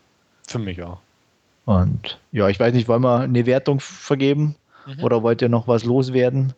Für 0.48 0.58
mich 0.58 0.82
auch. 0.82 0.98
Und 1.66 2.18
ja, 2.32 2.48
ich 2.48 2.58
weiß 2.58 2.72
nicht, 2.72 2.88
wollen 2.88 3.02
wir 3.02 3.20
eine 3.20 3.44
Wertung 3.44 3.80
vergeben? 3.80 4.56
Mhm. 4.86 5.04
Oder 5.04 5.22
wollt 5.22 5.42
ihr 5.42 5.50
noch 5.50 5.68
was 5.68 5.84
loswerden? 5.84 6.54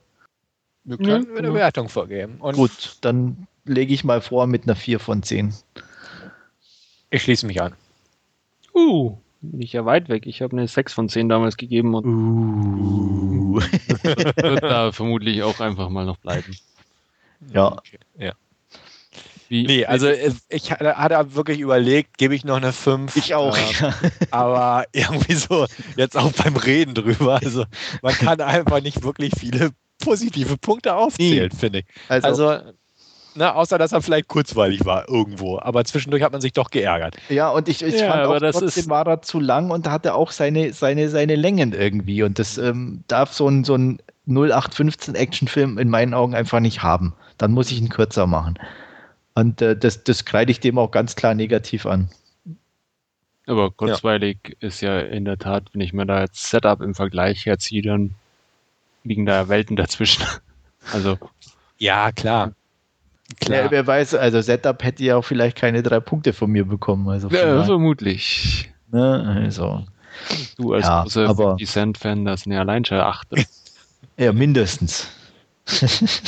Wir 0.84 0.96
können 0.96 1.26
ja, 1.32 1.38
eine 1.38 1.52
Wertung 1.52 1.88
vergeben. 1.88 2.36
Und 2.38 2.54
Gut, 2.54 2.98
dann 3.00 3.48
lege 3.64 3.92
ich 3.92 4.04
mal 4.04 4.20
vor 4.20 4.46
mit 4.46 4.62
einer 4.64 4.76
4 4.76 5.00
von 5.00 5.24
10. 5.24 5.52
Ich 7.10 7.22
schließe 7.22 7.44
mich 7.46 7.60
an. 7.60 7.74
Uh, 8.72 9.16
bin 9.40 9.60
ich 9.60 9.72
ja 9.72 9.84
weit 9.84 10.08
weg. 10.08 10.26
Ich 10.26 10.40
habe 10.42 10.56
eine 10.56 10.68
6 10.68 10.92
von 10.92 11.08
10 11.08 11.28
damals 11.28 11.56
gegeben 11.56 11.94
und 11.94 12.06
uh. 12.06 13.56
wird 14.02 14.62
da 14.62 14.92
vermutlich 14.92 15.42
auch 15.42 15.58
einfach 15.58 15.88
mal 15.88 16.06
noch 16.06 16.18
bleiben. 16.18 16.56
Ja. 17.52 17.72
Okay, 17.72 17.98
ja. 18.16 18.34
Wie, 19.50 19.66
Nee, 19.66 19.84
also 19.84 20.06
äh, 20.06 20.30
ich 20.48 20.70
hatte 20.70 21.34
wirklich 21.34 21.58
überlegt, 21.58 22.18
gebe 22.18 22.36
ich 22.36 22.44
noch 22.44 22.56
eine 22.58 22.72
5. 22.72 23.16
Ich 23.16 23.34
auch. 23.34 23.56
Ähm, 23.56 23.92
aber 24.30 24.84
irgendwie 24.92 25.34
so, 25.34 25.66
jetzt 25.96 26.16
auch 26.16 26.30
beim 26.32 26.54
Reden 26.56 26.94
drüber. 26.94 27.40
Also 27.44 27.64
man 28.00 28.14
kann 28.14 28.40
einfach 28.40 28.80
nicht 28.80 29.02
wirklich 29.02 29.32
viele 29.36 29.70
positive 30.02 30.56
Punkte 30.56 30.94
aufzählen, 30.94 31.50
finde 31.50 31.80
ich. 31.80 31.84
Also, 32.08 32.28
Also, 32.48 32.62
ne, 33.34 33.52
außer 33.52 33.76
dass 33.76 33.90
er 33.90 34.00
vielleicht 34.02 34.28
kurzweilig 34.28 34.84
war 34.84 35.08
irgendwo. 35.08 35.58
Aber 35.58 35.84
zwischendurch 35.84 36.22
hat 36.22 36.30
man 36.30 36.40
sich 36.40 36.52
doch 36.52 36.70
geärgert. 36.70 37.16
ja, 37.28 37.48
und 37.50 37.68
ich, 37.68 37.82
ich 37.82 37.98
Ja, 37.98 38.06
fand 38.06 38.22
aber 38.22 38.36
auch 38.36 38.38
das 38.38 38.52
trotzdem 38.54 38.84
ist- 38.84 38.88
war 38.88 39.04
er 39.08 39.20
zu 39.20 39.40
lang 39.40 39.72
und 39.72 39.88
hatte 39.88 40.14
auch 40.14 40.30
seine, 40.30 40.72
seine, 40.72 41.08
seine 41.08 41.34
Längen 41.34 41.72
irgendwie. 41.72 42.22
Und 42.22 42.38
das 42.38 42.56
ähm, 42.56 43.02
darf 43.08 43.32
so 43.32 43.48
ein, 43.48 43.64
so 43.64 43.74
ein 43.74 43.98
0815 44.28 45.16
Actionfilm 45.16 45.76
in 45.78 45.88
meinen 45.88 46.14
Augen 46.14 46.36
einfach 46.36 46.60
nicht 46.60 46.84
haben. 46.84 47.14
Dann 47.36 47.50
muss 47.50 47.72
ich 47.72 47.80
ihn 47.80 47.88
kürzer 47.88 48.28
machen. 48.28 48.54
Und 49.40 49.62
äh, 49.62 49.74
das, 49.76 50.04
das 50.04 50.26
kreide 50.26 50.52
ich 50.52 50.60
dem 50.60 50.78
auch 50.78 50.90
ganz 50.90 51.16
klar 51.16 51.32
negativ 51.34 51.86
an. 51.86 52.10
aber 53.46 53.70
kurzweilig 53.70 54.56
ist 54.60 54.82
ja 54.82 55.00
in 55.00 55.24
der 55.24 55.38
Tat, 55.38 55.64
wenn 55.72 55.80
ich 55.80 55.94
mir 55.94 56.04
da 56.04 56.20
jetzt 56.20 56.50
Setup 56.50 56.82
im 56.82 56.94
Vergleich 56.94 57.46
herziehe, 57.46 57.80
dann 57.82 58.14
liegen 59.02 59.24
da 59.24 59.48
Welten 59.48 59.76
dazwischen. 59.76 60.24
Also, 60.92 61.18
Ja, 61.78 62.10
klar. 62.10 62.52
Klar. 63.38 63.64
Ja, 63.64 63.70
wer 63.70 63.86
weiß, 63.86 64.14
also 64.14 64.40
Setup 64.40 64.82
hätte 64.82 65.04
ja 65.04 65.16
auch 65.16 65.24
vielleicht 65.24 65.56
keine 65.58 65.82
drei 65.82 66.00
Punkte 66.00 66.32
von 66.32 66.50
mir 66.50 66.64
bekommen. 66.64 67.06
Also, 67.08 67.28
ja, 67.28 67.62
vermutlich. 67.64 68.70
ne, 68.90 69.42
also 69.44 69.84
Du 70.56 70.72
als 70.72 70.86
Ja, 70.86 71.02
großer 71.02 71.28
aber- 71.28 71.50
50 71.58 71.68
Cent-Fan, 71.70 72.24
das 72.24 72.40
sind 72.42 72.52
ja 72.52 72.60
allein 72.60 72.84
schon 72.86 72.98
acht. 72.98 73.28
ja, 74.16 74.32
mindestens. 74.32 75.08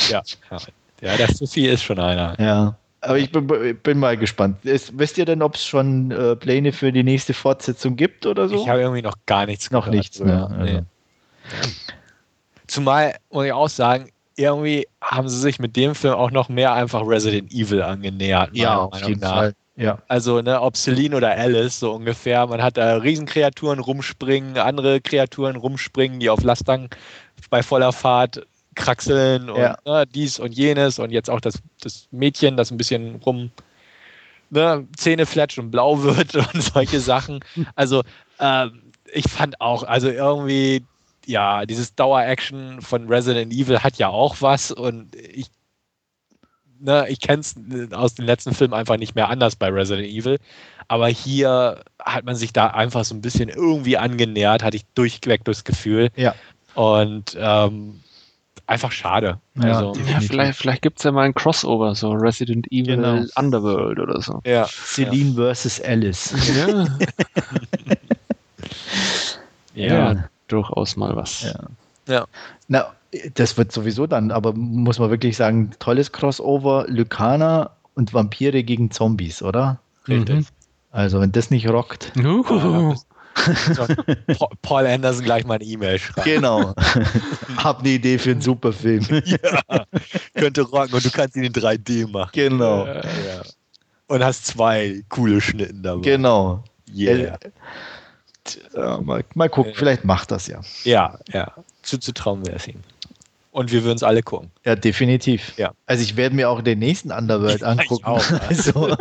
ja. 0.09 0.21
ja. 0.51 0.57
Ja, 1.01 1.17
der 1.17 1.27
Sophie 1.33 1.67
ist 1.67 1.83
schon 1.83 1.99
einer. 1.99 2.39
Ja. 2.39 2.77
Aber 3.03 3.17
ich 3.17 3.31
bin, 3.31 3.47
bin 3.83 3.99
mal 3.99 4.17
gespannt. 4.17 4.63
Ist, 4.63 4.97
wisst 4.97 5.17
ihr 5.17 5.25
denn, 5.25 5.41
ob 5.41 5.55
es 5.55 5.65
schon 5.65 6.11
äh, 6.11 6.35
Pläne 6.35 6.71
für 6.71 6.91
die 6.91 7.03
nächste 7.03 7.33
Fortsetzung 7.33 7.95
gibt 7.95 8.25
oder 8.25 8.47
so? 8.47 8.55
Ich 8.55 8.69
habe 8.69 8.81
irgendwie 8.81 9.01
noch 9.01 9.17
gar 9.25 9.45
nichts 9.45 9.71
Noch 9.71 9.85
gehört. 9.85 9.95
nichts, 9.95 10.19
ne? 10.19 10.49
Nee. 10.57 10.71
Also. 10.71 10.85
Zumal, 12.67 13.15
muss 13.29 13.45
ich 13.45 13.51
auch 13.51 13.69
sagen, 13.69 14.09
irgendwie 14.35 14.87
haben 15.01 15.27
sie 15.27 15.39
sich 15.39 15.59
mit 15.59 15.75
dem 15.75 15.95
Film 15.95 16.13
auch 16.13 16.31
noch 16.31 16.49
mehr 16.49 16.73
einfach 16.73 17.05
Resident 17.05 17.51
Evil 17.51 17.81
angenähert. 17.81 18.51
Ja, 18.53 18.77
auf 18.77 18.91
Meinung 18.91 19.09
jeden 19.09 19.21
nach. 19.21 19.33
Fall. 19.33 19.53
Ja. 19.75 19.99
Also, 20.07 20.41
ne, 20.41 20.61
ob 20.61 20.77
Celine 20.77 21.17
oder 21.17 21.31
Alice, 21.31 21.79
so 21.79 21.91
ungefähr. 21.93 22.45
Man 22.47 22.61
hat 22.61 22.77
da 22.77 22.97
Riesenkreaturen 22.97 23.79
rumspringen, 23.79 24.57
andere 24.57 25.01
Kreaturen 25.01 25.55
rumspringen, 25.55 26.19
die 26.19 26.29
auf 26.29 26.43
Lastern 26.43 26.89
bei 27.49 27.63
voller 27.63 27.91
Fahrt 27.91 28.45
kraxeln 28.83 29.49
und 29.49 29.59
Ja. 29.59 29.77
ne, 29.85 30.05
dies 30.07 30.39
und 30.39 30.51
jenes 30.53 30.99
und 30.99 31.11
jetzt 31.11 31.29
auch 31.29 31.41
das, 31.41 31.55
das 31.81 32.07
Mädchen, 32.11 32.57
das 32.57 32.71
ein 32.71 32.77
bisschen 32.77 33.15
rum 33.15 33.51
ne, 34.49 34.87
Zähne 34.95 35.25
fletscht 35.25 35.59
und 35.59 35.71
blau 35.71 36.03
wird 36.03 36.35
und 36.53 36.61
solche 36.61 36.99
Sachen. 36.99 37.39
Also, 37.75 38.03
ähm, 38.39 38.81
ich 39.11 39.29
fand 39.29 39.61
auch, 39.61 39.83
also 39.83 40.09
irgendwie, 40.09 40.83
ja, 41.25 41.65
dieses 41.65 41.95
Dauer-Action 41.95 42.81
von 42.81 43.07
Resident 43.07 43.53
Evil 43.53 43.79
hat 43.79 43.97
ja 43.97 44.09
auch 44.09 44.37
was 44.41 44.71
und 44.71 45.15
ich 45.15 45.47
ne, 46.79 47.05
ich 47.09 47.19
kenne 47.19 47.41
es 47.41 47.55
aus 47.93 48.15
den 48.15 48.25
letzten 48.25 48.53
Filmen 48.53 48.73
einfach 48.73 48.97
nicht 48.97 49.15
mehr 49.15 49.29
anders 49.29 49.55
bei 49.55 49.69
Resident 49.69 50.07
Evil. 50.07 50.37
Aber 50.87 51.07
hier 51.07 51.83
hat 51.99 52.25
man 52.25 52.35
sich 52.35 52.53
da 52.53 52.67
einfach 52.67 53.05
so 53.05 53.15
ein 53.15 53.21
bisschen 53.21 53.49
irgendwie 53.49 53.97
angenähert, 53.97 54.63
hatte 54.63 54.77
ich 54.77 54.85
durchweg 54.93 55.43
das 55.45 55.63
Gefühl. 55.63 56.09
Ja. 56.15 56.35
Und 56.75 57.37
ähm, 57.39 58.01
einfach 58.73 58.91
schade. 58.91 59.39
Ja, 59.55 59.63
also, 59.79 59.93
Ja, 60.09 60.19
vielleicht 60.19 60.57
vielleicht 60.59 60.81
gibt 60.81 60.97
es 60.99 61.03
ja 61.03 61.11
mal 61.11 61.21
ein 61.23 61.33
Crossover, 61.33 61.95
so 61.95 62.11
Resident 62.11 62.67
Evil 62.71 62.97
Genau. 62.97 63.23
Underworld 63.35 63.99
oder 63.99 64.21
so. 64.21 64.41
ja. 64.45 64.65
Celine 64.67 65.33
versus 65.35 65.79
Alice. 65.81 66.33
Ja, 66.55 66.85
Ja. 69.75 70.13
ja, 70.13 70.23
durchaus 70.47 70.95
mal 70.95 71.15
was. 71.15 71.41
Ja. 71.43 71.53
Ja. 72.07 72.25
Na, 72.67 72.87
das 73.35 73.57
wird 73.57 73.71
sowieso 73.71 74.07
dann, 74.07 74.31
aber 74.31 74.53
muss 74.53 74.99
man 74.99 75.09
wirklich 75.09 75.37
sagen, 75.37 75.71
tolles 75.79 76.11
Crossover, 76.11 76.85
Lykaner 76.87 77.71
und 77.95 78.13
Vampire 78.13 78.63
gegen 78.63 78.91
Zombies, 78.91 79.41
oder? 79.41 79.79
Richtig. 80.07 80.45
Also, 80.91 81.19
wenn 81.21 81.31
das 81.31 81.49
nicht 81.49 81.67
rockt. 81.69 82.11
Uhuhu. 82.17 82.95
Paul 84.61 84.85
Anderson 84.87 85.23
gleich 85.23 85.45
mal 85.45 85.55
eine 85.55 85.63
E-Mail 85.63 85.99
schreiben. 85.99 86.23
Genau. 86.29 86.73
Hab 87.57 87.79
eine 87.79 87.89
Idee 87.89 88.17
für 88.17 88.31
einen 88.31 88.41
Superfilm. 88.41 89.05
Ja, 89.25 89.85
könnte 90.35 90.61
rocken 90.61 90.93
und 90.93 91.03
du 91.05 91.09
kannst 91.11 91.35
ihn 91.35 91.43
in 91.43 91.53
3D 91.53 92.09
machen. 92.11 92.29
genau. 92.33 92.85
Ja. 92.85 93.01
Und 94.07 94.23
hast 94.23 94.45
zwei 94.45 95.03
coole 95.09 95.41
Schnitten 95.41 95.81
dabei. 95.81 96.01
Genau. 96.01 96.63
Yeah. 96.93 97.37
Ja, 98.75 98.99
mal, 99.01 99.23
mal 99.33 99.49
gucken, 99.49 99.71
Ja. 99.71 99.77
vielleicht 99.79 100.03
macht 100.03 100.29
das 100.31 100.47
ja. 100.47 100.61
Ja, 100.83 101.17
ja. 101.31 101.53
Zuzutrauen 101.81 102.45
wäre 102.45 102.57
es 102.57 102.67
ihm. 102.67 102.81
Und 103.53 103.71
wir 103.71 103.83
würden 103.83 103.97
es 103.97 104.03
alle 104.03 104.23
gucken. 104.23 104.49
Ja, 104.65 104.75
definitiv. 104.75 105.53
Ja. 105.57 105.73
Also 105.85 106.01
ich 106.01 106.17
werde 106.17 106.35
mir 106.35 106.49
auch 106.49 106.61
den 106.63 106.79
nächsten 106.79 107.11
Underworld 107.11 107.61
Ja, 107.61 107.73
ich 107.73 107.79
angucken. 107.79 108.05
auch. 108.05 108.23
Also, 108.49 108.97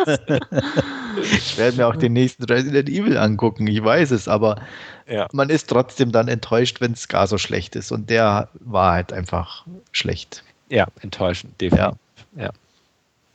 ich 1.23 1.57
werde 1.57 1.79
mir 1.79 1.87
auch 1.89 1.97
den 1.97 2.13
nächsten 2.13 2.45
Resident 2.45 2.89
Evil 2.91 3.17
angucken, 3.17 3.67
ich 3.67 3.83
weiß 3.83 4.11
es, 4.11 4.29
aber 4.29 4.61
Ja. 5.09 5.27
man 5.33 5.49
ist 5.49 5.69
trotzdem 5.71 6.13
dann 6.13 6.29
enttäuscht, 6.29 6.83
wenn 6.83 6.93
es 6.93 7.09
gar 7.09 7.27
so 7.27 7.39
schlecht 7.39 7.77
ist. 7.77 7.93
Und 7.93 8.11
der 8.11 8.49
war 8.61 8.93
halt 8.93 9.13
einfach 9.15 9.65
schlecht. 9.91 10.45
Ja, 10.69 10.87
enttäuschend, 11.01 11.59
definitiv. 11.59 11.97
Ja. 12.37 12.51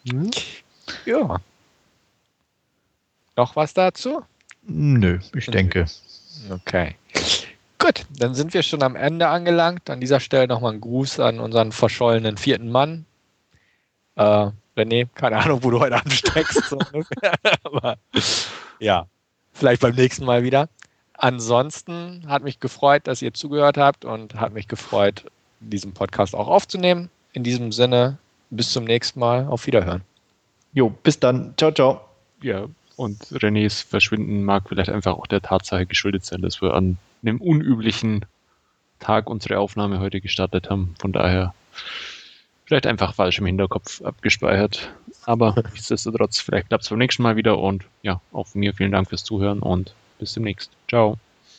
Hm? 0.07 0.30
Ja. 1.06 1.38
Noch 3.35 3.56
was 3.56 3.73
dazu? 3.73 4.22
Nö, 4.64 5.18
ich 5.35 5.48
denke. 5.48 5.85
Okay. 6.52 6.95
Gut, 7.88 8.05
dann 8.19 8.35
sind 8.35 8.53
wir 8.53 8.64
schon 8.64 8.84
am 8.84 8.97
Ende 8.97 9.30
angelangt. 9.30 9.89
An 9.89 10.01
dieser 10.01 10.19
Stelle 10.19 10.45
nochmal 10.45 10.73
ein 10.73 10.81
Gruß 10.81 11.22
an 11.22 11.39
unseren 11.39 11.72
verschollenen 11.72 12.35
vierten 12.35 12.69
Mann. 12.69 13.05
Äh, 14.15 14.51
René, 14.76 15.07
keine 15.15 15.38
Ahnung, 15.38 15.64
wo 15.64 15.72
du 15.72 15.80
heute 15.80 15.95
ansteckst. 15.95 16.68
so. 16.68 16.80
Aber 17.64 17.97
ja, 18.80 19.07
vielleicht 19.53 19.81
beim 19.81 19.95
nächsten 19.95 20.26
Mal 20.26 20.43
wieder. 20.43 20.68
Ansonsten 21.14 22.26
hat 22.27 22.43
mich 22.43 22.59
gefreut, 22.59 23.07
dass 23.07 23.22
ihr 23.22 23.34
zugehört 23.34 23.77
habt 23.77 24.03
und 24.03 24.35
hat 24.35 24.51
mich 24.51 24.68
gefreut, 24.68 25.23
diesen 25.61 25.93
Podcast 25.93 26.35
auch 26.35 26.49
aufzunehmen. 26.49 27.09
In 27.31 27.43
diesem 27.43 27.72
Sinne, 27.72 28.18
bis 28.49 28.72
zum 28.73 28.84
nächsten 28.84 29.22
Mal. 29.22 29.47
Auf 29.47 29.65
Wiederhören. 29.65 30.01
Jo, 30.73 30.89
bis 30.89 31.22
dann. 31.22 31.53
Ciao, 31.55 31.72
ciao. 31.72 32.01
Ja, 32.41 32.65
und 32.97 33.22
Renés 33.31 33.85
Verschwinden 33.85 34.43
mag 34.43 34.68
vielleicht 34.68 34.89
einfach 34.89 35.18
auch 35.18 35.27
der 35.27 35.41
Tatsache 35.41 35.85
geschuldet 35.85 36.26
sein, 36.26 36.41
dass 36.41 36.61
wir 36.61 36.73
an 36.73 36.97
einem 37.27 37.41
unüblichen 37.41 38.25
Tag 38.99 39.29
unsere 39.29 39.59
Aufnahme 39.59 39.99
heute 39.99 40.21
gestartet 40.21 40.69
haben. 40.69 40.95
Von 40.99 41.13
daher 41.13 41.53
vielleicht 42.65 42.87
einfach 42.87 43.13
falsch 43.13 43.39
im 43.39 43.45
Hinterkopf 43.45 44.01
abgespeichert. 44.01 44.91
Aber 45.25 45.55
nichtsdestotrotz, 45.73 46.39
vielleicht 46.39 46.69
klappt 46.69 46.83
es 46.83 46.89
beim 46.89 46.99
nächsten 46.99 47.23
Mal 47.23 47.35
wieder. 47.35 47.57
Und 47.59 47.85
ja, 48.01 48.21
auch 48.31 48.47
von 48.47 48.59
mir 48.59 48.73
vielen 48.73 48.91
Dank 48.91 49.09
fürs 49.09 49.23
Zuhören 49.23 49.59
und 49.59 49.93
bis 50.19 50.33
demnächst. 50.33 50.71
Ciao. 50.87 51.17